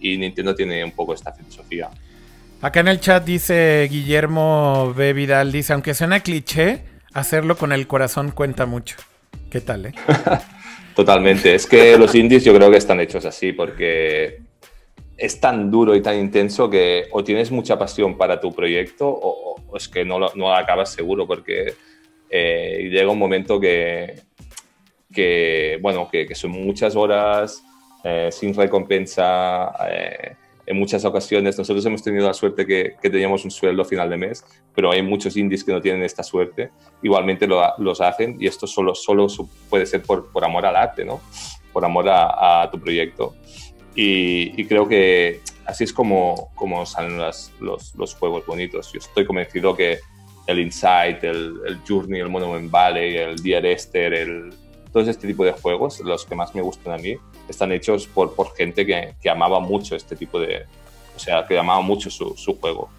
y 0.00 0.16
Nintendo 0.16 0.54
tiene 0.54 0.82
un 0.82 0.92
poco 0.92 1.14
esta 1.14 1.32
filosofía. 1.32 1.90
Acá 2.62 2.80
en 2.80 2.88
el 2.88 3.00
chat 3.00 3.24
dice 3.24 3.86
Guillermo 3.90 4.92
B. 4.96 5.12
Vidal, 5.12 5.52
dice, 5.52 5.72
aunque 5.72 5.94
suena 5.94 6.20
cliché, 6.20 6.84
hacerlo 7.12 7.56
con 7.56 7.72
el 7.72 7.86
corazón 7.86 8.32
cuenta 8.32 8.66
mucho. 8.66 8.96
¿Qué 9.50 9.60
tal, 9.60 9.86
eh? 9.86 9.94
Totalmente. 10.94 11.54
Es 11.54 11.66
que 11.66 11.96
los 11.96 12.14
indies 12.14 12.44
yo 12.44 12.54
creo 12.54 12.70
que 12.70 12.76
están 12.76 13.00
hechos 13.00 13.24
así 13.24 13.52
porque 13.52 14.40
es 15.16 15.40
tan 15.40 15.70
duro 15.70 15.94
y 15.94 16.02
tan 16.02 16.18
intenso 16.18 16.68
que 16.68 17.04
o 17.12 17.22
tienes 17.22 17.50
mucha 17.50 17.78
pasión 17.78 18.16
para 18.16 18.40
tu 18.40 18.52
proyecto 18.52 19.06
o, 19.08 19.76
es 19.76 19.88
que 19.88 20.04
no 20.04 20.18
lo, 20.18 20.54
acabas 20.54 20.92
seguro 20.92 21.26
porque 21.26 21.74
eh, 22.28 22.88
llega 22.90 23.10
un 23.10 23.18
momento 23.18 23.60
que, 23.60 24.22
que 25.12 25.78
bueno, 25.80 26.08
que, 26.10 26.26
que 26.26 26.34
son 26.34 26.52
muchas 26.52 26.96
horas 26.96 27.62
eh, 28.02 28.28
sin 28.32 28.54
recompensa. 28.54 29.72
Eh, 29.90 30.36
en 30.70 30.78
muchas 30.78 31.04
ocasiones 31.04 31.58
nosotros 31.58 31.84
hemos 31.84 32.00
tenido 32.00 32.28
la 32.28 32.32
suerte 32.32 32.64
que, 32.64 32.94
que, 33.02 33.10
teníamos 33.10 33.44
un 33.44 33.50
sueldo 33.50 33.82
a 33.82 33.84
final 33.84 34.08
de 34.08 34.16
mes, 34.16 34.44
pero 34.72 34.92
hay 34.92 35.02
muchos 35.02 35.36
indies 35.36 35.64
que 35.64 35.72
no 35.72 35.80
tienen 35.80 36.04
esta 36.04 36.22
suerte, 36.22 36.70
igualmente 37.02 37.48
lo, 37.48 37.60
los 37.78 38.00
hacen 38.00 38.36
y 38.38 38.46
esto 38.46 38.68
solo, 38.68 38.94
solo 38.94 39.26
puede 39.68 39.84
ser 39.84 40.02
por, 40.02 40.30
por 40.30 40.44
amor 40.44 40.64
al 40.64 40.76
arte, 40.76 41.04
¿no? 41.04 41.20
por 41.72 41.84
amor 41.84 42.08
a, 42.08 42.62
a 42.62 42.70
tu 42.70 42.78
proyecto. 42.78 43.34
Y, 43.96 44.60
y, 44.60 44.64
creo 44.66 44.86
que 44.86 45.40
así 45.66 45.82
es 45.82 45.92
como, 45.92 46.52
como 46.54 46.86
salen 46.86 47.18
los, 47.18 47.52
los, 47.60 48.14
juegos 48.14 48.46
bonitos. 48.46 48.92
Yo 48.92 49.00
estoy 49.00 49.24
convencido 49.24 49.76
que 49.76 49.98
el 50.46 50.60
Insight, 50.60 51.24
el, 51.24 51.60
el 51.66 51.80
Journey, 51.86 52.20
el 52.20 52.28
Monument 52.28 52.70
Valley, 52.70 53.16
el 53.16 53.42
Dear 53.42 53.66
Esther, 53.66 54.14
el, 54.14 54.54
todo 54.92 55.02
este 55.02 55.26
tipo 55.26 55.44
de 55.44 55.52
juegos, 55.52 55.98
los 56.00 56.24
que 56.24 56.36
más 56.36 56.54
me 56.54 56.62
gustan 56.62 56.94
a 56.94 56.98
mí, 56.98 57.16
están 57.50 57.72
hechos 57.72 58.06
por, 58.06 58.34
por 58.34 58.54
gente 58.54 58.86
que, 58.86 59.14
que 59.20 59.30
amaba 59.30 59.60
mucho 59.60 59.96
este 59.96 60.16
tipo 60.16 60.40
de... 60.40 60.64
O 61.14 61.18
sea, 61.18 61.44
que 61.46 61.58
amaba 61.58 61.82
mucho 61.82 62.10
su, 62.10 62.34
su 62.36 62.58
juego. 62.58 62.90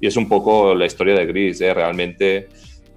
Y 0.00 0.06
es 0.06 0.16
un 0.16 0.28
poco 0.28 0.74
la 0.74 0.86
historia 0.86 1.14
de 1.14 1.26
Gris. 1.26 1.60
¿eh? 1.60 1.74
Realmente 1.74 2.48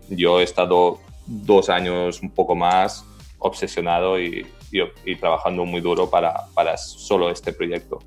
yo 0.10 0.39
he 0.39 0.43
estado 0.43 0.99
dos 1.26 1.70
años 1.70 2.22
un 2.22 2.30
poco 2.30 2.56
más 2.56 3.06
obsesionado 3.39 4.20
y, 4.20 4.45
y, 5.06 5.16
trabajando 5.16 5.66
muy 5.66 5.82
duro 5.82 6.10
para, 6.10 6.34
para, 6.54 6.78
solo 6.78 7.30
este 7.30 7.54
proyecto. 7.54 7.99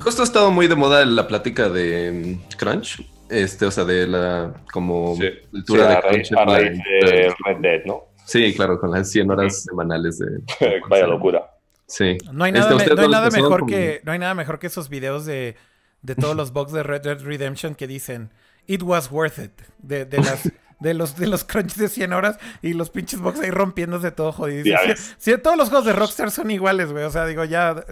Justo 0.00 0.22
ha 0.22 0.24
estado 0.24 0.50
muy 0.50 0.66
de 0.66 0.74
moda 0.74 1.04
la 1.04 1.26
plática 1.26 1.68
de 1.68 2.10
mm, 2.10 2.56
Crunch, 2.56 3.04
este, 3.28 3.66
o 3.66 3.70
sea, 3.70 3.84
de 3.84 4.06
la 4.06 4.54
como 4.72 5.16
cultura 5.50 5.88
de 5.88 6.00
Crunch. 6.00 6.32
A 6.32 6.44
raíz 6.44 6.78
de 6.78 7.34
Red 7.44 7.56
Dead, 7.60 7.84
¿no? 7.84 8.07
Sí, 8.28 8.54
claro, 8.54 8.78
con 8.78 8.90
las 8.90 9.10
100 9.10 9.30
horas 9.30 9.62
semanales 9.62 10.18
de... 10.18 10.42
Vaya 10.90 11.06
locura. 11.06 11.50
Sí. 11.86 12.18
No 12.30 12.44
hay 12.44 12.52
nada, 12.52 12.76
este, 12.76 12.94
no 12.94 13.00
hay 13.00 13.08
nada 13.08 13.30
mejor 13.30 13.64
que, 13.64 14.02
no 14.04 14.12
hay 14.12 14.18
nada 14.18 14.34
mejor 14.34 14.58
que 14.58 14.66
esos 14.66 14.90
videos 14.90 15.24
de, 15.24 15.56
de 16.02 16.14
todos 16.14 16.36
los 16.36 16.52
bugs 16.52 16.72
de 16.72 16.82
Red 16.82 17.00
Dead 17.00 17.22
Redemption 17.22 17.74
que 17.74 17.86
dicen, 17.86 18.30
it 18.66 18.82
was 18.82 19.10
worth 19.10 19.38
it, 19.38 19.52
de, 19.78 20.04
de 20.04 20.18
las 20.18 20.52
de 20.80 20.92
los, 20.92 21.16
de 21.16 21.26
los 21.26 21.42
crunch 21.44 21.74
de 21.76 21.88
100 21.88 22.12
horas 22.12 22.38
y 22.60 22.74
los 22.74 22.90
pinches 22.90 23.18
box 23.18 23.40
ahí 23.40 23.50
rompiéndose 23.50 24.10
todo 24.10 24.30
jodido. 24.30 24.78
Si, 25.16 25.36
todos 25.38 25.56
los 25.56 25.70
juegos 25.70 25.86
de 25.86 25.94
Rockstar 25.94 26.30
son 26.30 26.50
iguales, 26.50 26.92
güey. 26.92 27.04
O 27.04 27.10
sea, 27.10 27.26
digo, 27.26 27.44
ya. 27.44 27.82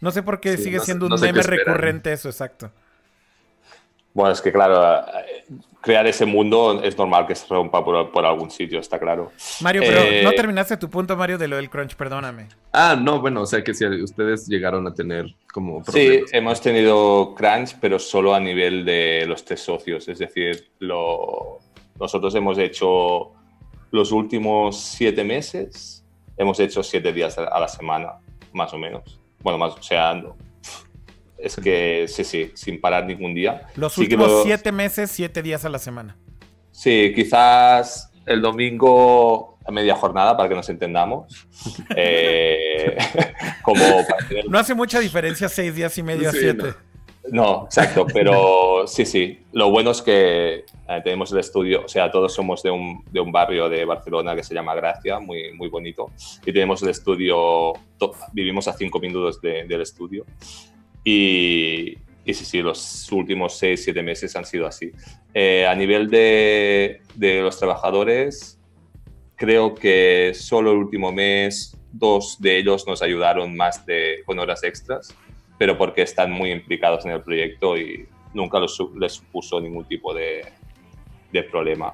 No 0.00 0.10
sé 0.10 0.22
por 0.22 0.40
qué 0.40 0.58
sigue 0.58 0.78
siendo 0.80 1.06
un 1.06 1.20
meme 1.20 1.42
recurrente 1.42 2.12
eso, 2.12 2.28
exacto. 2.28 2.70
Bueno, 4.12 4.32
es 4.32 4.40
que 4.40 4.52
claro, 4.52 5.04
eh, 5.08 5.44
crear 5.80 6.06
ese 6.06 6.26
mundo 6.26 6.82
es 6.82 6.96
normal 6.98 7.26
que 7.26 7.34
se 7.34 7.46
rompa 7.48 7.84
por, 7.84 8.24
algún 8.24 8.50
sitio, 8.50 8.80
está 8.80 8.98
claro. 8.98 9.32
Mario, 9.60 9.82
pero 9.86 10.00
eh, 10.00 10.22
no 10.22 10.32
terminaste 10.32 10.76
tu 10.76 10.90
punto, 10.90 11.16
Mario, 11.16 11.38
de 11.38 11.48
lo 11.48 11.56
del 11.56 11.70
crunch, 11.70 11.94
perdóname. 11.94 12.48
Ah, 12.72 12.96
no, 13.00 13.20
bueno, 13.20 13.42
o 13.42 13.46
sea 13.46 13.62
que 13.62 13.72
si 13.72 13.86
ustedes 13.86 14.46
llegaron 14.46 14.86
a 14.86 14.94
tener 14.94 15.26
como 15.52 15.82
problemas. 15.82 16.28
Sí, 16.28 16.36
hemos 16.36 16.60
tenido 16.60 17.34
crunch, 17.34 17.76
pero 17.80 17.98
solo 17.98 18.34
a 18.34 18.40
nivel 18.40 18.84
de 18.84 19.24
los 19.26 19.44
tres 19.44 19.60
socios, 19.60 20.08
es 20.08 20.18
decir, 20.18 20.68
lo, 20.80 21.60
nosotros 21.98 22.34
hemos 22.34 22.58
hecho 22.58 23.32
los 23.90 24.12
últimos 24.12 24.78
siete 24.78 25.24
meses, 25.24 26.04
hemos 26.36 26.58
hecho 26.60 26.82
siete 26.82 27.12
días 27.12 27.38
a 27.38 27.58
la 27.58 27.68
semana, 27.68 28.14
más 28.52 28.72
o 28.74 28.78
menos. 28.78 29.20
Bueno, 29.42 29.58
más, 29.58 29.74
o 29.74 29.82
sea, 29.82 30.22
es 31.42 31.56
que 31.56 32.06
sí, 32.08 32.24
sí, 32.24 32.50
sin 32.54 32.80
parar 32.80 33.06
ningún 33.06 33.34
día. 33.34 33.66
Los 33.76 33.96
últimos 33.98 34.42
siete 34.44 34.72
meses, 34.72 35.10
siete 35.10 35.42
días 35.42 35.64
a 35.64 35.68
la 35.68 35.78
semana. 35.78 36.16
Sí, 36.70 37.12
quizás 37.14 38.10
el 38.26 38.40
domingo 38.40 39.58
a 39.66 39.72
media 39.72 39.94
jornada 39.94 40.36
para 40.36 40.48
que 40.48 40.54
nos 40.54 40.68
entendamos. 40.68 41.46
Eh, 41.94 42.96
como 43.62 43.84
No 44.48 44.58
hace 44.58 44.74
mucha 44.74 44.98
diferencia 44.98 45.48
seis 45.48 45.74
días 45.74 45.96
y 45.98 46.02
medio 46.02 46.30
a 46.30 46.32
siete. 46.32 46.74
No, 47.30 47.64
exacto, 47.66 48.06
pero 48.12 48.86
sí, 48.86 49.04
sí. 49.04 49.40
Lo 49.52 49.70
bueno 49.70 49.90
es 49.90 50.00
que 50.00 50.64
eh, 50.88 51.00
tenemos 51.04 51.30
el 51.32 51.38
estudio, 51.38 51.84
o 51.84 51.88
sea, 51.88 52.10
todos 52.10 52.32
somos 52.32 52.62
de 52.62 52.70
un, 52.70 53.04
de 53.10 53.20
un, 53.20 53.30
barrio 53.30 53.68
de 53.68 53.84
Barcelona 53.84 54.34
que 54.34 54.42
se 54.42 54.54
llama 54.54 54.74
Gracia, 54.74 55.20
muy, 55.20 55.52
muy 55.52 55.68
bonito, 55.68 56.10
y 56.44 56.52
tenemos 56.52 56.82
el 56.82 56.88
estudio, 56.88 57.74
vivimos 58.32 58.66
a 58.68 58.72
cinco 58.72 58.98
minutos 58.98 59.40
del 59.40 59.80
estudio. 59.80 60.24
Y, 61.04 61.96
y, 62.24 62.34
sí, 62.34 62.44
sí, 62.44 62.62
los 62.62 63.10
últimos 63.12 63.56
seis, 63.56 63.84
siete 63.84 64.02
meses 64.02 64.34
han 64.36 64.44
sido 64.44 64.66
así. 64.66 64.92
Eh, 65.34 65.66
a 65.66 65.74
nivel 65.74 66.10
de, 66.10 67.00
de 67.14 67.42
los 67.42 67.58
trabajadores, 67.58 68.58
creo 69.36 69.74
que 69.74 70.32
solo 70.34 70.72
el 70.72 70.78
último 70.78 71.12
mes 71.12 71.76
dos 71.92 72.36
de 72.40 72.58
ellos 72.58 72.86
nos 72.86 73.02
ayudaron 73.02 73.56
más 73.56 73.84
de, 73.86 74.22
con 74.24 74.38
horas 74.38 74.62
extras 74.62 75.16
pero 75.60 75.76
porque 75.76 76.00
están 76.00 76.32
muy 76.32 76.52
implicados 76.52 77.04
en 77.04 77.10
el 77.10 77.20
proyecto 77.20 77.76
y 77.76 78.08
nunca 78.32 78.58
les 78.58 79.12
supuso 79.12 79.60
ningún 79.60 79.84
tipo 79.84 80.14
de, 80.14 80.42
de 81.30 81.42
problema. 81.42 81.92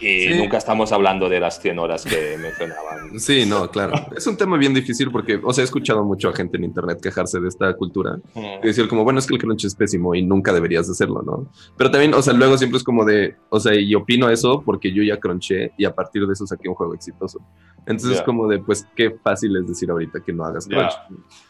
Y 0.00 0.34
nunca 0.34 0.56
estamos 0.58 0.92
hablando 0.92 1.28
de 1.28 1.40
las 1.40 1.60
100 1.60 1.78
horas 1.78 2.04
que 2.04 2.36
mencionaban. 2.40 3.20
Sí, 3.20 3.44
no, 3.46 3.70
claro. 3.70 3.94
Es 4.16 4.26
un 4.26 4.36
tema 4.36 4.56
bien 4.56 4.74
difícil 4.74 5.10
porque, 5.10 5.40
o 5.42 5.52
sea, 5.52 5.62
he 5.62 5.64
escuchado 5.64 6.04
mucho 6.04 6.28
a 6.28 6.32
gente 6.34 6.56
en 6.56 6.64
internet 6.64 6.98
quejarse 7.02 7.40
de 7.40 7.48
esta 7.48 7.72
cultura 7.74 8.18
y 8.34 8.66
decir 8.66 8.88
como, 8.88 9.04
bueno, 9.04 9.18
es 9.18 9.26
que 9.26 9.34
el 9.34 9.40
crunch 9.40 9.64
es 9.64 9.74
pésimo 9.74 10.14
y 10.14 10.22
nunca 10.22 10.52
deberías 10.52 10.88
hacerlo, 10.88 11.22
¿no? 11.22 11.50
Pero 11.76 11.90
también, 11.90 12.14
o 12.14 12.22
sea, 12.22 12.32
luego 12.32 12.56
siempre 12.56 12.78
es 12.78 12.84
como 12.84 13.04
de, 13.04 13.36
o 13.48 13.60
sea, 13.60 13.74
y 13.74 13.94
opino 13.94 14.30
eso 14.30 14.62
porque 14.64 14.92
yo 14.92 15.02
ya 15.02 15.18
crunché 15.18 15.72
y 15.76 15.84
a 15.84 15.94
partir 15.94 16.26
de 16.26 16.32
eso 16.32 16.46
saqué 16.46 16.68
un 16.68 16.74
juego 16.74 16.94
exitoso. 16.94 17.40
Entonces 17.86 18.18
es 18.18 18.22
como 18.22 18.46
de, 18.46 18.58
pues, 18.58 18.86
qué 18.94 19.10
fácil 19.22 19.56
es 19.56 19.66
decir 19.66 19.90
ahorita 19.90 20.20
que 20.20 20.32
no 20.32 20.44
hagas 20.44 20.66
crunch. 20.66 20.92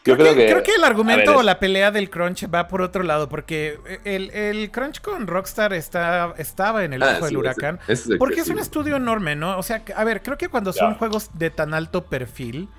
Yo 0.05 0.15
creo, 0.15 0.33
que, 0.33 0.45
creo 0.47 0.63
que 0.63 0.75
el 0.75 0.83
argumento 0.83 1.37
o 1.37 1.43
la 1.43 1.59
pelea 1.59 1.91
del 1.91 2.09
crunch 2.09 2.47
va 2.53 2.67
por 2.67 2.81
otro 2.81 3.03
lado, 3.03 3.29
porque 3.29 3.77
el, 4.05 4.31
el 4.31 4.71
crunch 4.71 5.01
con 5.01 5.27
Rockstar 5.27 5.73
está, 5.73 6.33
estaba 6.37 6.83
en 6.83 6.93
el 6.93 7.03
ah, 7.03 7.15
ojo 7.17 7.25
del 7.25 7.37
huracán. 7.37 7.79
porque 8.17 8.40
es 8.41 8.49
un 8.49 8.59
estudio 8.59 8.97
enorme, 8.97 9.35
¿no? 9.35 9.57
O 9.57 9.63
sea, 9.63 9.83
a 9.95 10.03
ver, 10.03 10.21
creo 10.21 10.37
que 10.37 10.49
cuando 10.49 10.73
son 10.73 10.95
juegos 10.95 11.29
de 11.33 11.49
tan 11.49 11.73
alto 11.73 12.05
perfil, 12.05 12.69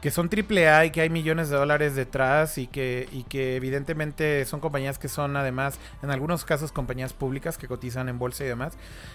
que 0.00 0.10
son 0.10 0.28
triple 0.28 0.68
A 0.68 0.84
y 0.84 0.90
que 0.90 1.00
hay 1.00 1.08
millones 1.08 1.48
de 1.48 1.56
dólares 1.56 1.94
detrás 1.94 2.58
y 2.58 2.66
que, 2.66 3.08
y 3.10 3.22
que 3.22 3.56
evidentemente 3.56 4.44
son 4.44 4.60
compañías 4.60 4.98
que 4.98 5.08
son 5.08 5.34
además, 5.36 5.78
en 6.02 6.10
algunos 6.10 6.44
casos, 6.44 6.72
compañías 6.72 7.14
públicas 7.14 7.56
que 7.56 7.66
cotizan 7.66 8.10
en 8.10 8.18
bolsa 8.18 8.44
y 8.44 8.48
demás. 8.48 8.74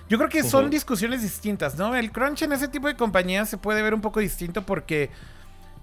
Yo 0.09 0.17
creo 0.17 0.29
que 0.29 0.41
son 0.41 0.71
discusiones 0.71 1.21
distintas, 1.21 1.77
¿no? 1.77 1.95
El 1.95 2.11
crunch 2.11 2.41
en 2.41 2.53
ese 2.53 2.67
tipo 2.67 2.87
de 2.87 2.95
compañías 2.95 3.49
se 3.49 3.57
puede 3.57 3.83
ver 3.83 3.93
un 3.93 4.01
poco 4.01 4.19
distinto 4.19 4.65
porque 4.65 5.11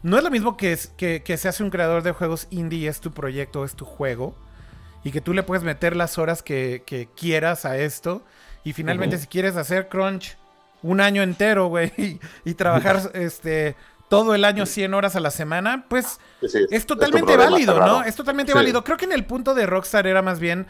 no 0.03 0.19
es 0.19 0.25
lo 0.25 0.31
mismo 0.31 0.57
que, 0.57 0.73
es, 0.73 0.89
que, 0.89 1.23
que 1.23 1.37
se 1.37 1.49
hace 1.49 1.63
un 1.63 1.71
creador 1.71 2.03
de 2.03 2.13
juegos 2.13 2.49
indie 2.51 2.81
y 2.81 2.87
es 2.89 3.01
tu 3.01 3.13
proyecto, 3.13 3.65
es 3.65 3.75
tu 3.75 3.85
juego. 3.85 4.35
Y 5.05 5.13
que 5.13 5.21
tú 5.21 5.33
le 5.35 5.45
puedes 5.45 5.63
meter 5.63 5.95
las 5.95 6.19
horas 6.19 6.43
que, 6.43 7.09
quieras 7.17 7.65
a 7.65 7.77
esto. 7.79 8.25
Y 8.67 8.73
finalmente, 8.73 9.17
si 9.17 9.29
quieres 9.29 9.55
hacer 9.55 9.89
crunch 9.89 10.37
un 10.83 11.01
año 11.01 11.23
entero, 11.23 11.69
güey, 11.69 11.93
y, 12.45 12.55
trabajar 12.55 13.13
este 13.15 13.77
todo 14.09 14.35
el 14.35 14.45
año 14.45 14.67
100 14.67 14.93
horas 14.93 15.15
a 15.15 15.21
la 15.21 15.31
semana, 15.31 15.87
pues 15.89 16.19
es 16.43 16.85
totalmente 16.85 17.37
válido, 17.37 17.79
¿no? 17.79 18.03
Es 18.03 18.17
totalmente 18.17 18.55
válido. 18.55 18.83
Creo 18.83 18.97
que 18.97 19.05
en 19.05 19.13
el 19.13 19.25
punto 19.25 19.55
de 19.55 19.67
Rockstar 19.67 20.09
era 20.09 20.21
más 20.21 20.41
bien 20.41 20.67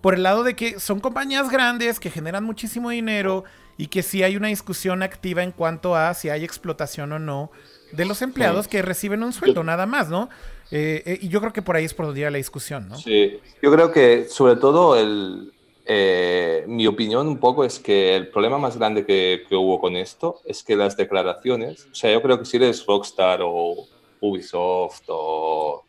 por 0.00 0.14
el 0.14 0.22
lado 0.22 0.44
de 0.44 0.54
que 0.54 0.78
son 0.78 1.00
compañías 1.00 1.50
grandes 1.50 1.98
que 1.98 2.08
generan 2.08 2.44
muchísimo 2.44 2.90
dinero 2.90 3.42
y 3.76 3.88
que 3.88 4.04
sí 4.04 4.22
hay 4.22 4.36
una 4.36 4.48
discusión 4.48 5.02
activa 5.02 5.42
en 5.42 5.50
cuanto 5.50 5.96
a 5.96 6.14
si 6.14 6.28
hay 6.28 6.44
explotación 6.44 7.10
o 7.10 7.18
no 7.18 7.50
de 7.90 8.04
los 8.04 8.22
empleados 8.22 8.68
que 8.68 8.80
reciben 8.80 9.24
un 9.24 9.32
sueldo, 9.32 9.64
nada 9.64 9.86
más, 9.86 10.08
¿no? 10.08 10.30
Eh, 10.70 11.02
eh, 11.04 11.18
y 11.20 11.28
yo 11.28 11.40
creo 11.40 11.52
que 11.52 11.62
por 11.62 11.74
ahí 11.74 11.84
es 11.84 11.94
por 11.94 12.06
donde 12.06 12.30
la 12.30 12.38
discusión, 12.38 12.88
¿no? 12.88 12.96
Sí, 12.96 13.40
yo 13.60 13.72
creo 13.72 13.90
que 13.90 14.26
sobre 14.28 14.54
todo 14.54 14.96
el, 14.96 15.52
eh, 15.92 16.62
mi 16.68 16.86
opinión 16.86 17.26
un 17.26 17.38
poco 17.38 17.64
es 17.64 17.80
que 17.80 18.14
el 18.14 18.28
problema 18.28 18.58
más 18.58 18.76
grande 18.76 19.04
que, 19.04 19.42
hubo 19.50 19.80
con 19.80 19.96
esto 19.96 20.40
es 20.44 20.62
que 20.62 20.76
las 20.76 20.96
declaraciones, 20.96 21.88
o 21.90 21.94
sea, 21.96 22.12
yo 22.12 22.22
creo 22.22 22.38
que 22.38 22.44
si 22.44 22.58
eres 22.58 22.86
Rockstar 22.86 23.40
o 23.42 23.88
Ubisoft 24.20 25.02
o 25.08 25.82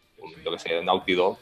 lo 0.44 0.52
que 0.52 0.58
sea, 0.58 0.82
Naughty 0.82 1.14
Dog, 1.14 1.38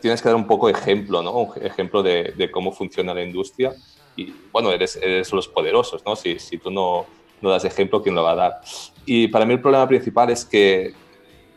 tienes 0.00 0.20
que 0.20 0.28
dar 0.28 0.34
un 0.34 0.48
poco 0.48 0.68
ejemplo, 0.68 1.22
¿no? 1.22 1.30
Un 1.34 1.64
ejemplo 1.64 2.02
de, 2.02 2.50
cómo 2.50 2.72
funciona 2.72 3.14
la 3.14 3.22
industria. 3.22 3.72
Y 4.16 4.34
bueno, 4.50 4.72
eres, 4.72 4.96
eres 4.96 5.32
los 5.32 5.46
poderosos, 5.46 6.04
¿no? 6.04 6.16
Si, 6.16 6.40
si 6.40 6.58
tú 6.58 6.72
no, 6.72 7.06
no 7.40 7.50
das 7.50 7.64
ejemplo, 7.64 8.02
¿quién 8.02 8.16
lo 8.16 8.24
va 8.24 8.32
a 8.32 8.34
dar? 8.34 8.60
Y 9.06 9.28
para 9.28 9.46
mí 9.46 9.52
el 9.52 9.60
problema 9.60 9.86
principal 9.86 10.30
es 10.30 10.44
que 10.44 10.94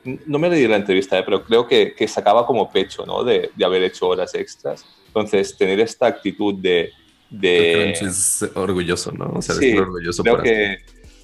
no 0.03 0.37
me 0.37 0.51
leí 0.51 0.67
la 0.67 0.75
entrevista, 0.75 1.17
¿eh? 1.17 1.23
pero 1.23 1.43
creo 1.43 1.65
que, 1.65 1.95
que 1.95 2.07
sacaba 2.07 2.45
como 2.45 2.69
pecho 2.69 3.07
¿no? 3.07 3.23
de, 3.23 3.49
de, 3.55 3.65
haber 3.65 3.81
hecho 3.81 4.07
horas 4.07 4.35
extras 4.35 4.85
entonces, 5.19 5.57
tener 5.57 5.79
esta 5.79 6.07
actitud 6.07 6.55
de... 6.55 6.91
de... 7.29 7.91
es 7.91 8.45
orgulloso, 8.55 9.11
¿no? 9.11 9.31
O 9.35 9.41
sea, 9.41 9.55
sí, 9.55 9.77
orgulloso 9.77 10.23
creo 10.23 10.41
que, 10.41 10.77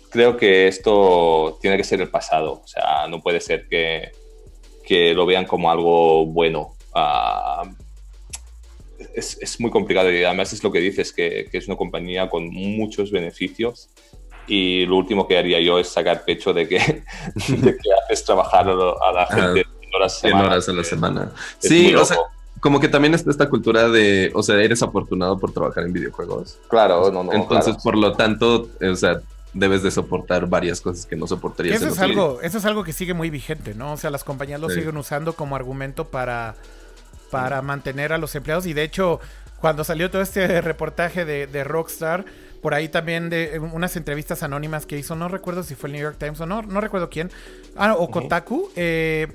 creo 0.10 0.38
que 0.38 0.68
esto 0.68 1.58
tiene 1.62 1.78
que 1.78 1.84
ser 1.84 2.02
el 2.02 2.10
pasado. 2.10 2.62
O 2.64 2.68
sea, 2.68 3.08
no 3.08 3.22
puede 3.22 3.39
ser 3.39 3.68
que, 3.68 4.12
que 4.86 5.14
lo 5.14 5.26
vean 5.26 5.46
como 5.46 5.72
algo 5.72 6.26
bueno. 6.26 6.76
Uh, 6.96 7.68
es, 9.16 9.38
es, 9.41 9.60
muy 9.60 9.72
complicado 9.72 10.12
y 10.12 10.24
además 10.24 10.54
es 10.54 10.64
lo 10.64 10.72
que 10.72 10.80
dices, 10.80 11.12
que, 11.12 11.48
que, 11.52 11.58
es 11.58 11.68
una 11.68 11.76
compañía 11.76 12.30
con 12.30 12.48
muchos 12.50 13.12
beneficios 13.12 13.89
y 14.48 14.86
lo 14.86 14.98
último 14.98 15.28
que 15.28 15.38
haría 15.38 15.60
yo 15.60 15.80
es 15.80 15.88
sacar 15.88 16.26
pecho 16.26 16.54
de 16.54 16.68
que, 16.68 16.78
de 17.36 17.78
que 17.78 17.94
haces 18.04 18.24
trabajar 18.26 18.68
a 18.70 19.12
la 19.12 19.26
gente 19.28 19.62
en 19.62 19.96
horas, 19.96 20.24
horas 20.24 20.70
a 20.70 20.74
la 20.74 20.84
semana. 20.84 21.32
Sí, 21.60 21.94
o 21.96 22.06
sea, 22.06 22.18
como 22.64 22.80
que 22.80 22.88
también 22.88 23.14
está 23.14 23.30
esta 23.30 23.49
cultura 23.49 23.89
de, 23.89 24.32
o 24.34 24.41
sea, 24.41 24.55
eres 24.61 24.82
afortunado 24.82 25.38
por 25.38 25.51
trabajar 25.51 25.84
en 25.84 25.91
videojuegos. 25.91 26.59
Claro, 26.70 27.11
no, 27.11 27.26
no. 27.26 27.34
Entonces, 27.34 27.76
por 27.84 27.97
lo 27.97 28.14
tanto, 28.14 28.70
o 28.82 28.95
sea, 28.95 29.20
debes 29.53 29.84
de 29.84 29.91
soportar 29.91 30.47
varias 30.47 30.80
cosas 30.80 31.05
que 31.05 31.18
no 31.18 31.28
soportarías. 31.28 31.82
Eso 31.82 31.89
es 31.89 31.99
algo, 31.99 32.39
eso 32.41 32.57
es 32.57 32.66
algo 32.66 32.86
que 32.86 32.93
sigue 32.93 33.14
muy 33.14 33.30
vigente, 33.30 33.76
¿no? 33.76 33.91
O 33.91 33.97
sea, 33.97 34.09
las 34.09 34.24
compañías 34.24 34.61
lo 34.61 34.70
siguen 34.70 34.95
usando 34.95 35.34
como 35.34 35.57
argumento 35.57 36.05
para 36.05 36.55
para 37.34 37.61
mantener 37.64 38.14
a 38.14 38.18
los 38.18 38.34
empleados. 38.36 38.66
Y 38.68 38.74
de 38.74 38.84
hecho, 38.84 39.20
cuando 39.59 39.84
salió 39.84 40.09
todo 40.09 40.22
este 40.22 40.61
reportaje 40.61 41.26
de, 41.26 41.64
Rockstar, 41.66 42.24
por 42.61 42.74
ahí 42.74 42.88
también 42.88 43.30
de 43.30 43.59
unas 43.59 43.97
entrevistas 43.97 44.41
anónimas 44.41 44.86
que 44.86 44.97
hizo, 44.97 45.16
no 45.16 45.28
recuerdo 45.28 45.64
si 45.64 45.76
fue 45.76 45.89
el 45.89 45.93
New 45.93 46.01
York 46.01 46.18
Times 46.18 46.39
o 46.39 46.45
no, 46.45 46.61
no 46.61 46.80
recuerdo 46.80 47.09
quién, 47.09 47.30
ah, 47.76 47.95
o 47.97 48.09
Kotaku, 48.09 48.70
eh, 48.78 49.28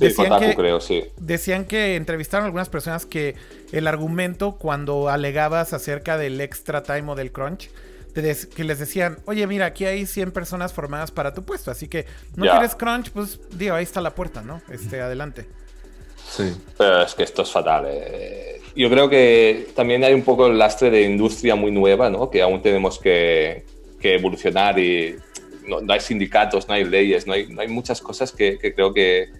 decían 0.00 0.40
que, 0.40 0.54
creo, 0.54 0.80
sí. 0.80 1.04
Decían 1.18 1.64
que 1.64 1.96
entrevistaron 1.96 2.44
a 2.44 2.46
algunas 2.46 2.68
personas 2.68 3.06
que 3.06 3.34
el 3.72 3.86
argumento 3.86 4.56
cuando 4.56 5.08
alegabas 5.08 5.72
acerca 5.72 6.16
del 6.18 6.40
extra 6.40 6.82
time 6.82 7.12
o 7.12 7.14
del 7.14 7.32
crunch, 7.32 7.70
que 8.14 8.64
les 8.64 8.78
decían, 8.78 9.18
oye, 9.24 9.46
mira, 9.46 9.66
aquí 9.66 9.84
hay 9.84 10.06
100 10.06 10.30
personas 10.30 10.72
formadas 10.72 11.10
para 11.10 11.34
tu 11.34 11.42
puesto, 11.42 11.70
así 11.70 11.88
que 11.88 12.06
no 12.36 12.48
quieres 12.48 12.74
crunch, 12.76 13.10
pues 13.10 13.40
digo, 13.50 13.74
ahí 13.74 13.82
está 13.82 14.00
la 14.00 14.14
puerta, 14.14 14.42
¿no? 14.42 14.62
Este, 14.70 15.00
adelante. 15.00 15.46
Sí. 16.30 16.54
Pero 16.78 17.02
es 17.02 17.14
que 17.14 17.22
esto 17.24 17.42
es 17.42 17.50
fatal. 17.50 17.86
Eh. 17.88 18.60
Yo 18.76 18.88
creo 18.90 19.08
que 19.08 19.68
también 19.74 20.02
hay 20.04 20.14
un 20.14 20.22
poco 20.22 20.46
el 20.46 20.58
lastre 20.58 20.90
de 20.90 21.02
industria 21.02 21.54
muy 21.54 21.70
nueva, 21.70 22.10
¿no? 22.10 22.30
Que 22.30 22.42
aún 22.42 22.62
tenemos 22.62 22.98
que, 22.98 23.64
evolucionar 24.02 24.78
y 24.78 25.16
no, 25.66 25.80
hay 25.90 26.00
sindicatos, 26.00 26.68
no 26.68 26.74
hay 26.74 26.84
leyes, 26.84 27.26
no 27.26 27.32
hay, 27.32 27.46
no 27.46 27.62
hay 27.62 27.68
muchas 27.68 28.02
cosas 28.02 28.32
que, 28.32 28.58
creo 28.58 28.92
que, 28.92 29.30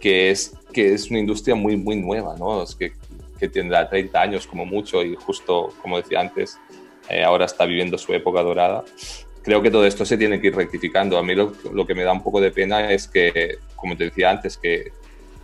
que, 0.00 0.30
es, 0.30 0.54
que 0.72 0.94
es 0.94 1.10
una 1.10 1.18
industria 1.18 1.54
muy, 1.54 1.76
muy 1.76 1.96
nueva, 1.96 2.36
¿no? 2.38 2.62
Es 2.62 2.74
que, 2.74 2.92
que 3.38 3.48
tendrá 3.48 3.88
30 3.88 4.20
años 4.20 4.46
como 4.46 4.64
mucho 4.64 5.02
y 5.02 5.14
justo, 5.14 5.72
como 5.82 5.96
decía 5.98 6.20
antes, 6.20 6.58
eh, 7.08 7.22
ahora 7.22 7.44
está 7.44 7.64
viviendo 7.64 7.98
su 7.98 8.12
época 8.12 8.42
dorada. 8.42 8.84
Creo 9.42 9.62
que 9.62 9.70
todo 9.70 9.86
esto 9.86 10.04
se 10.04 10.16
tiene 10.16 10.40
que 10.40 10.48
ir 10.48 10.56
rectificando. 10.56 11.18
A 11.18 11.22
mí 11.22 11.34
lo, 11.34 11.52
que 11.86 11.94
me 11.94 12.02
da 12.02 12.12
un 12.12 12.22
poco 12.22 12.40
de 12.40 12.50
pena 12.50 12.90
es 12.90 13.06
que, 13.06 13.58
como 13.76 13.96
te 13.96 14.04
decía 14.04 14.30
antes, 14.30 14.56
que, 14.56 14.92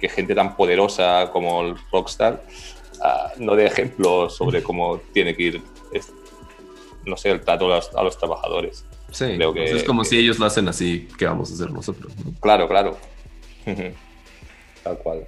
que 0.01 0.09
gente 0.09 0.35
tan 0.35 0.57
poderosa 0.57 1.31
como 1.33 1.63
el 1.63 1.77
Rockstar 1.93 2.43
uh, 2.99 3.41
no 3.41 3.55
dé 3.55 3.67
ejemplos 3.67 4.37
sobre 4.37 4.63
cómo 4.63 4.99
tiene 5.13 5.37
que 5.37 5.43
ir, 5.45 5.63
no 7.07 7.17
sé, 7.17 7.31
el 7.31 7.41
trato 7.43 7.73
a 7.73 8.03
los, 8.03 8.19
trabajadores. 8.19 8.85
Sí, 9.13 9.37
Creo 9.37 9.53
que, 9.53 9.65
es 9.65 9.85
como 9.85 10.05
si 10.05 10.19
ellos 10.19 10.39
lo 10.39 10.47
hacen 10.47 10.67
así, 10.67 11.09
¿qué 11.17 11.27
vamos 11.27 11.51
a 11.53 11.55
hacer 11.55 11.71
nosotros? 11.71 12.13
Claro, 12.41 12.67
claro. 12.69 12.97
Tal 14.83 14.99
cual. 14.99 15.27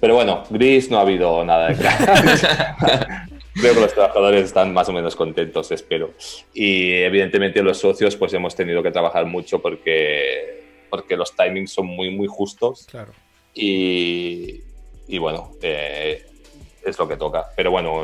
Pero 0.00 0.16
bueno, 0.16 0.44
Gris 0.50 0.90
no 0.90 0.98
ha 0.98 1.02
habido 1.02 1.44
nada 1.44 1.68
de 1.68 1.76
Creo 3.54 3.72
que 3.72 3.80
los 3.80 3.94
trabajadores 3.94 4.44
están 4.44 4.72
más 4.72 4.88
o 4.88 4.92
menos 4.92 5.14
contentos, 5.14 5.70
espero. 5.70 6.12
Y 6.52 6.90
evidentemente 6.90 7.62
los 7.62 7.78
socios 7.78 8.16
pues 8.16 8.34
hemos 8.34 8.56
tenido 8.56 8.82
que 8.82 8.90
trabajar 8.90 9.26
mucho 9.26 9.62
porque, 9.62 10.86
porque 10.90 11.16
los 11.16 11.34
timings 11.36 11.72
son 11.72 11.86
muy, 11.86 12.10
muy 12.10 12.26
justos. 12.26 12.86
Claro. 12.90 13.12
Y, 13.54 14.60
y 15.06 15.18
bueno, 15.18 15.52
eh, 15.62 16.26
es 16.84 16.98
lo 16.98 17.06
que 17.06 17.16
toca. 17.16 17.46
Pero 17.56 17.70
bueno... 17.70 18.02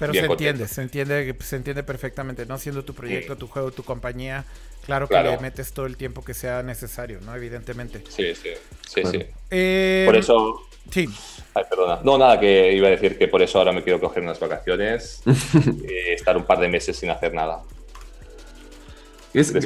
Pero 0.00 0.12
se 0.12 0.20
entiende, 0.20 0.68
se 0.68 0.82
entiende, 0.82 1.36
se 1.40 1.56
entiende 1.56 1.82
perfectamente, 1.82 2.46
¿no? 2.46 2.58
Siendo 2.58 2.84
tu 2.84 2.94
proyecto, 2.94 3.36
tu 3.36 3.48
juego, 3.48 3.72
tu 3.72 3.82
compañía, 3.82 4.44
claro 4.88 5.06
que 5.06 5.22
le 5.22 5.38
metes 5.38 5.72
todo 5.72 5.86
el 5.86 5.96
tiempo 5.96 6.24
que 6.24 6.34
sea 6.34 6.64
necesario, 6.64 7.20
¿no? 7.20 7.36
Evidentemente. 7.36 8.02
Sí, 8.08 8.34
sí, 8.34 8.50
sí, 8.88 9.02
sí. 9.04 9.24
Eh, 9.50 10.02
Por 10.06 10.16
eso 10.16 10.68
Sí. 10.90 11.08
Ay, 11.54 11.64
perdona. 11.68 12.00
No, 12.02 12.16
nada, 12.16 12.40
que 12.40 12.72
iba 12.72 12.88
a 12.88 12.90
decir 12.90 13.18
que 13.18 13.28
por 13.28 13.42
eso 13.42 13.58
ahora 13.58 13.72
me 13.72 13.82
quiero 13.82 14.00
coger 14.00 14.22
unas 14.22 14.40
vacaciones 14.40 15.22
y 15.26 16.12
estar 16.12 16.36
un 16.36 16.44
par 16.44 16.60
de 16.60 16.68
meses 16.68 16.96
sin 16.96 17.10
hacer 17.10 17.34
nada. 17.34 17.60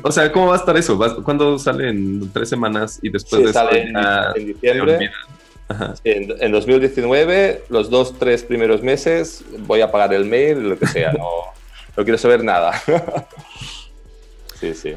o 0.02 0.12
sea, 0.12 0.32
¿cómo 0.32 0.48
va 0.48 0.54
a 0.54 0.58
estar 0.58 0.76
eso? 0.76 0.98
¿Cuándo 1.22 1.58
sale 1.58 1.90
en 1.90 2.32
tres 2.32 2.48
semanas 2.48 2.98
y 3.02 3.10
después 3.10 3.44
de 3.44 3.52
sale 3.52 3.92
en, 4.34 4.46
diciembre? 4.46 5.10
En, 6.04 6.52
2019, 6.52 7.64
los 7.68 7.88
dos, 7.88 8.18
tres 8.18 8.42
primeros 8.42 8.82
meses, 8.82 9.44
voy 9.60 9.80
a 9.80 9.90
pagar 9.90 10.12
el 10.12 10.24
mail, 10.24 10.68
lo 10.70 10.78
que 10.78 10.86
sea, 10.86 11.12
no, 11.12 11.28
no 11.96 12.04
quiero 12.04 12.18
saber 12.18 12.42
nada. 12.42 12.72
sí, 14.60 14.74
sí. 14.74 14.96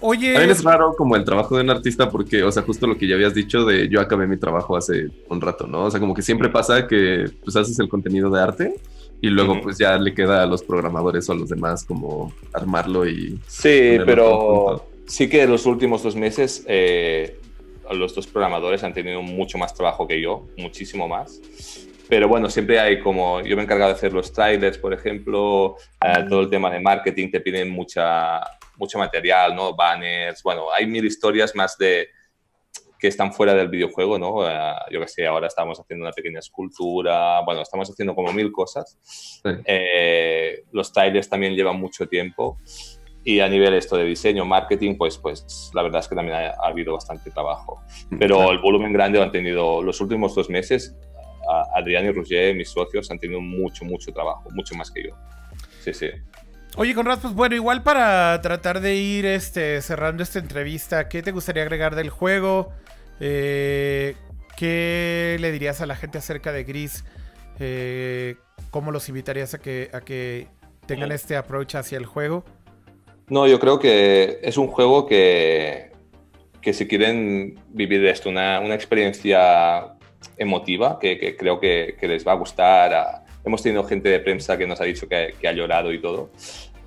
Oye. 0.00 0.32
También 0.32 0.50
es 0.50 0.62
raro 0.62 0.94
como 0.94 1.16
el 1.16 1.24
trabajo 1.24 1.56
de 1.56 1.62
un 1.62 1.70
artista 1.70 2.10
porque, 2.10 2.42
o 2.42 2.52
sea, 2.52 2.62
justo 2.62 2.86
lo 2.86 2.96
que 2.96 3.06
ya 3.06 3.14
habías 3.14 3.34
dicho 3.34 3.64
de 3.64 3.88
yo 3.88 4.00
acabé 4.00 4.26
mi 4.26 4.36
trabajo 4.36 4.76
hace 4.76 5.08
un 5.28 5.40
rato, 5.40 5.66
¿no? 5.66 5.84
O 5.84 5.90
sea, 5.90 6.00
como 6.00 6.14
que 6.14 6.22
siempre 6.22 6.48
pasa 6.48 6.86
que 6.86 7.30
pues 7.42 7.56
haces 7.56 7.78
el 7.78 7.88
contenido 7.88 8.30
de 8.30 8.40
arte 8.40 8.74
y 9.20 9.28
luego 9.28 9.60
pues 9.62 9.78
ya 9.78 9.96
le 9.96 10.14
queda 10.14 10.42
a 10.42 10.46
los 10.46 10.62
programadores 10.62 11.28
o 11.28 11.32
a 11.32 11.36
los 11.36 11.48
demás 11.48 11.84
como 11.84 12.32
armarlo 12.52 13.08
y... 13.08 13.38
Sí, 13.46 13.98
pero 14.04 14.86
sí 15.06 15.28
que 15.28 15.42
en 15.42 15.50
los 15.50 15.66
últimos 15.66 16.02
dos 16.02 16.16
meses 16.16 16.64
eh, 16.68 17.38
los 17.94 18.14
dos 18.14 18.26
programadores 18.26 18.82
han 18.84 18.92
tenido 18.92 19.22
mucho 19.22 19.58
más 19.58 19.74
trabajo 19.74 20.06
que 20.06 20.20
yo, 20.20 20.46
muchísimo 20.56 21.08
más. 21.08 21.40
Pero 22.08 22.28
bueno, 22.28 22.48
siempre 22.48 22.78
hay 22.78 23.00
como, 23.00 23.40
yo 23.40 23.56
me 23.56 23.62
he 23.62 23.64
encargado 23.64 23.90
de 23.90 23.96
hacer 23.96 24.12
los 24.12 24.32
trailers, 24.32 24.78
por 24.78 24.92
ejemplo, 24.92 25.76
eh, 26.04 26.24
todo 26.28 26.42
el 26.42 26.50
tema 26.50 26.70
de 26.70 26.80
marketing, 26.80 27.30
te 27.30 27.40
piden 27.40 27.70
mucha, 27.70 28.40
mucho 28.78 28.98
material, 28.98 29.54
¿no? 29.54 29.74
Banners, 29.74 30.42
bueno, 30.42 30.66
hay 30.72 30.86
mil 30.86 31.04
historias 31.04 31.54
más 31.54 31.76
de 31.78 32.08
que 32.98 33.08
están 33.08 33.32
fuera 33.32 33.54
del 33.54 33.68
videojuego, 33.68 34.18
¿no? 34.18 34.48
Eh, 34.48 34.74
yo 34.90 35.00
que 35.00 35.08
sé, 35.08 35.26
ahora 35.26 35.46
estamos 35.46 35.78
haciendo 35.78 36.04
una 36.04 36.12
pequeña 36.12 36.38
escultura, 36.38 37.40
bueno, 37.42 37.62
estamos 37.62 37.90
haciendo 37.90 38.14
como 38.14 38.32
mil 38.32 38.50
cosas. 38.50 38.98
Eh, 39.64 40.64
los 40.72 40.92
trailers 40.92 41.28
también 41.28 41.54
llevan 41.54 41.78
mucho 41.78 42.06
tiempo 42.08 42.58
y 43.22 43.40
a 43.40 43.48
nivel 43.48 43.74
esto 43.74 43.96
de 43.96 44.04
diseño, 44.04 44.44
marketing, 44.44 44.96
pues, 44.96 45.18
pues 45.18 45.70
la 45.74 45.82
verdad 45.82 46.00
es 46.00 46.08
que 46.08 46.14
también 46.14 46.36
ha, 46.36 46.54
habido 46.62 46.94
bastante 46.94 47.30
trabajo. 47.30 47.82
Mm, 48.10 48.18
Pero 48.18 48.50
el 48.50 48.58
volumen 48.58 48.92
grande 48.92 49.18
lo 49.18 49.24
han 49.24 49.32
tenido 49.32 49.82
los 49.82 50.00
últimos 50.00 50.34
dos 50.34 50.48
meses. 50.48 50.96
Adrián 51.74 52.04
y 52.06 52.10
Roger, 52.10 52.56
mis 52.56 52.70
socios, 52.70 53.08
han 53.10 53.20
tenido 53.20 53.40
mucho, 53.40 53.84
mucho 53.84 54.12
trabajo, 54.12 54.48
mucho 54.50 54.74
más 54.74 54.90
que 54.90 55.04
yo. 55.04 55.10
Sí, 55.80 55.92
sí. 55.92 56.08
Oye, 56.78 56.94
Conrad, 56.94 57.20
pues 57.20 57.32
bueno, 57.32 57.54
igual 57.54 57.82
para 57.82 58.38
tratar 58.42 58.80
de 58.80 58.96
ir 58.96 59.24
este, 59.24 59.80
cerrando 59.80 60.22
esta 60.22 60.38
entrevista, 60.38 61.08
¿qué 61.08 61.22
te 61.22 61.32
gustaría 61.32 61.62
agregar 61.62 61.94
del 61.94 62.10
juego? 62.10 62.70
Eh, 63.18 64.14
¿Qué 64.58 65.38
le 65.40 65.52
dirías 65.52 65.80
a 65.80 65.86
la 65.86 65.96
gente 65.96 66.18
acerca 66.18 66.52
de 66.52 66.64
Gris? 66.64 67.02
Eh, 67.60 68.36
¿Cómo 68.70 68.92
los 68.92 69.08
invitarías 69.08 69.54
a 69.54 69.58
que, 69.58 69.88
a 69.94 70.02
que 70.02 70.48
tengan 70.84 71.12
este 71.12 71.36
approach 71.36 71.76
hacia 71.76 71.96
el 71.96 72.04
juego? 72.04 72.44
No, 73.28 73.46
yo 73.46 73.58
creo 73.58 73.78
que 73.78 74.38
es 74.42 74.58
un 74.58 74.68
juego 74.68 75.06
que, 75.06 75.92
que 76.60 76.74
si 76.74 76.86
quieren 76.86 77.58
vivir 77.70 78.04
esto, 78.04 78.28
una, 78.28 78.60
una 78.60 78.74
experiencia 78.74 79.96
emotiva, 80.36 80.98
que, 80.98 81.16
que 81.16 81.38
creo 81.38 81.58
que, 81.58 81.96
que, 81.98 82.06
les 82.06 82.26
va 82.26 82.32
a 82.32 82.36
gustar. 82.36 82.92
A, 82.92 83.25
hemos 83.46 83.62
tenido 83.62 83.84
gente 83.84 84.08
de 84.08 84.20
prensa 84.20 84.58
que 84.58 84.66
nos 84.66 84.80
ha 84.80 84.84
dicho 84.84 85.08
que, 85.08 85.34
que 85.40 85.48
ha 85.48 85.52
llorado 85.52 85.92
y 85.92 86.00
todo. 86.00 86.30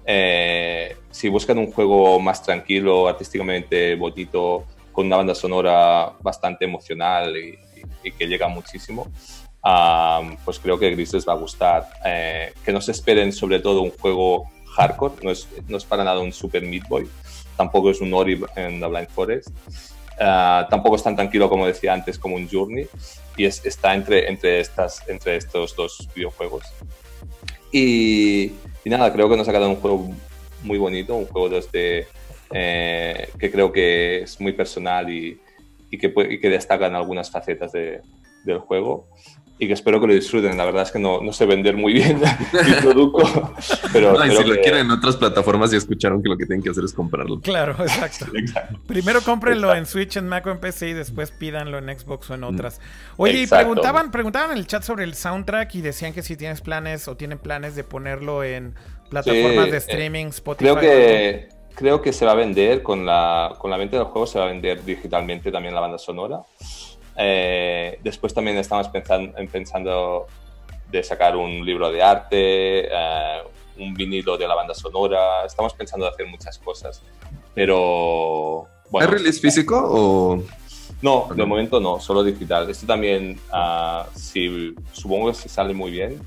Eh, 0.05 0.96
si 1.09 1.29
buscan 1.29 1.58
un 1.58 1.71
juego 1.71 2.20
más 2.20 2.43
tranquilo, 2.43 3.08
artísticamente 3.08 3.96
bonito, 3.96 4.66
con 4.92 5.05
una 5.05 5.17
banda 5.17 5.36
sonora 5.36 6.13
bastante 6.21 6.66
emocional 6.66 7.36
y, 7.38 7.58
que 8.17 8.28
llega 8.28 8.47
muchísimo, 8.47 9.08
pues 10.43 10.58
creo 10.59 10.79
que 10.79 10.89
Gris 10.92 11.13
les 11.13 11.28
va 11.28 11.33
a 11.33 11.38
gustar. 11.38 11.88
Eh, 12.05 12.54
que 12.66 12.74
no 12.74 12.82
se 12.82 12.92
esperen 12.92 13.32
sobre 13.32 13.59
todo 13.59 13.82
un 13.82 13.92
juego 13.92 14.50
hardcore, 14.75 15.16
no 15.24 15.32
es, 15.32 15.47
no 15.67 15.78
es 15.78 15.86
para 15.86 16.04
nada 16.04 16.20
un 16.20 16.33
Super 16.33 16.63
Meat 16.63 16.88
Boy, 16.88 17.08
tampoco 17.55 17.92
es 17.92 18.01
un 18.01 18.13
Ori 18.13 18.42
en 18.55 18.79
The 18.79 18.88
Blind 18.88 19.09
Forest. 19.09 19.50
Uh, 20.20 20.67
tampoco 20.70 20.97
es 20.97 21.04
tan 21.04 21.16
tranquilo 21.16 21.50
como 21.50 21.66
decía 21.66 21.93
antes 21.93 22.20
como 22.20 22.36
un 22.36 22.50
Journey 22.50 22.86
y 23.37 23.46
es, 23.46 23.66
está 23.66 23.96
entre, 23.96 24.28
entre, 24.29 24.59
estas, 24.59 25.08
entre 25.08 25.37
estos 25.37 25.74
dos 25.75 26.09
videojuegos. 26.13 26.66
Y, 27.71 28.51
y 28.83 28.89
nada, 28.89 29.13
creo 29.13 29.29
que 29.29 29.37
nos 29.37 29.47
ha 29.47 29.51
quedado 29.51 29.70
un 29.70 29.78
juego 29.78 30.09
muy 30.63 30.78
bonito, 30.78 31.16
un 31.16 31.25
juego 31.25 31.47
desde, 31.47 32.08
eh, 32.51 33.29
que 33.39 33.50
creo 33.50 33.71
que 33.71 34.24
es 34.24 34.41
muy 34.41 34.51
personal 34.51 35.09
y, 35.09 35.39
y 35.89 35.97
que, 35.97 36.13
y 36.29 36.39
que 36.39 36.50
destaca 36.50 36.87
en 36.87 36.96
algunas 36.96 37.32
facetas 37.32 37.71
de, 37.71 38.01
del 38.43 38.59
juego 38.59 39.08
y 39.61 39.67
que 39.67 39.73
espero 39.73 39.99
que 39.99 40.07
lo 40.07 40.13
disfruten. 40.13 40.57
La 40.57 40.63
verdad 40.63 40.83
es 40.83 40.91
que 40.91 40.99
no, 40.99 41.21
no 41.21 41.33
sé 41.33 41.45
vender 41.45 41.75
muy 41.75 41.93
bien 41.93 42.19
mi 42.65 42.73
producto, 42.81 43.53
pero 43.91 44.13
no, 44.13 44.23
si 44.23 44.43
lo 44.47 44.55
quieren 44.61 44.86
en 44.86 44.91
otras 44.91 45.17
plataformas 45.17 45.73
y 45.73 45.75
escucharon 45.75 46.23
que 46.23 46.29
lo 46.29 46.37
que 46.37 46.45
tienen 46.45 46.63
que 46.63 46.69
hacer 46.69 46.86
es 46.86 46.93
comprarlo. 46.93 47.41
Claro, 47.41 47.75
exacto. 47.79 48.25
Primero 48.87 49.21
cómprenlo 49.21 49.75
en 49.75 49.86
Switch, 49.86 50.15
en 50.15 50.27
Mac 50.27 50.47
o 50.47 50.51
en 50.51 50.59
PC 50.59 50.89
y 50.89 50.93
después 50.93 51.31
pídanlo 51.31 51.77
en 51.77 51.99
Xbox 51.99 52.29
o 52.29 52.36
en 52.36 52.41
mm. 52.41 52.45
otras. 52.45 52.79
Oye, 53.17 53.43
y 53.43 53.47
preguntaban, 53.47 54.11
preguntaban 54.11 54.51
en 54.51 54.57
el 54.57 54.65
chat 54.65 54.83
sobre 54.83 55.03
el 55.03 55.13
soundtrack 55.13 55.75
y 55.75 55.81
decían 55.81 56.13
que 56.13 56.23
si 56.23 56.37
tienes 56.37 56.61
planes 56.61 57.09
o 57.09 57.17
tienen 57.17 57.37
planes 57.37 57.75
de 57.75 57.83
ponerlo 57.83 58.45
en 58.45 58.75
plataformas 59.09 59.71
de 59.71 59.77
eh, 59.77 59.79
streaming, 59.79 60.27
Spotify. 60.27 60.71
Creo 60.71 60.79
que, 60.79 61.49
creo 61.75 62.01
que 62.01 62.13
se 62.13 62.25
va 62.25 62.31
a 62.31 62.36
vender, 62.36 62.81
con 62.81 63.05
la, 63.05 63.55
con 63.57 63.69
la 63.69 63.75
venta 63.75 63.97
del 63.97 64.05
juego 64.05 64.25
se 64.25 64.39
va 64.39 64.45
a 64.45 64.47
vender 64.47 64.86
digitalmente 64.86 65.51
también 65.51 65.75
la 65.75 65.81
banda 65.81 65.97
sonora. 65.97 66.39
Eh, 67.21 68.00
después 68.01 68.33
también 68.33 68.58
estamos 68.58 68.87
pensando, 68.87 69.33
pensando 69.51 70.28
de 70.89 71.04
sacar 71.04 71.36
un 71.36 71.66
libro 71.66 71.91
de 71.91 72.01
arte, 72.01 72.87
eh, 72.87 73.43
un 73.78 73.93
vinilo 73.93 74.37
de 74.37 74.47
la 74.47 74.55
banda 74.55 74.74
sonora. 74.74 75.46
Estamos 75.46 75.74
pensando 75.74 76.05
de 76.05 76.13
hacer 76.13 76.28
muchas 76.28 76.58
cosas. 76.58 77.04
Pero. 77.54 78.67
Bueno, 78.89 79.05
¿Es 79.05 79.13
release 79.13 79.39
físico 79.39 79.78
o.? 79.78 80.43
No, 81.01 81.28
de 81.33 81.46
momento 81.46 81.79
no, 81.79 82.00
solo 82.00 82.24
digital. 82.24 82.70
Esto 82.70 82.86
también, 82.86 83.39
ah, 83.51 84.08
si, 84.16 84.74
supongo 84.91 85.29
que 85.29 85.33
si 85.36 85.47
sale 85.47 85.74
muy 85.74 85.91
bien 85.91 86.21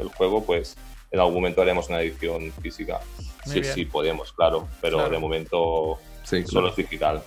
el 0.00 0.08
juego, 0.08 0.42
pues 0.42 0.76
en 1.12 1.20
algún 1.20 1.34
momento 1.34 1.62
haremos 1.62 1.88
una 1.88 2.00
edición 2.00 2.52
física. 2.60 3.00
sí, 3.44 3.62
sí, 3.62 3.84
podemos, 3.84 4.32
claro, 4.32 4.66
pero 4.80 5.08
de 5.08 5.18
momento 5.18 5.98
solo 6.24 6.68
es 6.68 6.76
digital. 6.76 7.22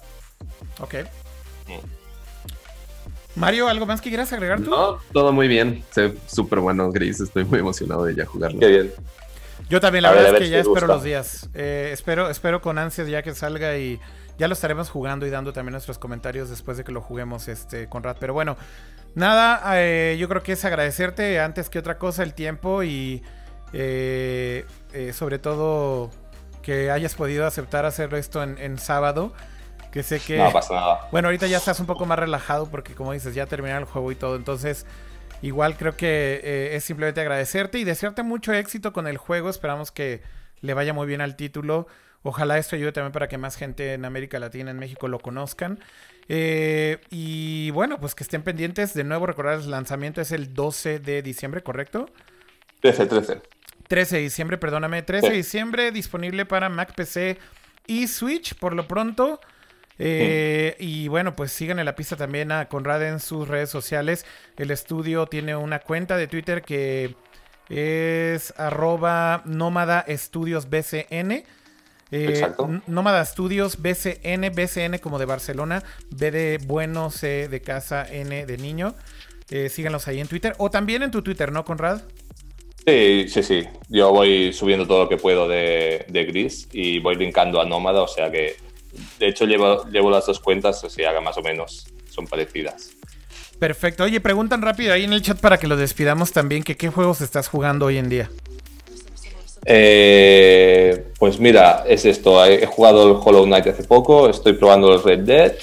Ok. 0.82 0.96
Mm. 1.68 2.03
Mario, 3.36 3.68
¿algo 3.68 3.86
más 3.86 4.00
que 4.00 4.10
quieras 4.10 4.32
agregar 4.32 4.62
tú? 4.62 4.70
No, 4.70 5.00
todo 5.12 5.32
muy 5.32 5.48
bien. 5.48 5.84
Se 5.92 6.14
súper 6.28 6.60
bueno, 6.60 6.92
Gris. 6.92 7.20
Estoy 7.20 7.46
muy 7.46 7.60
emocionado 7.60 8.06
de 8.06 8.16
ya 8.16 8.26
jugarlo. 8.26 8.60
Qué 8.60 8.68
bien. 8.68 8.94
Yo 9.70 9.80
también, 9.80 10.04
la 10.04 10.12
verdad 10.12 10.36
es 10.36 10.40
que 10.40 10.50
ya 10.50 10.60
espero 10.60 10.88
los 10.88 11.04
días. 11.04 11.50
Eh, 11.54 11.90
espero, 11.92 12.30
espero 12.30 12.62
con 12.62 12.78
ansias 12.78 13.08
ya 13.08 13.24
que 13.24 13.34
salga 13.34 13.78
y 13.78 14.00
ya 14.38 14.48
lo 14.48 14.54
estaremos 14.54 14.90
jugando 14.90 15.26
y 15.26 15.30
dando 15.30 15.52
también 15.52 15.72
nuestros 15.72 15.98
comentarios 15.98 16.50
después 16.50 16.78
de 16.78 16.84
que 16.84 16.92
lo 16.92 17.02
juguemos 17.02 17.48
este, 17.48 17.88
con 17.90 18.04
Rat. 18.04 18.18
Pero 18.20 18.34
bueno, 18.34 18.56
nada, 19.16 19.62
eh, 19.82 20.16
yo 20.20 20.30
creo 20.30 20.44
que 20.44 20.52
es 20.52 20.66
agradecerte 20.66 21.40
antes 21.40 21.70
que 21.70 21.80
otra 21.80 21.98
cosa 21.98 22.22
el 22.24 22.36
tiempo 22.36 22.84
y 22.84 23.24
eh, 23.72 24.66
sobre 25.14 25.40
todo 25.40 26.12
que 26.62 26.92
hayas 26.92 27.16
podido 27.16 27.48
aceptar 27.48 27.86
hacer 27.86 28.14
esto 28.14 28.44
en 28.44 28.78
sábado. 28.78 29.34
Que 29.94 30.02
sé 30.02 30.20
que. 30.20 30.38
No 30.38 30.52
pasa 30.52 30.74
nada. 30.74 31.08
Bueno, 31.12 31.28
ahorita 31.28 31.46
ya 31.46 31.58
estás 31.58 31.80
un 31.80 31.86
poco 31.86 32.08
más 32.08 32.18
relajado 32.18 32.68
porque, 32.68 32.96
como 32.96 33.14
dices, 33.14 33.36
ya 33.36 33.46
terminaron 33.46 33.84
el 33.84 33.88
juego 33.88 34.12
y 34.12 34.16
todo. 34.16 34.36
Entonces, 34.36 34.88
igual 35.44 35.78
creo 35.78 35.96
que 35.96 36.42
eh, 36.44 36.76
es 36.76 36.84
simplemente 36.84 37.22
agradecerte 37.22 37.78
y 37.78 37.84
desearte 37.84 38.24
mucho 38.24 38.54
éxito 38.54 38.92
con 38.92 39.06
el 39.06 39.18
juego. 39.18 39.52
Esperamos 39.52 39.92
que 39.92 40.24
le 40.62 40.74
vaya 40.74 40.94
muy 40.94 41.06
bien 41.06 41.22
al 41.22 41.36
título. 41.36 41.86
Ojalá 42.24 42.58
esto 42.58 42.76
ayude 42.76 42.92
también 42.92 43.12
para 43.12 43.28
que 43.28 43.38
más 43.38 43.56
gente 43.56 43.94
en 43.94 44.04
América 44.04 44.40
Latina, 44.40 44.72
en 44.72 44.80
México, 44.80 45.08
lo 45.08 45.20
conozcan. 45.20 45.80
Eh, 46.28 47.00
y 47.12 47.70
bueno, 47.70 48.00
pues 48.00 48.16
que 48.16 48.24
estén 48.24 48.42
pendientes. 48.42 48.96
De 48.96 49.04
nuevo, 49.04 49.28
recordar 49.28 49.60
el 49.60 49.70
lanzamiento 49.70 50.22
es 50.22 50.32
el 50.32 50.56
12 50.56 50.98
de 51.00 51.22
diciembre, 51.22 51.62
¿correcto? 51.62 52.10
13, 52.82 53.06
13. 53.06 53.42
13 53.88 54.16
de 54.16 54.22
diciembre, 54.24 54.58
perdóname. 54.58 55.04
13 55.04 55.30
de 55.30 55.36
diciembre, 55.36 55.92
disponible 55.92 56.48
para 56.48 56.70
Mac, 56.70 56.96
PC 56.96 57.38
y 57.86 58.08
Switch 58.08 58.56
por 58.56 58.74
lo 58.74 58.88
pronto. 58.88 59.40
Eh, 60.00 60.76
y 60.80 61.08
bueno, 61.08 61.36
pues 61.36 61.52
sigan 61.52 61.80
en 61.80 61.86
la 61.86 61.96
pista 61.96 62.16
también 62.16 62.52
a 62.52 62.68
Conrad 62.68 63.08
en 63.08 63.20
sus 63.20 63.48
redes 63.48 63.70
sociales. 63.70 64.26
El 64.58 64.72
estudio 64.72 65.28
tiene 65.28 65.56
una 65.56 65.80
cuenta 65.80 66.18
de 66.18 66.28
Twitter 66.28 66.64
que 66.64 67.16
es 67.70 68.54
arroba 68.58 69.42
nómada 69.46 70.04
estudios 70.08 70.70
BCN. 70.70 71.44
Eh, 72.16 72.48
nómada 72.86 73.26
Studios 73.26 73.82
BCN, 73.82 74.52
BCN 74.54 75.00
como 75.00 75.18
de 75.18 75.26
Barcelona, 75.26 75.82
B 76.12 76.30
de 76.30 76.60
bueno, 76.68 77.10
C 77.10 77.48
de 77.48 77.62
casa, 77.62 78.06
N 78.08 78.46
de 78.46 78.58
niño. 78.58 78.94
Eh, 79.50 79.70
síganlos 79.70 80.08
ahí 80.08 80.20
en 80.20 80.28
Twitter 80.28 80.54
o 80.60 80.70
también 80.70 81.02
en 81.02 81.10
tu 81.10 81.24
Twitter, 81.24 81.52
¿no, 81.52 81.66
Conrad? 81.66 82.02
Sí, 82.86 83.26
sí, 83.30 83.42
sí. 83.42 83.64
Yo 83.90 84.12
voy 84.12 84.54
subiendo 84.54 84.86
todo 84.86 85.04
lo 85.04 85.10
que 85.10 85.18
puedo 85.18 85.48
de, 85.48 86.06
de 86.08 86.26
Gris 86.26 86.68
y 86.72 87.00
voy 87.00 87.16
brincando 87.16 87.60
a 87.60 87.66
Nómada, 87.66 88.04
o 88.04 88.08
sea 88.08 88.30
que 88.30 88.58
de 89.20 89.28
hecho, 89.28 89.46
llevo, 89.46 89.86
llevo 89.90 90.10
las 90.10 90.26
dos 90.26 90.40
cuentas, 90.40 90.84
o 90.84 90.90
sea, 90.90 91.20
más 91.22 91.38
o 91.38 91.42
menos 91.42 91.88
son 92.10 92.28
parecidas. 92.28 92.92
Perfecto. 93.60 94.04
Oye, 94.04 94.20
preguntan 94.20 94.62
rápido 94.62 94.94
ahí 94.94 95.04
en 95.04 95.14
el 95.14 95.22
chat 95.22 95.40
para 95.40 95.58
que 95.58 95.68
lo 95.68 95.78
despidamos 95.78 96.32
también, 96.32 96.64
que 96.64 96.76
qué 96.76 96.90
juegos 96.90 97.22
estás 97.22 97.48
jugando 97.48 97.86
hoy 97.86 97.98
en 97.98 98.10
día. 98.10 98.30
Eh, 99.66 101.12
pues 101.18 101.40
mira, 101.40 101.86
es 101.88 102.06
esto. 102.06 102.44
He, 102.46 102.66
jugado 102.66 103.10
el 103.10 103.18
Hollow 103.24 103.46
Knight 103.46 103.68
hace 103.68 103.84
poco, 103.84 104.30
estoy 104.30 104.54
probando 104.54 104.94
el 104.94 105.04
Red 105.04 105.20
Dead 105.20 105.54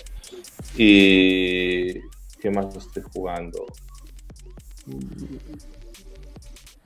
y... 0.77 2.01
¿Qué 2.41 2.49
más 2.51 2.75
estoy 2.75 3.03
jugando? 3.13 3.67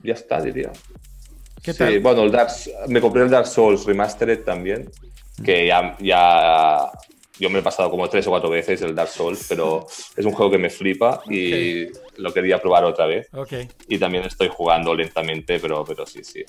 Ya 0.03 0.13
está, 0.13 0.41
diría. 0.41 0.69
¿Qué 1.63 1.73
tal? 1.73 1.97
bueno, 2.01 2.23
el 2.23 2.33
me 2.89 2.99
compré 2.99 3.23
el 3.23 3.29
Dark 3.29 3.47
Souls 3.47 3.85
Remastered 3.85 4.43
también 4.43 4.91
que 5.43 5.67
ya, 5.67 5.97
ya 5.99 6.91
yo 7.39 7.49
me 7.49 7.59
he 7.59 7.61
pasado 7.61 7.89
como 7.89 8.07
tres 8.09 8.25
o 8.27 8.29
cuatro 8.29 8.49
veces 8.49 8.81
el 8.81 8.95
Dark 8.95 9.09
Souls, 9.09 9.45
pero 9.49 9.85
es 10.15 10.25
un 10.25 10.31
juego 10.31 10.51
que 10.51 10.57
me 10.57 10.69
flipa 10.69 11.21
y 11.29 11.87
lo 12.17 12.33
quería 12.33 12.59
probar 12.61 12.85
otra 12.85 13.05
vez. 13.05 13.27
Okay. 13.33 13.67
Y 13.87 13.97
también 13.97 14.23
estoy 14.23 14.49
jugando 14.49 14.95
lentamente, 14.95 15.59
pero, 15.59 15.83
pero 15.83 16.05
sí, 16.05 16.23
sí. 16.23 16.43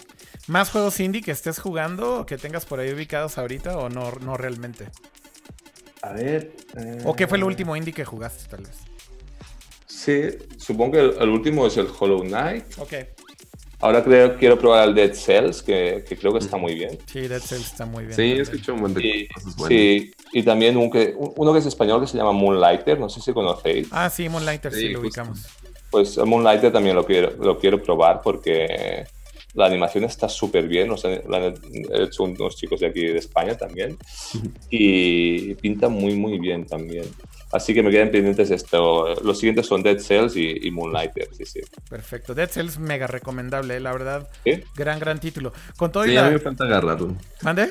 ¿Más 0.46 0.70
juegos 0.70 1.00
indie 1.00 1.22
que 1.22 1.32
estés 1.32 1.58
jugando 1.58 2.20
o 2.20 2.26
que 2.26 2.38
tengas 2.38 2.64
por 2.66 2.80
ahí 2.80 2.92
ubicados 2.92 3.38
ahorita 3.38 3.76
o 3.78 3.88
no, 3.88 4.12
no 4.20 4.36
realmente? 4.36 4.86
A 6.02 6.12
ver. 6.12 6.52
¿O 7.04 7.16
qué 7.16 7.26
fue 7.26 7.38
el 7.38 7.42
eh, 7.42 7.46
último 7.46 7.76
indie 7.76 7.92
que 7.92 8.04
jugaste, 8.04 8.48
tal 8.48 8.62
vez? 8.62 8.76
Sí, 9.86 10.22
supongo 10.56 10.92
que 10.92 11.00
el, 11.00 11.16
el 11.20 11.28
último 11.30 11.66
es 11.66 11.76
el 11.78 11.88
Hollow 11.98 12.20
Knight. 12.20 12.78
Ok. 12.78 12.94
Ahora 13.80 14.02
creo, 14.02 14.36
quiero 14.36 14.58
probar 14.58 14.88
el 14.88 14.94
Dead 14.94 15.12
Cells, 15.12 15.62
que, 15.62 16.04
creo 16.18 16.32
que 16.32 16.38
está 16.38 16.56
muy 16.56 16.74
bien. 16.74 16.98
Sí, 17.06 17.28
Dead 17.28 17.40
Cells 17.40 17.66
está 17.66 17.84
muy 17.84 18.04
bien. 18.04 18.16
Sí, 18.16 18.22
he 18.22 18.40
escuchado 18.40 18.74
un 18.74 18.80
buen 18.80 18.94
de 18.94 19.28
cosas 19.34 19.56
buenas. 19.56 19.78
Sí, 19.78 20.12
y 20.32 20.42
también 20.42 20.76
un 20.76 20.90
que, 20.90 21.14
uno 21.16 21.52
que 21.52 21.58
es 21.58 21.66
español 21.66 22.00
que 22.00 22.06
se 22.06 22.16
llama 22.16 22.32
Moonlighter, 22.32 22.98
no 22.98 23.08
sé 23.08 23.20
si 23.20 23.32
conocéis. 23.32 23.88
Ah, 23.90 24.08
sí, 24.08 24.28
Moonlighter, 24.28 24.72
sí, 24.72 24.88
lo 24.88 25.00
ubicamos. 25.00 25.46
Pues 25.90 26.16
Moonlighter 26.18 26.72
también 26.72 26.96
lo 26.96 27.04
quiero, 27.04 27.32
lo 27.38 27.58
quiero 27.58 27.82
probar 27.82 28.22
porque 28.22 29.04
la 29.56 29.66
animación 29.66 30.04
está 30.04 30.28
súper 30.28 30.68
bien, 30.68 30.90
o 30.90 30.96
sea, 30.96 31.20
lo 31.26 31.36
han 31.36 31.54
hecho 31.94 32.24
unos 32.24 32.56
chicos 32.56 32.80
de 32.80 32.86
aquí 32.86 33.00
de 33.00 33.18
España 33.18 33.56
también, 33.56 33.96
y 34.70 35.54
pinta 35.54 35.88
muy, 35.88 36.14
muy 36.14 36.38
bien 36.38 36.66
también. 36.66 37.04
Así 37.52 37.74
que 37.74 37.82
me 37.82 37.90
quedan 37.90 38.10
pendientes 38.10 38.50
esto. 38.50 39.14
Los 39.22 39.38
siguientes 39.38 39.66
son 39.66 39.82
Dead 39.82 39.98
Cells 39.98 40.36
y, 40.36 40.70
Moonlighter, 40.70 41.28
sí, 41.32 41.44
sí. 41.44 41.60
Perfecto. 41.88 42.34
Dead 42.34 42.48
Cells 42.48 42.78
mega 42.78 43.06
recomendable, 43.06 43.78
la 43.80 43.92
verdad. 43.92 44.28
¿Sí? 44.44 44.62
Gran, 44.74 44.98
gran 44.98 45.20
título. 45.20 45.52
Con 45.76 45.92
todo 45.92 46.04
sí, 46.04 46.16
a 46.16 46.24
mí 46.24 46.32
me 46.32 46.38
falta 46.38 46.64
agarrarlo. 46.64 47.14
¿Mande? 47.42 47.70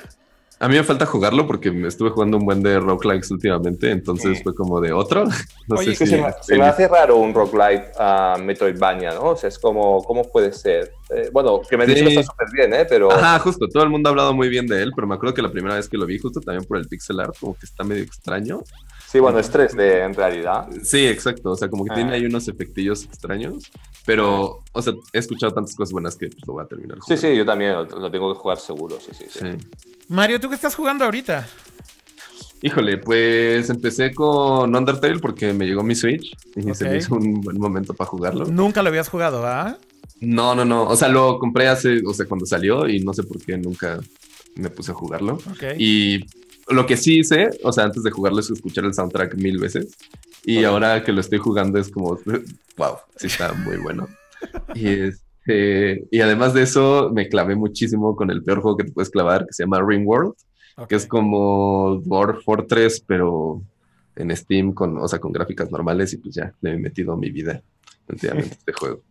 A 0.57 0.69
mí 0.69 0.75
me 0.75 0.83
falta 0.83 1.05
jugarlo 1.05 1.45
porque 1.45 1.69
me 1.69 1.89
estuve 1.89 2.11
jugando 2.11 2.37
un 2.37 2.45
buen 2.45 2.63
de 2.63 2.79
roguelikes 2.79 3.29
últimamente, 3.29 3.91
entonces 3.91 4.41
fue 4.41 4.55
como 4.55 4.79
de 4.79 4.93
otro. 4.93 5.25
No 5.67 5.77
sé 5.77 5.95
si 5.95 6.05
se, 6.05 6.17
me, 6.57 6.63
hace 6.63 6.87
raro 6.87 7.17
un 7.17 7.33
roguelike 7.33 7.91
a 7.97 8.37
Metroidvania, 8.39 9.15
¿no? 9.15 9.31
O 9.31 9.35
sea, 9.35 9.49
es 9.49 9.57
como, 9.57 10.03
¿cómo 10.03 10.23
puede 10.31 10.53
ser? 10.53 10.93
Eh, 11.09 11.29
bueno, 11.33 11.59
que 11.67 11.75
me 11.75 11.87
dicho 11.87 12.05
que 12.05 12.09
está 12.11 12.23
súper 12.23 12.47
bien, 12.53 12.73
¿eh? 12.73 12.85
Pero... 12.87 13.11
Ajá, 13.11 13.39
justo, 13.39 13.67
todo 13.67 13.81
el 13.81 13.89
mundo 13.89 14.07
ha 14.07 14.11
hablado 14.11 14.33
muy 14.33 14.47
bien 14.47 14.67
de 14.67 14.83
él, 14.83 14.91
pero 14.95 15.07
me 15.07 15.15
acuerdo 15.15 15.33
que 15.33 15.41
la 15.41 15.51
primera 15.51 15.75
vez 15.75 15.89
que 15.89 15.97
lo 15.97 16.05
vi, 16.05 16.19
justo 16.19 16.39
también 16.39 16.65
por 16.65 16.77
el 16.77 16.87
pixel 16.87 17.19
art, 17.19 17.35
como 17.39 17.55
que 17.55 17.65
está 17.65 17.83
medio 17.83 18.03
extraño. 18.03 18.61
Sí, 19.07 19.19
bueno, 19.19 19.39
es 19.39 19.51
3D 19.51 20.05
en 20.05 20.13
realidad. 20.13 20.67
Sí, 20.83 21.05
exacto. 21.07 21.51
O 21.51 21.55
sea, 21.55 21.69
como 21.69 21.85
que 21.85 21.93
tiene 21.93 22.11
ah. 22.11 22.13
ahí 22.15 22.25
unos 22.25 22.47
efectillos 22.47 23.03
extraños. 23.05 23.71
Pero, 24.05 24.59
o 24.71 24.81
sea, 24.81 24.93
he 25.13 25.19
escuchado 25.19 25.53
tantas 25.53 25.75
cosas 25.75 25.91
buenas 25.91 26.15
que 26.15 26.27
pues, 26.27 26.45
lo 26.45 26.53
voy 26.53 26.63
a 26.63 26.67
terminar. 26.67 26.97
Sí, 27.07 27.17
sí, 27.17 27.35
yo 27.35 27.45
también 27.45 27.73
lo, 27.73 28.11
tengo 28.11 28.33
que 28.33 28.39
jugar 28.39 28.57
seguro. 28.57 28.97
Sí, 28.99 29.11
sí, 29.17 29.25
sí, 29.29 29.47
Mario, 30.07 30.39
¿tú 30.39 30.49
qué 30.49 30.55
estás 30.55 30.75
jugando 30.75 31.05
ahorita? 31.05 31.47
Híjole, 32.61 32.97
pues 32.97 33.69
empecé 33.69 34.13
con 34.13 34.75
Undertale 34.75 35.19
porque 35.19 35.53
me 35.53 35.65
llegó 35.65 35.83
mi 35.83 35.93
Switch 35.93 36.35
y 36.55 36.73
se 36.73 36.89
me 36.89 36.97
hizo 36.97 37.15
un 37.15 37.41
buen 37.41 37.59
momento 37.59 37.93
para 37.93 38.09
jugarlo. 38.09 38.45
Nunca 38.45 38.81
lo 38.81 38.89
habías 38.89 39.09
jugado, 39.09 39.45
¿ah? 39.45 39.77
No, 40.19 40.55
no, 40.55 40.65
no. 40.65 40.83
O 40.87 40.95
sea, 40.95 41.09
lo 41.09 41.37
compré 41.37 41.67
hace, 41.67 42.01
o 42.05 42.13
sea, 42.13 42.25
cuando 42.25 42.45
salió 42.45 42.87
y 42.87 43.01
no 43.01 43.13
sé 43.13 43.23
por 43.23 43.39
qué 43.39 43.57
nunca 43.57 43.99
me 44.55 44.69
puse 44.69 44.91
a 44.91 44.95
jugarlo. 44.95 45.37
Y 45.77 46.25
lo 46.67 46.85
que 46.85 46.97
sí 46.97 47.19
hice, 47.19 47.49
o 47.63 47.71
sea, 47.71 47.85
antes 47.85 48.03
de 48.03 48.11
jugarlo 48.11 48.39
es 48.39 48.49
escuchar 48.49 48.85
el 48.85 48.93
soundtrack 48.93 49.35
mil 49.35 49.59
veces. 49.59 49.95
Y 50.43 50.63
ahora 50.63 51.03
que 51.03 51.11
lo 51.11 51.21
estoy 51.21 51.39
jugando 51.39 51.79
es 51.79 51.89
como, 51.89 52.17
wow, 52.77 52.97
sí 53.15 53.27
está 53.27 53.53
muy 53.53 53.77
bueno. 53.77 54.07
y, 54.73 54.87
este, 54.87 56.07
y 56.09 56.21
además 56.21 56.53
de 56.53 56.63
eso, 56.63 57.11
me 57.13 57.27
clavé 57.27 57.55
muchísimo 57.55 58.15
con 58.15 58.31
el 58.31 58.43
peor 58.43 58.61
juego 58.61 58.77
que 58.77 58.85
te 58.85 58.91
puedes 58.91 59.09
clavar, 59.09 59.45
que 59.45 59.53
se 59.53 59.63
llama 59.63 59.83
Ring 59.85 60.07
World, 60.07 60.33
que 60.87 60.95
es 60.95 61.05
como 61.05 62.01
Dwarf 62.03 62.43
Fortress, 62.43 63.01
pero 63.05 63.61
en 64.15 64.35
Steam, 64.35 64.73
con, 64.73 64.97
o 64.97 65.07
sea, 65.07 65.19
con 65.19 65.31
gráficas 65.31 65.71
normales. 65.71 66.13
Y 66.13 66.17
pues 66.17 66.35
ya 66.35 66.53
le 66.61 66.73
he 66.73 66.77
metido 66.77 67.15
mi 67.15 67.29
vida 67.29 67.61
enteramente 68.07 68.55
este 68.57 68.73
juego. 68.79 69.01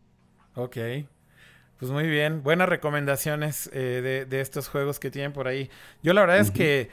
Ok. 0.55 0.77
Pues 1.79 1.91
muy 1.91 2.09
bien, 2.09 2.43
buenas 2.43 2.69
recomendaciones 2.69 3.69
eh, 3.73 4.27
de, 4.29 4.41
estos 4.41 4.69
juegos 4.69 5.01
que 5.01 5.11
tienen 5.11 5.33
por 5.33 5.49
ahí. 5.49 5.69
Yo 6.03 6.15
la 6.15 6.21
verdad 6.21 6.39
es 6.39 6.51
que 6.51 6.89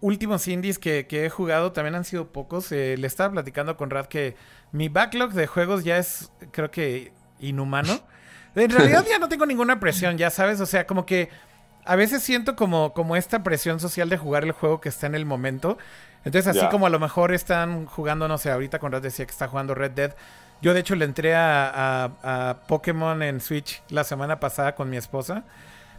últimos 0.00 0.46
indies 0.48 0.78
que, 0.78 1.06
he 1.10 1.30
jugado 1.30 1.72
también 1.72 1.94
han 1.94 2.04
sido 2.04 2.32
pocos. 2.32 2.72
Eh, 2.72 2.96
le 2.98 3.06
estaba 3.06 3.32
platicando 3.32 3.76
con 3.76 3.90
Rad 3.90 4.06
que 4.06 4.36
mi 4.72 4.88
backlog 4.88 5.32
de 5.32 5.46
juegos 5.46 5.84
ya 5.84 5.98
es, 5.98 6.30
creo 6.52 6.70
que, 6.70 7.12
inhumano. 7.40 8.00
En 8.54 8.70
realidad 8.70 9.04
ya 9.06 9.18
no 9.18 9.28
tengo 9.28 9.44
ninguna 9.44 9.78
presión, 9.80 10.16
ya 10.16 10.30
sabes. 10.30 10.62
O 10.62 10.64
sea, 10.64 10.86
como 10.86 11.04
que 11.04 11.28
a 11.84 11.94
veces 11.94 12.22
siento 12.22 12.56
como, 12.56 12.94
como 12.94 13.14
esta 13.14 13.42
presión 13.42 13.80
social 13.80 14.08
de 14.08 14.16
jugar 14.16 14.44
el 14.44 14.52
juego 14.52 14.80
que 14.80 14.88
está 14.88 15.06
en 15.06 15.14
el 15.14 15.26
momento. 15.26 15.76
Entonces, 16.24 16.56
así 16.56 16.66
como 16.70 16.86
a 16.86 16.88
lo 16.88 16.98
mejor 16.98 17.34
están 17.34 17.84
jugando, 17.84 18.28
no 18.28 18.38
sé, 18.38 18.50
ahorita 18.50 18.78
con 18.78 18.92
Rad 18.92 19.02
decía 19.02 19.26
que 19.26 19.32
está 19.32 19.46
jugando 19.46 19.74
Red 19.74 19.90
Dead. 19.90 20.16
Yo, 20.62 20.72
de 20.72 20.80
hecho, 20.80 20.94
le 20.94 21.04
entré 21.04 21.34
a, 21.34 22.04
a 22.22 22.62
Pokémon 22.66 23.22
en 23.22 23.42
Switch 23.42 23.82
la 23.90 24.04
semana 24.04 24.40
pasada 24.40 24.74
con 24.74 24.88
mi 24.88 24.96
esposa. 24.96 25.44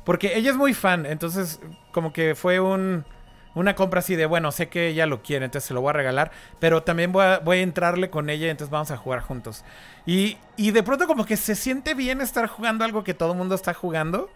Porque 0.03 0.35
ella 0.35 0.49
es 0.49 0.57
muy 0.57 0.73
fan. 0.73 1.05
Entonces, 1.05 1.59
como 1.91 2.11
que 2.11 2.33
fue 2.33 2.59
un 2.59 3.05
una 3.59 3.75
compra 3.75 3.99
así 3.99 4.15
de, 4.15 4.25
bueno, 4.25 4.51
sé 4.51 4.69
que 4.69 4.87
ella 4.87 5.05
lo 5.05 5.21
quiere, 5.21 5.45
entonces 5.45 5.67
se 5.67 5.73
lo 5.73 5.81
voy 5.81 5.91
a 5.91 5.93
regalar, 5.93 6.31
pero 6.59 6.83
también 6.83 7.11
voy 7.11 7.25
a, 7.25 7.39
voy 7.39 7.57
a 7.57 7.61
entrarle 7.61 8.09
con 8.09 8.29
ella, 8.29 8.49
entonces 8.49 8.71
vamos 8.71 8.91
a 8.91 8.97
jugar 8.97 9.21
juntos. 9.21 9.63
Y, 10.05 10.37
y 10.55 10.71
de 10.71 10.83
pronto 10.83 11.07
como 11.07 11.25
que 11.25 11.37
se 11.37 11.55
siente 11.55 11.93
bien 11.93 12.21
estar 12.21 12.47
jugando 12.47 12.85
algo 12.85 13.03
que 13.03 13.13
todo 13.13 13.31
el 13.33 13.37
mundo 13.37 13.55
está 13.55 13.73
jugando. 13.73 14.29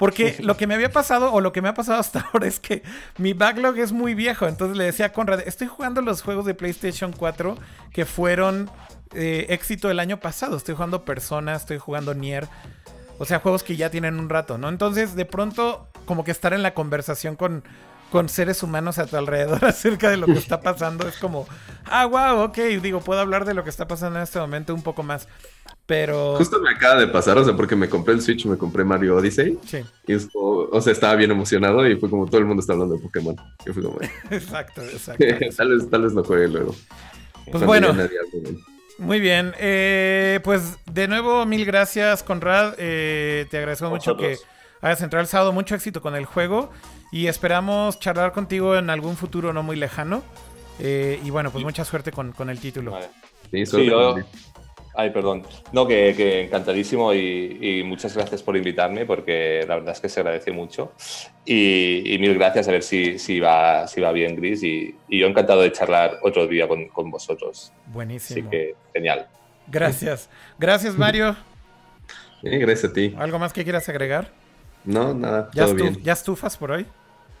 Porque 0.00 0.36
lo 0.40 0.56
que 0.56 0.66
me 0.66 0.72
había 0.72 0.90
pasado, 0.90 1.30
o 1.30 1.42
lo 1.42 1.52
que 1.52 1.60
me 1.60 1.68
ha 1.68 1.74
pasado 1.74 2.00
hasta 2.00 2.20
ahora, 2.20 2.46
es 2.46 2.58
que 2.58 2.82
mi 3.18 3.34
backlog 3.34 3.76
es 3.76 3.92
muy 3.92 4.14
viejo. 4.14 4.48
Entonces 4.48 4.74
le 4.78 4.84
decía 4.84 5.06
a 5.06 5.12
Conrad, 5.12 5.40
estoy 5.46 5.66
jugando 5.66 6.00
los 6.00 6.22
juegos 6.22 6.46
de 6.46 6.54
PlayStation 6.54 7.12
4 7.12 7.58
que 7.92 8.06
fueron 8.06 8.70
eh, 9.12 9.44
éxito 9.50 9.90
el 9.90 10.00
año 10.00 10.18
pasado. 10.18 10.56
Estoy 10.56 10.74
jugando 10.74 11.04
Persona, 11.04 11.54
estoy 11.54 11.76
jugando 11.76 12.14
Nier. 12.14 12.48
O 13.18 13.26
sea, 13.26 13.40
juegos 13.40 13.62
que 13.62 13.76
ya 13.76 13.90
tienen 13.90 14.18
un 14.18 14.30
rato, 14.30 14.56
¿no? 14.56 14.70
Entonces, 14.70 15.14
de 15.16 15.26
pronto, 15.26 15.86
como 16.06 16.24
que 16.24 16.30
estar 16.30 16.54
en 16.54 16.62
la 16.62 16.72
conversación 16.72 17.36
con, 17.36 17.62
con 18.10 18.28
seres 18.28 18.62
humanos 18.62 18.98
a 18.98 19.06
tu 19.06 19.16
alrededor 19.16 19.64
acerca 19.64 20.10
de 20.10 20.16
lo 20.16 20.26
que 20.26 20.32
está 20.38 20.60
pasando 20.60 21.08
es 21.08 21.16
como, 21.16 21.46
ah, 21.86 22.06
wow, 22.06 22.44
ok, 22.44 22.58
digo, 22.82 23.00
puedo 23.00 23.20
hablar 23.20 23.44
de 23.44 23.54
lo 23.54 23.64
que 23.64 23.70
está 23.70 23.86
pasando 23.88 24.18
en 24.18 24.24
este 24.24 24.38
momento 24.38 24.74
un 24.74 24.82
poco 24.82 25.02
más. 25.02 25.28
Pero. 25.86 26.36
Justo 26.36 26.60
me 26.60 26.70
acaba 26.70 27.00
de 27.00 27.08
pasar, 27.08 27.36
o 27.38 27.44
sea, 27.44 27.56
porque 27.56 27.74
me 27.74 27.88
compré 27.88 28.14
el 28.14 28.22
Switch, 28.22 28.46
me 28.46 28.56
compré 28.56 28.84
Mario 28.84 29.16
Odyssey. 29.16 29.58
Sí. 29.66 29.78
Y 30.06 30.12
es 30.12 30.26
como- 30.32 30.68
o 30.70 30.80
sea, 30.80 30.92
estaba 30.92 31.16
bien 31.16 31.30
emocionado 31.30 31.88
y 31.88 31.96
fue 31.96 32.08
como 32.08 32.26
todo 32.26 32.38
el 32.38 32.44
mundo 32.44 32.60
está 32.60 32.74
hablando 32.74 32.96
de 32.96 33.02
Pokémon. 33.02 33.34
Como, 33.74 33.98
Exacto, 34.30 34.82
exacto. 34.82 35.24
tal 35.56 35.68
vez, 35.68 35.90
tal 35.90 36.02
vez 36.02 36.12
lo 36.12 36.22
juegue 36.22 36.48
luego. 36.48 36.74
Cuando 37.50 37.66
bueno. 37.66 37.96
Muy 38.98 39.18
bien. 39.18 39.54
eh, 39.58 40.40
pues 40.44 40.76
de 40.92 41.08
nuevo, 41.08 41.44
mil 41.46 41.64
gracias, 41.64 42.22
Conrad. 42.22 42.74
Eh, 42.78 43.46
te 43.50 43.58
agradecemos 43.58 43.92
mucho 43.92 44.16
que. 44.16 44.36
Hayas 44.80 45.02
entrado 45.02 45.20
el 45.22 45.28
sábado. 45.28 45.52
Mucho 45.52 45.74
éxito 45.74 46.00
con 46.02 46.14
el 46.14 46.24
juego. 46.24 46.70
Y 47.12 47.26
esperamos 47.26 47.98
charlar 47.98 48.32
contigo 48.32 48.76
en 48.76 48.90
algún 48.90 49.16
futuro 49.16 49.52
no 49.52 49.62
muy 49.62 49.76
lejano. 49.76 50.22
Eh, 50.78 51.20
y 51.24 51.30
bueno, 51.30 51.50
pues 51.50 51.64
mucha 51.64 51.84
suerte 51.84 52.12
con, 52.12 52.32
con 52.32 52.48
el 52.50 52.58
título. 52.60 52.92
Vale. 52.92 53.08
Sí, 53.50 53.66
suerte 53.66 53.84
Sí, 53.86 53.90
yo-. 53.90 54.16
Ay, 54.94 55.10
perdón. 55.10 55.44
No, 55.72 55.86
que, 55.86 56.14
que 56.16 56.42
encantadísimo 56.42 57.14
y, 57.14 57.58
y 57.60 57.84
muchas 57.84 58.14
gracias 58.16 58.42
por 58.42 58.56
invitarme 58.56 59.06
porque 59.06 59.64
la 59.66 59.76
verdad 59.76 59.92
es 59.92 60.00
que 60.00 60.08
se 60.08 60.20
agradece 60.20 60.50
mucho. 60.50 60.92
Y, 61.44 62.02
y 62.12 62.18
mil 62.18 62.34
gracias 62.34 62.66
a 62.68 62.72
ver 62.72 62.82
si, 62.82 63.18
si, 63.18 63.38
va, 63.38 63.86
si 63.86 64.00
va 64.00 64.10
bien, 64.12 64.34
Gris. 64.36 64.62
Y, 64.62 64.94
y 65.08 65.20
yo 65.20 65.26
encantado 65.28 65.62
de 65.62 65.70
charlar 65.72 66.18
otro 66.22 66.46
día 66.46 66.66
con, 66.66 66.88
con 66.88 67.10
vosotros. 67.10 67.72
Así 67.72 67.92
Buenísimo. 67.92 68.50
que 68.50 68.74
genial. 68.92 69.28
Gracias. 69.68 70.28
Gracias, 70.58 70.96
Mario. 70.96 71.36
Eh, 72.42 72.58
gracias 72.58 72.90
a 72.90 72.94
ti. 72.94 73.14
¿Algo 73.16 73.38
más 73.38 73.52
que 73.52 73.62
quieras 73.62 73.88
agregar? 73.88 74.32
No, 74.84 75.14
nada, 75.14 75.50
¿Ya, 75.52 75.64
todo 75.64 75.74
estu- 75.74 75.82
bien. 75.82 76.02
¿Ya 76.02 76.12
estufas 76.12 76.56
por 76.56 76.70
hoy? 76.70 76.86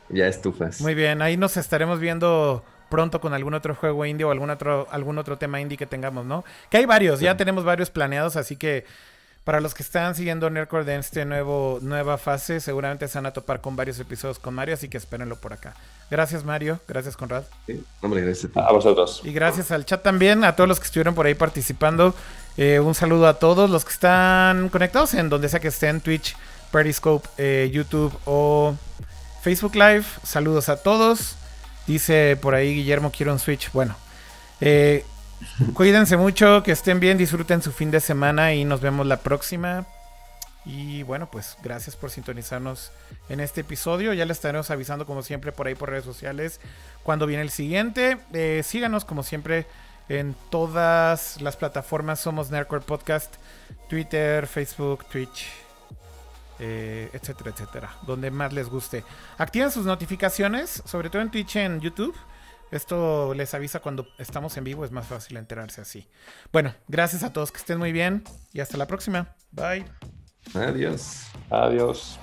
Ya 0.08 0.26
estufas. 0.26 0.80
Muy 0.80 0.94
bien, 0.94 1.22
ahí 1.22 1.36
nos 1.36 1.56
estaremos 1.56 2.00
viendo 2.00 2.64
pronto 2.88 3.20
con 3.20 3.32
algún 3.34 3.54
otro 3.54 3.74
juego 3.74 4.04
indie 4.04 4.24
o 4.24 4.30
algún 4.32 4.50
otro, 4.50 4.88
algún 4.90 5.16
otro 5.18 5.38
tema 5.38 5.60
indie 5.60 5.78
que 5.78 5.86
tengamos, 5.86 6.26
¿no? 6.26 6.44
Que 6.70 6.78
hay 6.78 6.86
varios, 6.86 7.20
ya 7.20 7.36
tenemos 7.36 7.64
varios 7.64 7.90
planeados, 7.90 8.34
así 8.36 8.56
que 8.56 8.84
para 9.44 9.60
los 9.60 9.72
que 9.74 9.82
están 9.82 10.14
siguiendo 10.14 10.50
Nerdcore 10.50 10.82
en 10.92 11.00
este 11.00 11.24
nuevo 11.24 11.78
nueva 11.82 12.18
fase, 12.18 12.60
seguramente 12.60 13.08
se 13.08 13.16
van 13.18 13.26
a 13.26 13.32
topar 13.32 13.60
con 13.60 13.74
varios 13.76 13.98
episodios 14.00 14.38
con 14.38 14.54
Mario, 14.54 14.74
así 14.74 14.88
que 14.88 14.98
espérenlo 14.98 15.36
por 15.36 15.52
acá. 15.52 15.74
Gracias 16.10 16.44
Mario, 16.44 16.80
gracias 16.88 17.16
Conrad. 17.16 17.44
Sí, 17.66 17.82
Hombre, 18.02 18.20
gracias 18.22 18.50
a 18.50 18.54
ti. 18.54 18.60
A 18.60 18.72
vosotros. 18.72 19.22
Y 19.24 19.32
gracias 19.32 19.70
al 19.70 19.84
chat 19.86 20.02
también, 20.02 20.44
a 20.44 20.56
todos 20.56 20.68
los 20.68 20.78
que 20.80 20.86
estuvieron 20.86 21.14
por 21.14 21.26
ahí 21.26 21.34
participando. 21.34 22.14
Eh, 22.56 22.80
un 22.80 22.94
saludo 22.94 23.28
a 23.28 23.38
todos 23.38 23.70
los 23.70 23.84
que 23.84 23.92
están 23.92 24.68
conectados 24.68 25.14
en 25.14 25.28
donde 25.30 25.48
sea 25.48 25.60
que 25.60 25.68
estén, 25.68 26.00
Twitch, 26.00 26.36
Periscope, 26.70 27.28
eh, 27.38 27.70
YouTube 27.72 28.12
o 28.24 28.74
Facebook 29.42 29.74
Live. 29.74 30.04
Saludos 30.22 30.68
a 30.68 30.76
todos. 30.82 31.36
Dice 31.86 32.38
por 32.40 32.54
ahí 32.54 32.74
Guillermo, 32.74 33.10
quiero 33.10 33.32
un 33.32 33.38
Switch. 33.38 33.72
Bueno, 33.72 33.96
eh, 34.60 35.04
cuídense 35.74 36.16
mucho, 36.16 36.62
que 36.62 36.72
estén 36.72 37.00
bien, 37.00 37.18
disfruten 37.18 37.62
su 37.62 37.72
fin 37.72 37.90
de 37.90 38.00
semana 38.00 38.54
y 38.54 38.64
nos 38.64 38.80
vemos 38.80 39.06
la 39.06 39.18
próxima. 39.18 39.86
Y 40.64 41.02
bueno, 41.04 41.30
pues 41.30 41.56
gracias 41.62 41.96
por 41.96 42.10
sintonizarnos 42.10 42.92
en 43.28 43.40
este 43.40 43.62
episodio. 43.62 44.12
Ya 44.12 44.26
les 44.26 44.36
estaremos 44.36 44.70
avisando 44.70 45.06
como 45.06 45.22
siempre 45.22 45.52
por 45.52 45.66
ahí 45.66 45.74
por 45.74 45.88
redes 45.88 46.04
sociales 46.04 46.60
cuando 47.02 47.26
viene 47.26 47.42
el 47.42 47.50
siguiente. 47.50 48.18
Eh, 48.32 48.62
síganos 48.64 49.04
como 49.04 49.22
siempre 49.22 49.66
en 50.10 50.36
todas 50.50 51.40
las 51.40 51.56
plataformas. 51.56 52.20
Somos 52.20 52.50
Nerdcore 52.50 52.84
Podcast, 52.84 53.36
Twitter, 53.88 54.46
Facebook, 54.46 55.06
Twitch, 55.06 55.46
eh, 56.62 57.08
etcétera, 57.14 57.52
etcétera, 57.52 57.90
donde 58.06 58.30
más 58.30 58.52
les 58.52 58.68
guste. 58.68 59.02
Activen 59.38 59.70
sus 59.70 59.86
notificaciones, 59.86 60.82
sobre 60.84 61.08
todo 61.08 61.22
en 61.22 61.30
Twitch, 61.30 61.56
en 61.56 61.80
YouTube. 61.80 62.14
Esto 62.70 63.32
les 63.32 63.54
avisa 63.54 63.80
cuando 63.80 64.06
estamos 64.18 64.58
en 64.58 64.64
vivo, 64.64 64.84
es 64.84 64.90
más 64.90 65.06
fácil 65.06 65.38
enterarse 65.38 65.80
así. 65.80 66.06
Bueno, 66.52 66.74
gracias 66.86 67.22
a 67.22 67.32
todos, 67.32 67.50
que 67.50 67.58
estén 67.58 67.78
muy 67.78 67.92
bien 67.92 68.24
y 68.52 68.60
hasta 68.60 68.76
la 68.76 68.86
próxima. 68.86 69.34
Bye. 69.52 69.86
Adiós. 70.54 71.28
Adiós. 71.48 72.18